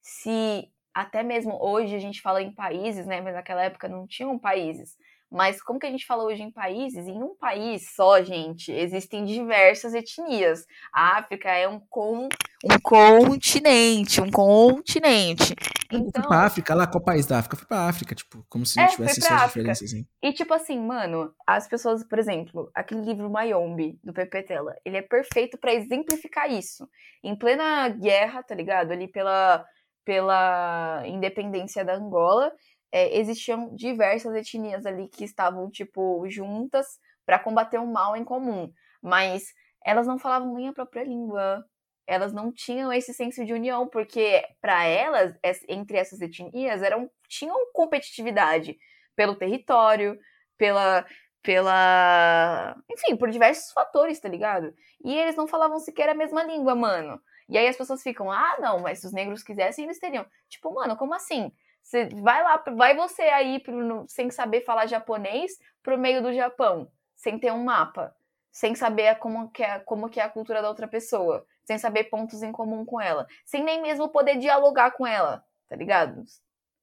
se 0.00 0.70
até 0.94 1.22
mesmo 1.22 1.58
hoje 1.60 1.94
a 1.94 1.98
gente 1.98 2.20
fala 2.20 2.42
em 2.42 2.52
países, 2.52 3.06
né? 3.06 3.20
Mas 3.20 3.34
naquela 3.34 3.62
época 3.62 3.88
não 3.88 4.06
tinham 4.06 4.38
países. 4.38 4.96
Mas 5.32 5.62
como 5.62 5.78
que 5.78 5.86
a 5.86 5.90
gente 5.90 6.04
fala 6.04 6.24
hoje 6.24 6.42
em 6.42 6.50
países? 6.50 7.08
Em 7.08 7.22
um 7.22 7.34
país 7.34 7.94
só, 7.94 8.22
gente, 8.22 8.70
existem 8.70 9.24
diversas 9.24 9.94
etnias. 9.94 10.66
A 10.92 11.18
África 11.20 11.48
é 11.50 11.66
um, 11.66 11.80
com, 11.88 12.28
um 12.62 12.78
continente, 12.82 14.20
um 14.20 14.30
continente. 14.30 15.54
Então, 15.90 16.22
pra 16.28 16.44
África, 16.44 16.74
lá, 16.74 16.86
qual 16.86 17.02
país 17.02 17.24
da 17.24 17.38
África? 17.38 17.56
Fui 17.56 17.66
pra 17.66 17.88
África, 17.88 18.14
tipo, 18.14 18.44
como 18.46 18.66
se 18.66 18.76
não 18.76 18.84
é, 18.84 18.88
tivesse 18.88 19.20
essas 19.20 19.42
diferenças, 19.44 19.94
hein? 19.94 20.06
E 20.22 20.32
tipo 20.34 20.52
assim, 20.52 20.78
mano, 20.78 21.32
as 21.46 21.66
pessoas, 21.66 22.04
por 22.04 22.18
exemplo, 22.18 22.70
aquele 22.74 23.00
livro 23.00 23.30
Mayombe, 23.30 23.98
do 24.04 24.12
Pepe 24.12 24.42
Tela, 24.42 24.76
ele 24.84 24.98
é 24.98 25.02
perfeito 25.02 25.56
para 25.56 25.72
exemplificar 25.72 26.50
isso. 26.50 26.86
Em 27.24 27.34
plena 27.34 27.88
guerra, 27.88 28.42
tá 28.42 28.54
ligado? 28.54 28.92
Ali 28.92 29.08
pela 29.08 29.64
pela 30.04 31.02
independência 31.06 31.84
da 31.84 31.94
Angola, 31.94 32.52
é, 32.92 33.18
existiam 33.18 33.74
diversas 33.74 34.34
etnias 34.34 34.84
ali 34.86 35.08
que 35.08 35.24
estavam, 35.24 35.70
tipo, 35.70 36.24
juntas 36.28 36.86
para 37.24 37.38
combater 37.38 37.78
um 37.78 37.90
mal 37.90 38.16
em 38.16 38.24
comum. 38.24 38.70
mas 39.02 39.52
elas 39.84 40.06
não 40.06 40.18
falavam 40.18 40.54
nem 40.54 40.68
a 40.68 40.72
própria 40.72 41.02
língua. 41.04 41.64
Elas 42.06 42.32
não 42.32 42.52
tinham 42.52 42.92
esse 42.92 43.12
senso 43.14 43.44
de 43.44 43.52
união, 43.52 43.88
porque 43.88 44.44
para 44.60 44.84
elas, 44.84 45.34
entre 45.68 45.96
essas 45.98 46.20
etnias, 46.20 46.82
eram, 46.82 47.10
tinham 47.28 47.56
competitividade 47.72 48.76
pelo 49.16 49.36
território, 49.36 50.18
pela, 50.56 51.04
pela. 51.42 52.76
Enfim, 52.90 53.16
por 53.16 53.30
diversos 53.30 53.72
fatores, 53.72 54.20
tá 54.20 54.28
ligado? 54.28 54.72
E 55.04 55.16
eles 55.18 55.36
não 55.36 55.46
falavam 55.46 55.78
sequer 55.78 56.08
a 56.08 56.14
mesma 56.14 56.42
língua, 56.44 56.74
mano. 56.74 57.20
E 57.48 57.58
aí 57.58 57.66
as 57.68 57.76
pessoas 57.76 58.02
ficam, 58.02 58.30
ah, 58.30 58.56
não, 58.60 58.80
mas 58.80 59.00
se 59.00 59.06
os 59.06 59.12
negros 59.12 59.42
quisessem, 59.42 59.84
eles 59.84 59.98
teriam. 59.98 60.26
Tipo, 60.48 60.72
mano, 60.72 60.96
como 60.96 61.14
assim? 61.14 61.52
Você 61.82 62.08
vai 62.22 62.42
lá, 62.42 62.62
vai 62.76 62.94
você 62.94 63.22
aí 63.22 63.58
pro, 63.58 64.04
sem 64.08 64.30
saber 64.30 64.62
falar 64.62 64.86
japonês 64.86 65.58
pro 65.82 65.98
meio 65.98 66.22
do 66.22 66.32
Japão, 66.32 66.90
sem 67.16 67.38
ter 67.38 67.52
um 67.52 67.64
mapa, 67.64 68.14
sem 68.52 68.74
saber 68.74 69.16
como 69.16 69.50
que, 69.50 69.62
é, 69.62 69.80
como 69.80 70.08
que 70.08 70.20
é 70.20 70.22
a 70.22 70.28
cultura 70.28 70.62
da 70.62 70.68
outra 70.68 70.86
pessoa, 70.86 71.44
sem 71.64 71.78
saber 71.78 72.04
pontos 72.04 72.42
em 72.42 72.52
comum 72.52 72.84
com 72.84 73.00
ela, 73.00 73.26
sem 73.44 73.64
nem 73.64 73.82
mesmo 73.82 74.08
poder 74.08 74.38
dialogar 74.38 74.92
com 74.92 75.06
ela, 75.06 75.44
tá 75.68 75.74
ligado? 75.74 76.24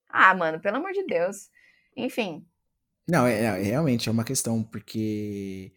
Ah, 0.09 0.33
mano, 0.33 0.59
pelo 0.59 0.77
amor 0.77 0.91
de 0.91 1.05
Deus. 1.05 1.49
Enfim. 1.95 2.45
Não, 3.07 3.25
é, 3.25 3.41
é 3.41 3.51
realmente 3.61 4.09
é 4.09 4.11
uma 4.11 4.23
questão, 4.23 4.63
porque 4.63 5.73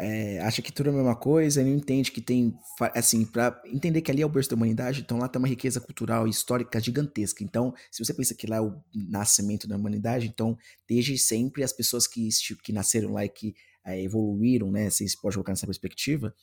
é, 0.00 0.40
acha 0.40 0.62
que 0.62 0.72
tudo 0.72 0.88
é 0.88 0.92
a 0.92 0.96
mesma 0.96 1.14
coisa 1.14 1.62
não 1.62 1.70
entende 1.70 2.10
que 2.10 2.20
tem, 2.20 2.54
assim, 2.94 3.24
para 3.24 3.60
entender 3.66 4.00
que 4.00 4.10
ali 4.10 4.22
é 4.22 4.26
o 4.26 4.28
berço 4.28 4.50
da 4.50 4.56
humanidade, 4.56 5.00
então 5.00 5.18
lá 5.18 5.28
tem 5.28 5.38
uma 5.38 5.48
riqueza 5.48 5.80
cultural 5.80 6.26
e 6.26 6.30
histórica 6.30 6.80
gigantesca. 6.80 7.44
Então, 7.44 7.74
se 7.90 8.04
você 8.04 8.14
pensa 8.14 8.34
que 8.34 8.46
lá 8.46 8.56
é 8.56 8.60
o 8.60 8.80
nascimento 8.94 9.68
da 9.68 9.76
humanidade, 9.76 10.26
então, 10.26 10.56
desde 10.88 11.18
sempre, 11.18 11.62
as 11.62 11.72
pessoas 11.72 12.06
que, 12.06 12.28
que 12.62 12.72
nasceram 12.72 13.12
lá 13.12 13.24
e 13.24 13.28
que 13.28 13.54
é, 13.84 14.02
evoluíram, 14.02 14.70
né, 14.70 14.88
se 14.90 15.04
pode 15.20 15.36
colocar 15.36 15.52
nessa 15.52 15.66
perspectiva, 15.66 16.34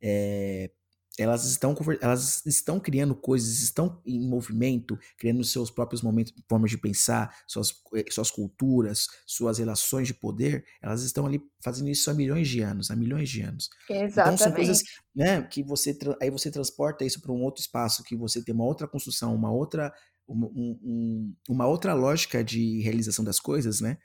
é, 0.00 0.70
elas 1.18 1.44
estão, 1.44 1.74
elas 2.00 2.44
estão 2.44 2.78
criando 2.78 3.14
coisas, 3.14 3.60
estão 3.60 4.00
em 4.04 4.20
movimento, 4.20 4.98
criando 5.16 5.42
seus 5.44 5.70
próprios 5.70 6.02
momentos, 6.02 6.32
formas 6.48 6.70
de 6.70 6.78
pensar, 6.78 7.34
suas, 7.46 7.74
eh, 7.94 8.04
suas 8.10 8.30
culturas, 8.30 9.06
suas 9.26 9.58
relações 9.58 10.06
de 10.06 10.14
poder, 10.14 10.64
elas 10.82 11.02
estão 11.02 11.26
ali 11.26 11.40
fazendo 11.62 11.88
isso 11.88 12.10
há 12.10 12.14
milhões 12.14 12.48
de 12.48 12.60
anos, 12.60 12.90
há 12.90 12.96
milhões 12.96 13.28
de 13.28 13.40
anos. 13.40 13.70
Exatamente. 13.88 14.12
Então 14.20 14.36
são 14.36 14.52
coisas, 14.52 14.82
né, 15.14 15.42
que 15.42 15.62
você 15.62 15.96
aí 16.20 16.30
você 16.30 16.50
transporta 16.50 17.04
isso 17.04 17.20
para 17.20 17.32
um 17.32 17.42
outro 17.42 17.60
espaço, 17.62 18.02
que 18.04 18.16
você 18.16 18.42
tem 18.42 18.54
uma 18.54 18.64
outra 18.64 18.86
construção, 18.86 19.34
uma 19.34 19.50
outra 19.50 19.92
uma, 20.28 20.48
um, 20.48 21.34
uma 21.48 21.66
outra 21.66 21.94
lógica 21.94 22.42
de 22.42 22.80
realização 22.80 23.24
das 23.24 23.38
coisas, 23.38 23.80
né? 23.80 23.96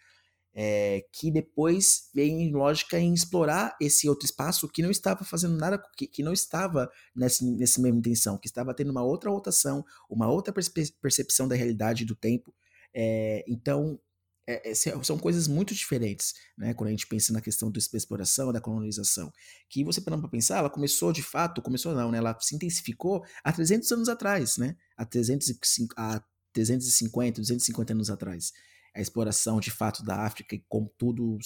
É, 0.54 1.06
que 1.14 1.32
depois 1.32 2.10
vem 2.14 2.44
em 2.44 2.52
lógica 2.52 3.00
em 3.00 3.14
explorar 3.14 3.76
esse 3.80 4.10
outro 4.10 4.26
espaço 4.26 4.68
que 4.68 4.82
não 4.82 4.92
estava 4.92 5.24
fazendo 5.24 5.58
nada, 5.58 5.82
que, 5.96 6.06
que 6.08 6.24
não 6.24 6.34
estava 6.34 6.90
nessa, 7.16 7.46
nessa 7.46 7.82
mesma 7.82 8.00
intenção, 8.00 8.38
que 8.38 8.48
estava 8.48 8.74
tendo 8.74 8.92
uma 8.92 9.04
outra 9.04 9.30
rotação, 9.30 9.86
uma 10.10 10.30
outra 10.30 10.54
percepção 11.02 11.48
da 11.48 11.56
realidade 11.56 12.06
do 12.06 12.16
tempo. 12.16 12.54
É, 12.94 13.46
então, 13.48 14.00
é, 14.46 14.74
são 14.76 15.18
coisas 15.18 15.48
muito 15.48 15.74
diferentes, 15.74 16.34
né? 16.58 16.74
Quando 16.74 16.90
a 16.90 16.92
gente 16.92 17.08
pensa 17.08 17.32
na 17.32 17.40
questão 17.40 17.72
da 17.72 17.80
exploração, 17.80 18.52
da 18.52 18.60
colonização, 18.60 19.32
que 19.70 19.84
você 19.84 20.02
para 20.02 20.18
pensar, 20.28 20.58
ela 20.58 20.70
começou 20.70 21.14
de 21.14 21.24
fato, 21.24 21.62
começou 21.62 21.96
não, 21.96 22.12
né? 22.12 22.18
Ela 22.18 22.38
se 22.42 22.56
intensificou 22.56 23.24
há 23.44 23.54
300 23.54 23.90
anos 23.94 24.10
atrás, 24.10 24.58
né? 24.58 24.76
Há, 24.98 25.06
305, 25.06 25.94
há 25.98 26.22
350, 26.52 27.40
250 27.40 27.94
anos 27.94 28.10
atrás 28.10 28.52
a 28.94 29.02
exploração 29.02 29.60
de 29.60 29.72
fato 29.72 30.04
da 30.04 30.26
África 30.26 30.56
e 30.56 30.64
como 30.68 30.92
tudo 30.98 31.38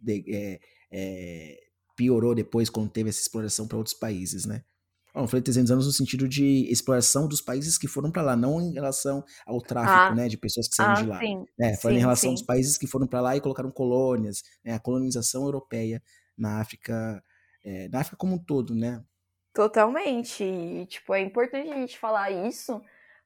de, 0.00 0.24
é, 0.34 0.60
é, 0.90 1.60
piorou 1.96 2.34
depois 2.34 2.70
quando 2.70 2.90
teve 2.90 3.10
essa 3.10 3.20
exploração 3.20 3.68
para 3.68 3.78
outros 3.78 3.94
países, 3.94 4.46
né? 4.46 4.64
Bom, 5.12 5.26
falei 5.26 5.42
300 5.42 5.72
anos 5.72 5.86
no 5.86 5.92
sentido 5.92 6.28
de 6.28 6.70
exploração 6.70 7.26
dos 7.26 7.40
países 7.40 7.76
que 7.76 7.88
foram 7.88 8.12
para 8.12 8.22
lá, 8.22 8.36
não 8.36 8.60
em 8.60 8.72
relação 8.72 9.24
ao 9.44 9.60
tráfico, 9.60 10.12
ah, 10.12 10.14
né, 10.14 10.28
de 10.28 10.36
pessoas 10.36 10.68
que 10.68 10.76
saíram 10.76 10.92
ah, 10.92 11.02
de 11.02 11.06
lá. 11.08 11.18
Sim, 11.18 11.44
né, 11.58 11.76
foi 11.76 11.94
em 11.94 11.98
relação 11.98 12.30
sim. 12.30 12.34
aos 12.36 12.42
países 12.42 12.78
que 12.78 12.86
foram 12.86 13.08
para 13.08 13.20
lá 13.20 13.36
e 13.36 13.40
colocaram 13.40 13.72
colônias, 13.72 14.42
né, 14.64 14.74
a 14.74 14.78
colonização 14.78 15.42
europeia 15.42 16.00
na 16.38 16.60
África, 16.60 17.22
é, 17.64 17.88
na 17.88 18.00
África 18.00 18.16
como 18.16 18.36
um 18.36 18.38
todo, 18.38 18.72
né? 18.72 19.02
Totalmente. 19.52 20.44
E, 20.44 20.86
tipo, 20.86 21.12
é 21.12 21.20
importante 21.20 21.70
a 21.70 21.74
gente 21.74 21.98
falar 21.98 22.30
isso, 22.30 22.80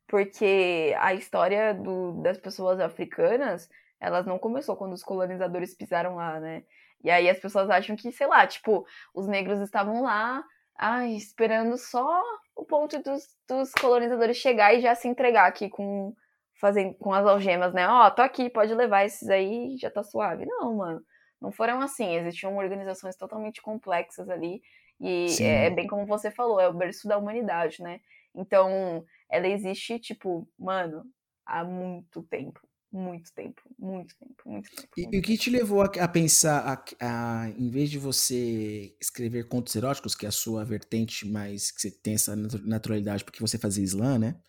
porque 0.07 0.95
a 0.99 1.15
história 1.15 1.75
do, 1.75 2.21
das 2.23 2.39
pessoas 2.39 2.81
africanas, 2.81 3.69
elas 4.01 4.27
não 4.27 4.39
começou 4.39 4.77
quando 4.77 4.93
os 4.93 5.03
colonizadores 5.03 5.75
pisaram 5.75 6.17
lá, 6.17 6.39
né? 6.39 6.65
E 7.03 7.11
aí 7.11 7.29
as 7.29 7.39
pessoas 7.39 7.69
acham 7.69 7.97
que, 7.97 8.11
sei 8.13 8.27
lá, 8.27 8.47
tipo, 8.47 8.87
os 9.15 9.27
negros 9.27 9.61
estavam 9.61 10.03
lá, 10.03 10.43
ai, 10.77 11.13
esperando 11.13 11.77
só 11.77 12.23
o 12.57 12.65
ponto 12.65 13.03
dos, 13.03 13.23
dos 13.49 13.73
colonizadores 13.73 14.37
chegar 14.37 14.75
e 14.75 14.81
já 14.81 14.95
se 14.95 15.09
entregar 15.09 15.47
aqui 15.47 15.69
com 15.69 16.15
fazendo 16.55 16.95
com 16.95 17.13
as 17.13 17.27
algemas, 17.27 17.75
né? 17.75 17.87
Ó, 17.87 18.07
oh, 18.07 18.11
tô 18.11 18.23
aqui, 18.23 18.49
pode 18.49 18.73
levar 18.75 19.05
esses 19.05 19.29
aí, 19.29 19.77
já 19.77 19.91
tá 19.91 20.03
suave. 20.03 20.47
Não, 20.47 20.77
mano. 20.77 21.03
Não 21.41 21.53
foram 21.53 21.81
assim, 21.83 22.15
existiam 22.17 22.57
organizações 22.57 23.17
totalmente 23.17 23.61
complexas 23.61 24.31
ali. 24.31 24.63
E 24.99 25.27
é, 25.43 25.67
é 25.67 25.71
bem 25.71 25.87
como 25.87 26.07
você 26.07 26.31
falou, 26.31 26.59
é 26.59 26.69
o 26.69 26.73
berço 26.73 27.07
da 27.07 27.19
humanidade, 27.19 27.83
né? 27.83 28.01
Então, 28.35 29.05
ela 29.31 29.47
existe, 29.49 29.99
tipo, 29.99 30.49
mano, 30.59 31.05
há 31.47 31.65
muito 31.65 32.23
tempo. 32.25 32.61
Muito 32.93 33.33
tempo, 33.35 33.61
muito 33.77 34.17
tempo, 34.17 34.49
muito 34.49 34.71
tempo. 34.71 34.89
Muito 34.97 35.17
e 35.17 35.19
o 35.19 35.23
que 35.23 35.37
te 35.37 35.51
levou 35.51 35.83
a, 35.83 35.87
a 35.87 36.07
pensar, 36.07 36.87
a, 37.01 37.43
a, 37.43 37.51
em 37.51 37.69
vez 37.69 37.91
de 37.91 37.99
você 37.99 38.97
escrever 39.01 39.49
contos 39.49 39.75
eróticos, 39.75 40.15
que 40.15 40.27
é 40.27 40.29
a 40.29 40.33
sua 40.33 40.65
vertente, 40.65 41.27
mas 41.29 41.73
que 41.73 41.81
você 41.81 41.91
tem 41.91 42.15
essa 42.15 42.37
naturalidade, 42.37 43.25
porque 43.25 43.41
você 43.41 43.59
fazia 43.59 43.83
slam, 43.83 44.19
né? 44.21 44.41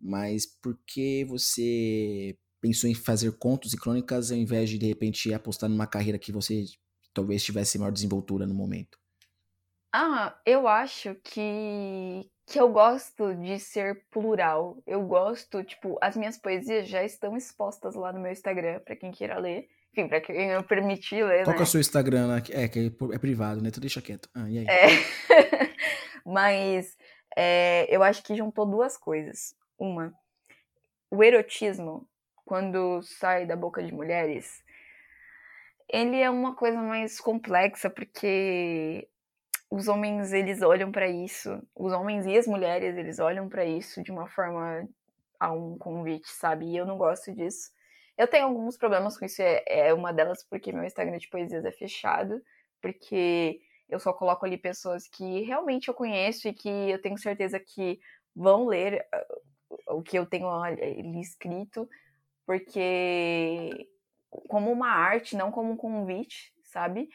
Mas 0.00 0.46
por 0.46 0.78
que 0.86 1.24
você 1.24 2.38
pensou 2.60 2.90
em 2.90 2.94
fazer 2.94 3.32
contos 3.38 3.72
e 3.72 3.78
crônicas 3.78 4.30
ao 4.30 4.36
invés 4.38 4.68
de, 4.70 4.78
de 4.78 4.86
repente, 4.86 5.32
apostar 5.32 5.70
numa 5.70 5.86
carreira 5.86 6.18
que 6.18 6.32
você 6.32 6.64
talvez 7.14 7.42
tivesse 7.42 7.78
maior 7.78 7.92
desenvoltura 7.92 8.46
no 8.46 8.54
momento? 8.54 8.98
Ah, 9.92 10.40
eu 10.46 10.68
acho 10.68 11.16
que 11.16 12.30
que 12.50 12.58
eu 12.58 12.68
gosto 12.68 13.32
de 13.36 13.60
ser 13.60 14.04
plural. 14.10 14.82
Eu 14.84 15.02
gosto, 15.02 15.62
tipo, 15.62 15.96
as 16.02 16.16
minhas 16.16 16.36
poesias 16.36 16.88
já 16.88 17.04
estão 17.04 17.36
expostas 17.36 17.94
lá 17.94 18.12
no 18.12 18.18
meu 18.18 18.32
Instagram, 18.32 18.80
para 18.80 18.96
quem 18.96 19.12
queira 19.12 19.38
ler. 19.38 19.68
Enfim, 19.92 20.08
pra 20.08 20.20
quem 20.20 20.50
eu 20.50 20.62
permitir 20.64 21.24
ler, 21.24 21.44
Qual 21.44 21.52
né? 21.52 21.54
que 21.54 21.60
é 21.60 21.62
o 21.62 21.66
seu 21.66 21.80
Instagram 21.80 22.26
lá? 22.26 22.36
É, 22.50 22.68
que 22.68 22.78
é, 22.80 23.14
é 23.14 23.18
privado, 23.18 23.62
né? 23.62 23.70
Tu 23.70 23.80
deixa 23.80 24.02
quieto. 24.02 24.28
Ah, 24.34 24.50
e 24.50 24.58
aí? 24.58 24.66
É. 24.66 24.88
Mas 26.26 26.96
é, 27.36 27.86
eu 27.88 28.02
acho 28.02 28.22
que 28.24 28.34
juntou 28.34 28.66
duas 28.66 28.96
coisas. 28.96 29.54
Uma, 29.78 30.12
o 31.08 31.22
erotismo, 31.22 32.08
quando 32.44 33.00
sai 33.02 33.46
da 33.46 33.54
boca 33.54 33.80
de 33.80 33.94
mulheres, 33.94 34.62
ele 35.88 36.20
é 36.20 36.28
uma 36.28 36.54
coisa 36.54 36.80
mais 36.82 37.20
complexa, 37.20 37.88
porque 37.88 39.08
os 39.70 39.86
homens 39.86 40.32
eles 40.32 40.60
olham 40.62 40.90
para 40.90 41.08
isso, 41.08 41.62
os 41.76 41.92
homens 41.92 42.26
e 42.26 42.36
as 42.36 42.46
mulheres 42.46 42.96
eles 42.96 43.20
olham 43.20 43.48
para 43.48 43.64
isso 43.64 44.02
de 44.02 44.10
uma 44.10 44.26
forma 44.26 44.88
a 45.38 45.52
um 45.52 45.78
convite, 45.78 46.28
sabe? 46.28 46.66
E 46.66 46.76
eu 46.76 46.84
não 46.84 46.98
gosto 46.98 47.32
disso. 47.32 47.70
Eu 48.18 48.26
tenho 48.26 48.46
alguns 48.46 48.76
problemas 48.76 49.16
com 49.16 49.24
isso, 49.24 49.40
é, 49.40 49.62
é 49.66 49.94
uma 49.94 50.12
delas 50.12 50.44
porque 50.44 50.72
meu 50.72 50.84
Instagram 50.84 51.16
de 51.18 51.28
poesias 51.28 51.64
é 51.64 51.70
fechado, 51.70 52.42
porque 52.82 53.60
eu 53.88 54.00
só 54.00 54.12
coloco 54.12 54.44
ali 54.44 54.58
pessoas 54.58 55.08
que 55.08 55.42
realmente 55.42 55.88
eu 55.88 55.94
conheço 55.94 56.48
e 56.48 56.52
que 56.52 56.68
eu 56.68 57.00
tenho 57.00 57.16
certeza 57.16 57.58
que 57.58 58.00
vão 58.34 58.66
ler 58.66 59.06
uh, 59.14 59.96
o 59.96 60.02
que 60.02 60.18
eu 60.18 60.26
tenho 60.26 60.48
ali 60.50 61.20
escrito, 61.20 61.88
porque 62.44 63.88
como 64.48 64.70
uma 64.70 64.90
arte, 64.90 65.36
não 65.36 65.50
como 65.50 65.72
um 65.72 65.76
convite, 65.76 66.52
sabe? 66.64 67.08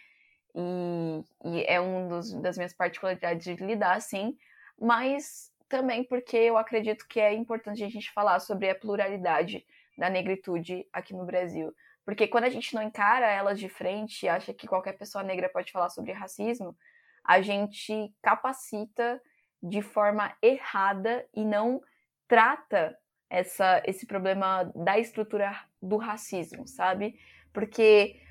E, 0.55 1.23
e 1.43 1.65
é 1.67 1.81
um 1.81 2.07
dos, 2.07 2.33
das 2.41 2.57
minhas 2.57 2.73
particularidades 2.73 3.43
de 3.43 3.55
lidar 3.63 3.97
assim, 3.97 4.37
mas 4.79 5.51
também 5.67 6.03
porque 6.03 6.37
eu 6.37 6.57
acredito 6.57 7.05
que 7.07 7.19
é 7.19 7.33
importante 7.33 7.83
a 7.83 7.89
gente 7.89 8.11
falar 8.11 8.39
sobre 8.39 8.69
a 8.69 8.75
pluralidade 8.75 9.65
da 9.97 10.09
negritude 10.09 10.87
aqui 10.93 11.13
no 11.13 11.25
Brasil. 11.25 11.73
Porque 12.05 12.27
quando 12.27 12.45
a 12.45 12.49
gente 12.49 12.73
não 12.73 12.83
encara 12.83 13.25
elas 13.25 13.59
de 13.59 13.67
frente 13.67 14.25
e 14.25 14.29
acha 14.29 14.53
que 14.53 14.67
qualquer 14.67 14.93
pessoa 14.93 15.23
negra 15.23 15.49
pode 15.49 15.71
falar 15.71 15.89
sobre 15.89 16.11
racismo, 16.11 16.77
a 17.23 17.41
gente 17.41 18.13
capacita 18.21 19.21
de 19.61 19.81
forma 19.81 20.33
errada 20.41 21.27
e 21.33 21.43
não 21.43 21.81
trata 22.27 22.97
essa, 23.29 23.81
esse 23.85 24.05
problema 24.05 24.71
da 24.75 24.99
estrutura 24.99 25.59
do 25.81 25.97
racismo, 25.97 26.67
sabe? 26.67 27.19
Porque 27.51 28.21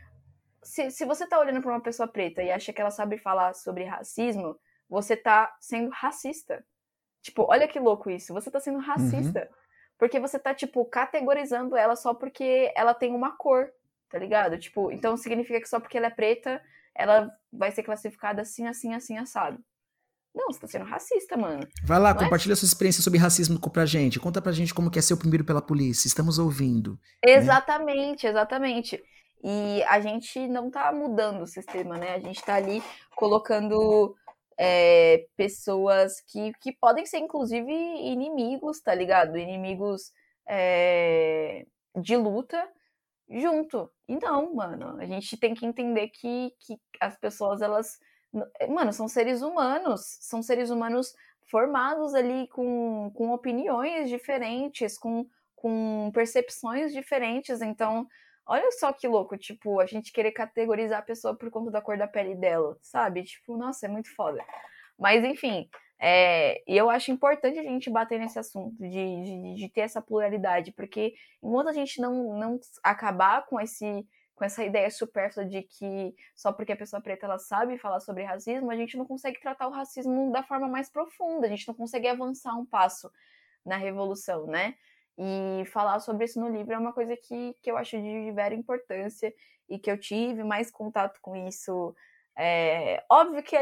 se, 0.65 0.91
se 0.91 1.05
você 1.05 1.27
tá 1.27 1.39
olhando 1.39 1.61
para 1.61 1.70
uma 1.70 1.82
pessoa 1.82 2.09
preta 2.09 2.43
e 2.43 2.51
acha 2.51 2.73
que 2.73 2.81
ela 2.81 2.91
sabe 2.91 3.19
falar 3.19 3.55
sobre 3.55 3.85
racismo, 3.85 4.59
você 4.89 5.16
tá 5.16 5.55
sendo 5.61 5.91
racista. 5.91 6.65
Tipo, 7.23 7.47
olha 7.49 7.69
que 7.69 7.78
louco 7.78 8.11
isso. 8.11 8.35
Você 8.35 8.51
tá 8.51 8.61
sendo 8.61 8.78
racista. 8.78 9.49
Uhum. 9.51 9.57
Porque 9.99 10.19
você 10.19 10.39
tá, 10.39 10.53
tipo, 10.53 10.85
categorizando 10.85 11.77
ela 11.77 11.97
só 11.97 12.12
porque 12.12 12.73
ela 12.77 12.93
tem 12.93 13.15
uma 13.15 13.36
cor, 13.36 13.70
tá 14.11 14.19
ligado? 14.19 14.59
Tipo, 14.59 14.91
então 14.91 15.16
significa 15.16 15.61
que 15.61 15.69
só 15.69 15.78
porque 15.78 15.97
ela 15.97 16.09
é 16.09 16.11
preta, 16.11 16.61
ela 16.95 17.31
vai 17.53 17.70
ser 17.70 17.82
classificada 17.82 18.43
assim, 18.43 18.66
assim, 18.66 18.93
assim, 18.93 19.16
assado. 19.16 19.62
Não, 20.35 20.49
você 20.49 20.59
tá 20.59 20.66
sendo 20.66 20.85
racista, 20.85 21.36
mano. 21.36 21.66
Vai 21.85 22.01
lá, 22.01 22.12
Não 22.12 22.20
é 22.20 22.24
compartilha 22.24 22.55
é? 22.55 22.57
sua 22.57 22.66
experiência 22.66 23.03
sobre 23.03 23.20
racismo 23.20 23.59
pra 23.70 23.86
gente. 23.86 24.19
Conta 24.19 24.43
pra 24.43 24.51
gente 24.51 24.74
como 24.74 24.91
que 24.91 24.99
é 24.99 25.03
ser 25.03 25.15
oprimido 25.15 25.45
pela 25.45 25.62
polícia. 25.62 26.09
Estamos 26.09 26.41
ouvindo. 26.41 26.99
Exatamente, 27.24 28.24
né? 28.24 28.31
exatamente. 28.31 29.01
E 29.47 29.83
a 29.91 30.01
gente 30.01 30.49
não 30.49 30.71
tá 30.71 30.91
mudando 30.91 31.43
o 31.43 31.47
sistema, 31.47 31.99
né? 31.99 32.15
A 32.15 32.19
gente 32.19 32.43
tá 32.43 32.55
ali 32.55 32.83
colocando 33.15 34.16
é, 34.57 35.27
pessoas 35.37 36.19
que, 36.23 36.55
que 36.62 36.73
podem 36.73 37.05
ser, 37.05 37.19
inclusive, 37.19 37.71
inimigos, 37.71 38.81
tá 38.81 38.95
ligado? 38.95 39.37
Inimigos 39.37 40.12
é, 40.49 41.66
de 41.95 42.16
luta 42.16 42.66
junto. 43.29 43.91
Então, 44.09 44.55
mano, 44.55 44.97
a 44.99 45.05
gente 45.05 45.37
tem 45.37 45.53
que 45.53 45.66
entender 45.66 46.09
que, 46.09 46.55
que 46.61 46.81
as 46.99 47.15
pessoas, 47.19 47.61
elas. 47.61 47.99
Mano, 48.71 48.95
são 48.95 49.07
seres 49.07 49.43
humanos. 49.43 50.01
São 50.23 50.43
seres 50.43 50.71
humanos 50.71 51.15
formados 51.51 52.15
ali 52.15 52.49
com, 52.49 53.12
com 53.15 53.31
opiniões 53.31 54.09
diferentes, 54.09 54.97
com, 54.97 55.27
com 55.55 56.11
percepções 56.15 56.95
diferentes. 56.95 57.61
Então, 57.61 58.09
olha 58.47 58.71
só 58.73 58.93
que 58.93 59.09
louco, 59.09 59.37
tipo, 59.37 59.81
a 59.81 59.87
gente 59.87 60.12
querer 60.12 60.33
categorizar 60.33 60.99
a 61.01 61.03
pessoa 61.03 61.35
por 61.37 61.51
conta 61.51 61.71
da 61.71 61.81
cor 61.81 61.97
da 61.97 62.07
pele 62.07 62.35
dela, 62.35 62.77
sabe? 62.83 63.23
Tipo, 63.25 63.57
nossa, 63.57 63.87
é 63.87 63.89
muito 63.89 64.15
foda. 64.15 64.45
Mas, 64.99 65.25
enfim, 65.25 65.69
é, 65.99 66.62
eu 66.66 66.91
acho 66.91 67.11
importante 67.11 67.59
a 67.59 67.62
gente 67.62 67.91
bater 67.91 68.19
nesse 68.19 68.39
assunto, 68.39 68.77
de, 68.77 68.91
de, 68.91 69.55
de, 69.55 69.69
ter 69.69 69.83
essa 69.83 70.03
pluralidade, 70.03 70.73
porque 70.73 71.15
enquanto 71.43 71.69
a 71.69 71.73
gente 71.73 72.01
não, 72.01 72.39
não 72.39 72.61
acabar 72.83 73.47
com, 73.47 73.61
esse, 73.61 74.07
com 74.35 74.45
essa 74.45 74.65
ideia 74.65 74.91
supérflua 74.91 75.47
de 75.47 75.62
que 75.62 76.15
só 76.35 76.53
porque 76.53 76.73
a 76.73 76.77
pessoa 76.77 77.01
preta 77.01 77.27
ela 77.27 77.39
sabe 77.39 77.79
falar 77.79 78.01
sobre 78.01 78.25
racismo, 78.25 78.71
a 78.71 78.77
gente 78.77 78.97
não 78.97 79.07
consegue 79.07 79.41
tratar 79.41 79.66
o 79.69 79.73
racismo 79.73 80.31
da 80.33 80.43
forma 80.43 80.69
mais 80.69 80.91
profunda, 80.91 81.47
a 81.47 81.51
gente 81.51 81.66
não 81.66 81.75
consegue 81.75 82.09
avançar 82.09 82.55
um 82.55 82.66
passo 82.66 83.11
na 83.65 83.77
revolução, 83.77 84.47
né? 84.47 84.75
E 85.16 85.65
falar 85.66 86.01
sobre 86.01 86.24
isso 86.24 86.41
no 86.41 86.49
livro 86.49 86.74
é 86.74 86.78
uma 86.78 86.93
coisa 86.93 87.16
que, 87.16 87.55
que 87.62 87.70
eu 87.70 87.77
acho 87.77 87.97
de 88.01 88.32
vera 88.32 88.55
importância 88.55 89.32
e 89.69 89.78
que 89.78 89.91
eu 89.91 89.99
tive 89.99 90.43
mais 90.43 90.70
contato 90.70 91.20
com 91.20 91.36
isso 91.36 91.95
é, 92.36 93.05
óbvio 93.09 93.43
que, 93.43 93.57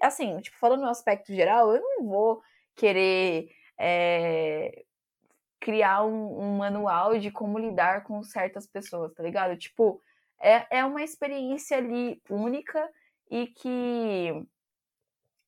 assim, 0.00 0.40
tipo, 0.40 0.56
falando 0.58 0.82
no 0.82 0.88
aspecto 0.88 1.32
geral, 1.32 1.74
eu 1.74 1.80
não 1.80 2.04
vou 2.06 2.42
querer 2.74 3.50
é, 3.78 4.84
criar 5.60 6.04
um, 6.04 6.40
um, 6.40 6.56
manual 6.58 7.18
de 7.18 7.30
como 7.30 7.58
lidar 7.58 8.04
com 8.04 8.22
certas 8.22 8.66
pessoas, 8.66 9.12
tá 9.14 9.22
ligado? 9.22 9.56
Tipo, 9.58 10.00
é, 10.40 10.78
é 10.78 10.84
uma 10.84 11.02
experiência 11.02 11.76
ali 11.76 12.20
única 12.30 12.88
e 13.30 13.46
que. 13.48 14.32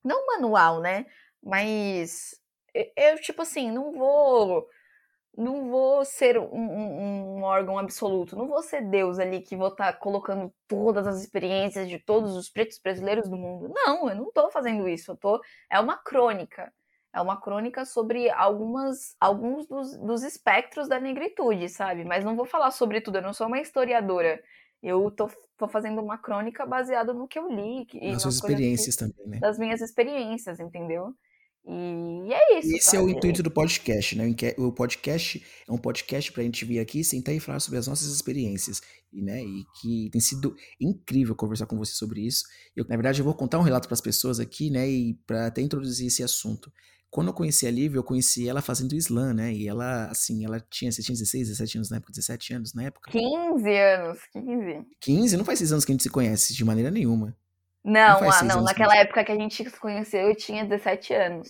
Não 0.04 0.26
manual, 0.26 0.80
né? 0.80 1.06
Mas 1.42 2.40
eu, 2.96 3.20
tipo 3.20 3.42
assim, 3.42 3.70
não 3.70 3.92
vou 3.92 4.68
não 5.36 5.68
vou 5.68 6.04
ser 6.04 6.38
um, 6.38 6.44
um, 6.44 7.38
um, 7.38 7.42
órgão 7.42 7.78
absoluto, 7.78 8.36
não 8.36 8.48
vou 8.48 8.62
ser 8.62 8.82
Deus 8.82 9.18
ali 9.18 9.40
que 9.40 9.56
vou 9.56 9.68
estar 9.68 9.92
tá 9.92 9.98
colocando 9.98 10.52
todas 10.66 11.06
as 11.06 11.20
experiências 11.20 11.88
de 11.88 11.98
todos 11.98 12.34
os 12.36 12.48
pretos 12.48 12.78
brasileiros 12.78 13.28
do 13.28 13.36
mundo. 13.36 13.70
Não, 13.72 14.08
eu 14.08 14.16
não 14.16 14.28
estou 14.28 14.50
fazendo 14.50 14.88
isso. 14.88 15.12
Eu 15.12 15.16
tô, 15.16 15.40
é 15.70 15.78
uma 15.78 15.96
crônica. 15.96 16.72
É 17.12 17.20
uma 17.20 17.40
crônica 17.40 17.84
sobre 17.84 18.30
algumas, 18.30 19.16
alguns 19.18 19.66
dos, 19.66 19.96
dos 19.98 20.22
espectros 20.22 20.88
da 20.88 21.00
negritude, 21.00 21.68
sabe? 21.68 22.04
Mas 22.04 22.24
não 22.24 22.36
vou 22.36 22.44
falar 22.44 22.70
sobre 22.70 23.00
tudo, 23.00 23.18
eu 23.18 23.22
não 23.22 23.32
sou 23.32 23.46
uma 23.46 23.60
historiadora. 23.60 24.42
Eu 24.82 25.10
tô, 25.10 25.28
tô 25.56 25.66
fazendo 25.66 26.02
uma 26.02 26.18
crônica 26.18 26.66
baseada 26.66 27.14
no 27.14 27.26
que 27.26 27.38
eu 27.38 27.48
li. 27.48 27.86
Nas 28.10 28.22
suas 28.22 28.34
experiências 28.34 28.96
que, 28.96 29.04
também, 29.04 29.26
né? 29.28 29.38
Das 29.38 29.58
minhas 29.58 29.80
experiências, 29.80 30.60
entendeu? 30.60 31.14
E 31.68 32.32
é 32.32 32.58
isso. 32.58 32.76
Esse 32.76 32.96
é 32.96 33.00
o 33.00 33.08
intuito 33.08 33.42
do 33.42 33.50
podcast, 33.50 34.16
né? 34.16 34.24
O 34.56 34.70
podcast 34.70 35.44
é 35.68 35.72
um 35.72 35.78
podcast 35.78 36.30
para 36.30 36.42
a 36.42 36.44
gente 36.44 36.64
vir 36.64 36.78
aqui 36.78 37.02
sentar 37.02 37.34
e 37.34 37.40
falar 37.40 37.58
sobre 37.58 37.78
as 37.78 37.88
nossas 37.88 38.08
experiências. 38.08 38.80
E, 39.12 39.22
né, 39.22 39.42
e 39.42 39.64
que 39.80 40.10
tem 40.10 40.20
sido 40.20 40.54
incrível 40.80 41.34
conversar 41.34 41.66
com 41.66 41.76
você 41.78 41.92
sobre 41.92 42.20
isso. 42.20 42.44
Eu, 42.74 42.84
na 42.86 42.96
verdade, 42.96 43.20
eu 43.20 43.24
vou 43.24 43.34
contar 43.34 43.58
um 43.58 43.62
relato 43.62 43.88
para 43.88 43.94
as 43.94 44.00
pessoas 44.00 44.38
aqui, 44.38 44.70
né? 44.70 44.88
E 44.88 45.14
para 45.26 45.46
até 45.46 45.62
introduzir 45.62 46.08
esse 46.08 46.22
assunto. 46.22 46.70
Quando 47.08 47.28
eu 47.28 47.32
conheci 47.32 47.66
a 47.66 47.70
Lívia, 47.70 47.98
eu 47.98 48.04
conheci 48.04 48.48
ela 48.48 48.60
fazendo 48.60 48.94
Islã, 48.94 49.32
né? 49.32 49.52
E 49.52 49.66
ela, 49.66 50.06
assim, 50.06 50.44
ela 50.44 50.60
tinha, 50.60 50.92
você 50.92 51.02
tinha 51.02 51.14
16, 51.14 51.48
17 51.48 51.78
anos 51.78 51.90
na 51.90 51.96
época, 51.96 52.12
17 52.12 52.52
anos 52.52 52.74
na 52.74 52.82
época? 52.84 53.10
15 53.10 53.76
anos, 53.78 54.18
15. 54.32 54.86
15? 55.00 55.36
Não 55.36 55.44
faz 55.44 55.60
esses 55.60 55.72
anos 55.72 55.84
que 55.84 55.92
a 55.92 55.94
gente 55.94 56.02
se 56.02 56.10
conhece, 56.10 56.52
de 56.52 56.64
maneira 56.64 56.90
nenhuma. 56.90 57.34
Não, 57.86 58.20
não, 58.20 58.30
ah, 58.32 58.42
não. 58.42 58.62
naquela 58.64 58.96
época 58.96 59.24
que 59.24 59.30
a 59.30 59.36
gente 59.36 59.62
se 59.70 59.78
conheceu, 59.78 60.28
eu 60.28 60.36
tinha 60.36 60.64
17 60.64 61.14
anos. 61.14 61.48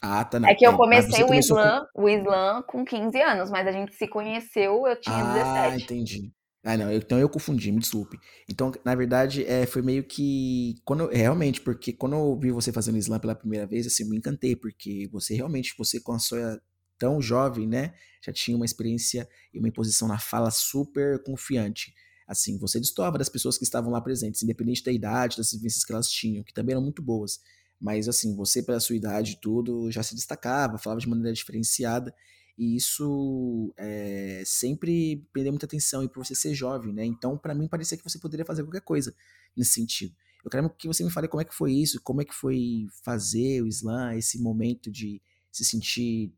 Ah, 0.00 0.24
tá. 0.24 0.38
Não. 0.38 0.48
É 0.48 0.54
que 0.54 0.64
eu 0.64 0.76
comecei 0.76 1.24
o 1.24 1.34
Islã, 1.34 1.84
com... 1.92 2.02
o 2.02 2.08
Islã 2.08 2.62
com 2.62 2.84
15 2.84 3.20
anos, 3.20 3.50
mas 3.50 3.66
a 3.66 3.72
gente 3.72 3.92
se 3.92 4.06
conheceu, 4.06 4.86
eu 4.86 5.00
tinha 5.00 5.16
ah, 5.16 5.34
17. 5.34 5.58
Ah, 5.58 5.76
entendi. 5.76 6.32
Ah, 6.62 6.76
não, 6.76 6.92
eu, 6.92 6.98
então 6.98 7.18
eu 7.18 7.28
confundi, 7.28 7.72
me 7.72 7.80
desculpe. 7.80 8.18
Então, 8.48 8.72
na 8.84 8.94
verdade, 8.94 9.44
é, 9.46 9.66
foi 9.66 9.82
meio 9.82 10.04
que. 10.04 10.76
Quando, 10.84 11.08
realmente, 11.08 11.60
porque 11.60 11.92
quando 11.92 12.14
eu 12.14 12.38
vi 12.38 12.52
você 12.52 12.72
fazendo 12.72 12.96
Islã 12.96 13.18
pela 13.18 13.34
primeira 13.34 13.66
vez, 13.66 13.84
assim, 13.84 14.08
me 14.08 14.16
encantei, 14.16 14.54
porque 14.54 15.08
você 15.10 15.34
realmente, 15.34 15.74
você 15.76 16.00
com 16.00 16.12
a 16.12 16.18
sua 16.20 16.60
tão 16.96 17.20
jovem, 17.20 17.66
né, 17.66 17.92
já 18.24 18.32
tinha 18.32 18.56
uma 18.56 18.64
experiência 18.64 19.28
e 19.52 19.58
uma 19.58 19.68
imposição 19.68 20.06
na 20.06 20.18
fala 20.18 20.50
super 20.52 21.20
confiante. 21.24 21.92
Assim, 22.34 22.58
você 22.58 22.80
destoava 22.80 23.16
das 23.16 23.28
pessoas 23.28 23.56
que 23.56 23.64
estavam 23.64 23.92
lá 23.92 24.00
presentes, 24.00 24.42
independente 24.42 24.82
da 24.82 24.90
idade, 24.90 25.36
das 25.36 25.52
vivências 25.52 25.84
que 25.84 25.92
elas 25.92 26.10
tinham, 26.10 26.42
que 26.42 26.52
também 26.52 26.72
eram 26.72 26.82
muito 26.82 27.00
boas. 27.00 27.40
Mas, 27.80 28.08
assim, 28.08 28.34
você, 28.34 28.62
pela 28.62 28.80
sua 28.80 28.96
idade 28.96 29.32
e 29.32 29.40
tudo, 29.40 29.90
já 29.90 30.02
se 30.02 30.14
destacava, 30.14 30.78
falava 30.78 31.00
de 31.00 31.08
maneira 31.08 31.32
diferenciada. 31.32 32.12
E 32.58 32.76
isso 32.76 33.72
é, 33.76 34.42
sempre 34.44 35.24
prendeu 35.32 35.52
muita 35.52 35.66
atenção, 35.66 36.02
e 36.02 36.08
por 36.08 36.24
você 36.24 36.34
ser 36.34 36.54
jovem, 36.54 36.92
né? 36.92 37.04
Então, 37.04 37.38
para 37.38 37.54
mim, 37.54 37.68
parecia 37.68 37.96
que 37.96 38.04
você 38.04 38.18
poderia 38.18 38.44
fazer 38.44 38.62
qualquer 38.64 38.82
coisa 38.82 39.14
nesse 39.56 39.72
sentido. 39.72 40.14
Eu 40.44 40.50
quero 40.50 40.68
que 40.70 40.86
você 40.88 41.02
me 41.02 41.10
fale 41.10 41.28
como 41.28 41.40
é 41.40 41.44
que 41.44 41.54
foi 41.54 41.72
isso, 41.72 42.00
como 42.02 42.20
é 42.20 42.24
que 42.24 42.34
foi 42.34 42.86
fazer 43.02 43.62
o 43.62 43.66
slam, 43.68 44.18
esse 44.18 44.38
momento 44.40 44.90
de 44.90 45.22
se 45.50 45.64
sentir. 45.64 46.32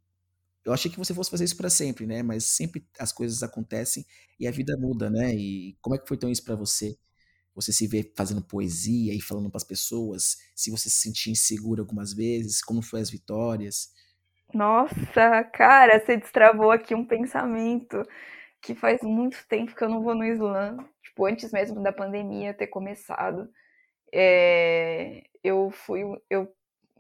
Eu 0.67 0.73
achei 0.73 0.91
que 0.91 0.99
você 0.99 1.15
fosse 1.15 1.31
fazer 1.31 1.45
isso 1.45 1.57
para 1.57 1.71
sempre, 1.71 2.07
né? 2.07 2.23
Mas 2.23 2.45
sempre 2.45 2.87
as 2.99 3.13
coisas 3.13 3.43
acontecem 3.43 4.05
e 4.39 4.47
a 4.47 4.51
vida 4.51 4.77
muda, 4.79 5.09
né? 5.09 5.35
E 5.35 5.77
como 5.81 5.97
é 5.97 5.99
que 5.99 6.09
foi 6.09 6.17
então 6.17 6.31
isso 6.31 6.45
para 6.45 6.57
você? 6.57 6.99
você 7.57 7.73
se 7.73 7.87
vê 7.89 8.13
fazendo 8.15 8.43
poesia 8.43 9.15
e 9.15 9.21
falando 9.21 9.49
para 9.49 9.57
as 9.57 9.65
pessoas, 9.65 10.37
se 10.55 10.71
você 10.71 10.91
se 10.91 11.01
sentir 11.01 11.31
insegura 11.31 11.81
algumas 11.81 12.13
vezes, 12.13 12.63
como 12.63 12.83
foi 12.83 13.01
as 13.01 13.11
vitórias. 13.11 13.91
Nossa, 14.53 15.43
cara, 15.55 15.99
você 15.99 16.19
destravou 16.19 16.71
aqui 16.71 16.95
um 16.95 17.05
pensamento 17.05 18.03
que 18.61 18.75
faz 18.75 19.01
muito 19.03 19.39
tempo 19.49 19.75
que 19.75 19.83
eu 19.83 19.89
não 19.89 20.03
vou 20.03 20.15
no 20.15 20.25
slam, 20.25 20.87
tipo, 21.03 21.25
antes 21.25 21.51
mesmo 21.51 21.83
da 21.83 21.93
pandemia 21.93 22.53
ter 22.53 22.67
começado. 22.67 23.49
É, 24.13 25.23
eu 25.43 25.71
fui, 25.71 26.03
eu, 26.29 26.49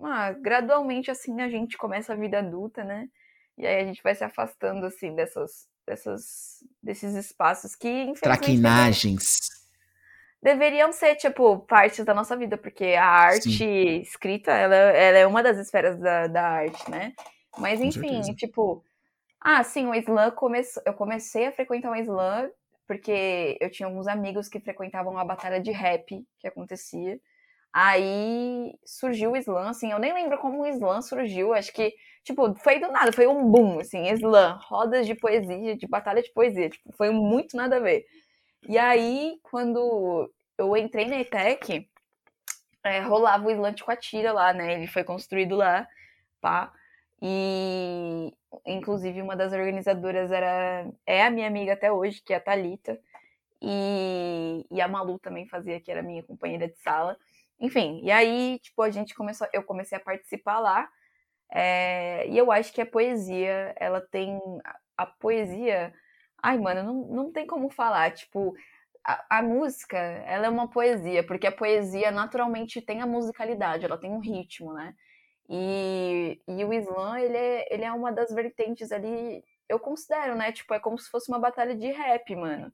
ah, 0.02 0.32
gradualmente 0.32 1.10
assim 1.10 1.40
a 1.42 1.50
gente 1.50 1.76
começa 1.76 2.14
a 2.14 2.16
vida 2.16 2.38
adulta, 2.38 2.82
né? 2.82 3.08
E 3.56 3.66
aí 3.66 3.82
a 3.82 3.84
gente 3.84 4.02
vai 4.02 4.14
se 4.14 4.22
afastando 4.24 4.86
assim 4.86 5.14
dessas, 5.14 5.68
dessas, 5.86 6.64
desses 6.82 7.14
espaços 7.14 7.74
que 7.74 7.88
infelizmente 7.88 8.20
traquinagens 8.20 9.56
deveriam 10.42 10.92
ser, 10.92 11.16
tipo, 11.16 11.58
partes 11.60 12.04
da 12.04 12.14
nossa 12.14 12.36
vida, 12.36 12.56
porque 12.56 12.94
a 12.94 13.04
arte 13.04 13.50
Sim. 13.50 14.00
escrita, 14.00 14.52
ela, 14.52 14.76
ela, 14.76 15.18
é 15.18 15.26
uma 15.26 15.42
das 15.42 15.58
esferas 15.58 15.98
da, 15.98 16.28
da 16.28 16.42
arte, 16.42 16.88
né? 16.90 17.12
Mas, 17.58 17.80
enfim, 17.80 18.20
tipo... 18.34 18.84
Ah, 19.40 19.64
sim, 19.64 19.86
o 19.86 19.94
slam 19.94 20.30
começou... 20.32 20.82
Eu 20.86 20.94
comecei 20.94 21.46
a 21.46 21.52
frequentar 21.52 21.90
o 21.90 21.96
slam 21.96 22.50
porque 22.86 23.58
eu 23.60 23.70
tinha 23.70 23.88
alguns 23.88 24.06
amigos 24.06 24.48
que 24.48 24.60
frequentavam 24.60 25.18
a 25.18 25.24
batalha 25.24 25.60
de 25.60 25.72
rap 25.72 26.24
que 26.38 26.46
acontecia. 26.46 27.18
Aí 27.78 28.72
surgiu 28.86 29.32
o 29.32 29.36
slam, 29.36 29.68
assim, 29.68 29.92
eu 29.92 29.98
nem 29.98 30.14
lembro 30.14 30.38
como 30.38 30.62
o 30.62 30.66
slam 30.66 31.02
surgiu, 31.02 31.52
acho 31.52 31.70
que, 31.74 31.94
tipo, 32.24 32.54
foi 32.54 32.80
do 32.80 32.90
nada, 32.90 33.12
foi 33.12 33.26
um 33.26 33.50
boom, 33.50 33.80
assim, 33.80 34.08
slam, 34.14 34.58
rodas 34.62 35.06
de 35.06 35.14
poesia, 35.14 35.76
de 35.76 35.86
batalha 35.86 36.22
de 36.22 36.32
poesia, 36.32 36.70
tipo, 36.70 36.90
foi 36.96 37.10
muito 37.10 37.54
nada 37.54 37.76
a 37.76 37.80
ver. 37.80 38.06
E 38.66 38.78
aí, 38.78 39.38
quando 39.42 40.32
eu 40.56 40.74
entrei 40.74 41.04
na 41.06 41.20
ETEC, 41.20 41.86
é, 42.82 43.00
rolava 43.00 43.46
o 43.46 43.50
slam 43.50 43.74
com 43.84 43.90
a 43.90 43.96
tira 43.96 44.32
lá, 44.32 44.54
né? 44.54 44.72
Ele 44.74 44.86
foi 44.86 45.04
construído 45.04 45.54
lá, 45.56 45.86
pá. 46.40 46.72
E 47.20 48.32
inclusive 48.66 49.20
uma 49.20 49.36
das 49.36 49.52
organizadoras 49.52 50.30
era 50.32 50.86
é 51.06 51.24
a 51.24 51.30
minha 51.30 51.46
amiga 51.46 51.74
até 51.74 51.92
hoje, 51.92 52.22
que 52.24 52.32
é 52.32 52.36
a 52.36 52.40
Talita. 52.40 52.98
E, 53.60 54.66
e 54.70 54.80
a 54.80 54.88
Malu 54.88 55.18
também 55.18 55.46
fazia, 55.46 55.80
que 55.80 55.90
era 55.90 56.02
minha 56.02 56.22
companheira 56.22 56.68
de 56.68 56.78
sala. 56.78 57.18
Enfim, 57.60 58.00
e 58.02 58.10
aí, 58.10 58.58
tipo, 58.60 58.82
a 58.82 58.90
gente 58.90 59.14
começou, 59.14 59.46
eu 59.52 59.62
comecei 59.62 59.96
a 59.98 60.00
participar 60.00 60.58
lá. 60.58 60.88
É, 61.52 62.26
e 62.28 62.36
eu 62.38 62.50
acho 62.52 62.72
que 62.72 62.80
a 62.80 62.86
poesia, 62.86 63.74
ela 63.78 64.00
tem 64.00 64.40
a 64.96 65.06
poesia 65.06 65.92
Ai, 66.42 66.58
mano, 66.58 66.82
não, 66.82 67.24
não 67.24 67.32
tem 67.32 67.46
como 67.46 67.68
falar. 67.70 68.12
Tipo, 68.12 68.54
a, 69.04 69.38
a, 69.38 69.42
música, 69.42 69.96
ela 69.98 70.46
é 70.46 70.48
uma 70.48 70.68
poesia, 70.70 71.26
porque 71.26 71.46
a 71.46 71.52
poesia 71.52 72.10
naturalmente 72.10 72.80
tem 72.80 73.02
a 73.02 73.06
musicalidade, 73.06 73.84
ela 73.84 73.98
tem 73.98 74.10
um 74.12 74.20
ritmo, 74.20 74.72
né? 74.72 74.94
E, 75.48 76.40
e 76.48 76.64
o 76.64 76.72
Islã, 76.72 77.18
ele 77.20 77.36
é, 77.36 77.74
ele 77.74 77.84
é 77.84 77.92
uma 77.92 78.12
das 78.12 78.32
vertentes 78.32 78.92
ali, 78.92 79.44
eu 79.68 79.78
considero, 79.80 80.36
né? 80.36 80.52
Tipo, 80.52 80.74
é 80.74 80.80
como 80.80 80.98
se 80.98 81.10
fosse 81.10 81.28
uma 81.30 81.38
batalha 81.38 81.74
de 81.76 81.90
rap, 81.90 82.34
mano. 82.36 82.72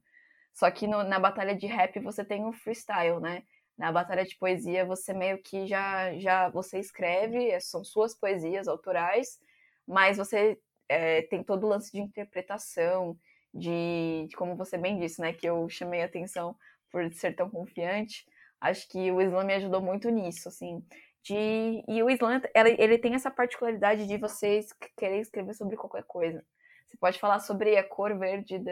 Só 0.53 0.69
que 0.71 0.87
no, 0.87 1.03
na 1.03 1.19
batalha 1.19 1.55
de 1.55 1.67
rap 1.67 1.99
você 1.99 2.23
tem 2.25 2.45
o 2.45 2.53
freestyle, 2.53 3.19
né? 3.19 3.43
Na 3.77 3.91
batalha 3.91 4.23
de 4.23 4.37
poesia 4.37 4.85
você 4.85 5.13
meio 5.13 5.41
que 5.41 5.65
já, 5.67 6.17
já 6.19 6.49
você 6.49 6.79
escreve, 6.79 7.49
é, 7.49 7.59
são 7.59 7.83
suas 7.83 8.13
poesias 8.13 8.67
autorais, 8.67 9.39
mas 9.87 10.17
você 10.17 10.59
é, 10.87 11.23
tem 11.23 11.43
todo 11.43 11.65
o 11.65 11.69
lance 11.69 11.91
de 11.91 11.99
interpretação, 11.99 13.17
de, 13.53 14.27
de, 14.29 14.35
como 14.35 14.55
você 14.55 14.77
bem 14.77 14.99
disse, 14.99 15.21
né? 15.21 15.33
Que 15.33 15.47
eu 15.47 15.67
chamei 15.69 16.01
a 16.01 16.05
atenção 16.05 16.55
por 16.91 17.11
ser 17.13 17.35
tão 17.35 17.49
confiante. 17.49 18.25
Acho 18.59 18.87
que 18.89 19.11
o 19.11 19.21
Islã 19.21 19.43
me 19.43 19.53
ajudou 19.55 19.81
muito 19.81 20.09
nisso, 20.09 20.47
assim. 20.47 20.83
De, 21.23 21.83
e 21.87 22.03
o 22.03 22.09
Islã, 22.09 22.41
ele, 22.53 22.75
ele 22.79 22.97
tem 22.97 23.15
essa 23.15 23.31
particularidade 23.31 24.07
de 24.07 24.17
você 24.17 24.59
querer 24.97 25.19
escrever 25.19 25.53
sobre 25.53 25.75
qualquer 25.75 26.03
coisa. 26.03 26.43
Você 26.85 26.97
pode 26.97 27.19
falar 27.19 27.39
sobre 27.39 27.77
a 27.77 27.83
cor 27.83 28.17
verde 28.17 28.59
da, 28.59 28.71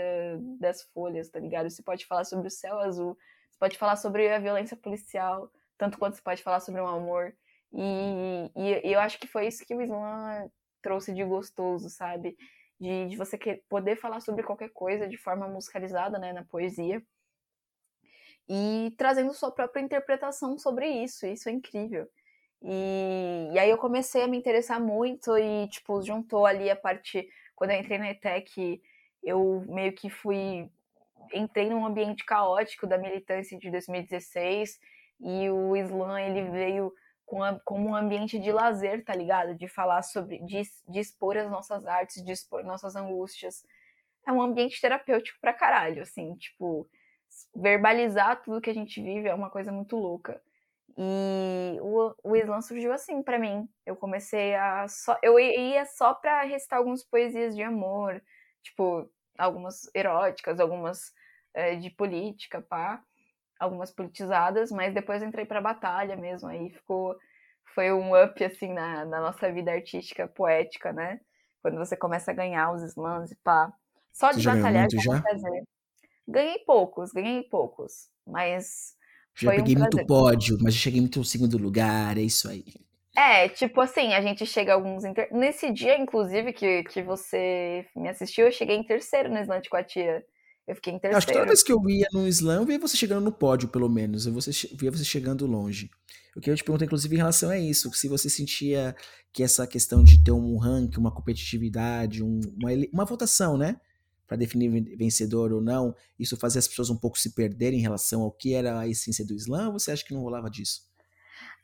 das 0.60 0.84
folhas, 0.94 1.30
tá 1.30 1.40
ligado? 1.40 1.70
Você 1.70 1.82
pode 1.82 2.06
falar 2.06 2.24
sobre 2.24 2.48
o 2.48 2.52
céu 2.52 2.80
azul. 2.80 3.18
Pode 3.62 3.78
falar 3.78 3.96
sobre 3.96 4.28
a 4.28 4.40
violência 4.40 4.76
policial, 4.76 5.52
tanto 5.78 6.00
quanto 6.00 6.16
você 6.16 6.22
pode 6.24 6.42
falar 6.42 6.62
sobre 6.62 6.82
o 6.82 6.88
amor. 6.88 7.32
E, 7.72 8.52
e, 8.56 8.88
e 8.88 8.92
eu 8.92 9.00
acho 9.00 9.20
que 9.20 9.28
foi 9.28 9.46
isso 9.46 9.64
que 9.64 9.76
o 9.76 9.82
Islã 9.84 10.50
trouxe 10.82 11.14
de 11.14 11.24
gostoso, 11.24 11.88
sabe? 11.88 12.36
De, 12.80 13.10
de 13.10 13.16
você 13.16 13.38
poder 13.70 13.98
falar 13.98 14.20
sobre 14.20 14.42
qualquer 14.42 14.70
coisa 14.70 15.08
de 15.08 15.16
forma 15.16 15.48
musicalizada, 15.48 16.18
né, 16.18 16.34
na 16.34 16.44
poesia. 16.44 17.04
E 18.50 18.96
trazendo 18.98 19.32
sua 19.32 19.52
própria 19.52 19.84
interpretação 19.84 20.58
sobre 20.58 20.88
isso. 20.90 21.28
Isso 21.28 21.48
é 21.48 21.52
incrível. 21.52 22.10
E, 22.64 23.52
e 23.54 23.60
aí 23.60 23.70
eu 23.70 23.78
comecei 23.78 24.24
a 24.24 24.28
me 24.28 24.38
interessar 24.38 24.82
muito 24.82 25.38
e, 25.38 25.68
tipo, 25.68 26.02
juntou 26.02 26.48
ali 26.48 26.68
a 26.68 26.76
parte. 26.76 27.30
Quando 27.56 27.70
eu 27.70 27.80
entrei 27.80 28.00
na 28.00 28.10
ETEC, 28.10 28.82
eu 29.22 29.64
meio 29.68 29.94
que 29.94 30.10
fui. 30.10 30.68
Entrei 31.34 31.70
num 31.70 31.86
ambiente 31.86 32.24
caótico 32.26 32.88
da 32.88 32.98
militância 32.98 33.58
de 33.58 33.70
2016 33.72 34.80
e 35.20 35.50
o 35.50 35.76
Islã 35.76 36.20
ele 36.20 36.50
veio 36.50 36.94
com 37.26 37.44
a, 37.44 37.60
como 37.62 37.90
um 37.90 37.96
ambiente 37.96 38.40
de 38.40 38.52
lazer, 38.52 39.06
tá 39.06 39.16
ligado? 39.16 39.56
De 39.56 39.68
falar 39.68 40.02
sobre, 40.02 40.40
de, 40.40 40.64
de 40.88 41.00
expor 41.00 41.38
as 41.38 41.50
nossas 41.50 41.86
artes, 41.86 42.24
de 42.24 42.32
expor 42.32 42.64
nossas 42.64 42.96
angústias. 42.96 43.64
É 44.28 44.32
um 44.32 44.42
ambiente 44.42 44.82
terapêutico 44.82 45.40
pra 45.40 45.54
caralho, 45.54 46.02
assim, 46.02 46.36
tipo, 46.36 46.90
verbalizar 47.56 48.42
tudo 48.44 48.62
que 48.62 48.70
a 48.70 48.74
gente 48.74 49.02
vive 49.02 49.28
é 49.28 49.34
uma 49.34 49.50
coisa 49.50 49.72
muito 49.72 49.96
louca. 49.96 50.42
E 50.98 51.78
o, 51.82 52.14
o 52.24 52.36
Islã 52.36 52.62
surgiu 52.62 52.92
assim 52.92 53.24
para 53.24 53.40
mim. 53.40 53.68
Eu 53.86 53.96
comecei 53.96 54.54
a 54.56 54.88
só. 54.88 55.18
Eu 55.24 55.40
ia 55.40 55.86
só 55.86 56.14
pra 56.14 56.44
recitar 56.44 56.80
algumas 56.80 57.04
poesias 57.04 57.56
de 57.56 57.64
amor, 57.64 58.22
tipo, 58.62 59.10
algumas 59.38 59.90
eróticas, 59.96 60.60
algumas 60.60 61.14
é, 61.54 61.76
de 61.76 61.90
política, 61.90 62.62
pá 62.62 63.04
algumas 63.62 63.92
politizadas, 63.92 64.72
mas 64.72 64.92
depois 64.92 65.22
entrei 65.22 65.46
pra 65.46 65.62
batalha 65.62 66.16
mesmo, 66.16 66.50
aí 66.50 66.72
ficou, 66.72 67.16
foi 67.76 67.94
um 67.94 68.20
up, 68.20 68.44
assim, 68.44 68.74
na, 68.74 69.06
na 69.06 69.22
nossa 69.22 69.54
vida 69.54 69.72
artística, 69.72 70.28
poética, 70.28 70.92
né? 70.92 71.20
Quando 71.62 71.78
você 71.78 71.96
começa 71.96 72.32
a 72.32 72.34
ganhar 72.34 72.74
os 72.74 72.82
slams 72.82 73.32
e 73.32 73.36
pá. 73.44 73.72
Só 74.12 74.32
de 74.32 74.44
batalhar 74.44 74.88
já 74.92 75.16
é 75.16 75.22
prazer. 75.22 75.64
Ganhei 76.28 76.58
poucos, 76.66 77.12
ganhei 77.12 77.44
poucos, 77.44 78.10
mas 78.26 78.96
já 79.36 79.52
peguei 79.52 79.76
um 79.76 79.80
muito 79.80 80.06
pódio, 80.08 80.58
mas 80.60 80.74
cheguei 80.74 81.00
muito 81.00 81.20
no 81.20 81.26
segundo 81.26 81.58
lugar, 81.60 82.18
é 82.18 82.22
isso 82.22 82.50
aí. 82.50 82.66
É, 83.16 83.48
tipo 83.48 83.80
assim, 83.80 84.14
a 84.14 84.22
gente 84.22 84.44
chega 84.46 84.72
a 84.72 84.76
alguns. 84.76 85.06
Inter... 85.06 85.28
Nesse 85.32 85.72
dia, 85.72 86.00
inclusive, 86.00 86.52
que, 86.52 86.84
que 86.86 87.04
você 87.04 87.86
me 87.96 88.10
assistiu, 88.10 88.48
eu 88.48 88.52
cheguei 88.52 88.76
em 88.76 88.84
terceiro 88.84 89.30
no 89.30 89.38
Slant 89.40 89.68
com 89.70 89.78
a 89.78 89.84
tia. 89.84 90.26
Eu 90.68 90.76
fiquei 90.76 90.94
em 90.94 91.00
terceiro. 91.00 91.18
Acho 91.18 91.28
que 91.28 91.34
toda 91.34 91.46
vez 91.46 91.64
que 91.64 91.72
eu 91.72 91.90
ia 91.90 92.08
no 92.14 92.28
slam, 92.28 92.62
eu 92.62 92.66
via 92.66 92.80
você 92.80 92.96
chegando 92.96 93.24
no 93.24 93.32
pódio, 93.32 93.70
pelo 93.70 93.90
menos. 93.90 94.26
Eu 94.26 94.34
via 94.34 94.92
você 94.92 95.04
chegando 95.04 95.46
longe. 95.46 95.90
O 96.36 96.40
que 96.40 96.50
eu 96.50 96.56
te 96.56 96.64
pergunto, 96.64 96.86
inclusive, 96.86 97.14
em 97.14 97.18
relação 97.18 97.50
a 97.50 97.60
isso, 97.60 97.92
se 97.94 98.08
você 98.08 98.30
sentia 98.30 98.96
que 99.34 99.44
essa 99.44 99.68
questão 99.68 100.04
de 100.04 100.24
ter 100.24 100.32
um 100.32 100.58
ranking, 100.58 101.00
uma 101.00 101.12
competitividade, 101.12 102.24
um, 102.24 102.40
uma, 102.58 102.70
uma 102.94 103.06
votação, 103.06 103.58
né? 103.58 103.80
Para 104.26 104.38
definir 104.38 104.96
vencedor 104.96 105.52
ou 105.52 105.60
não, 105.60 105.94
isso 106.18 106.38
fazia 106.38 106.60
as 106.60 106.68
pessoas 106.68 106.90
um 106.90 106.96
pouco 106.96 107.20
se 107.20 107.32
perderem 107.32 107.80
em 107.80 107.82
relação 107.82 108.22
ao 108.22 108.32
que 108.32 108.54
era 108.54 108.80
a 108.80 108.88
essência 108.88 109.26
do 109.26 109.36
slam, 109.36 109.68
ou 109.68 109.80
você 109.80 109.92
acha 109.92 110.06
que 110.06 110.14
não 110.14 110.22
rolava 110.22 110.50
disso? 110.50 110.90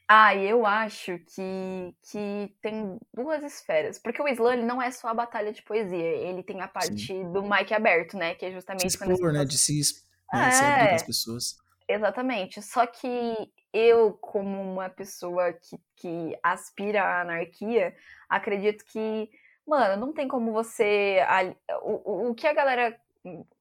Ah, 0.07 0.33
eu 0.33 0.65
acho 0.65 1.19
que, 1.19 1.95
que 2.09 2.55
tem 2.61 2.97
duas 3.13 3.43
esferas. 3.43 3.99
Porque 3.99 4.21
o 4.21 4.27
slam 4.29 4.53
ele 4.53 4.63
não 4.63 4.81
é 4.81 4.89
só 4.89 5.09
a 5.09 5.13
batalha 5.13 5.51
de 5.51 5.61
poesia, 5.61 5.97
ele 5.97 6.41
tem 6.43 6.61
a 6.61 6.67
parte 6.67 7.07
Sim. 7.07 7.31
do 7.33 7.43
mic 7.43 7.73
aberto, 7.73 8.15
né? 8.15 8.33
Que 8.33 8.45
é 8.45 8.51
justamente 8.51 8.83
se 8.83 8.87
expor, 8.87 9.17
quando 9.17 9.33
né? 9.33 9.43
De 9.43 9.57
se, 9.57 9.81
né? 10.33 10.47
é, 10.47 10.51
se 10.51 10.63
abrir 10.63 10.95
as 10.95 11.03
pessoas. 11.03 11.57
Exatamente. 11.89 12.61
Só 12.61 12.85
que 12.85 13.51
eu, 13.73 14.13
como 14.13 14.61
uma 14.61 14.89
pessoa 14.89 15.51
que, 15.51 15.77
que 15.97 16.39
aspira 16.41 17.03
à 17.03 17.21
anarquia, 17.21 17.93
acredito 18.29 18.85
que, 18.85 19.29
mano, 19.65 20.05
não 20.05 20.13
tem 20.13 20.27
como 20.27 20.53
você. 20.53 21.17
O, 21.81 22.11
o, 22.11 22.29
o 22.29 22.35
que 22.35 22.47
a 22.47 22.53
galera 22.53 22.97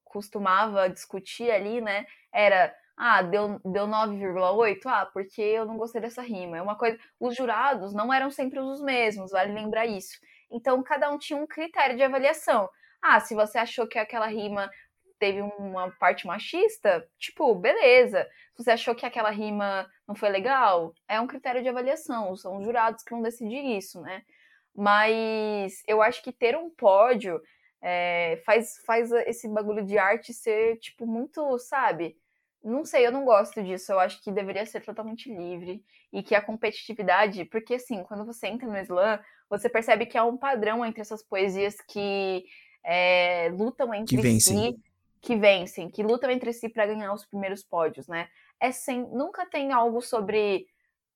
costumava 0.05 0.89
discutir 0.89 1.51
ali, 1.51 1.81
né? 1.81 2.06
Era 2.32 2.73
ah, 2.97 3.23
deu, 3.23 3.60
deu 3.64 3.86
9,8? 3.86 4.81
Ah, 4.86 5.06
porque 5.12 5.43
eu 5.43 5.66
não 5.66 5.77
gostei 5.77 6.01
dessa 6.01 6.23
rima. 6.23 6.56
É 6.56 6.62
uma 6.62 6.77
coisa. 6.77 6.98
Os 7.20 7.36
jurados 7.36 7.93
não 7.93 8.12
eram 8.12 8.31
sempre 8.31 8.59
os 8.59 8.81
mesmos, 8.81 9.32
vale 9.32 9.52
lembrar 9.52 9.86
isso. 9.86 10.18
Então, 10.51 10.82
cada 10.82 11.10
um 11.10 11.18
tinha 11.18 11.39
um 11.39 11.47
critério 11.47 11.97
de 11.97 12.02
avaliação. 12.02 12.68
Ah, 13.02 13.20
se 13.20 13.35
você 13.35 13.59
achou 13.59 13.86
que 13.86 13.98
aquela 13.98 14.27
rima 14.27 14.70
teve 15.18 15.43
uma 15.43 15.90
parte 15.98 16.27
machista, 16.27 17.06
tipo, 17.18 17.55
beleza. 17.55 18.27
Se 18.55 18.64
você 18.64 18.70
achou 18.70 18.94
que 18.94 19.05
aquela 19.05 19.31
rima 19.31 19.86
não 20.09 20.14
foi 20.14 20.31
legal, 20.31 20.94
é 21.09 21.20
um 21.20 21.27
critério 21.27 21.62
de 21.62 21.68
avaliação. 21.68 22.35
São 22.36 22.56
os 22.59 22.64
jurados 22.64 23.02
que 23.02 23.10
vão 23.10 23.23
decidir 23.23 23.62
isso, 23.77 24.01
né? 24.01 24.23
Mas 24.74 25.82
eu 25.86 26.02
acho 26.02 26.23
que 26.23 26.32
ter 26.32 26.56
um 26.56 26.70
pódio 26.70 27.40
é, 27.82 28.43
faz, 28.44 28.82
faz 28.86 29.10
esse 29.12 29.48
bagulho 29.48 29.85
de 29.85 29.98
arte 29.98 30.32
ser, 30.32 30.78
tipo, 30.78 31.06
muito, 31.06 31.59
sabe? 31.59 32.16
Não 32.62 32.84
sei, 32.84 33.06
eu 33.06 33.12
não 33.12 33.24
gosto 33.24 33.62
disso. 33.62 33.92
Eu 33.92 34.00
acho 34.00 34.22
que 34.22 34.32
deveria 34.32 34.66
ser 34.66 34.80
totalmente 34.80 35.32
livre 35.32 35.84
e 36.12 36.22
que 36.22 36.34
a 36.34 36.42
competitividade, 36.42 37.44
porque 37.44 37.74
assim, 37.74 38.02
quando 38.04 38.24
você 38.24 38.48
entra 38.48 38.66
no 38.66 38.78
slam, 38.78 39.20
você 39.48 39.68
percebe 39.68 40.06
que 40.06 40.18
há 40.18 40.24
um 40.24 40.36
padrão 40.36 40.84
entre 40.84 41.00
essas 41.00 41.22
poesias 41.22 41.76
que 41.80 42.44
é, 42.84 43.50
lutam 43.50 43.92
entre 43.92 44.16
que 44.16 44.40
si, 44.40 44.76
que 45.20 45.36
vencem, 45.36 45.90
que 45.90 46.02
lutam 46.02 46.30
entre 46.30 46.52
si 46.52 46.68
para 46.68 46.86
ganhar 46.86 47.12
os 47.12 47.26
primeiros 47.26 47.62
pódios, 47.62 48.06
né? 48.06 48.28
É 48.60 48.70
sem, 48.72 49.00
nunca 49.02 49.44
tem 49.46 49.72
algo 49.72 50.00
sobre, 50.00 50.66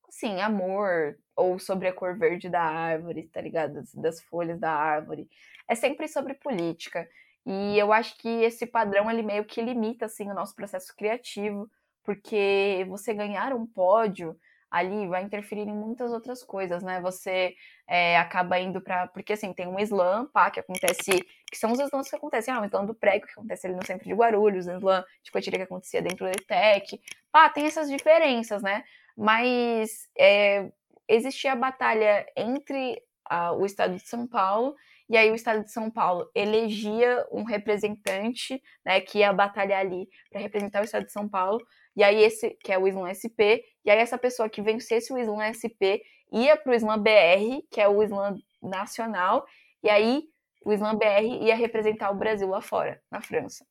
assim, 0.08 0.40
amor 0.40 1.16
ou 1.34 1.58
sobre 1.58 1.88
a 1.88 1.92
cor 1.92 2.18
verde 2.18 2.48
da 2.48 2.60
árvore, 2.60 3.28
tá 3.32 3.40
ligado? 3.40 3.82
Das 3.94 4.20
folhas 4.22 4.58
da 4.58 4.72
árvore. 4.72 5.28
É 5.68 5.74
sempre 5.74 6.08
sobre 6.08 6.34
política. 6.34 7.08
E 7.46 7.78
eu 7.78 7.92
acho 7.92 8.16
que 8.18 8.28
esse 8.28 8.66
padrão 8.66 9.10
ele 9.10 9.22
meio 9.22 9.44
que 9.44 9.62
limita 9.62 10.06
assim 10.06 10.30
o 10.30 10.34
nosso 10.34 10.54
processo 10.54 10.94
criativo, 10.96 11.70
porque 12.04 12.84
você 12.88 13.14
ganhar 13.14 13.52
um 13.54 13.66
pódio 13.66 14.36
ali 14.70 15.08
vai 15.08 15.22
interferir 15.24 15.62
em 15.62 15.74
muitas 15.74 16.12
outras 16.12 16.44
coisas, 16.44 16.82
né? 16.82 17.00
Você 17.00 17.54
é, 17.88 18.16
acaba 18.18 18.58
indo 18.60 18.80
para 18.80 19.08
porque 19.08 19.32
assim 19.32 19.52
tem 19.52 19.66
um 19.66 19.78
slam, 19.80 20.26
pá, 20.26 20.50
que 20.50 20.60
acontece, 20.60 21.10
que 21.50 21.56
são 21.58 21.72
os 21.72 21.80
slams 21.80 22.08
que 22.08 22.16
acontecem, 22.16 22.54
ah, 22.54 22.60
o 22.60 22.64
slam 22.64 22.86
do 22.86 22.94
prego 22.94 23.26
que 23.26 23.32
acontece 23.32 23.66
ali 23.66 23.74
no 23.74 23.84
centro 23.84 24.06
de 24.06 24.14
Guarulhos, 24.14 24.66
o 24.66 24.70
slam 24.70 25.04
de 25.24 25.32
Coitirê 25.32 25.56
que 25.56 25.64
acontecia 25.64 26.00
dentro 26.00 26.24
do 26.24 26.30
ETEC, 26.30 27.00
pá, 27.32 27.48
tem 27.48 27.66
essas 27.66 27.88
diferenças, 27.90 28.62
né? 28.62 28.84
Mas 29.16 30.08
é, 30.16 30.70
existia 31.08 31.52
a 31.52 31.56
batalha 31.56 32.24
entre 32.36 33.02
a, 33.28 33.52
o 33.52 33.66
estado 33.66 33.96
de 33.96 34.06
São 34.06 34.26
Paulo 34.26 34.76
e 35.10 35.16
aí 35.16 35.28
o 35.28 35.34
estado 35.34 35.64
de 35.64 35.72
São 35.72 35.90
Paulo 35.90 36.30
elegia 36.36 37.26
um 37.32 37.42
representante, 37.42 38.62
né, 38.86 39.00
que 39.00 39.18
ia 39.18 39.32
batalhar 39.32 39.80
ali 39.80 40.08
para 40.30 40.40
representar 40.40 40.80
o 40.80 40.84
estado 40.84 41.04
de 41.04 41.10
São 41.10 41.28
Paulo. 41.28 41.60
E 41.96 42.04
aí 42.04 42.22
esse, 42.22 42.50
que 42.62 42.72
é 42.72 42.78
o 42.78 42.86
Islam 42.86 43.10
SP, 43.10 43.60
e 43.84 43.90
aí 43.90 43.98
essa 43.98 44.16
pessoa 44.16 44.48
que 44.48 44.62
vencesse 44.62 45.12
o 45.12 45.18
Islam 45.18 45.42
SP 45.50 46.00
ia 46.32 46.56
para 46.56 46.70
o 46.70 46.74
Islam 46.76 47.02
BR, 47.02 47.66
que 47.68 47.80
é 47.80 47.88
o 47.88 48.00
Islam 48.00 48.36
nacional, 48.62 49.44
e 49.82 49.90
aí 49.90 50.22
o 50.64 50.72
Islam 50.72 50.96
BR 50.96 51.42
ia 51.42 51.56
representar 51.56 52.12
o 52.12 52.16
Brasil 52.16 52.48
lá 52.48 52.60
fora, 52.60 53.02
na 53.10 53.20
França. 53.20 53.66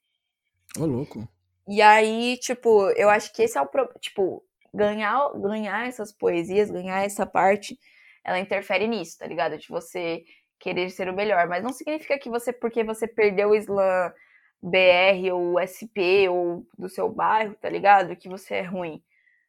Ô, 0.78 0.86
louco. 0.86 1.26
E 1.70 1.82
aí, 1.82 2.38
tipo, 2.40 2.90
eu 2.98 3.10
acho 3.10 3.32
que 3.32 3.44
esse 3.44 3.58
é 3.58 3.62
o 3.62 3.70
tipo, 4.02 4.44
ganhar 4.74 5.32
ganhar 5.40 5.88
essas 5.88 6.12
poesias, 6.12 6.70
ganhar 6.70 7.02
essa 7.06 7.26
parte, 7.26 7.80
ela 8.26 8.40
interfere 8.40 8.88
nisso, 8.88 9.18
tá 9.18 9.26
ligado? 9.26 9.58
De 9.58 9.70
você 9.70 10.24
querer 10.60 10.90
ser 10.90 11.10
o 11.10 11.14
melhor, 11.14 11.48
mas 11.48 11.64
não 11.64 11.72
significa 11.72 12.20
que 12.20 12.30
você, 12.30 12.52
porque 12.52 12.84
você 12.84 13.08
perdeu 13.08 13.50
o 13.50 13.56
slam 13.56 14.14
BR 14.62 15.32
ou 15.34 15.60
SP 15.60 16.28
ou 16.30 16.66
do 16.78 16.90
seu 16.90 17.10
bairro, 17.10 17.56
tá 17.56 17.70
ligado? 17.70 18.16
Que 18.16 18.28
você 18.28 18.56
é 18.56 18.62
ruim. 18.62 19.02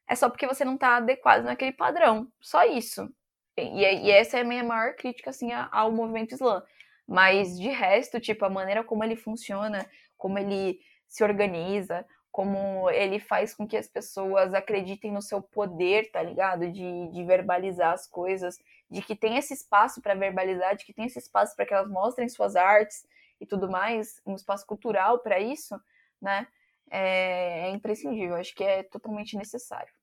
É 0.07 0.15
só 0.15 0.29
porque 0.29 0.47
você 0.47 0.63
não 0.65 0.77
tá 0.77 0.97
adequado 0.97 1.43
naquele 1.43 1.71
padrão. 1.73 2.27
Só 2.39 2.63
isso. 2.65 3.09
E, 3.57 4.07
e 4.07 4.11
essa 4.11 4.37
é 4.37 4.41
a 4.41 4.45
minha 4.45 4.63
maior 4.63 4.95
crítica, 4.95 5.29
assim, 5.29 5.51
ao 5.71 5.91
movimento 5.91 6.33
Islã. 6.33 6.63
Mas 7.07 7.57
de 7.59 7.69
resto, 7.69 8.19
tipo, 8.19 8.45
a 8.45 8.49
maneira 8.49 8.83
como 8.83 9.03
ele 9.03 9.15
funciona, 9.15 9.85
como 10.17 10.39
ele 10.39 10.79
se 11.07 11.23
organiza, 11.23 12.05
como 12.31 12.89
ele 12.89 13.19
faz 13.19 13.53
com 13.53 13.67
que 13.67 13.75
as 13.75 13.87
pessoas 13.87 14.53
acreditem 14.53 15.11
no 15.11 15.21
seu 15.21 15.41
poder, 15.41 16.09
tá 16.11 16.23
ligado? 16.23 16.71
De, 16.71 17.09
de 17.11 17.23
verbalizar 17.25 17.93
as 17.93 18.07
coisas, 18.07 18.57
de 18.89 19.01
que 19.01 19.15
tem 19.15 19.37
esse 19.37 19.53
espaço 19.53 20.01
para 20.01 20.15
verbalizar, 20.15 20.75
de 20.75 20.85
que 20.85 20.93
tem 20.93 21.05
esse 21.05 21.19
espaço 21.19 21.55
para 21.55 21.65
que 21.65 21.73
elas 21.73 21.89
mostrem 21.89 22.29
suas 22.29 22.55
artes 22.55 23.05
e 23.39 23.45
tudo 23.45 23.69
mais, 23.69 24.21
um 24.25 24.35
espaço 24.35 24.65
cultural 24.65 25.19
para 25.19 25.39
isso, 25.39 25.79
né? 26.21 26.47
É, 26.89 27.67
é, 27.67 27.69
imprescindível, 27.71 28.35
acho 28.35 28.53
que 28.53 28.63
é 28.63 28.83
totalmente 28.83 29.37
necessário. 29.37 29.93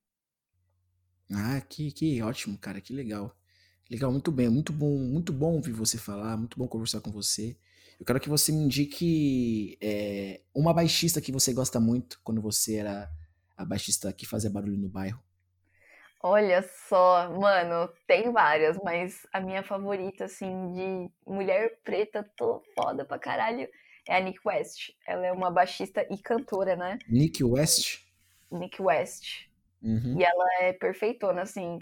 Ah, 1.30 1.60
que, 1.60 1.92
que 1.92 2.22
ótimo, 2.22 2.56
cara, 2.58 2.80
que 2.80 2.92
legal. 2.92 3.36
Legal, 3.90 4.10
muito 4.10 4.32
bem, 4.32 4.48
muito 4.48 4.72
bom, 4.72 4.96
muito 4.98 5.32
bom 5.32 5.54
ouvir 5.54 5.72
você 5.72 5.98
falar, 5.98 6.36
muito 6.36 6.58
bom 6.58 6.66
conversar 6.66 7.00
com 7.00 7.10
você. 7.10 7.56
Eu 7.98 8.06
quero 8.06 8.20
que 8.20 8.28
você 8.28 8.52
me 8.52 8.62
indique 8.62 9.76
é, 9.80 10.40
uma 10.54 10.72
baixista 10.72 11.20
que 11.20 11.32
você 11.32 11.52
gosta 11.52 11.80
muito 11.80 12.20
quando 12.22 12.40
você 12.40 12.76
era 12.76 13.10
a 13.56 13.64
baixista 13.64 14.12
que 14.12 14.24
fazia 14.24 14.48
barulho 14.48 14.78
no 14.78 14.88
bairro. 14.88 15.20
Olha 16.22 16.62
só, 16.88 17.30
mano, 17.38 17.88
tem 18.06 18.32
várias, 18.32 18.76
mas 18.82 19.26
a 19.32 19.40
minha 19.40 19.62
favorita, 19.62 20.24
assim, 20.24 20.72
de 20.72 21.10
mulher 21.26 21.78
preta, 21.84 22.28
tô 22.36 22.62
foda 22.74 23.04
pra 23.04 23.18
caralho, 23.18 23.68
é 24.06 24.16
a 24.16 24.20
Nick 24.20 24.40
West. 24.44 24.90
Ela 25.06 25.26
é 25.26 25.32
uma 25.32 25.50
baixista 25.50 26.06
e 26.10 26.18
cantora, 26.18 26.76
né? 26.76 26.98
Nick 27.08 27.42
West? 27.42 28.04
Nick 28.50 28.80
West. 28.80 29.48
Uhum. 29.82 30.18
E 30.18 30.24
ela 30.24 30.44
é 30.60 30.72
perfeitona, 30.72 31.42
assim 31.42 31.78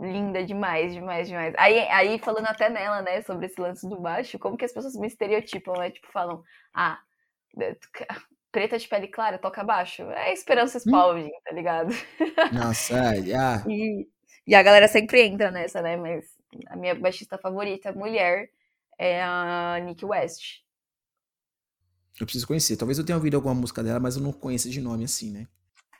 linda 0.00 0.44
demais, 0.44 0.94
demais, 0.94 1.28
demais. 1.28 1.54
Aí, 1.58 1.78
aí 1.88 2.18
falando 2.18 2.46
até 2.46 2.70
nela, 2.70 3.02
né, 3.02 3.20
sobre 3.22 3.46
esse 3.46 3.60
lance 3.60 3.88
do 3.88 4.00
baixo, 4.00 4.38
como 4.38 4.56
que 4.56 4.64
as 4.64 4.72
pessoas 4.72 4.94
me 4.96 5.06
estereotipam, 5.06 5.74
né? 5.74 5.90
Tipo, 5.90 6.10
falam, 6.10 6.42
ah, 6.72 6.98
preta 8.50 8.78
de 8.78 8.88
pele 8.88 9.08
clara 9.08 9.38
toca 9.38 9.62
baixo. 9.62 10.02
É 10.10 10.32
Esperança. 10.32 10.78
Spalding, 10.78 11.26
hum. 11.26 11.40
tá 11.44 11.52
ligado? 11.52 11.94
Nossa, 12.52 12.94
ah. 12.98 13.64
e, 13.68 14.08
e 14.46 14.54
a 14.54 14.62
galera 14.62 14.88
sempre 14.88 15.22
entra 15.22 15.50
nessa, 15.50 15.82
né? 15.82 15.96
Mas 15.96 16.24
a 16.68 16.76
minha 16.76 16.94
baixista 16.94 17.38
favorita, 17.38 17.92
mulher, 17.92 18.50
é 18.98 19.22
a 19.22 19.78
Nick 19.84 20.04
West. 20.04 20.60
Eu 22.18 22.26
preciso 22.26 22.46
conhecer. 22.46 22.76
Talvez 22.76 22.98
eu 22.98 23.04
tenha 23.04 23.16
ouvido 23.16 23.36
alguma 23.36 23.54
música 23.54 23.82
dela, 23.82 24.00
mas 24.00 24.16
eu 24.16 24.22
não 24.22 24.32
conheço 24.32 24.68
de 24.68 24.80
nome 24.80 25.04
assim, 25.04 25.30
né? 25.30 25.46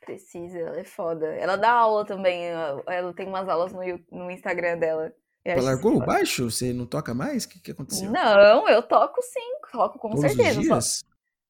Precisa, 0.00 0.58
ela 0.58 0.80
é 0.80 0.84
foda. 0.84 1.26
Ela 1.34 1.56
dá 1.56 1.70
aula 1.70 2.04
também, 2.04 2.46
ela 2.46 3.12
tem 3.14 3.26
umas 3.26 3.48
aulas 3.48 3.72
no, 3.72 3.80
no 4.10 4.30
Instagram 4.30 4.78
dela. 4.78 5.12
Ela 5.44 5.62
largou 5.62 5.96
o 5.96 6.04
baixo? 6.04 6.50
Você 6.50 6.72
não 6.72 6.86
toca 6.86 7.14
mais? 7.14 7.44
O 7.44 7.48
que, 7.48 7.60
que 7.60 7.70
aconteceu? 7.70 8.10
Não, 8.10 8.68
eu 8.68 8.82
toco 8.82 9.22
sim, 9.22 9.70
toco 9.72 9.98
com 9.98 10.10
todos 10.10 10.32
certeza. 10.32 10.60
Os 10.60 10.66
dias? 10.66 11.04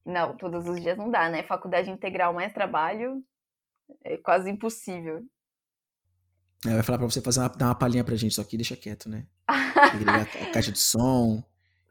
Não, 0.05 0.36
todos 0.36 0.66
os 0.66 0.81
dias 0.81 0.97
não 0.97 1.10
dá, 1.10 1.28
né? 1.28 1.43
Faculdade 1.43 1.90
integral 1.90 2.32
mais 2.32 2.52
trabalho 2.52 3.22
é 4.05 4.16
quase 4.16 4.51
impossível. 4.51 5.24
É, 6.66 6.74
vai 6.74 6.82
falar 6.82 6.98
pra 6.98 7.09
você 7.09 7.20
fazer 7.20 7.40
uma, 7.40 7.48
dar 7.48 7.66
uma 7.66 7.74
palhinha 7.74 8.05
pra 8.05 8.16
gente, 8.16 8.35
só 8.35 8.44
que 8.44 8.56
deixa 8.56 8.77
quieto, 8.77 9.09
né? 9.09 9.27
a 9.47 10.51
caixa 10.52 10.72
de 10.72 10.78
som. 10.78 11.43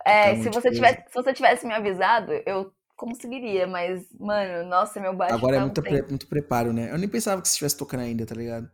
É, 0.06 0.36
se 0.36 0.50
você, 0.50 0.72
tivesse, 0.72 1.04
se 1.08 1.14
você 1.14 1.34
tivesse 1.34 1.68
me 1.68 1.74
avisado, 1.74 2.32
eu 2.46 2.74
conseguiria, 3.00 3.66
mas, 3.66 4.06
mano, 4.20 4.68
nossa, 4.68 5.00
meu 5.00 5.16
baixo. 5.16 5.34
Agora 5.34 5.56
é 5.56 5.60
muito, 5.62 5.82
pre 5.82 6.02
muito 6.04 6.28
preparo, 6.28 6.74
né? 6.74 6.92
Eu 6.92 6.98
nem 6.98 7.08
pensava 7.08 7.42
que 7.42 7.48
você 7.48 7.54
estivesse 7.54 7.78
tocando 7.78 8.02
ainda, 8.02 8.26
tá 8.26 8.36
ligado? 8.36 8.70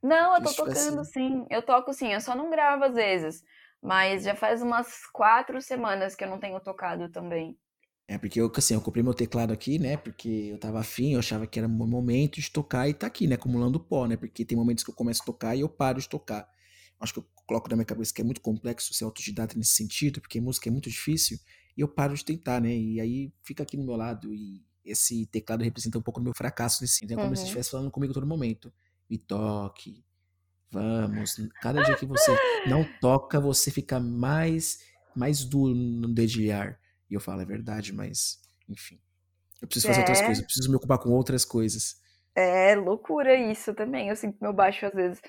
Não, 0.00 0.36
eu 0.36 0.42
tô 0.42 0.54
tocando 0.54 1.04
sim. 1.04 1.44
Eu 1.50 1.60
toco 1.60 1.92
sim, 1.92 2.12
eu 2.12 2.20
só 2.20 2.36
não 2.36 2.50
gravo 2.50 2.84
às 2.84 2.94
vezes. 2.94 3.42
Mas 3.82 4.22
já 4.22 4.34
faz 4.34 4.62
umas 4.62 5.04
quatro 5.12 5.60
semanas 5.60 6.14
que 6.14 6.22
eu 6.22 6.28
não 6.28 6.38
tenho 6.38 6.58
tocado 6.60 7.10
também. 7.10 7.58
É, 8.06 8.16
porque 8.16 8.40
eu, 8.40 8.50
assim, 8.54 8.74
eu 8.74 8.80
comprei 8.80 9.02
meu 9.02 9.14
teclado 9.14 9.52
aqui, 9.52 9.78
né? 9.78 9.96
Porque 9.96 10.50
eu 10.52 10.58
tava 10.58 10.78
afim, 10.78 11.14
eu 11.14 11.18
achava 11.18 11.46
que 11.46 11.58
era 11.58 11.66
o 11.66 11.70
momento 11.70 12.40
de 12.40 12.50
tocar 12.50 12.88
e 12.88 12.94
tá 12.94 13.06
aqui, 13.06 13.26
né? 13.26 13.34
Acumulando 13.34 13.80
pó, 13.80 14.06
né? 14.06 14.16
Porque 14.16 14.44
tem 14.44 14.56
momentos 14.56 14.84
que 14.84 14.90
eu 14.90 14.94
começo 14.94 15.22
a 15.22 15.26
tocar 15.26 15.56
e 15.56 15.60
eu 15.60 15.68
paro 15.68 16.00
de 16.00 16.08
tocar. 16.08 16.48
Acho 17.00 17.14
que 17.14 17.18
eu 17.18 17.26
coloco 17.46 17.68
na 17.68 17.76
minha 17.76 17.84
cabeça 17.84 18.12
que 18.14 18.20
é 18.20 18.24
muito 18.24 18.40
complexo 18.40 18.94
ser 18.94 19.04
autodidata 19.04 19.56
nesse 19.58 19.72
sentido, 19.72 20.20
porque 20.20 20.40
música 20.40 20.68
é 20.68 20.72
muito 20.72 20.88
difícil 20.88 21.38
e 21.76 21.80
eu 21.80 21.88
paro 21.88 22.14
de 22.14 22.24
tentar, 22.24 22.60
né? 22.60 22.74
E 22.74 23.00
aí 23.00 23.32
fica 23.42 23.62
aqui 23.62 23.76
no 23.76 23.84
meu 23.84 23.96
lado 23.96 24.32
e 24.32 24.64
esse 24.84 25.26
teclado 25.26 25.64
representa 25.64 25.98
um 25.98 26.02
pouco 26.02 26.20
do 26.20 26.24
meu 26.24 26.34
fracasso 26.34 26.82
nesse 26.82 26.94
sentido. 26.94 27.14
É 27.14 27.16
como 27.16 27.28
uhum. 27.28 27.36
se 27.36 27.44
estivesse 27.44 27.70
falando 27.70 27.90
comigo 27.90 28.12
todo 28.12 28.26
momento. 28.26 28.72
Me 29.08 29.18
toque, 29.18 30.04
vamos. 30.70 31.36
Cada 31.60 31.82
dia 31.82 31.96
que 31.96 32.06
você 32.06 32.36
não 32.66 32.84
toca, 33.00 33.40
você 33.40 33.70
fica 33.70 33.98
mais 33.98 34.80
mais 35.14 35.44
duro 35.44 35.74
no 35.74 36.12
dedilhar. 36.12 36.78
E 37.08 37.14
eu 37.14 37.20
falo, 37.20 37.40
é 37.40 37.44
verdade, 37.44 37.92
mas 37.92 38.40
enfim. 38.68 39.00
Eu 39.62 39.68
preciso 39.68 39.88
fazer 39.88 40.00
é. 40.00 40.02
outras 40.02 40.20
coisas, 40.20 40.38
eu 40.38 40.44
preciso 40.44 40.70
me 40.70 40.76
ocupar 40.76 40.98
com 40.98 41.10
outras 41.10 41.44
coisas. 41.44 42.02
É 42.34 42.74
loucura 42.74 43.34
isso 43.34 43.72
também. 43.74 44.08
Eu 44.08 44.16
sinto 44.16 44.36
meu 44.40 44.52
baixo 44.52 44.86
às 44.86 44.92
vezes 44.92 45.20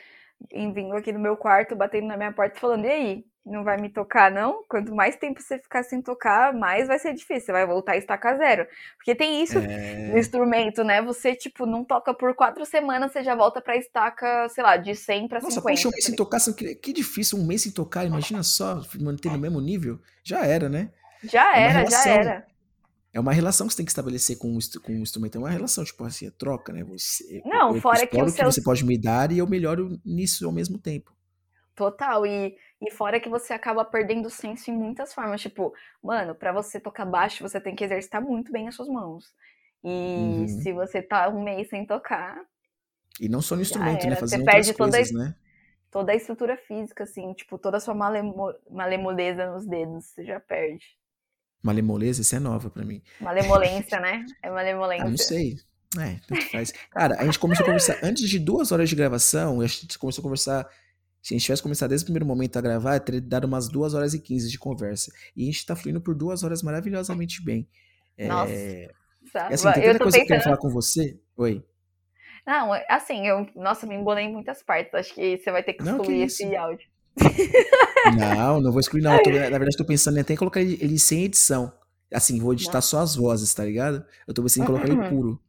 em 0.51 0.73
vindo 0.73 0.93
aqui 0.93 1.11
no 1.11 1.19
meu 1.19 1.37
quarto, 1.37 1.75
batendo 1.75 2.07
na 2.07 2.17
minha 2.17 2.31
porta 2.31 2.59
falando, 2.59 2.85
e 2.85 2.89
aí? 2.89 3.25
Não 3.45 3.63
vai 3.63 3.77
me 3.77 3.89
tocar, 3.89 4.31
não. 4.31 4.63
Quanto 4.67 4.93
mais 4.93 5.15
tempo 5.15 5.39
você 5.41 5.59
ficar 5.59 5.83
sem 5.83 6.01
tocar, 6.01 6.51
mais 6.53 6.87
vai 6.87 6.97
ser 6.97 7.13
difícil. 7.13 7.45
Você 7.45 7.51
vai 7.51 7.65
voltar 7.65 7.91
a 7.91 7.97
estacar 7.97 8.37
zero. 8.37 8.67
Porque 8.97 9.13
tem 9.13 9.43
isso 9.43 9.59
é... 9.59 10.09
no 10.11 10.17
instrumento, 10.17 10.83
né? 10.83 11.01
Você, 11.03 11.35
tipo, 11.35 11.65
não 11.65 11.83
toca 11.83 12.13
por 12.13 12.33
quatro 12.33 12.65
semanas, 12.65 13.11
você 13.11 13.23
já 13.23 13.35
volta 13.35 13.61
pra 13.61 13.77
estaca, 13.77 14.49
sei 14.49 14.63
lá, 14.63 14.77
de 14.77 14.95
100 14.95 15.27
pra 15.27 15.39
Nossa, 15.39 15.55
50. 15.55 15.55
Nossa, 15.55 15.61
poxa, 15.61 15.87
um 15.87 15.91
mês 15.91 16.05
sem 16.05 16.15
tocar, 16.15 16.39
que 16.81 16.91
difícil, 16.91 17.37
um 17.37 17.45
mês 17.45 17.61
sem 17.61 17.71
tocar. 17.71 18.05
Imagina 18.05 18.41
só, 18.41 18.81
manter 18.99 19.31
no 19.31 19.37
mesmo 19.37 19.61
nível. 19.61 19.99
Já 20.23 20.45
era, 20.45 20.67
né? 20.67 20.89
Já 21.23 21.55
é 21.55 21.63
era, 21.63 21.89
já 21.89 22.07
era. 22.07 22.47
É 23.13 23.19
uma 23.19 23.31
relação 23.31 23.67
que 23.67 23.73
você 23.73 23.77
tem 23.77 23.85
que 23.85 23.91
estabelecer 23.91 24.37
com 24.37 24.57
o, 24.57 24.59
com 24.81 24.91
o 24.91 24.95
instrumento. 24.95 25.35
É 25.35 25.39
uma 25.39 25.49
relação, 25.49 25.83
tipo 25.85 26.03
assim, 26.03 26.27
é 26.27 26.31
troca, 26.31 26.73
né? 26.73 26.83
Você, 26.83 27.41
não, 27.45 27.75
eu, 27.75 27.81
fora 27.81 28.01
eu 28.01 28.07
que 28.07 28.21
o 28.21 28.27
seu... 28.27 28.45
que 28.45 28.51
você 28.51 28.61
pode 28.61 28.83
me 28.83 28.97
dar 28.97 29.31
e 29.31 29.37
eu 29.37 29.47
melhoro 29.47 29.97
nisso 30.03 30.45
ao 30.45 30.51
mesmo 30.51 30.77
tempo. 30.77 31.15
Total, 31.75 32.25
e, 32.25 32.55
e 32.81 32.89
fora 32.89 33.19
que 33.19 33.27
você 33.27 33.51
acaba 33.51 33.83
perdendo 33.83 34.27
o 34.27 34.29
senso 34.29 34.71
em 34.71 34.73
muitas 34.73 35.13
formas. 35.13 35.41
Tipo, 35.41 35.73
mano, 36.01 36.33
para 36.33 36.53
você 36.53 36.79
tocar 36.79 37.05
baixo, 37.05 37.43
você 37.43 37.59
tem 37.59 37.75
que 37.75 37.83
exercitar 37.83 38.21
muito 38.21 38.51
bem 38.51 38.67
as 38.67 38.75
suas 38.75 38.87
mãos. 38.87 39.25
E 39.83 39.89
uhum. 39.89 40.47
se 40.47 40.71
você 40.71 41.01
tá 41.01 41.27
um 41.29 41.43
mês 41.43 41.69
sem 41.69 41.85
tocar. 41.85 42.39
E 43.19 43.27
não 43.27 43.41
só 43.41 43.55
no 43.55 43.61
instrumento, 43.61 44.07
né? 44.07 44.15
Fazer 44.15 44.37
você 44.37 44.43
perde 44.43 44.73
coisas, 44.73 45.09
toda 45.09 45.23
a, 45.23 45.25
né? 45.25 45.35
Toda 45.91 46.11
a 46.13 46.15
estrutura 46.15 46.57
física, 46.57 47.03
assim, 47.03 47.33
tipo, 47.33 47.57
toda 47.57 47.77
a 47.77 47.79
sua 47.79 47.93
malemo, 47.93 48.53
malemoleza 48.69 49.51
nos 49.51 49.65
dedos, 49.65 50.05
você 50.05 50.23
já 50.23 50.39
perde. 50.39 50.85
Malemoleza, 51.61 52.21
isso 52.21 52.35
é 52.35 52.39
nova 52.39 52.69
para 52.69 52.85
mim. 52.85 53.01
Malemolência, 53.19 53.99
né? 53.99 54.25
É 54.41 54.49
malemolência. 54.49 55.05
Ah, 55.05 55.09
não 55.09 55.17
sei. 55.17 55.57
É, 55.99 56.19
tanto 56.27 56.51
faz. 56.51 56.73
Cara, 56.91 57.15
a 57.19 57.25
gente 57.25 57.39
começou 57.39 57.63
a 57.63 57.67
conversar 57.67 57.97
antes 58.03 58.29
de 58.29 58.39
duas 58.39 58.71
horas 58.71 58.89
de 58.89 58.95
gravação, 58.95 59.61
a 59.61 59.67
gente 59.67 59.97
começou 59.97 60.21
a 60.21 60.23
conversar 60.23 60.69
se 61.25 61.33
a 61.33 61.37
gente 61.37 61.45
tivesse 61.45 61.63
começado 61.63 61.89
desde 61.89 62.03
o 62.03 62.05
primeiro 62.05 62.23
momento 62.23 62.55
a 62.55 62.61
gravar, 62.61 62.99
teria 62.99 63.19
dado 63.19 63.45
umas 63.45 63.67
2 63.67 63.95
horas 63.95 64.13
e 64.13 64.19
15 64.19 64.47
de 64.47 64.59
conversa. 64.59 65.11
E 65.35 65.41
a 65.41 65.45
gente 65.47 65.65
tá 65.65 65.75
fluindo 65.75 65.99
por 65.99 66.13
duas 66.13 66.43
horas 66.43 66.61
maravilhosamente 66.61 67.43
bem. 67.43 67.67
É, 68.15 68.27
Nossa. 68.27 68.53
É... 68.53 68.91
assim, 69.33 69.71
tem 69.71 69.83
tanta 69.85 69.99
coisa 70.03 70.17
que 70.17 70.23
eu 70.23 70.27
quero 70.27 70.43
falar 70.43 70.57
com 70.57 70.69
você. 70.69 71.19
Oi. 71.35 71.65
Não, 72.45 72.71
assim, 72.87 73.25
eu, 73.25 73.47
nossa, 73.55 73.87
me 73.87 73.95
embolei 73.95 74.25
em 74.25 74.33
muitas 74.33 74.61
partes. 74.61 74.93
Acho 74.93 75.15
que 75.15 75.39
você 75.39 75.51
vai 75.51 75.63
ter 75.63 75.73
que 75.73 75.81
excluir 75.81 76.05
que 76.05 76.21
esse 76.21 76.55
áudio. 76.55 76.87
Não, 78.15 78.61
não 78.61 78.71
vou 78.71 78.79
excluir, 78.79 79.01
não. 79.01 79.17
Tô, 79.23 79.31
na 79.33 79.49
verdade, 79.49 79.75
tô 79.75 79.83
pensando 79.83 80.17
em 80.17 80.21
até 80.21 80.35
colocar 80.35 80.61
ele, 80.61 80.77
ele 80.79 80.99
sem 80.99 81.23
edição. 81.23 81.73
Assim, 82.13 82.39
vou 82.39 82.53
editar 82.53 82.73
nossa. 82.73 82.87
só 82.87 82.99
as 82.99 83.15
vozes, 83.15 83.51
tá 83.51 83.65
ligado? 83.65 84.05
Eu 84.27 84.33
tô 84.35 84.43
pensando 84.43 84.61
em 84.61 84.67
colocar 84.67 84.87
ele 84.87 85.09
puro. 85.09 85.41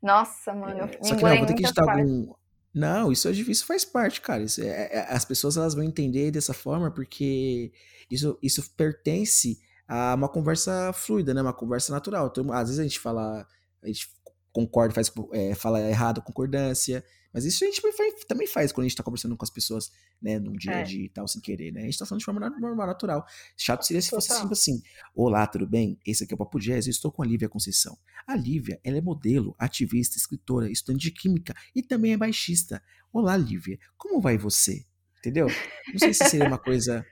Nossa, 0.00 0.54
mano. 0.54 0.84
É, 0.84 1.02
só 1.02 1.16
que 1.16 1.24
não, 1.24 1.38
vou 1.38 1.46
ter 1.46 1.54
que 1.54 1.64
editar 1.64 1.90
algum, 1.90 2.32
não, 2.78 3.10
isso 3.10 3.26
é 3.28 3.32
difícil, 3.32 3.66
faz 3.66 3.84
parte, 3.84 4.20
cara. 4.20 4.44
Isso 4.44 4.62
é, 4.62 4.88
é, 4.92 5.06
as 5.10 5.24
pessoas 5.24 5.56
elas 5.56 5.74
vão 5.74 5.82
entender 5.82 6.30
dessa 6.30 6.54
forma 6.54 6.90
porque 6.90 7.72
isso, 8.08 8.38
isso 8.40 8.70
pertence 8.76 9.60
a 9.86 10.14
uma 10.14 10.28
conversa 10.28 10.92
fluida, 10.92 11.34
né? 11.34 11.42
Uma 11.42 11.52
conversa 11.52 11.92
natural. 11.92 12.28
Então, 12.28 12.52
às 12.52 12.68
vezes 12.68 12.78
a 12.78 12.84
gente 12.84 13.00
fala, 13.00 13.44
a 13.82 13.86
gente 13.86 14.08
concorda, 14.52 14.94
faz, 14.94 15.10
é, 15.32 15.54
fala 15.56 15.80
errado, 15.80 16.22
concordância. 16.22 17.04
Mas 17.38 17.44
isso 17.44 17.62
a 17.62 17.68
gente 17.68 17.80
também 18.26 18.48
faz 18.48 18.72
quando 18.72 18.86
a 18.86 18.88
gente 18.88 18.96
tá 18.96 19.02
conversando 19.04 19.36
com 19.36 19.44
as 19.44 19.50
pessoas, 19.50 19.92
né, 20.20 20.40
num 20.40 20.54
dia 20.54 20.72
a 20.72 20.78
é. 20.80 20.82
dia 20.82 21.04
e 21.04 21.08
tal, 21.08 21.28
sem 21.28 21.40
querer, 21.40 21.72
né? 21.72 21.82
A 21.82 21.84
gente 21.84 21.96
tá 21.96 22.04
falando 22.04 22.18
de 22.18 22.24
forma 22.24 22.50
normal, 22.50 22.84
natural. 22.84 23.24
Chato 23.56 23.84
seria 23.84 24.02
se 24.02 24.10
fosse 24.10 24.36
tipo 24.40 24.52
assim: 24.52 24.82
Olá, 25.14 25.46
tudo 25.46 25.64
bem? 25.64 25.96
Esse 26.04 26.24
aqui 26.24 26.32
é 26.32 26.34
o 26.34 26.38
Papo 26.38 26.58
Jazz, 26.58 26.88
eu 26.88 26.90
estou 26.90 27.12
com 27.12 27.22
a 27.22 27.26
Lívia 27.26 27.48
Conceição. 27.48 27.96
A 28.26 28.34
Lívia, 28.34 28.80
ela 28.82 28.98
é 28.98 29.00
modelo, 29.00 29.54
ativista, 29.56 30.16
escritora, 30.16 30.68
estudante 30.68 31.02
de 31.02 31.12
química 31.12 31.54
e 31.76 31.80
também 31.80 32.12
é 32.12 32.16
baixista. 32.16 32.82
Olá, 33.12 33.36
Lívia, 33.36 33.78
como 33.96 34.20
vai 34.20 34.36
você? 34.36 34.84
Entendeu? 35.20 35.46
Não 35.92 35.98
sei 36.00 36.12
se 36.12 36.24
seria 36.24 36.48
uma 36.48 36.58
coisa. 36.58 37.06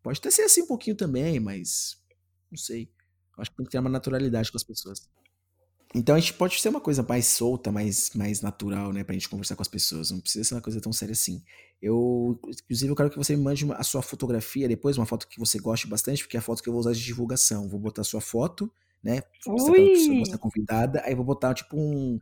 Pode 0.00 0.20
até 0.20 0.30
ser 0.30 0.42
assim 0.42 0.62
um 0.62 0.68
pouquinho 0.68 0.94
também, 0.94 1.40
mas. 1.40 2.00
Não 2.48 2.56
sei. 2.56 2.88
Acho 3.36 3.50
que 3.50 3.56
tem 3.56 3.66
que 3.66 3.72
ter 3.72 3.80
uma 3.80 3.90
naturalidade 3.90 4.52
com 4.52 4.58
as 4.58 4.62
pessoas. 4.62 5.10
Então 5.94 6.14
a 6.14 6.18
gente 6.18 6.34
pode 6.34 6.58
ser 6.60 6.70
uma 6.70 6.80
coisa 6.80 7.04
mais 7.06 7.26
solta, 7.26 7.70
mais, 7.70 8.10
mais 8.14 8.40
natural, 8.40 8.92
né? 8.92 9.04
Pra 9.04 9.12
gente 9.12 9.28
conversar 9.28 9.56
com 9.56 9.62
as 9.62 9.68
pessoas. 9.68 10.10
Não 10.10 10.20
precisa 10.20 10.44
ser 10.44 10.54
uma 10.54 10.60
coisa 10.60 10.80
tão 10.80 10.92
séria 10.92 11.12
assim. 11.12 11.42
Eu, 11.80 12.38
inclusive, 12.64 12.90
eu 12.90 12.96
quero 12.96 13.10
que 13.10 13.16
você 13.16 13.36
me 13.36 13.42
mande 13.42 13.64
uma, 13.64 13.74
a 13.74 13.82
sua 13.82 14.00
fotografia 14.00 14.68
depois, 14.68 14.96
uma 14.96 15.04
foto 15.04 15.28
que 15.28 15.38
você 15.38 15.58
goste 15.58 15.86
bastante, 15.86 16.22
porque 16.22 16.36
é 16.36 16.40
a 16.40 16.42
foto 16.42 16.62
que 16.62 16.68
eu 16.68 16.72
vou 16.72 16.80
usar 16.80 16.92
de 16.92 17.04
divulgação. 17.04 17.68
Vou 17.68 17.80
botar 17.80 18.02
a 18.02 18.04
sua 18.04 18.20
foto, 18.20 18.72
né? 19.02 19.22
Você 19.44 19.70
tá, 19.70 20.24
você 20.24 20.30
tá 20.30 20.38
convidada, 20.38 21.02
aí 21.04 21.14
vou 21.14 21.24
botar, 21.24 21.54
tipo, 21.54 21.76
um. 21.76 22.18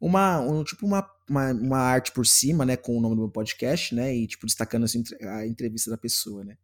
Uma, 0.00 0.40
um, 0.40 0.64
tipo 0.64 0.84
uma, 0.84 1.08
uma, 1.30 1.52
uma, 1.52 1.78
arte 1.78 2.10
por 2.10 2.26
cima, 2.26 2.66
né, 2.66 2.76
com 2.76 2.98
o 2.98 3.00
nome 3.00 3.14
do 3.14 3.20
meu 3.20 3.30
podcast, 3.30 3.94
né, 3.94 4.12
e, 4.12 4.26
tipo, 4.26 4.46
destacando 4.46 4.82
assim, 4.82 5.00
a 5.20 5.46
entrevista 5.46 5.88
da 5.92 5.96
pessoa, 5.96 6.42
né. 6.42 6.56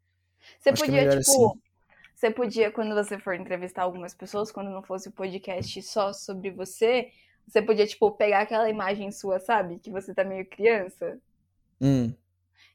Você 0.58 0.70
Acho 0.70 0.82
é 0.82 0.86
podia, 0.86 1.02
é 1.02 1.18
tipo, 1.20 1.20
assim. 1.20 1.60
Você 2.18 2.32
podia, 2.32 2.72
quando 2.72 2.96
você 2.96 3.16
for 3.16 3.34
entrevistar 3.36 3.84
algumas 3.84 4.12
pessoas, 4.12 4.50
quando 4.50 4.70
não 4.70 4.82
fosse 4.82 5.08
o 5.08 5.12
podcast 5.12 5.80
só 5.82 6.12
sobre 6.12 6.50
você, 6.50 7.10
você 7.46 7.62
podia, 7.62 7.86
tipo, 7.86 8.10
pegar 8.10 8.40
aquela 8.40 8.68
imagem 8.68 9.12
sua, 9.12 9.38
sabe? 9.38 9.78
Que 9.78 9.88
você 9.88 10.12
tá 10.12 10.24
meio 10.24 10.44
criança. 10.44 11.16
Hum. 11.80 12.12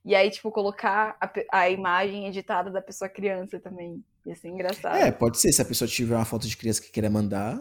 E 0.05 0.15
aí, 0.15 0.31
tipo, 0.31 0.49
colocar 0.49 1.17
a, 1.19 1.29
a 1.51 1.69
imagem 1.69 2.25
editada 2.25 2.71
da 2.71 2.81
pessoa 2.81 3.09
criança 3.09 3.59
também. 3.59 4.01
Ia 4.25 4.33
ser 4.33 4.47
engraçado. 4.47 4.95
É, 4.95 5.11
pode 5.11 5.37
ser. 5.37 5.51
Se 5.51 5.61
a 5.61 5.65
pessoa 5.65 5.89
tiver 5.89 6.15
uma 6.15 6.23
foto 6.23 6.47
de 6.47 6.55
criança 6.55 6.81
que 6.81 6.89
queira 6.89 7.09
mandar. 7.09 7.59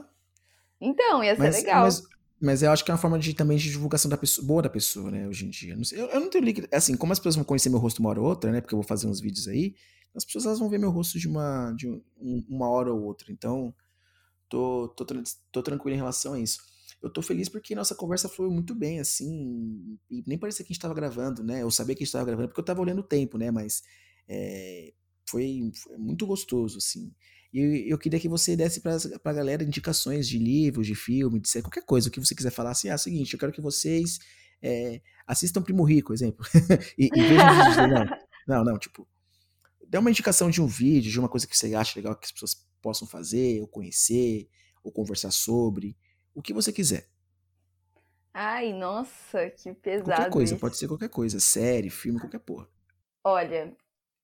Então, 0.81 1.25
ia 1.25 1.35
ser 1.35 1.43
mas, 1.43 1.57
legal. 1.57 1.83
Mas, 1.83 2.03
mas 2.41 2.63
eu 2.63 2.71
acho 2.71 2.85
que 2.85 2.93
é 2.93 2.95
uma 2.95 3.01
forma 3.01 3.19
de, 3.19 3.35
também 3.35 3.59
de 3.59 3.69
divulgação 3.69 4.09
da 4.09 4.17
pessoa, 4.17 4.47
boa 4.47 4.63
da 4.63 4.71
pessoa, 4.71 5.11
né, 5.11 5.27
hoje 5.27 5.47
em 5.47 5.51
dia. 5.51 5.75
Não 5.75 5.83
sei, 5.83 6.01
eu, 6.01 6.07
eu, 6.07 6.21
não 6.21 6.31
tenho 6.31 6.45
link. 6.45 6.65
Assim, 6.73 6.97
como 6.97 7.13
as 7.13 7.19
pessoas 7.19 7.35
vão 7.35 7.45
conhecer 7.45 7.71
meu 7.71 7.81
rosto 7.81 7.99
uma 7.99 8.11
hora 8.11 8.21
ou 8.21 8.27
outra, 8.27 8.53
né? 8.53 8.61
Porque 8.61 8.73
eu 8.73 8.79
vou 8.79 8.87
fazer 8.87 9.09
uns 9.09 9.21
vídeos 9.21 9.49
aí 9.49 9.75
as 10.15 10.25
pessoas 10.25 10.47
elas 10.47 10.59
vão 10.59 10.69
ver 10.69 10.79
meu 10.79 10.91
rosto 10.91 11.19
de 11.19 11.29
uma, 11.29 11.73
de 11.73 11.89
um, 11.89 12.03
uma 12.49 12.69
hora 12.69 12.93
ou 12.93 13.03
outra. 13.03 13.33
Então, 13.33 13.75
tô, 14.49 14.89
tô, 14.89 15.07
tô 15.51 15.63
tranquilo 15.63 15.95
em 15.95 15.99
relação 15.99 16.35
a 16.35 16.41
isso. 16.41 16.61
Eu 17.03 17.11
tô 17.11 17.21
feliz 17.21 17.49
porque 17.49 17.75
nossa 17.75 17.95
conversa 17.95 18.29
foi 18.29 18.49
muito 18.49 18.75
bem, 18.75 19.01
assim, 19.01 19.99
e 20.09 20.23
nem 20.25 20.39
parecia 20.39 20.65
que 20.65 20.73
a 20.73 20.75
gente 20.75 20.81
tava 20.81 20.95
gravando, 20.95 21.43
né? 21.43 21.63
Eu 21.63 21.71
sabia 21.71 21.97
que 21.97 22.03
a 22.03 22.07
gente 22.07 22.13
tava 22.13 22.25
gravando 22.25 22.49
porque 22.49 22.61
eu 22.61 22.65
tava 22.65 22.81
olhando 22.81 23.01
o 23.01 23.03
tempo, 23.03 23.37
né? 23.37 23.51
Mas 23.51 23.83
é, 24.29 24.93
foi, 25.29 25.73
foi, 25.75 25.99
muito 25.99 26.27
gostoso, 26.27 26.79
assim. 26.79 27.13
E 27.53 27.91
eu 27.91 27.99
queria 27.99 28.21
que 28.21 28.29
você 28.29 28.57
desse 28.57 28.81
pra, 28.81 28.97
pra 29.23 29.33
galera 29.33 29.65
indicações 29.65 30.29
de 30.29 30.39
livros, 30.39 30.87
de 30.87 30.95
filme, 30.95 31.41
de 31.41 31.49
série, 31.49 31.65
qualquer 31.65 31.85
coisa, 31.85 32.09
o 32.09 32.13
que 32.13 32.21
você 32.21 32.35
quiser 32.35 32.51
falar, 32.51 32.71
assim, 32.71 32.89
ah, 32.89 32.93
é 32.93 32.95
o 32.95 32.99
seguinte, 32.99 33.35
eu 33.35 33.39
quero 33.39 33.53
que 33.53 33.61
vocês 33.61 34.19
é, 34.63 35.03
assistam 35.27 35.61
Primo 35.61 35.83
Rico, 35.83 36.15
exemplo, 36.15 36.47
e, 36.97 37.11
e 37.13 37.23
vejam 37.23 37.55
vídeos 37.57 37.77
não. 37.77 38.23
Não, 38.45 38.65
não, 38.65 38.77
tipo, 38.77 39.07
dê 39.93 39.99
uma 39.99 40.09
indicação 40.09 40.49
de 40.49 40.63
um 40.63 40.67
vídeo, 40.67 41.13
de 41.13 41.21
uma 41.21 41.29
coisa 41.29 41.47
que 41.47 41.55
você 41.55 41.75
acha 41.75 41.99
legal 41.99 42.17
que 42.17 42.25
as 42.25 42.33
pessoas 42.33 42.67
possam 42.81 43.07
fazer, 43.07 43.61
ou 43.61 43.69
conhecer, 43.69 44.49
ou 44.83 44.91
conversar 44.91 45.31
sobre, 45.31 45.99
o 46.35 46.41
que 46.41 46.55
você 46.55 46.73
quiser. 46.73 47.11
Ai, 48.33 48.73
nossa, 48.73 49.51
que 49.51 49.75
pesado. 49.75 50.13
Qualquer 50.13 50.31
coisa, 50.31 50.55
isso. 50.55 50.61
pode 50.61 50.79
ser 50.79 50.89
qualquer 50.89 51.11
coisa, 51.11 51.39
série, 51.39 51.91
filme, 51.91 52.19
qualquer 52.19 52.39
porra. 52.39 52.67
Olha, 53.23 53.77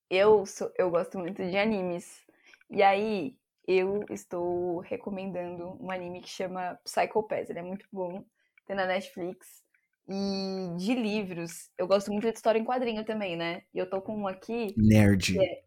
eu 0.08 0.46
sou, 0.46 0.72
eu 0.78 0.90
gosto 0.90 1.18
muito 1.18 1.44
de 1.44 1.58
animes. 1.58 2.26
E 2.70 2.82
aí, 2.82 3.36
eu 3.66 4.06
estou 4.08 4.78
recomendando 4.78 5.76
um 5.78 5.90
anime 5.90 6.22
que 6.22 6.30
chama 6.30 6.80
Psycho 6.82 7.22
Pass. 7.24 7.50
Ele 7.50 7.58
é 7.58 7.62
muito 7.62 7.86
bom. 7.92 8.24
Tem 8.66 8.74
na 8.74 8.86
Netflix. 8.86 9.62
E 10.08 10.76
de 10.78 10.94
livros, 10.94 11.70
eu 11.76 11.86
gosto 11.86 12.10
muito 12.10 12.30
de 12.30 12.34
história 12.34 12.58
em 12.58 12.64
quadrinho 12.64 13.04
também, 13.04 13.36
né? 13.36 13.62
E 13.74 13.78
eu 13.78 13.88
tô 13.88 14.00
com 14.00 14.16
um 14.16 14.26
aqui. 14.26 14.74
Nerd. 14.74 15.38
É... 15.38 15.62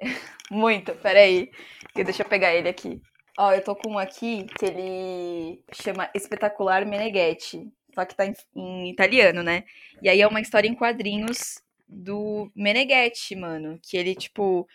muito, 0.50 0.92
peraí. 0.96 1.52
Deixa 1.94 2.22
eu 2.22 2.28
pegar 2.28 2.52
ele 2.52 2.68
aqui. 2.68 3.00
Ó, 3.38 3.52
eu 3.52 3.62
tô 3.62 3.76
com 3.76 3.92
um 3.92 3.98
aqui 3.98 4.44
que 4.58 4.66
ele 4.66 5.64
chama 5.72 6.10
Espetacular 6.14 6.84
Meneghetti. 6.84 7.70
Só 7.94 8.04
que 8.04 8.16
tá 8.16 8.26
em, 8.26 8.34
em 8.56 8.90
italiano, 8.90 9.42
né? 9.42 9.64
E 10.02 10.08
aí 10.08 10.20
é 10.20 10.26
uma 10.26 10.40
história 10.40 10.68
em 10.68 10.74
quadrinhos 10.74 11.62
do 11.88 12.50
Meneghetti, 12.56 13.36
mano. 13.36 13.78
Que 13.82 13.96
ele, 13.96 14.16
tipo, 14.16 14.66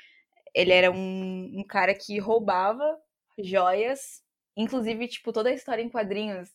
ele 0.54 0.72
era 0.72 0.90
um, 0.90 1.52
um 1.54 1.64
cara 1.68 1.94
que 1.94 2.18
roubava 2.18 2.98
joias. 3.38 4.24
Inclusive, 4.56 5.06
tipo, 5.10 5.34
toda 5.34 5.50
a 5.50 5.54
história 5.54 5.82
em 5.82 5.90
quadrinhos 5.90 6.50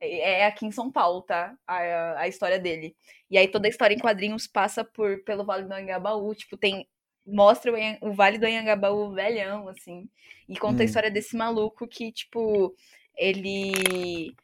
é, 0.00 0.40
é 0.40 0.46
aqui 0.46 0.66
em 0.66 0.72
São 0.72 0.90
Paulo, 0.90 1.22
tá? 1.22 1.56
A, 1.66 2.20
a 2.20 2.28
história 2.28 2.58
dele. 2.58 2.96
E 3.30 3.38
aí 3.38 3.48
toda 3.48 3.66
a 3.68 3.70
história 3.70 3.94
em 3.94 3.98
quadrinhos 3.98 4.46
passa 4.46 4.84
por 4.84 5.22
pelo 5.24 5.44
Vale 5.44 5.64
do 5.64 5.72
Anhangabaú, 5.72 6.34
tipo, 6.34 6.56
tem 6.56 6.86
mostra 7.26 7.72
o, 7.72 8.08
o 8.08 8.12
Vale 8.12 8.38
do 8.38 8.46
Anhangabaú 8.46 9.10
velhão, 9.12 9.68
assim, 9.68 10.08
e 10.48 10.56
conta 10.58 10.78
hum. 10.78 10.82
a 10.82 10.84
história 10.84 11.10
desse 11.10 11.36
maluco 11.36 11.86
que, 11.88 12.12
tipo, 12.12 12.74
ele 13.16 14.34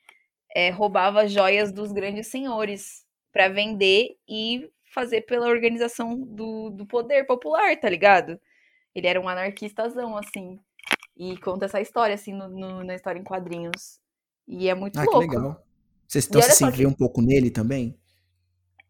é, 0.55 0.71
roubava 0.71 1.29
joias 1.29 1.73
dos 1.73 1.93
grandes 1.93 2.27
senhores 2.27 3.07
para 3.33 3.49
vender 3.49 4.17
e 4.29 4.71
fazer 4.93 5.23
pela 5.23 5.49
organização 5.49 6.19
do, 6.19 6.71
do 6.71 6.87
poder 6.87 7.25
popular, 7.25 7.79
tá 7.79 7.89
ligado? 7.89 8.39
Ele 8.95 9.07
era 9.07 9.21
um 9.21 9.29
anarquistazão, 9.29 10.17
assim. 10.17 10.61
E 11.17 11.37
conta 11.39 11.65
essa 11.65 11.81
história, 11.81 12.15
assim, 12.15 12.33
no, 12.35 12.49
no, 12.49 12.85
na 12.85 12.95
história 12.95 13.19
em 13.19 13.25
quadrinhos. 13.25 14.02
E 14.47 14.69
é 14.69 14.75
muito 14.75 14.99
ah, 14.99 15.05
louco. 15.05 15.21
que 15.21 15.27
legal. 15.27 15.65
Vocês 16.07 16.25
estão 16.25 16.43
se 16.43 16.73
que... 16.73 16.87
um 16.87 16.93
pouco 16.93 17.23
nele 17.23 17.51
também? 17.51 17.99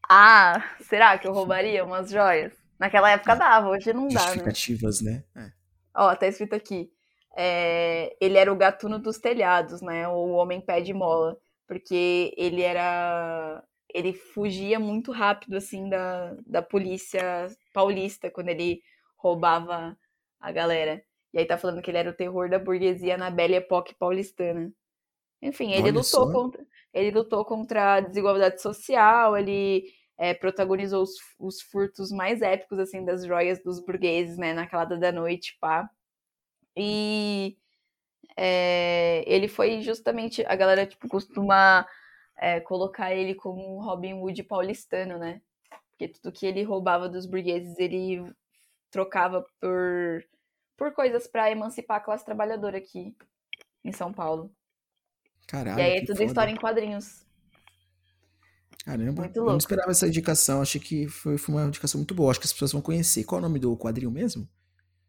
Ah, 0.09 0.63
será 0.81 1.17
que 1.19 1.27
eu 1.27 1.33
roubaria 1.33 1.85
umas 1.85 2.11
joias? 2.11 2.53
Naquela 2.79 3.11
época 3.11 3.33
é. 3.33 3.37
dava, 3.37 3.69
hoje 3.69 3.93
não 3.93 4.09
dá? 4.09 4.21
Justificativas, 4.21 5.01
né? 5.01 5.25
né? 5.35 5.53
Ó, 5.95 6.15
tá 6.17 6.27
escrito 6.27 6.55
aqui. 6.55 6.91
É, 7.37 8.15
ele 8.21 8.37
era 8.37 8.53
o 8.53 8.57
gatuno 8.57 8.99
dos 8.99 9.19
telhados, 9.19 9.81
né? 9.81 10.09
O 10.09 10.31
homem 10.31 10.61
pé 10.61 10.81
de 10.81 10.93
mola. 10.93 11.39
Porque 11.67 12.35
ele 12.37 12.63
era. 12.63 13.63
Ele 13.95 14.13
fugia 14.13 14.81
muito 14.81 15.13
rápido, 15.13 15.57
assim, 15.57 15.89
da, 15.89 16.35
da 16.47 16.61
polícia 16.61 17.47
paulista, 17.73 18.31
quando 18.31 18.49
ele 18.49 18.83
roubava 19.17 19.97
a 20.41 20.51
galera. 20.51 21.03
E 21.33 21.39
aí 21.39 21.47
tá 21.47 21.57
falando 21.57 21.81
que 21.81 21.91
ele 21.91 21.99
era 21.99 22.11
o 22.11 22.15
terror 22.15 22.51
da 22.51 22.59
burguesia 22.59 23.17
na 23.17 23.31
bela 23.31 23.55
época 23.55 23.95
paulistana. 23.99 24.73
Enfim, 25.43 25.73
ele 25.73 25.83
Olha 25.83 25.93
lutou 25.93 26.05
só. 26.05 26.33
contra 26.33 26.65
ele 26.93 27.11
lutou 27.11 27.45
contra 27.45 27.95
a 27.95 28.01
desigualdade 28.01 28.61
social, 28.61 29.37
ele 29.37 29.93
é, 30.19 30.35
protagonizou 30.35 31.03
os, 31.03 31.15
os, 31.39 31.63
furtos 31.63 32.13
mais 32.13 32.43
épicos 32.43 32.79
assim 32.79 33.05
das 33.05 33.25
joias 33.25 33.63
dos 33.63 33.81
burgueses, 33.81 34.37
né, 34.37 34.53
na 34.53 34.67
calada 34.67 34.99
da 34.99 35.11
noite, 35.11 35.57
pá. 35.61 35.89
E 36.77 37.57
é, 38.37 39.25
ele 39.27 39.49
foi 39.49 39.81
justamente 39.83 40.45
a 40.47 40.55
galera 40.57 40.87
tipo 40.87 41.09
costuma 41.09 41.87
é, 42.37 42.61
colocar 42.61 43.15
ele 43.15 43.35
como 43.35 43.77
um 43.77 43.83
Robin 43.83 44.15
Hood 44.15 44.43
paulistano, 44.45 45.19
né? 45.19 45.41
Porque 45.91 46.09
tudo 46.09 46.33
que 46.33 46.47
ele 46.47 46.63
roubava 46.63 47.09
dos 47.09 47.27
burgueses 47.27 47.79
ele 47.79 48.25
trocava 48.91 49.47
por 49.61 50.25
por 50.77 50.93
coisas 50.93 51.27
para 51.29 51.51
emancipar 51.51 51.99
a 51.99 52.01
classe 52.01 52.25
trabalhadora 52.25 52.79
aqui 52.79 53.15
em 53.85 53.93
São 53.93 54.13
Paulo. 54.13 54.53
Caralho. 55.47 55.79
E 55.79 55.83
aí 55.83 55.97
é 55.99 56.01
tudo 56.01 56.17
foda. 56.17 56.25
história 56.25 56.51
em 56.51 56.57
quadrinhos. 56.57 57.25
Caramba, 58.85 59.23
muito 59.23 59.37
louco. 59.37 59.51
eu 59.51 59.53
não 59.53 59.59
esperava 59.59 59.91
essa 59.91 60.09
indicação. 60.09 60.61
Achei 60.61 60.81
que 60.81 61.07
foi, 61.09 61.39
foi, 61.39 61.55
uma 61.55 61.65
indicação 61.65 61.99
muito 61.99 62.15
boa. 62.15 62.31
Acho 62.31 62.41
que 62.41 62.47
as 62.47 62.53
pessoas 62.53 62.73
vão 62.73 62.83
conhecer. 62.83 63.25
Qual 63.25 63.39
é 63.39 63.45
o 63.45 63.47
nome 63.47 63.59
do 63.59 63.77
quadrinho 63.77 64.11
mesmo? 64.11 64.49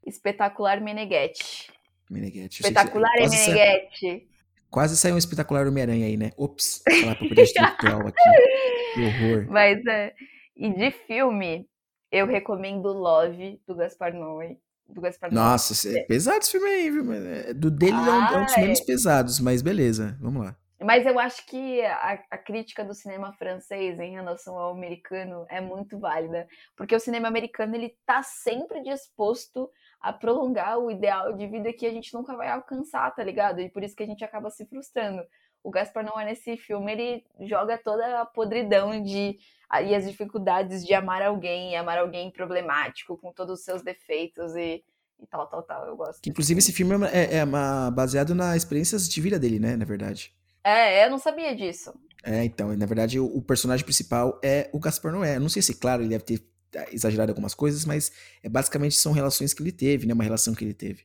Espetacular 0.05 0.80
Meneghetti. 0.81 1.72
Meneghetti. 2.10 2.61
Espetacular 2.61 3.11
é 3.18 3.27
Meneghetti. 3.27 4.27
Quase 4.69 4.97
saiu 4.97 5.15
um 5.15 5.19
espetacular 5.19 5.68
Homem-Aranha 5.68 6.05
aí, 6.07 6.18
né? 6.18 6.31
Ops, 6.35 6.84
falar 7.01 7.15
propriedade 7.15 7.49
intelectual 7.51 8.07
aqui. 8.07 8.93
Que 8.93 9.01
horror. 9.01 9.47
Mas 9.49 9.85
é. 9.85 10.14
E 10.55 10.69
de 10.72 10.91
filme, 10.91 11.68
eu 12.11 12.27
recomendo 12.27 12.88
Love, 12.89 13.60
do 13.68 13.76
Gaspar 13.76 14.14
Noé 14.14 14.57
do 14.88 15.01
Nossa, 15.31 15.89
é 15.89 16.03
pesado 16.03 16.39
esse 16.39 16.51
filme 16.51 16.68
aí, 16.68 16.89
viu? 16.89 17.14
É, 17.14 17.53
do 17.53 17.72
dele 17.72 17.95
ah, 17.95 18.30
é, 18.34 18.38
um, 18.38 18.41
é 18.41 18.45
dos 18.45 18.57
menos 18.57 18.81
pesados, 18.81 19.39
mas 19.39 19.61
beleza, 19.61 20.18
vamos 20.19 20.45
lá. 20.45 20.55
Mas 20.84 21.05
eu 21.05 21.18
acho 21.18 21.45
que 21.45 21.81
a, 21.81 22.19
a, 22.30 22.38
crítica 22.38 22.84
do 22.84 22.93
cinema 22.93 23.31
francês 23.34 23.97
em 23.99 24.11
relação 24.11 24.57
ao 24.60 24.73
americano 24.73 25.45
é 25.49 25.61
muito 25.61 25.97
válida, 25.97 26.45
porque 26.76 26.93
o 26.93 26.99
cinema 26.99 27.27
americano 27.30 27.73
ele 27.76 27.95
tá 28.05 28.22
sempre 28.22 28.84
disposto 28.84 29.69
a 30.01 30.11
prolongar 30.11 30.77
o 30.80 30.91
ideal 30.91 31.31
de 31.34 31.47
vida 31.47 31.72
que 31.72 31.85
a 31.85 31.91
gente 31.91 32.14
nunca 32.14 32.35
vai 32.35 32.49
alcançar, 32.49 33.10
tá 33.15 33.23
ligado? 33.23 33.61
E 33.61 33.69
por 33.69 33.81
isso 33.81 33.95
que 33.95 34.03
a 34.03 34.05
gente 34.05 34.26
acaba 34.26 34.49
se 34.49 34.65
frustrando. 34.65 35.23
O 35.64 35.72
Gaspar 35.72 36.03
não 36.03 36.19
é 36.19 36.26
nesse 36.26 36.57
filme, 36.57 36.91
ele 36.91 37.26
joga 37.48 37.77
toda 37.77 38.22
a 38.22 38.26
podridão 38.26 39.02
de 39.02 39.40
e 39.81 39.95
as 39.95 40.06
dificuldades 40.06 40.85
de 40.85 40.94
amar 40.94 41.22
alguém, 41.22 41.72
e 41.72 41.76
amar 41.76 41.98
alguém 41.98 42.30
problemático, 42.30 43.18
com 43.18 43.31
todos 43.31 43.60
os 43.60 43.65
seus 43.65 43.81
defeitos 43.81 44.56
e, 44.56 44.84
e 45.19 45.27
tal, 45.27 45.48
tal, 45.48 45.64
tal. 45.64 45.88
Eu 45.88 45.95
gosto. 45.95 46.27
Inclusive, 46.30 46.60
esse 46.60 46.72
filme 46.72 46.94
é, 47.07 47.38
é 47.38 47.44
uma, 47.44 47.90
baseado 47.90 48.35
nas 48.35 48.57
experiências 48.57 49.10
de 49.10 49.22
vida 49.22 49.40
dele, 49.40 49.60
né? 49.60 49.76
Na 49.76 49.85
verdade. 49.85 50.31
É, 50.64 51.06
eu 51.06 51.10
não 51.10 51.18
sabia 51.18 51.56
disso. 51.56 51.94
É, 52.23 52.44
então, 52.44 52.76
na 52.76 52.85
verdade, 52.85 53.19
o, 53.19 53.26
o 53.26 53.41
personagem 53.41 53.84
principal 53.84 54.40
é 54.44 54.69
o 54.72 54.80
Gaspar 54.80 55.11
Noé. 55.11 55.40
Não 55.40 55.49
sei 55.49 55.61
se, 55.61 55.73
claro, 55.73 56.03
ele 56.03 56.10
deve 56.10 56.23
ter 56.23 56.44
é, 56.73 56.94
exagerado 56.94 57.31
algumas 57.31 57.53
coisas, 57.53 57.84
mas 57.84 58.11
é, 58.44 58.49
basicamente 58.49 58.95
são 58.95 59.11
relações 59.11 59.53
que 59.53 59.64
ele 59.64 59.72
teve, 59.72 60.06
né? 60.06 60.14
Uma 60.14 60.23
relação 60.23 60.53
que 60.53 60.64
ele 60.64 60.73
teve. 60.73 61.03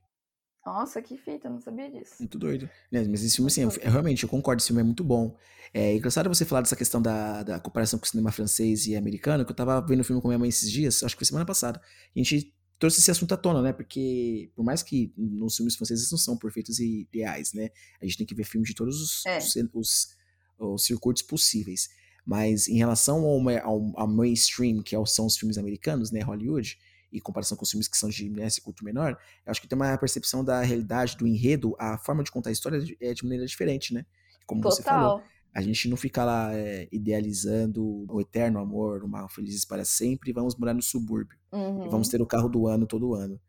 Nossa, 0.65 1.01
que 1.01 1.17
fita, 1.17 1.49
não 1.49 1.61
sabia 1.61 1.91
disso. 1.91 2.17
Muito 2.19 2.39
doido. 2.39 2.69
Mas 2.91 3.25
esse 3.25 3.37
filme, 3.37 3.51
assim, 3.51 3.63
eu, 3.63 3.71
realmente, 3.91 4.23
eu 4.23 4.29
concordo, 4.29 4.61
esse 4.61 4.69
filme 4.69 4.83
é 4.83 4.85
muito 4.85 5.03
bom. 5.03 5.37
É 5.73 5.95
engraçado 5.97 6.29
você 6.29 6.45
falar 6.45 6.63
dessa 6.63 6.77
questão 6.77 7.01
da, 7.01 7.43
da 7.43 7.61
comparação 7.61 7.99
com 7.99 8.05
o 8.05 8.09
cinema 8.09 8.31
francês 8.33 8.87
e 8.87 8.97
americano, 8.97 9.45
que 9.45 9.51
eu 9.51 9.57
tava 9.57 9.81
vendo 9.81 10.01
o 10.01 10.05
filme 10.05 10.21
com 10.21 10.29
minha 10.29 10.39
mãe 10.39 10.49
esses 10.49 10.71
dias, 10.71 11.03
acho 11.03 11.15
que 11.15 11.21
foi 11.21 11.27
semana 11.27 11.47
passada. 11.47 11.81
A 11.81 12.19
gente 12.19 12.55
trouxe 12.79 13.01
esse 13.01 13.11
assunto 13.11 13.33
à 13.35 13.37
tona, 13.37 13.61
né? 13.61 13.73
Porque, 13.73 14.51
por 14.55 14.65
mais 14.65 14.83
que 14.83 15.13
nos 15.17 15.57
filmes 15.57 15.77
franceses 15.77 16.11
não 16.11 16.19
são 16.19 16.37
perfeitos 16.37 16.79
e 16.79 17.01
ideais, 17.01 17.53
né? 17.53 17.71
A 18.01 18.05
gente 18.05 18.19
tem 18.19 18.27
que 18.27 18.35
ver 18.35 18.45
filmes 18.45 18.69
de 18.69 18.75
todos 18.75 19.01
os, 19.01 19.27
é. 19.27 19.39
os, 19.39 19.57
os, 19.75 20.17
os, 20.59 20.85
circuitos 20.85 21.23
possíveis. 21.23 21.89
Mas 22.25 22.69
em 22.69 22.77
relação 22.77 23.25
ao, 23.25 23.49
ao, 23.49 23.93
ao 24.01 24.09
mainstream, 24.09 24.83
que 24.83 24.95
é 24.95 25.07
são 25.07 25.27
os 25.27 25.37
filmes 25.37 25.59
americanos, 25.59 26.11
né? 26.11 26.21
Hollywood, 26.21 26.79
em 27.13 27.21
comparação 27.21 27.57
com 27.57 27.65
os 27.65 27.71
filmes 27.71 27.89
que 27.89 27.97
são 27.97 28.09
de 28.09 28.33
esse 28.41 28.61
curto 28.61 28.85
menor, 28.85 29.19
eu 29.45 29.51
acho 29.51 29.61
que 29.61 29.69
tem 29.69 29.77
uma 29.77 29.97
percepção 29.97 30.45
da 30.45 30.61
realidade, 30.63 31.17
do 31.17 31.27
enredo, 31.27 31.75
a 31.79 31.99
forma 31.99 32.23
de 32.23 32.31
contar 32.31 32.51
a 32.51 32.53
história 32.53 32.83
é 33.01 33.15
de 33.15 33.23
maneira 33.23 33.47
diferente, 33.47 33.95
né? 33.95 34.05
Como 34.47 34.61
Total. 34.61 34.77
você 34.77 34.83
falou. 34.83 35.23
A 35.55 35.63
gente 35.63 35.89
não 35.89 35.97
fica 35.97 36.25
lá 36.25 36.55
é, 36.55 36.87
idealizando 36.93 38.07
o 38.09 38.21
eterno 38.21 38.61
amor, 38.61 39.03
uma 39.03 39.29
felizes 39.29 39.65
para 39.65 39.85
sempre, 39.85 40.31
e 40.31 40.33
vamos 40.33 40.55
morar 40.57 40.75
no 40.75 40.83
subúrbio. 40.83 41.39
Uhum. 41.51 41.87
E 41.87 41.89
vamos 41.89 42.09
ter 42.09 42.21
o 42.21 42.27
carro 42.27 42.49
do 42.49 42.67
ano 42.67 42.87
todo 42.87 43.15
ano. 43.15 43.41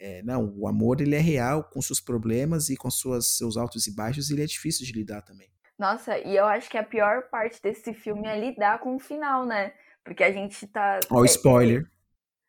É, 0.00 0.22
não, 0.22 0.54
o 0.56 0.68
amor 0.68 1.00
ele 1.00 1.16
é 1.16 1.20
real 1.20 1.64
com 1.64 1.82
seus 1.82 2.00
problemas 2.00 2.68
e 2.68 2.76
com 2.76 2.90
suas, 2.90 3.36
seus 3.36 3.56
altos 3.56 3.86
e 3.86 3.94
baixos, 3.94 4.30
e 4.30 4.34
ele 4.34 4.44
é 4.44 4.46
difícil 4.46 4.86
de 4.86 4.92
lidar 4.92 5.22
também. 5.22 5.50
Nossa, 5.78 6.18
e 6.18 6.36
eu 6.36 6.46
acho 6.46 6.70
que 6.70 6.78
a 6.78 6.82
pior 6.82 7.28
parte 7.30 7.60
desse 7.62 7.92
filme 7.92 8.26
é 8.26 8.38
lidar 8.38 8.80
com 8.80 8.96
o 8.96 8.98
final, 8.98 9.44
né? 9.44 9.72
Porque 10.04 10.24
a 10.24 10.32
gente 10.32 10.66
tá. 10.68 11.00
Ó, 11.10 11.20
o 11.20 11.24
é, 11.24 11.26
spoiler. 11.26 11.88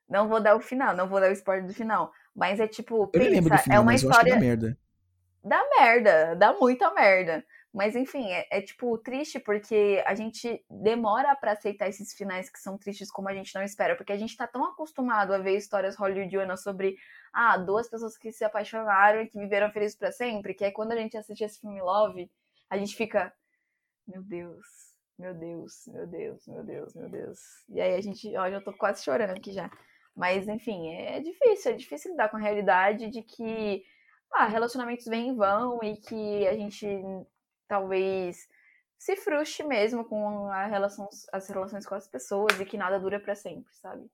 Não 0.09 0.27
vou 0.27 0.41
dar 0.41 0.55
o 0.55 0.59
final, 0.59 0.95
não 0.95 1.07
vou 1.07 1.19
dar 1.19 1.29
o 1.29 1.33
spoiler 1.33 1.65
do 1.65 1.73
final. 1.73 2.11
Mas 2.35 2.59
é 2.59 2.67
tipo, 2.67 3.07
pensa, 3.07 3.57
final, 3.57 3.77
é 3.77 3.79
uma 3.79 3.93
história. 3.93 4.33
dá 4.33 4.39
merda. 4.39 4.77
Dá 5.43 5.63
merda, 5.79 6.35
dá 6.35 6.53
muita 6.53 6.91
merda. 6.93 7.45
Mas 7.71 7.95
enfim, 7.95 8.27
é, 8.31 8.47
é, 8.49 8.61
tipo 8.61 8.97
triste 8.97 9.39
porque 9.39 10.03
a 10.05 10.15
gente 10.15 10.65
demora 10.67 11.35
para 11.35 11.51
aceitar 11.51 11.87
esses 11.87 12.13
finais 12.13 12.49
que 12.49 12.59
são 12.59 12.77
tristes 12.77 13.11
como 13.11 13.29
a 13.29 13.33
gente 13.33 13.53
não 13.53 13.61
espera, 13.61 13.95
porque 13.95 14.11
a 14.11 14.17
gente 14.17 14.35
tá 14.35 14.47
tão 14.47 14.65
acostumado 14.65 15.33
a 15.33 15.37
ver 15.37 15.55
histórias 15.55 15.95
hollywoodianas 15.95 16.63
sobre 16.63 16.97
ah, 17.31 17.57
duas 17.57 17.87
pessoas 17.87 18.17
que 18.17 18.31
se 18.31 18.43
apaixonaram 18.43 19.21
e 19.21 19.27
que 19.27 19.37
viveram 19.37 19.71
felizes 19.71 19.95
para 19.95 20.11
sempre, 20.11 20.55
que 20.55 20.65
é 20.65 20.71
quando 20.71 20.93
a 20.93 20.95
gente 20.95 21.15
assiste 21.15 21.43
esse 21.43 21.59
filme 21.59 21.79
Love, 21.79 22.31
a 22.67 22.77
gente 22.77 22.95
fica, 22.95 23.31
meu 24.07 24.23
Deus, 24.23 24.65
meu 25.19 25.35
Deus, 25.35 25.87
meu 25.87 26.07
Deus, 26.07 26.47
meu 26.47 26.63
Deus, 26.63 26.95
meu 26.95 27.09
Deus. 27.09 27.39
E 27.69 27.79
aí 27.79 27.93
a 27.93 28.01
gente, 28.01 28.35
ó, 28.35 28.49
já 28.49 28.59
tô 28.61 28.73
quase 28.73 29.03
chorando 29.03 29.37
aqui 29.37 29.51
já. 29.51 29.69
Mas, 30.19 30.49
enfim, 30.49 30.93
é 30.93 31.21
difícil, 31.21 31.71
é 31.71 31.75
difícil 31.75 32.11
lidar 32.11 32.27
com 32.27 32.35
a 32.35 32.41
realidade 32.41 33.09
de 33.09 33.23
que 33.23 33.85
ah, 34.33 34.47
relacionamentos 34.47 35.05
vêm 35.05 35.29
e 35.29 35.33
vão 35.33 35.79
e 35.81 35.95
que 35.95 36.45
a 36.45 36.53
gente 36.57 36.85
talvez 37.69 38.45
se 38.97 39.15
frustre 39.15 39.65
mesmo 39.65 40.03
com 40.03 40.51
a 40.51 40.65
relação, 40.65 41.07
as 41.31 41.47
relações 41.47 41.85
com 41.85 41.95
as 41.95 42.05
pessoas 42.05 42.59
e 42.59 42.65
que 42.65 42.77
nada 42.77 42.99
dura 42.99 43.17
para 43.17 43.33
sempre, 43.33 43.73
sabe? 43.73 44.11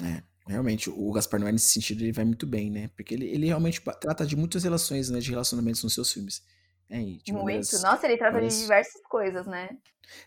É, 0.00 0.22
realmente, 0.46 0.88
o 0.88 1.10
Gaspar 1.10 1.40
Noé, 1.40 1.50
nesse 1.50 1.70
sentido, 1.70 2.02
ele 2.02 2.12
vai 2.12 2.24
muito 2.24 2.46
bem, 2.46 2.70
né? 2.70 2.88
Porque 2.94 3.12
ele, 3.12 3.26
ele 3.26 3.46
realmente 3.46 3.82
trata 4.00 4.24
de 4.24 4.36
muitas 4.36 4.62
relações, 4.62 5.10
né? 5.10 5.18
De 5.18 5.30
relacionamentos 5.30 5.82
nos 5.82 5.94
seus 5.94 6.12
filmes. 6.12 6.46
É, 6.88 6.98
muito. 7.32 7.80
Nossa, 7.80 8.06
ele 8.06 8.16
trata 8.16 8.40
de 8.40 8.56
diversas 8.56 9.02
coisas, 9.08 9.48
né? 9.48 9.76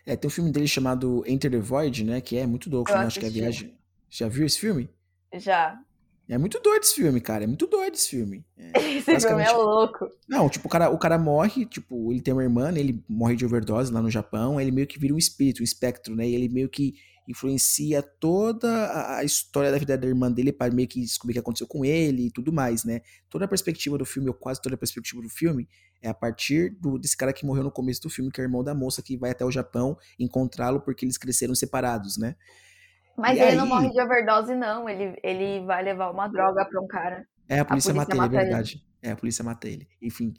É, 0.04 0.16
tem 0.16 0.28
um 0.28 0.30
filme 0.30 0.52
dele 0.52 0.68
chamado 0.68 1.24
Enter 1.26 1.50
the 1.50 1.58
Void, 1.58 2.04
né? 2.04 2.20
Que 2.20 2.36
é 2.36 2.46
muito 2.46 2.68
louco, 2.68 2.92
né? 2.92 2.98
acho 2.98 3.18
que 3.18 3.24
é 3.24 3.28
a 3.28 3.32
viagem. 3.32 3.74
Já 4.10 4.28
viu 4.28 4.46
esse 4.46 4.58
filme? 4.58 4.88
Já. 5.34 5.78
É 6.28 6.36
muito 6.36 6.58
doido 6.60 6.82
esse 6.82 6.94
filme, 6.94 7.20
cara. 7.20 7.44
É 7.44 7.46
muito 7.46 7.66
doido 7.66 7.94
esse 7.94 8.10
filme. 8.10 8.44
É, 8.56 8.72
esse 8.98 9.20
filme 9.20 9.42
é 9.42 9.52
louco. 9.52 10.10
Não, 10.28 10.48
tipo, 10.48 10.66
o 10.66 10.70
cara, 10.70 10.90
o 10.90 10.98
cara 10.98 11.18
morre, 11.18 11.64
tipo, 11.64 12.12
ele 12.12 12.20
tem 12.20 12.34
uma 12.34 12.42
irmã, 12.42 12.72
né, 12.72 12.80
ele 12.80 13.04
morre 13.08 13.36
de 13.36 13.44
overdose 13.44 13.92
lá 13.92 14.02
no 14.02 14.10
Japão, 14.10 14.60
ele 14.60 14.72
meio 14.72 14.86
que 14.86 14.98
vira 14.98 15.14
um 15.14 15.18
espírito, 15.18 15.60
um 15.60 15.64
espectro, 15.64 16.16
né? 16.16 16.28
E 16.28 16.34
ele 16.34 16.48
meio 16.48 16.68
que 16.68 16.94
influencia 17.28 18.02
toda 18.02 19.16
a 19.18 19.24
história 19.24 19.70
da 19.70 19.78
vida 19.78 19.98
da 19.98 20.06
irmã 20.06 20.30
dele 20.30 20.52
para 20.52 20.72
meio 20.72 20.86
que 20.86 21.00
descobrir 21.00 21.32
o 21.32 21.34
que 21.34 21.40
aconteceu 21.40 21.66
com 21.66 21.84
ele 21.84 22.26
e 22.26 22.30
tudo 22.30 22.52
mais, 22.52 22.84
né? 22.84 23.00
Toda 23.28 23.44
a 23.44 23.48
perspectiva 23.48 23.98
do 23.98 24.04
filme, 24.04 24.28
ou 24.28 24.34
quase 24.34 24.60
toda 24.62 24.74
a 24.74 24.78
perspectiva 24.78 25.20
do 25.20 25.28
filme, 25.28 25.68
é 26.00 26.08
a 26.08 26.14
partir 26.14 26.70
do, 26.80 26.98
desse 26.98 27.16
cara 27.16 27.32
que 27.32 27.44
morreu 27.44 27.64
no 27.64 27.70
começo 27.70 28.00
do 28.02 28.10
filme, 28.10 28.30
que 28.30 28.40
é 28.40 28.44
o 28.44 28.46
irmão 28.46 28.62
da 28.62 28.74
moça 28.74 29.02
que 29.02 29.16
vai 29.16 29.30
até 29.30 29.44
o 29.44 29.50
Japão 29.50 29.96
encontrá-lo 30.18 30.80
porque 30.80 31.04
eles 31.04 31.18
cresceram 31.18 31.54
separados, 31.54 32.16
né? 32.16 32.36
Mas 33.16 33.38
e 33.38 33.40
ele 33.40 33.50
aí... 33.52 33.56
não 33.56 33.66
morre 33.66 33.90
de 33.90 34.00
overdose, 34.00 34.54
não. 34.54 34.88
Ele, 34.88 35.18
ele 35.22 35.64
vai 35.64 35.82
levar 35.82 36.10
uma 36.10 36.28
droga 36.28 36.64
pra 36.64 36.80
um 36.80 36.86
cara. 36.86 37.26
É, 37.48 37.60
a 37.60 37.64
polícia, 37.64 37.92
a 37.92 37.94
polícia 37.94 38.14
mata, 38.14 38.14
ele, 38.14 38.36
é 38.36 38.40
verdade. 38.40 38.74
Ele. 38.74 39.10
É, 39.10 39.12
a 39.12 39.16
polícia 39.16 39.44
mata 39.44 39.68
ele. 39.68 39.88
Enfim. 40.02 40.34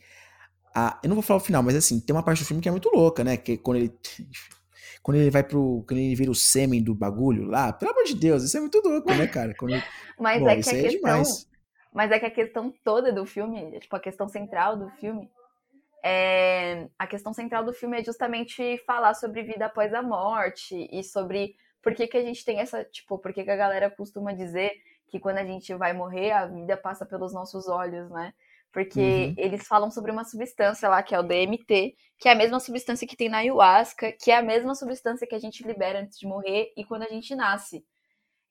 A, 0.75 0.99
eu 1.03 1.09
não 1.09 1.15
vou 1.15 1.23
falar 1.23 1.37
o 1.37 1.43
final, 1.43 1.63
mas 1.63 1.75
assim, 1.75 1.99
tem 1.99 2.15
uma 2.15 2.23
parte 2.23 2.43
do 2.43 2.45
filme 2.45 2.61
que 2.61 2.69
é 2.69 2.71
muito 2.71 2.89
louca, 2.93 3.23
né? 3.23 3.37
Que 3.37 3.57
quando 3.57 3.77
ele. 3.77 3.93
Quando 5.03 5.17
ele 5.17 5.29
vai 5.29 5.41
pro. 5.41 5.85
Quando 5.87 5.99
ele 5.99 6.15
vira 6.15 6.29
o 6.29 6.35
sêmen 6.35 6.83
do 6.83 6.93
bagulho 6.93 7.45
lá, 7.45 7.71
pelo 7.71 7.91
amor 7.91 8.03
de 8.03 8.13
Deus, 8.13 8.43
isso 8.43 8.57
é 8.57 8.59
muito 8.59 8.81
louco, 8.83 9.09
né, 9.13 9.25
cara? 9.25 9.55
Ele, 9.61 9.81
mas 10.19 10.41
bom, 10.41 10.49
é 10.49 10.61
que 10.61 10.69
a 10.69 10.73
é 10.73 10.81
questão. 10.81 11.23
mas 11.93 12.11
é 12.11 12.19
que 12.19 12.25
a 12.25 12.31
questão 12.31 12.73
toda 12.83 13.13
do 13.13 13.25
filme, 13.25 13.79
tipo, 13.79 13.95
a 13.95 14.01
questão 14.01 14.27
central 14.27 14.75
do 14.75 14.89
filme, 14.89 15.29
é, 16.03 16.89
a 16.99 17.07
questão 17.07 17.33
central 17.33 17.63
do 17.63 17.71
filme 17.71 18.01
é 18.01 18.03
justamente 18.03 18.77
falar 18.85 19.13
sobre 19.13 19.43
vida 19.43 19.67
após 19.67 19.93
a 19.93 20.01
morte 20.01 20.89
e 20.91 21.01
sobre 21.01 21.55
por 21.87 21.95
que, 21.95 22.05
que 22.05 22.17
a 22.17 22.21
gente 22.21 22.43
tem 22.43 22.59
essa, 22.59 22.83
tipo, 22.83 23.17
por 23.17 23.31
que, 23.31 23.45
que 23.45 23.49
a 23.49 23.55
galera 23.55 23.89
costuma 23.89 24.33
dizer 24.33 24.73
que 25.07 25.21
quando 25.21 25.37
a 25.37 25.45
gente 25.45 25.73
vai 25.73 25.93
morrer, 25.93 26.31
a 26.31 26.45
vida 26.45 26.75
passa 26.75 27.05
pelos 27.05 27.33
nossos 27.33 27.69
olhos, 27.69 28.09
né? 28.09 28.33
Porque 28.73 28.99
uhum. 28.99 29.35
eles 29.37 29.65
falam 29.65 29.89
sobre 29.89 30.11
uma 30.11 30.25
substância 30.25 30.89
lá, 30.89 31.01
que 31.01 31.15
é 31.15 31.19
o 31.19 31.23
DMT, 31.23 31.95
que 32.19 32.27
é 32.27 32.33
a 32.33 32.35
mesma 32.35 32.59
substância 32.59 33.07
que 33.07 33.15
tem 33.15 33.29
na 33.29 33.37
ayahuasca, 33.37 34.11
que 34.11 34.31
é 34.31 34.35
a 34.35 34.41
mesma 34.41 34.75
substância 34.75 35.25
que 35.25 35.33
a 35.33 35.39
gente 35.39 35.65
libera 35.65 36.01
antes 36.01 36.19
de 36.19 36.27
morrer 36.27 36.73
e 36.75 36.83
quando 36.83 37.03
a 37.03 37.07
gente 37.07 37.33
nasce. 37.33 37.85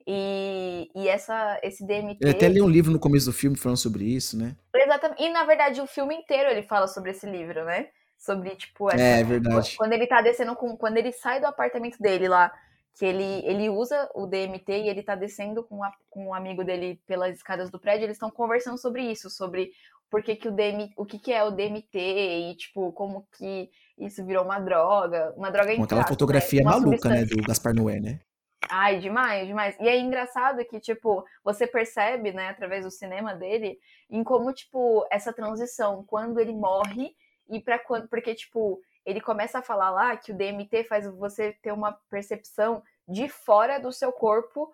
E, 0.06 0.90
e 0.94 1.06
essa, 1.06 1.60
esse 1.62 1.86
DMT. 1.86 2.16
Ele 2.22 2.30
até 2.30 2.48
leu 2.48 2.64
um 2.64 2.70
livro 2.70 2.90
no 2.90 2.98
começo 2.98 3.26
do 3.26 3.34
filme 3.34 3.58
falando 3.58 3.76
sobre 3.76 4.04
isso, 4.04 4.38
né? 4.38 4.56
Exatamente. 4.74 5.22
E 5.22 5.28
na 5.28 5.44
verdade 5.44 5.82
o 5.82 5.86
filme 5.86 6.14
inteiro 6.14 6.48
ele 6.48 6.62
fala 6.62 6.88
sobre 6.88 7.10
esse 7.10 7.26
livro, 7.26 7.66
né? 7.66 7.88
Sobre, 8.16 8.56
tipo, 8.56 8.88
essa, 8.88 9.02
é, 9.02 9.20
é 9.20 9.24
verdade. 9.24 9.76
Quando 9.76 9.92
ele 9.92 10.06
tá 10.06 10.22
descendo 10.22 10.56
com. 10.56 10.74
Quando 10.74 10.96
ele 10.96 11.12
sai 11.12 11.38
do 11.38 11.46
apartamento 11.46 11.98
dele 11.98 12.28
lá 12.28 12.50
que 12.96 13.04
ele, 13.04 13.46
ele 13.46 13.68
usa 13.68 14.10
o 14.14 14.26
DMT 14.26 14.72
e 14.72 14.88
ele 14.88 15.02
tá 15.02 15.14
descendo 15.14 15.62
com, 15.62 15.84
a, 15.84 15.92
com 16.08 16.28
um 16.28 16.34
amigo 16.34 16.64
dele 16.64 17.00
pelas 17.06 17.36
escadas 17.36 17.70
do 17.70 17.78
prédio, 17.78 18.04
eles 18.04 18.16
estão 18.16 18.30
conversando 18.30 18.78
sobre 18.78 19.02
isso, 19.02 19.28
sobre 19.28 19.70
por 20.10 20.22
que, 20.22 20.34
que 20.34 20.48
o 20.48 20.52
DMT, 20.52 20.94
o 20.96 21.04
que, 21.04 21.18
que 21.18 21.32
é 21.32 21.44
o 21.44 21.50
DMT 21.50 21.98
e, 21.98 22.56
tipo, 22.56 22.92
como 22.92 23.26
que 23.36 23.68
isso 23.98 24.24
virou 24.24 24.44
uma 24.44 24.58
droga, 24.58 25.32
uma 25.36 25.50
droga 25.50 25.76
Com 25.76 25.84
aquela 25.84 26.02
né? 26.02 26.08
fotografia 26.08 26.62
né? 26.62 26.70
maluca, 26.70 27.08
né, 27.08 27.24
do 27.24 27.42
Gaspar 27.42 27.74
Noé, 27.74 28.00
né? 28.00 28.20
Ai, 28.68 28.98
demais, 28.98 29.46
demais. 29.46 29.76
E 29.78 29.86
é 29.86 29.98
engraçado 29.98 30.64
que, 30.64 30.80
tipo, 30.80 31.22
você 31.44 31.66
percebe, 31.66 32.32
né, 32.32 32.48
através 32.48 32.84
do 32.84 32.90
cinema 32.90 33.34
dele, 33.34 33.78
em 34.10 34.24
como, 34.24 34.52
tipo, 34.52 35.06
essa 35.10 35.32
transição, 35.32 36.02
quando 36.06 36.40
ele 36.40 36.52
morre 36.52 37.10
e 37.50 37.60
para 37.60 37.78
quando, 37.78 38.08
porque, 38.08 38.34
tipo, 38.34 38.80
ele 39.06 39.20
começa 39.20 39.60
a 39.60 39.62
falar 39.62 39.90
lá 39.90 40.16
que 40.16 40.32
o 40.32 40.36
DMT 40.36 40.84
faz 40.84 41.06
você 41.06 41.52
ter 41.62 41.72
uma 41.72 41.92
percepção 42.10 42.82
de 43.08 43.28
fora 43.28 43.78
do 43.78 43.92
seu 43.92 44.12
corpo 44.12 44.70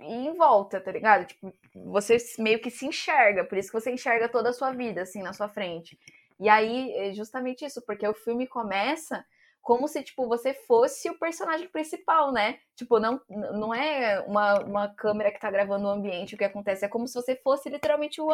e 0.00 0.26
em 0.26 0.36
volta, 0.36 0.80
tá 0.80 0.90
ligado? 0.90 1.26
Tipo, 1.26 1.52
você 1.86 2.16
meio 2.38 2.58
que 2.60 2.70
se 2.70 2.86
enxerga, 2.86 3.44
por 3.44 3.56
isso 3.56 3.70
que 3.70 3.80
você 3.80 3.92
enxerga 3.92 4.28
toda 4.28 4.50
a 4.50 4.52
sua 4.52 4.72
vida, 4.72 5.02
assim, 5.02 5.22
na 5.22 5.32
sua 5.32 5.48
frente. 5.48 5.96
E 6.40 6.48
aí, 6.48 6.92
é 6.92 7.12
justamente 7.12 7.64
isso, 7.64 7.80
porque 7.82 8.06
o 8.06 8.14
filme 8.14 8.46
começa 8.46 9.24
como 9.60 9.86
se, 9.86 10.02
tipo, 10.02 10.26
você 10.26 10.54
fosse 10.54 11.10
o 11.10 11.18
personagem 11.18 11.68
principal, 11.68 12.32
né? 12.32 12.58
Tipo, 12.74 12.98
não, 12.98 13.20
não 13.28 13.74
é 13.74 14.18
uma, 14.26 14.60
uma 14.60 14.88
câmera 14.88 15.30
que 15.30 15.38
tá 15.38 15.50
gravando 15.50 15.86
o 15.86 15.90
ambiente, 15.90 16.34
o 16.34 16.38
que 16.38 16.44
acontece, 16.44 16.84
é 16.84 16.88
como 16.88 17.06
se 17.06 17.14
você 17.14 17.36
fosse 17.36 17.68
literalmente 17.68 18.20
o, 18.20 18.28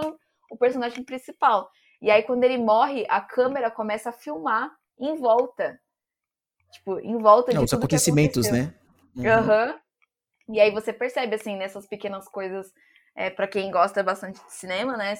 o 0.50 0.56
personagem 0.56 1.02
principal. 1.02 1.68
E 2.00 2.10
aí, 2.10 2.22
quando 2.22 2.44
ele 2.44 2.56
morre, 2.56 3.04
a 3.08 3.20
câmera 3.20 3.70
começa 3.70 4.10
a 4.10 4.12
filmar 4.12 4.72
em 4.98 5.16
volta. 5.16 5.80
Tipo, 6.72 6.98
em 7.00 7.18
volta 7.18 7.50
de. 7.52 7.56
Não, 7.56 7.64
os 7.64 7.72
acontecimentos, 7.72 8.50
né? 8.50 8.74
Aham. 9.18 9.72
Uhum. 9.72 9.84
E 10.54 10.60
aí 10.60 10.70
você 10.70 10.92
percebe, 10.92 11.34
assim, 11.36 11.56
nessas 11.56 11.86
pequenas 11.86 12.28
coisas, 12.28 12.70
é, 13.14 13.30
para 13.30 13.48
quem 13.48 13.70
gosta 13.70 14.02
bastante 14.02 14.44
de 14.44 14.52
cinema, 14.52 14.96
né? 14.96 15.14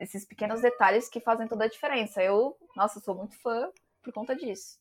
Esses 0.00 0.24
pequenos 0.24 0.62
detalhes 0.62 1.08
que 1.08 1.20
fazem 1.20 1.46
toda 1.46 1.64
a 1.64 1.68
diferença. 1.68 2.22
Eu, 2.22 2.56
nossa, 2.74 3.00
sou 3.00 3.14
muito 3.14 3.36
fã 3.42 3.68
por 4.02 4.12
conta 4.12 4.34
disso. 4.34 4.78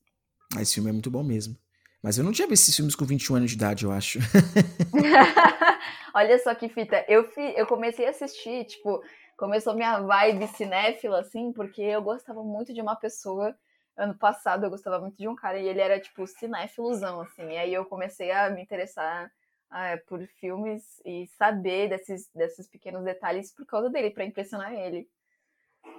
Ah, 0.56 0.62
esse 0.62 0.76
filme 0.76 0.90
é 0.90 0.94
muito 0.94 1.12
bom 1.12 1.24
mesmo. 1.24 1.58
Mas 2.02 2.18
eu 2.18 2.24
não 2.24 2.32
tinha 2.32 2.48
visto 2.48 2.64
esses 2.64 2.76
filmes 2.76 2.96
com 2.96 3.06
21 3.06 3.36
anos 3.36 3.52
de 3.52 3.58
idade, 3.58 3.86
eu 3.86 3.92
acho. 3.92 4.20
Olha 6.16 6.40
só 6.40 6.54
que 6.56 6.68
fita. 6.68 7.06
Eu, 7.08 7.24
fi, 7.26 7.54
eu 7.56 7.68
comecei 7.68 8.08
a 8.08 8.10
assistir, 8.10 8.66
tipo, 8.66 9.04
começou 9.38 9.76
minha 9.76 10.00
vibe 10.00 10.48
cinéfila, 10.48 11.20
assim, 11.20 11.54
porque 11.54 11.82
eu 11.82 12.02
gostava 12.02 12.44
muito 12.44 12.74
de 12.74 12.82
uma 12.82 12.96
pessoa 12.96 13.56
ano 13.98 14.18
passado 14.18 14.66
eu 14.66 14.70
gostava 14.70 15.00
muito 15.00 15.18
de 15.18 15.28
um 15.28 15.36
cara 15.36 15.60
e 15.60 15.68
ele 15.68 15.82
era, 15.82 16.00
tipo, 16.00 16.26
cinéfilozão, 16.26 17.22
assim. 17.22 17.44
E 17.44 17.58
aí 17.58 17.74
eu 17.74 17.86
comecei 17.86 18.32
a 18.32 18.50
me 18.50 18.62
interessar 18.62 19.32
ah, 19.70 19.98
por 20.08 20.26
filmes 20.40 20.84
e 21.06 21.28
saber 21.38 21.90
desses, 21.90 22.30
desses 22.34 22.68
pequenos 22.68 23.04
detalhes 23.04 23.54
por 23.54 23.66
causa 23.66 23.90
dele, 23.90 24.12
para 24.12 24.26
impressionar 24.26 24.74
ele. 24.74 25.08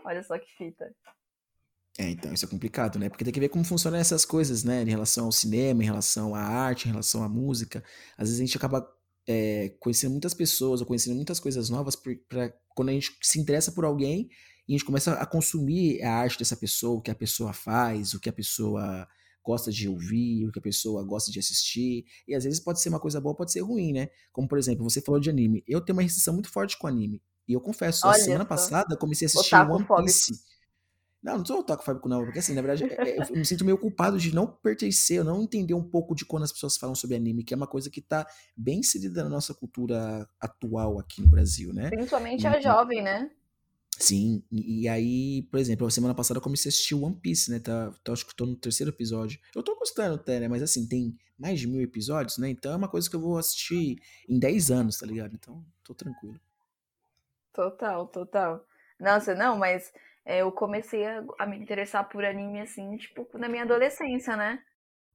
Olha 0.05 0.23
só 0.23 0.39
que 0.39 0.51
fita. 0.57 0.95
É, 1.99 2.09
então, 2.09 2.33
isso 2.33 2.47
é 2.47 2.49
complicado, 2.49 2.99
né? 2.99 3.09
Porque 3.09 3.25
tem 3.25 3.33
que 3.33 3.41
ver 3.41 3.51
como 3.51 3.65
funcionam 3.65 3.99
essas 3.99 4.25
coisas, 4.25 4.65
né? 4.65 4.83
Em 4.83 4.89
relação 4.89 5.27
ao 5.27 5.33
cinema, 5.33 5.83
em 5.83 5.87
relação 5.87 6.35
à 6.35 6.41
arte, 6.41 6.89
em 6.89 6.91
relação 6.91 7.23
à 7.23 7.29
música. 7.29 7.85
Às 8.17 8.29
vezes 8.29 8.41
a 8.41 8.47
gente 8.47 8.57
acaba 8.57 8.81
é, 9.27 9.75
conhecendo 9.81 10.13
muitas 10.13 10.35
pessoas 10.35 10.81
ou 10.81 10.87
conhecendo 10.87 11.15
muitas 11.17 11.39
coisas 11.39 11.71
novas 11.71 11.97
para 11.97 12.53
quando 12.75 12.89
a 12.89 12.93
gente 12.93 13.17
se 13.23 13.39
interessa 13.39 13.73
por 13.73 13.85
alguém 13.85 14.29
e 14.69 14.75
a 14.75 14.79
gente 14.79 14.85
começa 14.85 15.13
a 15.15 15.27
consumir 15.27 16.03
a 16.03 16.13
arte 16.15 16.39
dessa 16.39 16.57
pessoa, 16.57 16.99
o 16.99 17.01
que 17.01 17.11
a 17.11 17.15
pessoa 17.15 17.53
faz, 17.53 18.15
o 18.15 18.21
que 18.21 18.29
a 18.29 18.33
pessoa 18.33 19.07
gosta 19.45 19.71
de 19.73 19.89
ouvir, 19.89 20.47
o 20.47 20.53
que 20.53 20.59
a 20.59 20.63
pessoa 20.63 21.05
gosta 21.05 21.31
de 21.31 21.39
assistir. 21.39 22.05
E 22.27 22.35
às 22.35 22.45
vezes 22.45 22.61
pode 22.61 22.81
ser 22.81 22.89
uma 22.89 23.01
coisa 23.01 23.21
boa, 23.21 23.35
pode 23.35 23.53
ser 23.53 23.61
ruim, 23.61 23.93
né? 23.93 24.09
Como 24.33 24.47
por 24.47 24.59
exemplo, 24.59 24.89
você 24.89 25.01
falou 25.01 25.21
de 25.21 25.31
anime. 25.31 25.65
Eu 25.67 25.81
tenho 25.81 25.97
uma 25.97 26.03
restrição 26.03 26.33
muito 26.33 26.49
forte 26.49 26.79
com 26.79 26.87
anime. 26.87 27.21
E 27.49 27.53
eu 27.53 27.61
confesso, 27.61 28.07
Olha 28.07 28.17
a 28.17 28.25
semana 28.25 28.45
passada 28.45 28.95
eu 28.95 28.99
comecei 28.99 29.27
a 29.27 29.29
assistir 29.29 29.55
One 29.57 29.85
Piece. 30.05 30.33
Não, 31.23 31.39
não 31.39 31.45
sou 31.45 31.61
otaku 31.61 31.85
fóbico 31.85 32.09
não, 32.09 32.25
porque 32.25 32.41
assim, 32.41 32.53
na 32.53 32.63
verdade, 32.63 32.85
é, 32.93 33.11
é, 33.11 33.23
eu 33.31 33.37
me 33.37 33.45
sinto 33.45 33.65
meio 33.65 33.79
culpado 33.79 34.19
de 34.19 34.35
não 34.35 34.47
pertencer, 34.47 35.19
eu 35.19 35.25
não 35.25 35.43
entender 35.43 35.73
um 35.73 35.83
pouco 35.83 36.17
de 36.17 36.25
quando 36.25 36.43
as 36.43 36.51
pessoas 36.51 36.77
falam 36.77 36.97
sobre 36.97 37.17
anime, 37.17 37.45
que 37.45 37.55
é 37.55 37.57
uma 37.57 37.67
coisa 37.67 37.89
que 37.89 38.01
tá 38.01 38.27
bem 38.57 38.81
inserida 38.81 39.23
na 39.23 39.31
nossa 39.31 39.55
cultura 39.55 40.29
atual 40.41 40.99
aqui 40.99 41.21
no 41.21 41.29
Brasil, 41.29 41.73
né? 41.73 41.91
Principalmente 41.91 42.45
a 42.47 42.61
jovem, 42.61 43.03
né? 43.03 43.31
Sim, 43.99 44.43
e, 44.51 44.89
aí, 44.89 45.43
por 45.43 45.61
exemplo, 45.61 45.87
a 45.87 45.91
semana 45.91 46.13
passada 46.15 46.39
eu 46.39 46.43
comecei 46.43 46.69
a 46.69 46.71
assistir 46.71 46.95
One 46.95 47.15
Piece, 47.15 47.51
né? 47.51 47.61
Tá, 47.61 47.93
tá, 48.03 48.13
acho 48.13 48.27
que 48.27 48.35
tô 48.35 48.45
no 48.45 48.57
terceiro 48.57 48.91
episódio. 48.91 49.39
Eu 49.55 49.63
tô 49.63 49.77
gostando 49.77 50.17
até, 50.17 50.41
né? 50.41 50.49
Mas 50.49 50.61
assim, 50.61 50.89
tem 50.89 51.17
mais 51.39 51.61
de 51.61 51.69
mil 51.69 51.81
episódios, 51.81 52.37
né? 52.39 52.49
Então 52.49 52.73
é 52.73 52.77
uma 52.77 52.89
coisa 52.89 53.09
que 53.09 53.15
eu 53.15 53.21
vou 53.21 53.39
assistir 53.39 54.01
em 54.29 54.41
10 54.41 54.73
anos, 54.73 54.99
tá 54.99 55.07
ligado? 55.07 55.35
Então, 55.35 55.65
tô 55.85 55.95
tranquilo. 55.95 56.41
Total, 57.53 58.07
total. 58.09 58.67
Nossa, 58.99 59.35
não, 59.35 59.57
mas 59.57 59.93
eu 60.25 60.53
comecei 60.53 61.07
a, 61.07 61.25
a, 61.39 61.47
me 61.47 61.59
interessar 61.59 62.09
por 62.09 62.25
anime, 62.25 62.61
assim, 62.61 62.97
tipo, 62.97 63.27
na 63.35 63.49
minha 63.49 63.65
adolescência, 63.65 64.37
né? 64.37 64.59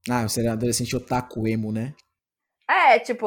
Ah, 0.08 0.28
você 0.28 0.40
era 0.40 0.52
adolescente 0.52 0.96
otaku 0.96 1.46
emo, 1.46 1.72
né? 1.72 1.94
É, 2.68 2.98
tipo, 2.98 3.26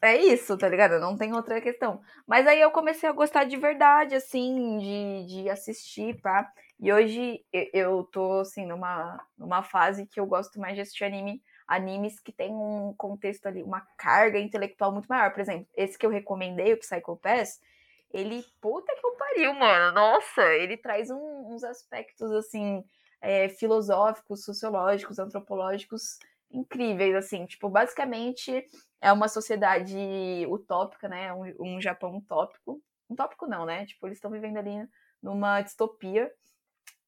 é 0.00 0.16
isso, 0.16 0.56
tá 0.56 0.68
ligado? 0.68 1.00
Não 1.00 1.16
tem 1.16 1.32
outra 1.34 1.60
questão. 1.60 2.00
Mas 2.26 2.46
aí 2.46 2.60
eu 2.60 2.70
comecei 2.70 3.08
a 3.08 3.12
gostar 3.12 3.44
de 3.44 3.56
verdade, 3.56 4.14
assim, 4.14 4.78
de, 4.78 5.42
de 5.42 5.48
assistir, 5.48 6.20
pá. 6.20 6.50
E 6.78 6.92
hoje 6.92 7.40
eu 7.72 8.04
tô, 8.04 8.40
assim, 8.40 8.66
numa, 8.66 9.18
numa 9.36 9.62
fase 9.62 10.06
que 10.06 10.20
eu 10.20 10.26
gosto 10.26 10.60
mais 10.60 10.74
de 10.74 10.82
assistir 10.82 11.04
anime, 11.04 11.42
animes 11.66 12.20
que 12.20 12.32
tem 12.32 12.52
um 12.52 12.94
contexto 12.96 13.46
ali, 13.46 13.62
uma 13.62 13.80
carga 13.96 14.38
intelectual 14.38 14.92
muito 14.92 15.06
maior. 15.06 15.32
Por 15.32 15.40
exemplo, 15.40 15.66
esse 15.76 15.98
que 15.98 16.06
eu 16.06 16.10
recomendei, 16.10 16.72
o 16.74 16.78
Psycho 16.78 17.16
Pass, 17.16 17.58
ele, 18.10 18.44
puta 18.60 18.94
que 18.94 19.06
eu 19.06 19.12
pariu, 19.16 19.54
mano. 19.54 19.92
Nossa, 19.92 20.42
ele 20.54 20.76
traz 20.76 21.10
um, 21.10 21.54
uns 21.54 21.64
aspectos, 21.64 22.30
assim, 22.32 22.84
é, 23.20 23.48
filosóficos, 23.48 24.44
sociológicos, 24.44 25.18
antropológicos 25.18 26.18
incríveis, 26.50 27.14
assim. 27.14 27.46
Tipo, 27.46 27.68
basicamente 27.68 28.66
é 29.00 29.12
uma 29.12 29.28
sociedade 29.28 29.96
utópica, 30.48 31.08
né? 31.08 31.32
Um, 31.32 31.76
um 31.76 31.80
Japão 31.80 32.16
utópico. 32.16 32.82
Utópico 33.08 33.46
não, 33.46 33.64
né? 33.66 33.86
Tipo, 33.86 34.06
eles 34.06 34.18
estão 34.18 34.30
vivendo 34.30 34.56
ali 34.56 34.88
numa 35.22 35.60
distopia 35.60 36.30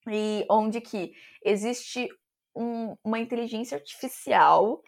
e 0.06 0.44
onde 0.50 0.80
que 0.80 1.12
existe 1.44 2.08
um, 2.54 2.96
uma 3.04 3.18
inteligência 3.18 3.76
artificial 3.76 4.82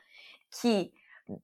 que 0.60 0.92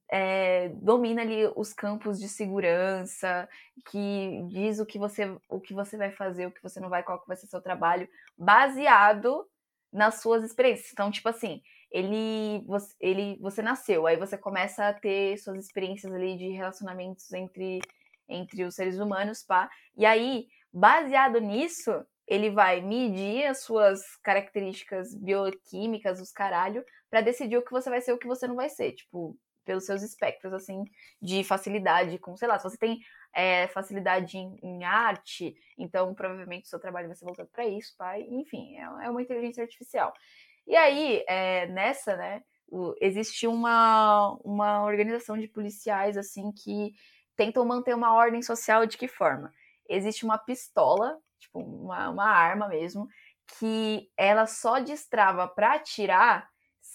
é, 0.09 0.69
domina 0.69 1.21
ali 1.21 1.51
os 1.55 1.73
campos 1.73 2.19
de 2.19 2.27
segurança, 2.27 3.47
que 3.89 4.43
diz 4.49 4.79
o 4.79 4.85
que 4.85 4.97
você 4.97 5.35
o 5.49 5.59
que 5.59 5.73
você 5.73 5.97
vai 5.97 6.11
fazer, 6.11 6.47
o 6.47 6.51
que 6.51 6.61
você 6.63 6.79
não 6.79 6.89
vai, 6.89 7.03
qual 7.03 7.19
que 7.19 7.27
vai 7.27 7.37
ser 7.37 7.47
seu 7.47 7.61
trabalho, 7.61 8.07
baseado 8.37 9.47
nas 9.91 10.21
suas 10.21 10.43
experiências. 10.43 10.91
Então, 10.91 11.11
tipo 11.11 11.29
assim, 11.29 11.61
ele 11.91 12.63
você, 12.65 12.95
ele 12.99 13.37
você 13.41 13.61
nasceu, 13.61 14.07
aí 14.07 14.17
você 14.17 14.37
começa 14.37 14.87
a 14.87 14.93
ter 14.93 15.37
suas 15.37 15.63
experiências 15.65 16.13
ali 16.13 16.37
de 16.37 16.49
relacionamentos 16.49 17.31
entre 17.33 17.79
entre 18.29 18.63
os 18.63 18.75
seres 18.75 18.99
humanos, 18.99 19.43
pá. 19.43 19.69
E 19.95 20.05
aí, 20.05 20.47
baseado 20.71 21.39
nisso, 21.39 21.91
ele 22.27 22.49
vai 22.49 22.81
medir 22.81 23.45
as 23.45 23.63
suas 23.63 24.01
características 24.17 25.15
bioquímicas, 25.15 26.19
os 26.19 26.31
caralho, 26.31 26.83
para 27.09 27.21
decidir 27.21 27.57
o 27.57 27.61
que 27.63 27.71
você 27.71 27.89
vai 27.89 28.01
ser 28.01 28.11
e 28.11 28.13
o 28.15 28.17
que 28.17 28.27
você 28.27 28.47
não 28.47 28.55
vai 28.55 28.69
ser. 28.69 28.91
Tipo, 28.91 29.37
pelos 29.67 29.85
seus 29.85 30.01
espectros, 30.01 30.53
assim, 30.53 30.85
de 31.21 31.43
facilidade 31.43 32.17
com, 32.17 32.37
sei 32.37 32.47
lá, 32.47 32.57
se 32.57 32.63
você 32.63 32.77
tem 32.77 32.99
é, 33.35 33.67
facilidade 33.67 34.37
em, 34.37 34.55
em, 34.63 34.85
arte, 34.85 35.53
então 35.77 36.15
provavelmente 36.15 36.65
o 36.65 36.69
seu 36.69 36.79
trabalho 36.79 37.07
vai 37.07 37.15
ser 37.17 37.25
voltado 37.25 37.49
para 37.51 37.67
isso, 37.67 37.93
pai. 37.97 38.21
Enfim, 38.29 38.77
é, 38.77 38.83
é, 39.05 39.09
uma 39.09 39.21
inteligência 39.21 39.61
artificial. 39.61 40.13
E 40.65 40.75
aí, 40.75 41.21
é, 41.27 41.67
nessa, 41.67 42.15
né, 42.15 42.41
o, 42.69 42.95
existe 43.01 43.45
uma, 43.45 44.37
uma 44.41 44.83
organização 44.85 45.37
de 45.37 45.49
policiais, 45.49 46.17
assim, 46.17 46.49
que 46.53 46.93
tentam 47.35 47.65
manter 47.65 47.93
uma 47.93 48.13
ordem 48.13 48.41
social 48.41 48.85
de 48.85 48.97
que 48.97 49.07
forma? 49.07 49.51
Existe 49.89 50.23
uma 50.23 50.37
pistola, 50.37 51.17
tipo, 51.39 51.59
uma, 51.59 52.09
uma 52.09 52.25
arma 52.25 52.69
mesmo, 52.69 53.05
que 53.59 54.09
ela 54.15 54.45
só 54.47 54.79
destrava 54.79 55.45
para 55.45 55.75
atirar 55.75 56.49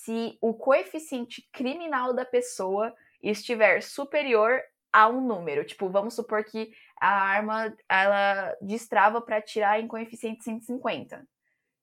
se 0.05 0.37
o 0.41 0.53
coeficiente 0.53 1.49
criminal 1.53 2.13
da 2.13 2.25
pessoa 2.25 2.93
estiver 3.23 3.81
superior 3.83 4.61
a 4.93 5.09
um 5.09 5.21
número. 5.21 5.65
Tipo, 5.65 5.89
vamos 5.89 6.15
supor 6.15 6.43
que 6.43 6.73
a 7.01 7.09
arma 7.09 7.73
ela 7.89 8.57
destrava 8.61 9.21
para 9.21 9.37
atirar 9.37 9.81
em 9.81 9.87
coeficiente 9.87 10.43
150. 10.43 11.25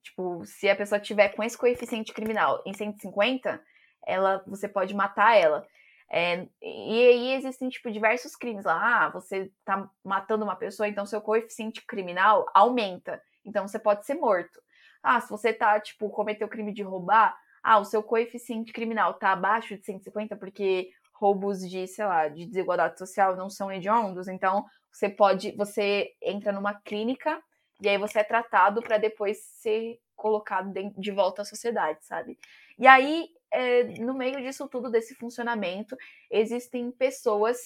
Tipo, 0.04 0.46
se 0.46 0.70
a 0.70 0.76
pessoa 0.76 1.00
tiver 1.00 1.30
com 1.30 1.42
esse 1.42 1.58
coeficiente 1.58 2.12
criminal 2.12 2.62
em 2.66 2.74
150, 2.74 3.62
ela 4.06 4.44
você 4.46 4.68
pode 4.68 4.94
matar 4.94 5.38
ela. 5.38 5.66
É, 6.12 6.46
e 6.62 7.08
aí 7.08 7.34
existem 7.36 7.70
tipo 7.70 7.90
diversos 7.90 8.36
crimes 8.36 8.66
lá. 8.66 9.06
Ah, 9.06 9.10
você 9.10 9.50
tá 9.64 9.90
matando 10.04 10.44
uma 10.44 10.58
pessoa, 10.58 10.90
então 10.90 11.06
seu 11.06 11.22
coeficiente 11.22 11.86
criminal 11.86 12.46
aumenta. 12.54 13.22
Então 13.46 13.66
você 13.66 13.80
pode 13.80 14.06
ser 14.06 14.16
morto. 14.16 14.62
Ah, 15.02 15.22
se 15.22 15.30
você 15.30 15.54
tá 15.54 15.80
tipo 15.80 16.10
cometeu 16.10 16.48
o 16.48 16.50
crime 16.50 16.74
de 16.74 16.84
roubar, 16.84 17.38
ah, 17.64 17.80
o 17.80 17.86
seu 17.86 18.02
coeficiente 18.02 18.72
criminal 18.74 19.12
está 19.12 19.32
abaixo 19.32 19.78
de 19.78 19.86
150 19.86 20.36
porque 20.36 20.90
roubos 21.14 21.60
de, 21.60 21.86
sei 21.88 22.06
lá, 22.06 22.28
de 22.28 22.46
desigualdade 22.46 22.98
social 22.98 23.36
não 23.36 23.50
são 23.50 23.72
hediondos, 23.72 24.28
então 24.28 24.66
você 24.92 25.10
pode, 25.10 25.52
você 25.52 26.14
entra 26.22 26.52
numa 26.52 26.74
clínica 26.74 27.42
e 27.82 27.90
aí 27.90 27.98
você 27.98 28.20
é 28.20 28.24
tratado 28.24 28.82
para 28.82 28.98
depois 28.98 29.38
ser 29.62 30.00
colocado 30.16 30.74
de 30.98 31.12
volta 31.12 31.42
à 31.42 31.46
sociedade, 31.46 32.06
sabe? 32.06 32.38
E 32.78 32.86
aí, 32.88 33.30
é, 33.52 33.84
no 34.00 34.14
meio 34.14 34.42
disso 34.42 34.68
tudo, 34.68 34.90
desse 34.90 35.16
funcionamento, 35.16 35.96
existem 36.30 36.92
pessoas 36.92 37.58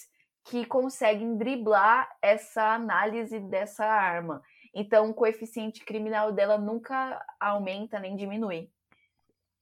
que 0.45 0.65
conseguem 0.65 1.37
driblar 1.37 2.09
essa 2.21 2.73
análise 2.73 3.39
dessa 3.39 3.85
arma. 3.85 4.41
Então, 4.73 5.09
o 5.09 5.13
coeficiente 5.13 5.83
criminal 5.85 6.31
dela 6.31 6.57
nunca 6.57 7.23
aumenta 7.39 7.99
nem 7.99 8.15
diminui. 8.15 8.69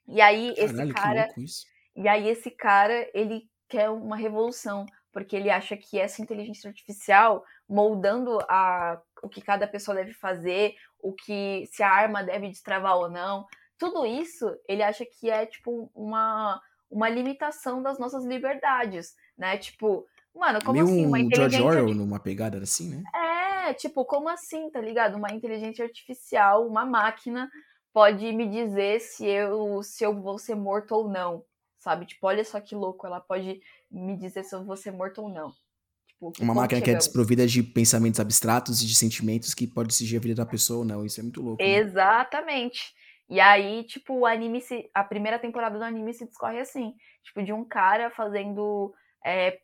E 0.08 0.20
aí 0.22 0.54
Caralho, 0.56 0.82
esse 0.82 0.94
cara, 0.94 1.28
e 1.96 2.08
aí 2.08 2.28
esse 2.28 2.52
cara, 2.52 3.10
ele 3.14 3.44
quer 3.70 3.90
uma 3.90 4.18
revolução, 4.18 4.86
porque 5.12 5.36
ele 5.36 5.50
acha 5.50 5.78
que 5.78 6.00
essa 6.00 6.22
inteligência 6.22 6.70
artificial 6.70 7.44
moldando 7.68 8.38
a 8.50 9.02
o 9.24 9.30
que 9.30 9.42
cada 9.42 9.68
pessoa 9.68 9.96
deve 9.96 10.14
fazer, 10.14 10.74
o 11.00 11.14
que 11.14 11.66
se 11.72 11.84
a 11.84 11.90
arma 11.90 12.24
deve 12.24 12.50
destravar 12.50 12.98
ou 12.98 13.10
não, 13.10 13.46
tudo 13.78 14.06
isso 14.06 14.46
ele 14.68 14.84
acha 14.84 15.06
que 15.06 15.30
é 15.30 15.46
tipo 15.46 15.90
uma 15.96 16.62
uma 16.90 17.08
limitação 17.08 17.82
das 17.82 17.98
nossas 17.98 18.26
liberdades, 18.26 19.16
né? 19.38 19.58
Tipo, 19.58 20.06
mano, 20.36 20.60
como 20.62 20.74
Meio 20.74 20.86
assim? 20.86 21.06
Uma 21.06 21.20
inteligência... 21.20 21.60
George 21.60 21.80
Orwell 21.80 21.96
numa 21.96 22.20
pegada 22.20 22.58
assim, 22.58 22.90
né? 22.90 23.04
É, 23.16 23.74
tipo, 23.74 24.04
como 24.04 24.28
assim, 24.28 24.70
tá 24.70 24.82
ligado? 24.82 25.16
Uma 25.16 25.32
inteligência 25.32 25.86
artificial, 25.86 26.68
uma 26.68 26.86
máquina 26.86 27.50
pode 27.94 28.32
me 28.32 28.48
dizer 28.48 29.00
se 29.00 29.26
eu, 29.26 29.82
se 29.84 30.04
eu 30.04 30.20
vou 30.22 30.38
ser 30.38 30.56
morto 30.56 30.94
ou 30.94 31.10
não, 31.10 31.44
sabe? 31.80 32.06
Tipo, 32.06 32.28
olha 32.28 32.44
só 32.44 32.60
que 32.60 32.76
louco, 32.76 33.06
ela 33.06 33.20
pode 33.20 33.62
me 33.90 34.18
dizer 34.18 34.44
se 34.44 34.56
eu 34.56 34.64
vou 34.64 34.78
ser 34.78 34.92
morto 34.92 35.22
ou 35.22 35.30
não. 35.30 35.52
Tipo, 36.08 36.44
Uma 36.44 36.54
máquina 36.54 36.80
chegamos? 36.80 36.84
que 36.84 36.92
é 36.92 36.98
desprovida 36.98 37.48
de 37.48 37.64
pensamentos 37.64 38.20
abstratos 38.20 38.82
e 38.82 38.86
de 38.86 38.96
sentimentos 38.96 39.54
que 39.54 39.66
pode 39.66 39.90
decidir 39.90 40.18
a 40.18 40.20
vida 40.20 40.36
da 40.36 40.46
pessoa 40.46 40.80
ou 40.80 40.86
não. 40.86 41.04
Isso 41.04 41.20
é 41.20 41.24
muito 41.24 41.42
louco. 41.42 41.62
Né? 41.62 41.78
Exatamente. 41.78 42.94
E 43.28 43.40
aí, 43.40 43.84
tipo, 43.86 44.14
o 44.14 44.26
anime 44.26 44.62
se. 44.62 44.90
A 44.94 45.04
primeira 45.04 45.40
temporada 45.40 45.78
do 45.78 45.84
anime 45.84 46.14
se 46.14 46.26
discorre 46.26 46.60
assim. 46.60 46.94
Tipo, 47.24 47.44
de 47.44 47.52
um 47.52 47.66
cara 47.66 48.12
fazendo. 48.12 48.94
É, 49.26 49.60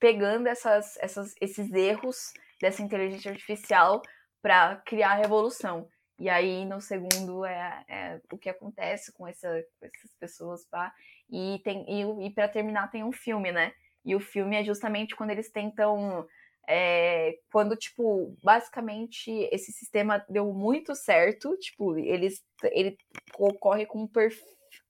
pegando 0.00 0.48
essas, 0.48 0.96
essas, 0.98 1.34
esses 1.40 1.72
erros 1.72 2.32
dessa 2.60 2.82
inteligência 2.82 3.30
artificial 3.30 4.02
para 4.42 4.76
criar 4.86 5.12
a 5.12 5.16
revolução. 5.16 5.88
E 6.18 6.28
aí, 6.28 6.64
no 6.64 6.80
segundo, 6.80 7.44
é, 7.44 7.84
é 7.88 8.20
o 8.32 8.38
que 8.38 8.48
acontece 8.48 9.12
com, 9.12 9.26
essa, 9.26 9.48
com 9.80 9.86
essas 9.86 10.14
pessoas, 10.18 10.64
pá. 10.66 10.92
E, 11.28 11.60
tem, 11.64 11.84
e, 11.88 12.26
e 12.26 12.30
para 12.30 12.48
terminar, 12.48 12.90
tem 12.90 13.02
um 13.02 13.12
filme, 13.12 13.50
né? 13.50 13.72
E 14.04 14.14
o 14.14 14.20
filme 14.20 14.56
é 14.56 14.64
justamente 14.64 15.16
quando 15.16 15.30
eles 15.30 15.50
tentam 15.50 16.26
é, 16.68 17.38
quando, 17.52 17.76
tipo, 17.76 18.36
basicamente 18.42 19.30
esse 19.52 19.72
sistema 19.72 20.24
deu 20.28 20.52
muito 20.52 20.94
certo, 20.94 21.56
tipo, 21.58 21.96
eles, 21.98 22.42
ele 22.64 22.96
ocorre 23.38 23.86
com, 23.86 24.08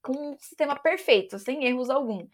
com 0.01 0.13
um 0.13 0.37
sistema 0.37 0.77
perfeito, 0.77 1.37
sem 1.39 1.65
erros 1.65 1.89
algum. 1.89 2.27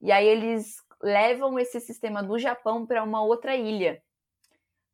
E 0.00 0.12
aí 0.12 0.26
eles 0.26 0.76
levam 1.02 1.58
esse 1.58 1.80
sistema 1.80 2.22
do 2.22 2.38
Japão 2.38 2.86
para 2.86 3.02
uma 3.02 3.22
outra 3.22 3.54
ilha, 3.54 4.02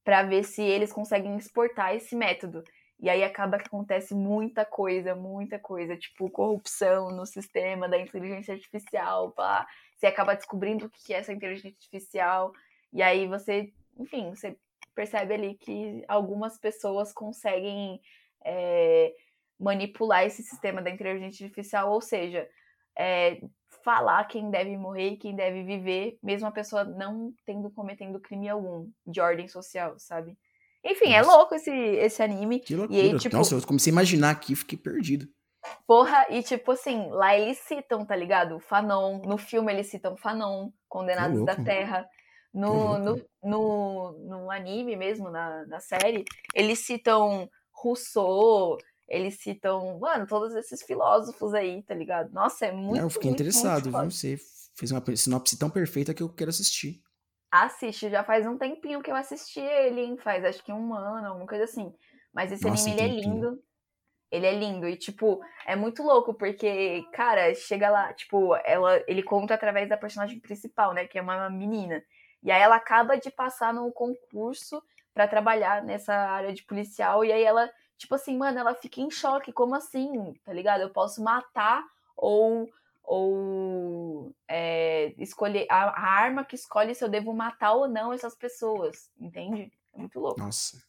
para 0.05 0.25
ver 0.25 0.45
se 0.45 0.63
eles 0.63 0.93
conseguem 0.93 1.37
exportar 1.37 1.95
esse 1.95 2.17
método. 2.17 2.63
E 3.03 3.11
aí 3.11 3.25
acaba 3.25 3.59
que 3.59 3.67
acontece 3.67 4.15
muita 4.15 4.65
coisa, 4.65 5.15
muita 5.15 5.59
coisa, 5.59 5.97
tipo 5.97 6.31
corrupção 6.31 7.11
no 7.11 7.27
sistema 7.27 7.89
da 7.89 7.99
inteligência 7.99 8.55
artificial, 8.55 9.33
pá. 9.33 9.67
Você 9.97 10.07
acaba 10.07 10.35
descobrindo 10.35 10.87
o 10.87 10.91
que 10.91 11.13
é 11.13 11.19
essa 11.19 11.33
inteligência 11.33 11.77
artificial, 11.77 12.53
e 12.93 13.03
aí 13.03 13.27
você 13.27 13.73
enfim, 13.99 14.31
você 14.31 14.57
percebe 14.95 15.35
ali 15.35 15.55
que 15.55 16.05
algumas 16.09 16.59
pessoas 16.59 17.13
conseguem 17.13 18.01
é, 18.45 19.15
manipular 19.59 20.25
esse 20.25 20.43
sistema 20.43 20.83
da 20.83 20.91
inteligência 20.91 21.45
artificial, 21.45 21.91
ou 21.93 22.01
seja, 22.01 22.49
é, 22.97 23.41
falar 23.85 24.25
quem 24.25 24.51
deve 24.51 24.77
morrer 24.77 25.11
e 25.11 25.17
quem 25.17 25.35
deve 25.35 25.63
viver, 25.63 26.19
mesmo 26.23 26.47
a 26.47 26.53
pessoa 26.53 26.85
não 26.85 27.33
tendo 27.45 27.71
cometendo 27.71 28.21
crime 28.21 28.49
algum 28.49 28.91
de 29.07 29.21
ordem 29.21 29.49
social, 29.49 29.99
sabe? 29.99 30.37
Enfim, 30.85 31.13
é 31.13 31.19
Nossa. 31.19 31.31
é 31.31 31.37
louco 31.37 31.55
esse, 31.55 31.71
esse 31.71 32.23
anime. 32.23 32.61
Que 32.61 32.75
loucura. 32.75 32.99
E 32.99 33.13
aí, 33.13 33.19
tipo, 33.19 33.37
Nossa, 33.37 33.55
eu 33.55 33.63
comecei 33.67 33.91
a 33.91 33.95
imaginar 33.95 34.31
aqui 34.31 34.55
fiquei 34.57 34.79
perdido. 34.79 35.29
Porra, 35.87 36.27
e 36.29 36.43
tipo 36.43 36.73
assim, 36.73 37.09
lá 37.11 37.39
eles 37.39 37.59
citam, 37.59 38.05
tá 38.05 38.17
ligado? 38.17 38.59
Fanon. 38.59 39.23
No 39.25 39.39
filme 39.39 39.73
eles 39.73 39.87
citam 39.87 40.17
Fanon, 40.17 40.71
Condenados 40.89 41.45
da 41.45 41.55
Terra. 41.57 42.07
No, 42.53 42.99
no, 42.99 43.25
no, 43.43 44.13
no, 44.29 44.51
anime 44.51 44.95
mesmo, 44.95 45.31
na, 45.31 45.65
na 45.67 45.81
série, 45.81 46.23
eles 46.55 46.81
citam 46.81 47.49
Rousseau, 47.73 48.77
eles 49.09 49.41
citam, 49.41 49.99
mano, 49.99 50.27
todos 50.27 50.55
esses 50.55 50.83
filósofos 50.83 51.55
aí, 51.55 51.83
tá 51.83 51.95
ligado? 51.95 52.31
Nossa, 52.31 52.67
é 52.67 52.73
muito. 52.73 53.01
eu 53.01 53.09
fiquei 53.09 53.31
muito, 53.31 53.41
interessado, 53.41 53.91
muito 53.91 54.01
viu? 54.01 54.11
Você 54.11 54.39
fez 54.75 54.93
uma 54.93 55.03
sinopse 55.17 55.59
tão 55.59 55.71
perfeita 55.71 56.13
que 56.13 56.23
eu 56.23 56.29
quero 56.29 56.51
assistir. 56.51 57.01
Assiste, 57.53 58.09
já 58.09 58.25
faz 58.25 58.47
um 58.47 58.57
tempinho 58.57 59.03
que 59.03 59.11
eu 59.11 59.15
assisti 59.15 59.61
ele, 59.61 60.01
hein? 60.01 60.17
Faz 60.17 60.43
acho 60.43 60.65
que 60.65 60.73
um 60.73 60.95
ano, 60.95 61.29
alguma 61.29 61.47
coisa 61.47 61.65
assim. 61.65 61.95
Mas 62.33 62.51
esse 62.51 62.67
Nossa, 62.67 62.89
anime, 62.89 63.03
ele 63.03 63.13
é 63.13 63.21
lindo. 63.21 63.63
Ele 64.31 64.47
é 64.47 64.55
lindo 64.55 64.89
e, 64.89 64.97
tipo, 64.97 65.39
é 65.67 65.77
muito 65.77 66.03
louco, 66.03 66.33
porque, 66.33 67.05
cara, 67.13 67.55
chega 67.55 67.91
lá, 67.91 68.15
tipo, 68.15 68.57
ela, 68.65 69.03
ele 69.07 69.23
conta 69.23 69.53
através 69.53 69.87
da 69.87 69.99
personagem 69.99 70.41
principal, 70.41 70.95
né? 70.95 71.07
Que 71.07 71.19
é 71.19 71.23
uma 71.23 71.51
menina. 71.51 72.03
E 72.43 72.51
aí 72.51 72.63
ela 72.63 72.77
acaba 72.77 73.19
de 73.19 73.31
passar 73.31 73.75
num 73.75 73.93
concurso 73.93 74.83
para 75.13 75.29
trabalhar 75.29 75.85
nessa 75.85 76.15
área 76.15 76.55
de 76.55 76.65
policial. 76.65 77.23
E 77.23 77.31
aí 77.31 77.45
ela, 77.45 77.71
tipo 77.99 78.15
assim, 78.15 78.35
mano, 78.39 78.59
ela 78.59 78.75
fica 78.75 79.03
em 79.03 79.11
choque. 79.11 79.53
Como 79.53 79.75
assim? 79.75 80.33
Tá 80.43 80.55
ligado? 80.55 80.81
Eu 80.81 80.91
posso 80.91 81.23
matar 81.23 81.85
ou 82.17 82.67
ou 83.03 84.35
é, 84.49 85.13
escolher 85.19 85.67
a, 85.71 85.85
a, 85.85 86.23
arma 86.23 86.45
que 86.45 86.55
escolhe 86.55 86.95
se 86.95 87.05
eu 87.05 87.09
devo 87.09 87.33
matar 87.33 87.73
ou 87.73 87.89
não 87.89 88.13
essas 88.13 88.35
pessoas, 88.35 89.11
entende? 89.21 89.73
É 89.95 89.99
muito 89.99 90.19
louco. 90.19 90.41
Nossa. 90.41 90.83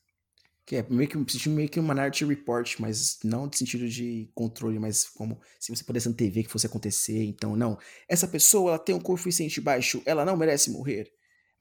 Que 0.66 0.78
é 0.78 0.84
meio 0.90 1.10
que, 1.10 1.50
meio 1.50 1.68
que 1.68 1.80
uma 1.80 1.94
narrative 1.94 2.34
report, 2.34 2.80
mas 2.80 3.20
não 3.24 3.48
no 3.48 3.54
sentido 3.54 3.88
de 3.90 4.32
controle, 4.34 4.80
mas 4.80 5.10
como 5.10 5.42
se 5.60 5.76
você 5.76 5.84
pudesse 5.84 6.08
antever 6.08 6.46
que 6.46 6.52
fosse 6.52 6.68
acontecer. 6.68 7.24
Então, 7.26 7.56
não, 7.56 7.78
essa 8.08 8.28
pessoa 8.28 8.72
ela 8.72 8.80
tem 8.80 8.96
um 8.96 9.02
coeficiente 9.02 9.60
baixo, 9.60 10.02
ela 10.06 10.24
não 10.24 10.38
merece 10.38 10.72
morrer 10.72 11.12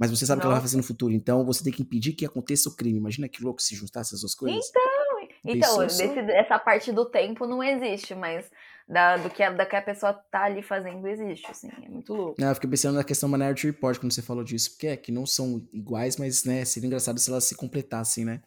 mas 0.02 0.10
você 0.10 0.26
sabe 0.26 0.38
o 0.38 0.40
que 0.40 0.46
ela 0.46 0.56
vai 0.56 0.62
fazer 0.62 0.76
no 0.76 0.82
futuro, 0.82 1.12
então 1.12 1.44
você 1.44 1.62
tem 1.62 1.72
que 1.72 1.82
impedir 1.82 2.12
que 2.14 2.26
aconteça 2.26 2.68
o 2.68 2.74
crime. 2.74 2.98
Imagina 2.98 3.28
que 3.28 3.40
louco 3.40 3.62
se 3.62 3.76
juntasse 3.76 4.08
essas 4.08 4.22
duas 4.22 4.34
coisas. 4.34 4.68
Então, 4.68 5.28
então 5.44 5.78
desse, 5.78 6.18
essa 6.32 6.58
parte 6.58 6.90
do 6.90 7.04
tempo 7.08 7.46
não 7.46 7.62
existe, 7.62 8.12
mas 8.12 8.50
da, 8.92 9.16
do 9.16 9.30
que 9.30 9.42
a, 9.42 9.50
da 9.50 9.64
que 9.64 9.74
a 9.74 9.80
pessoa 9.80 10.12
tá 10.12 10.44
ali 10.44 10.62
fazendo 10.62 11.06
existe, 11.08 11.50
assim, 11.50 11.68
é 11.82 11.88
muito 11.88 12.12
louco. 12.12 12.38
Não, 12.38 12.48
eu 12.48 12.54
fiquei 12.54 12.68
pensando 12.68 12.94
na 12.94 13.02
questão 13.02 13.28
Minority 13.28 13.68
Report 13.68 13.98
quando 13.98 14.12
você 14.12 14.20
falou 14.20 14.44
disso, 14.44 14.72
porque 14.72 14.88
é 14.88 14.96
que 14.98 15.10
não 15.10 15.24
são 15.24 15.66
iguais, 15.72 16.18
mas, 16.18 16.44
né, 16.44 16.62
seria 16.66 16.88
engraçado 16.88 17.18
se 17.18 17.30
elas 17.30 17.44
se 17.44 17.54
completassem, 17.54 18.26
né? 18.26 18.42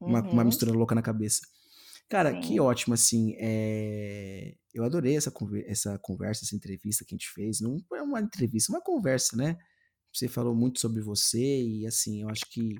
Uma, 0.00 0.22
uhum. 0.22 0.30
uma 0.30 0.44
mistura 0.44 0.72
louca 0.72 0.94
na 0.94 1.02
cabeça. 1.02 1.42
Cara, 2.08 2.32
Sim. 2.32 2.40
que 2.40 2.60
ótimo, 2.60 2.94
assim, 2.94 3.36
é... 3.38 4.54
eu 4.72 4.84
adorei 4.84 5.16
essa, 5.16 5.32
essa 5.66 5.98
conversa, 5.98 6.44
essa 6.44 6.56
entrevista 6.56 7.04
que 7.04 7.14
a 7.14 7.16
gente 7.16 7.28
fez, 7.30 7.60
não 7.60 7.76
é 7.92 8.02
uma 8.02 8.20
entrevista, 8.20 8.72
é 8.72 8.76
uma 8.76 8.82
conversa, 8.82 9.36
né? 9.36 9.58
Você 10.12 10.28
falou 10.28 10.54
muito 10.54 10.80
sobre 10.80 11.02
você 11.02 11.62
e 11.62 11.86
assim, 11.86 12.22
eu 12.22 12.30
acho 12.30 12.48
que 12.50 12.76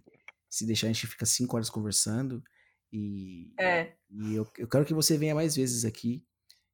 se 0.48 0.64
deixar 0.64 0.86
a 0.86 0.92
gente 0.92 1.06
fica 1.06 1.26
cinco 1.26 1.56
horas 1.56 1.68
conversando 1.68 2.42
e, 2.90 3.52
é. 3.58 3.92
e 4.08 4.34
eu, 4.34 4.46
eu 4.56 4.68
quero 4.68 4.84
que 4.84 4.94
você 4.94 5.18
venha 5.18 5.34
mais 5.34 5.56
vezes 5.56 5.84
aqui. 5.84 6.24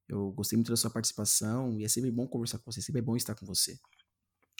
Eu 0.07 0.31
gostei 0.31 0.57
muito 0.57 0.71
da 0.71 0.77
sua 0.77 0.89
participação 0.89 1.79
e 1.79 1.85
é 1.85 1.87
sempre 1.87 2.11
bom 2.11 2.27
conversar 2.27 2.59
com 2.59 2.71
você, 2.71 2.81
sempre 2.81 3.01
é 3.01 3.03
bom 3.03 3.15
estar 3.15 3.35
com 3.35 3.45
você. 3.45 3.77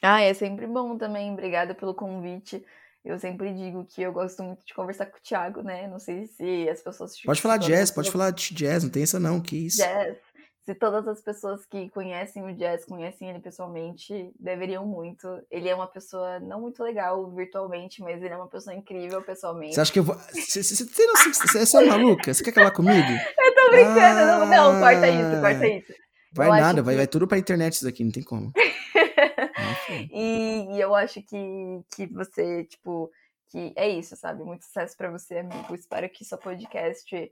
Ah, 0.01 0.21
é 0.21 0.33
sempre 0.33 0.65
bom 0.65 0.97
também. 0.97 1.31
Obrigada 1.31 1.75
pelo 1.75 1.93
convite. 1.93 2.65
Eu 3.03 3.19
sempre 3.19 3.53
digo 3.53 3.85
que 3.85 4.01
eu 4.01 4.13
gosto 4.13 4.43
muito 4.43 4.65
de 4.65 4.73
conversar 4.73 5.07
com 5.07 5.17
o 5.17 5.21
Thiago, 5.21 5.61
né? 5.61 5.87
Não 5.87 5.99
sei 5.99 6.27
se 6.27 6.69
as 6.69 6.81
pessoas. 6.81 7.19
Pode 7.21 7.41
falar 7.41 7.57
jazz, 7.57 7.91
pode 7.91 8.11
falar 8.11 8.31
de 8.31 8.53
jazz, 8.53 8.83
não 8.83 8.91
tem 8.91 9.03
essa 9.03 9.19
não, 9.19 9.41
que 9.41 9.55
isso. 9.55 9.77
Jazz 9.77 10.17
se 10.63 10.75
todas 10.75 11.07
as 11.07 11.21
pessoas 11.21 11.65
que 11.65 11.89
conhecem 11.89 12.43
o 12.43 12.55
Jazz 12.55 12.85
conhecem 12.85 13.29
ele 13.29 13.39
pessoalmente, 13.39 14.31
deveriam 14.39 14.85
muito. 14.85 15.27
Ele 15.49 15.67
é 15.67 15.73
uma 15.73 15.87
pessoa 15.87 16.39
não 16.39 16.61
muito 16.61 16.83
legal 16.83 17.31
virtualmente, 17.31 18.01
mas 18.01 18.21
ele 18.21 18.33
é 18.33 18.37
uma 18.37 18.47
pessoa 18.47 18.75
incrível 18.75 19.21
pessoalmente. 19.23 19.73
Você 19.73 19.81
acha 19.81 19.91
que 19.91 19.99
eu 19.99 20.03
vou. 20.03 20.15
Você, 20.15 20.63
você, 20.63 20.85
você, 20.85 21.65
você 21.65 21.77
é 21.77 21.85
maluca? 21.85 22.31
Você 22.33 22.43
quer 22.43 22.51
acabar 22.51 22.71
comigo? 22.71 23.07
tô 23.65 23.71
brincando, 23.71 24.19
ah, 24.19 24.45
não, 24.45 24.45
não, 24.47 24.79
corta 24.79 25.07
isso, 25.07 25.41
corta 25.41 25.67
isso. 25.67 25.93
Vai 26.33 26.47
eu 26.47 26.53
nada, 26.53 26.81
vai, 26.81 26.93
que... 26.93 26.97
vai 26.97 27.07
tudo 27.07 27.27
pra 27.27 27.37
internet 27.37 27.73
isso 27.73 27.85
daqui, 27.85 28.03
não 28.03 28.11
tem 28.11 28.23
como. 28.23 28.51
e, 30.11 30.67
e 30.71 30.79
eu 30.79 30.95
acho 30.95 31.21
que, 31.21 31.83
que 31.93 32.07
você, 32.07 32.63
tipo, 32.63 33.11
que 33.49 33.73
é 33.75 33.89
isso, 33.89 34.15
sabe? 34.15 34.43
Muito 34.43 34.63
sucesso 34.63 34.95
para 34.95 35.11
você, 35.11 35.39
amigo. 35.39 35.75
Espero 35.75 36.09
que 36.09 36.23
seu 36.23 36.37
podcast 36.37 37.31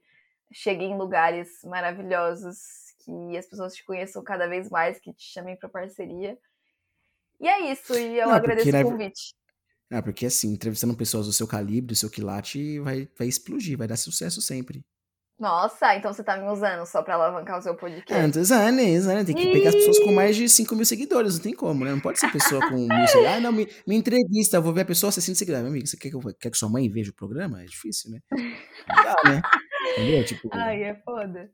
chegue 0.52 0.84
em 0.84 0.98
lugares 0.98 1.48
maravilhosos 1.64 2.58
que 3.00 3.38
as 3.38 3.46
pessoas 3.46 3.74
te 3.74 3.86
conheçam 3.86 4.22
cada 4.24 4.48
vez 4.48 4.70
mais, 4.70 5.00
que 5.00 5.14
te 5.14 5.32
chamem 5.32 5.56
para 5.56 5.70
parceria. 5.70 6.38
E 7.40 7.48
é 7.48 7.72
isso, 7.72 7.94
e 7.98 8.20
eu 8.20 8.28
Não, 8.28 8.36
agradeço 8.36 8.70
o 8.70 8.84
convite. 8.84 9.34
Ah, 9.92 10.04
porque 10.04 10.26
assim, 10.26 10.52
entrevistando 10.52 10.96
pessoas 10.96 11.26
do 11.26 11.34
seu 11.34 11.48
calibre, 11.48 11.88
do 11.88 11.96
seu 11.96 12.10
quilate, 12.10 12.80
vai, 12.80 13.10
vai 13.18 13.28
explodir, 13.28 13.78
vai 13.78 13.88
dar 13.88 13.98
sucesso 13.98 14.42
sempre. 14.42 14.84
Nossa, 15.40 15.96
então 15.96 16.12
você 16.12 16.22
tá 16.22 16.36
me 16.36 16.50
usando 16.50 16.86
só 16.86 17.02
pra 17.02 17.16
alavancar 17.16 17.58
o 17.58 17.62
seu 17.62 17.74
podcast. 17.74 18.14
É, 18.14 18.30
tô 18.30 18.42
usando, 18.42 18.82
usando. 18.82 19.26
Tem 19.26 19.36
que 19.36 19.52
pegar 19.54 19.70
as 19.70 19.76
pessoas 19.76 20.00
com 20.00 20.12
mais 20.12 20.36
de 20.36 20.50
5 20.50 20.76
mil 20.76 20.86
seguidores, 20.86 21.36
não 21.36 21.42
tem 21.42 21.54
como, 21.54 21.86
né? 21.86 21.92
Não 21.92 22.00
pode 22.02 22.20
ser 22.20 22.30
pessoa 22.30 22.60
com 22.68 22.76
mil 22.76 23.08
seguidores. 23.08 23.26
Ah, 23.26 23.40
não, 23.40 23.52
me, 23.54 23.66
me 23.88 23.96
entrevista, 23.96 24.60
vou 24.60 24.74
ver 24.74 24.82
a 24.82 24.86
pessoa 24.86 25.12
60 25.14 25.38
seguidores. 25.38 25.64
Meu 25.64 25.72
amigo, 25.72 25.88
você 25.88 25.96
quer 25.96 26.10
que, 26.10 26.16
eu, 26.16 26.22
quer 26.38 26.52
que 26.52 26.58
sua 26.58 26.68
mãe 26.68 26.90
veja 26.90 27.12
o 27.12 27.16
programa? 27.16 27.62
É 27.62 27.66
difícil, 27.66 28.12
né? 28.12 28.20
Não 28.32 29.04
dá, 29.04 29.16
né? 29.26 29.42
Entendeu? 29.94 30.26
Tipo, 30.26 30.50
Ai, 30.52 30.84
é 30.84 30.96
foda. 31.06 31.50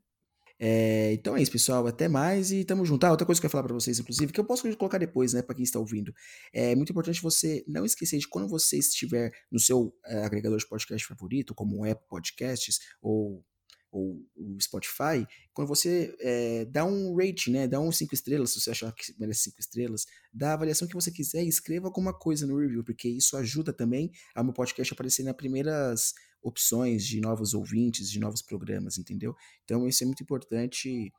É, 0.58 1.12
então 1.12 1.36
é 1.36 1.42
isso, 1.42 1.52
pessoal. 1.52 1.86
Até 1.86 2.08
mais 2.08 2.50
e 2.50 2.64
tamo 2.64 2.84
junto. 2.84 3.04
Ah, 3.04 3.10
outra 3.12 3.26
coisa 3.26 3.40
que 3.40 3.46
eu 3.46 3.48
ia 3.48 3.52
falar 3.52 3.64
para 3.64 3.74
vocês, 3.74 4.00
inclusive, 4.00 4.32
que 4.32 4.40
eu 4.40 4.44
posso 4.44 4.62
colocar 4.76 4.98
depois, 4.98 5.32
né, 5.32 5.42
para 5.42 5.54
quem 5.54 5.62
está 5.62 5.78
ouvindo. 5.78 6.12
É 6.52 6.74
muito 6.74 6.90
importante 6.90 7.22
você 7.22 7.64
não 7.68 7.84
esquecer 7.84 8.18
de 8.18 8.26
quando 8.26 8.48
você 8.48 8.78
estiver 8.78 9.30
no 9.52 9.60
seu 9.60 9.94
é, 10.06 10.24
agregador 10.24 10.58
de 10.58 10.66
podcast 10.66 11.06
favorito, 11.06 11.54
como 11.54 11.78
o 11.78 11.84
Apple 11.84 12.08
Podcasts 12.08 12.80
ou 13.00 13.44
ou 13.90 14.24
o 14.34 14.60
Spotify, 14.60 15.26
quando 15.52 15.68
você 15.68 16.14
é, 16.20 16.64
dá 16.66 16.84
um 16.84 17.16
rating, 17.16 17.52
né, 17.52 17.66
dá 17.66 17.80
um 17.80 17.90
5 17.90 18.14
estrelas, 18.14 18.50
se 18.50 18.60
você 18.60 18.70
achar 18.70 18.92
que 18.92 19.14
merece 19.18 19.44
5 19.44 19.60
estrelas, 19.60 20.06
dá 20.32 20.50
a 20.50 20.54
avaliação 20.54 20.86
que 20.86 20.94
você 20.94 21.10
quiser 21.10 21.44
e 21.44 21.48
escreva 21.48 21.86
alguma 21.86 22.12
coisa 22.12 22.46
no 22.46 22.58
review, 22.58 22.84
porque 22.84 23.08
isso 23.08 23.36
ajuda 23.36 23.72
também 23.72 24.10
ao 24.34 24.44
meu 24.44 24.52
podcast 24.52 24.92
aparecer 24.92 25.22
nas 25.22 25.36
primeiras 25.36 26.12
opções 26.42 27.04
de 27.06 27.20
novos 27.20 27.54
ouvintes, 27.54 28.10
de 28.10 28.20
novos 28.20 28.42
programas, 28.42 28.98
entendeu? 28.98 29.34
Então 29.64 29.86
isso 29.88 30.04
é 30.04 30.06
muito 30.06 30.22
importante 30.22 31.12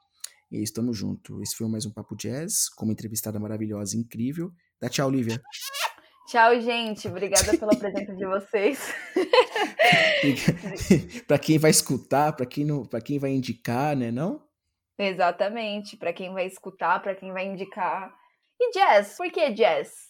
e 0.51 0.61
estamos 0.63 0.97
juntos. 0.97 1.41
Esse 1.41 1.55
foi 1.55 1.67
mais 1.67 1.85
um 1.85 1.91
Papo 1.91 2.15
Jazz, 2.15 2.69
com 2.69 2.85
uma 2.85 2.93
entrevistada 2.93 3.39
maravilhosa, 3.39 3.97
incrível. 3.97 4.51
Dá 4.79 4.89
tchau, 4.89 5.09
Lívia. 5.09 5.41
Tchau, 6.27 6.59
gente. 6.59 7.07
Obrigada 7.07 7.57
pela 7.57 7.73
presença 7.73 8.13
de 8.13 8.25
vocês. 8.25 8.93
para 11.25 11.39
quem 11.39 11.57
vai 11.57 11.71
escutar, 11.71 12.33
para 12.33 12.45
quem 12.45 12.65
não, 12.65 12.85
para 12.85 12.99
quem 12.99 13.17
vai 13.17 13.31
indicar, 13.31 13.95
né, 13.95 14.11
não? 14.11 14.45
Exatamente, 14.99 15.95
para 15.95 16.11
quem 16.11 16.33
vai 16.33 16.45
escutar, 16.45 17.01
para 17.01 17.15
quem 17.15 17.31
vai 17.31 17.45
indicar. 17.45 18.13
E 18.59 18.71
jazz, 18.71 19.15
por 19.15 19.31
que 19.31 19.51
jazz? 19.51 20.09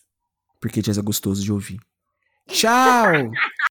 Porque 0.60 0.82
jazz 0.82 0.98
é 0.98 1.04
gostoso 1.04 1.44
de 1.44 1.52
ouvir. 1.52 1.80
Tchau. 2.48 3.30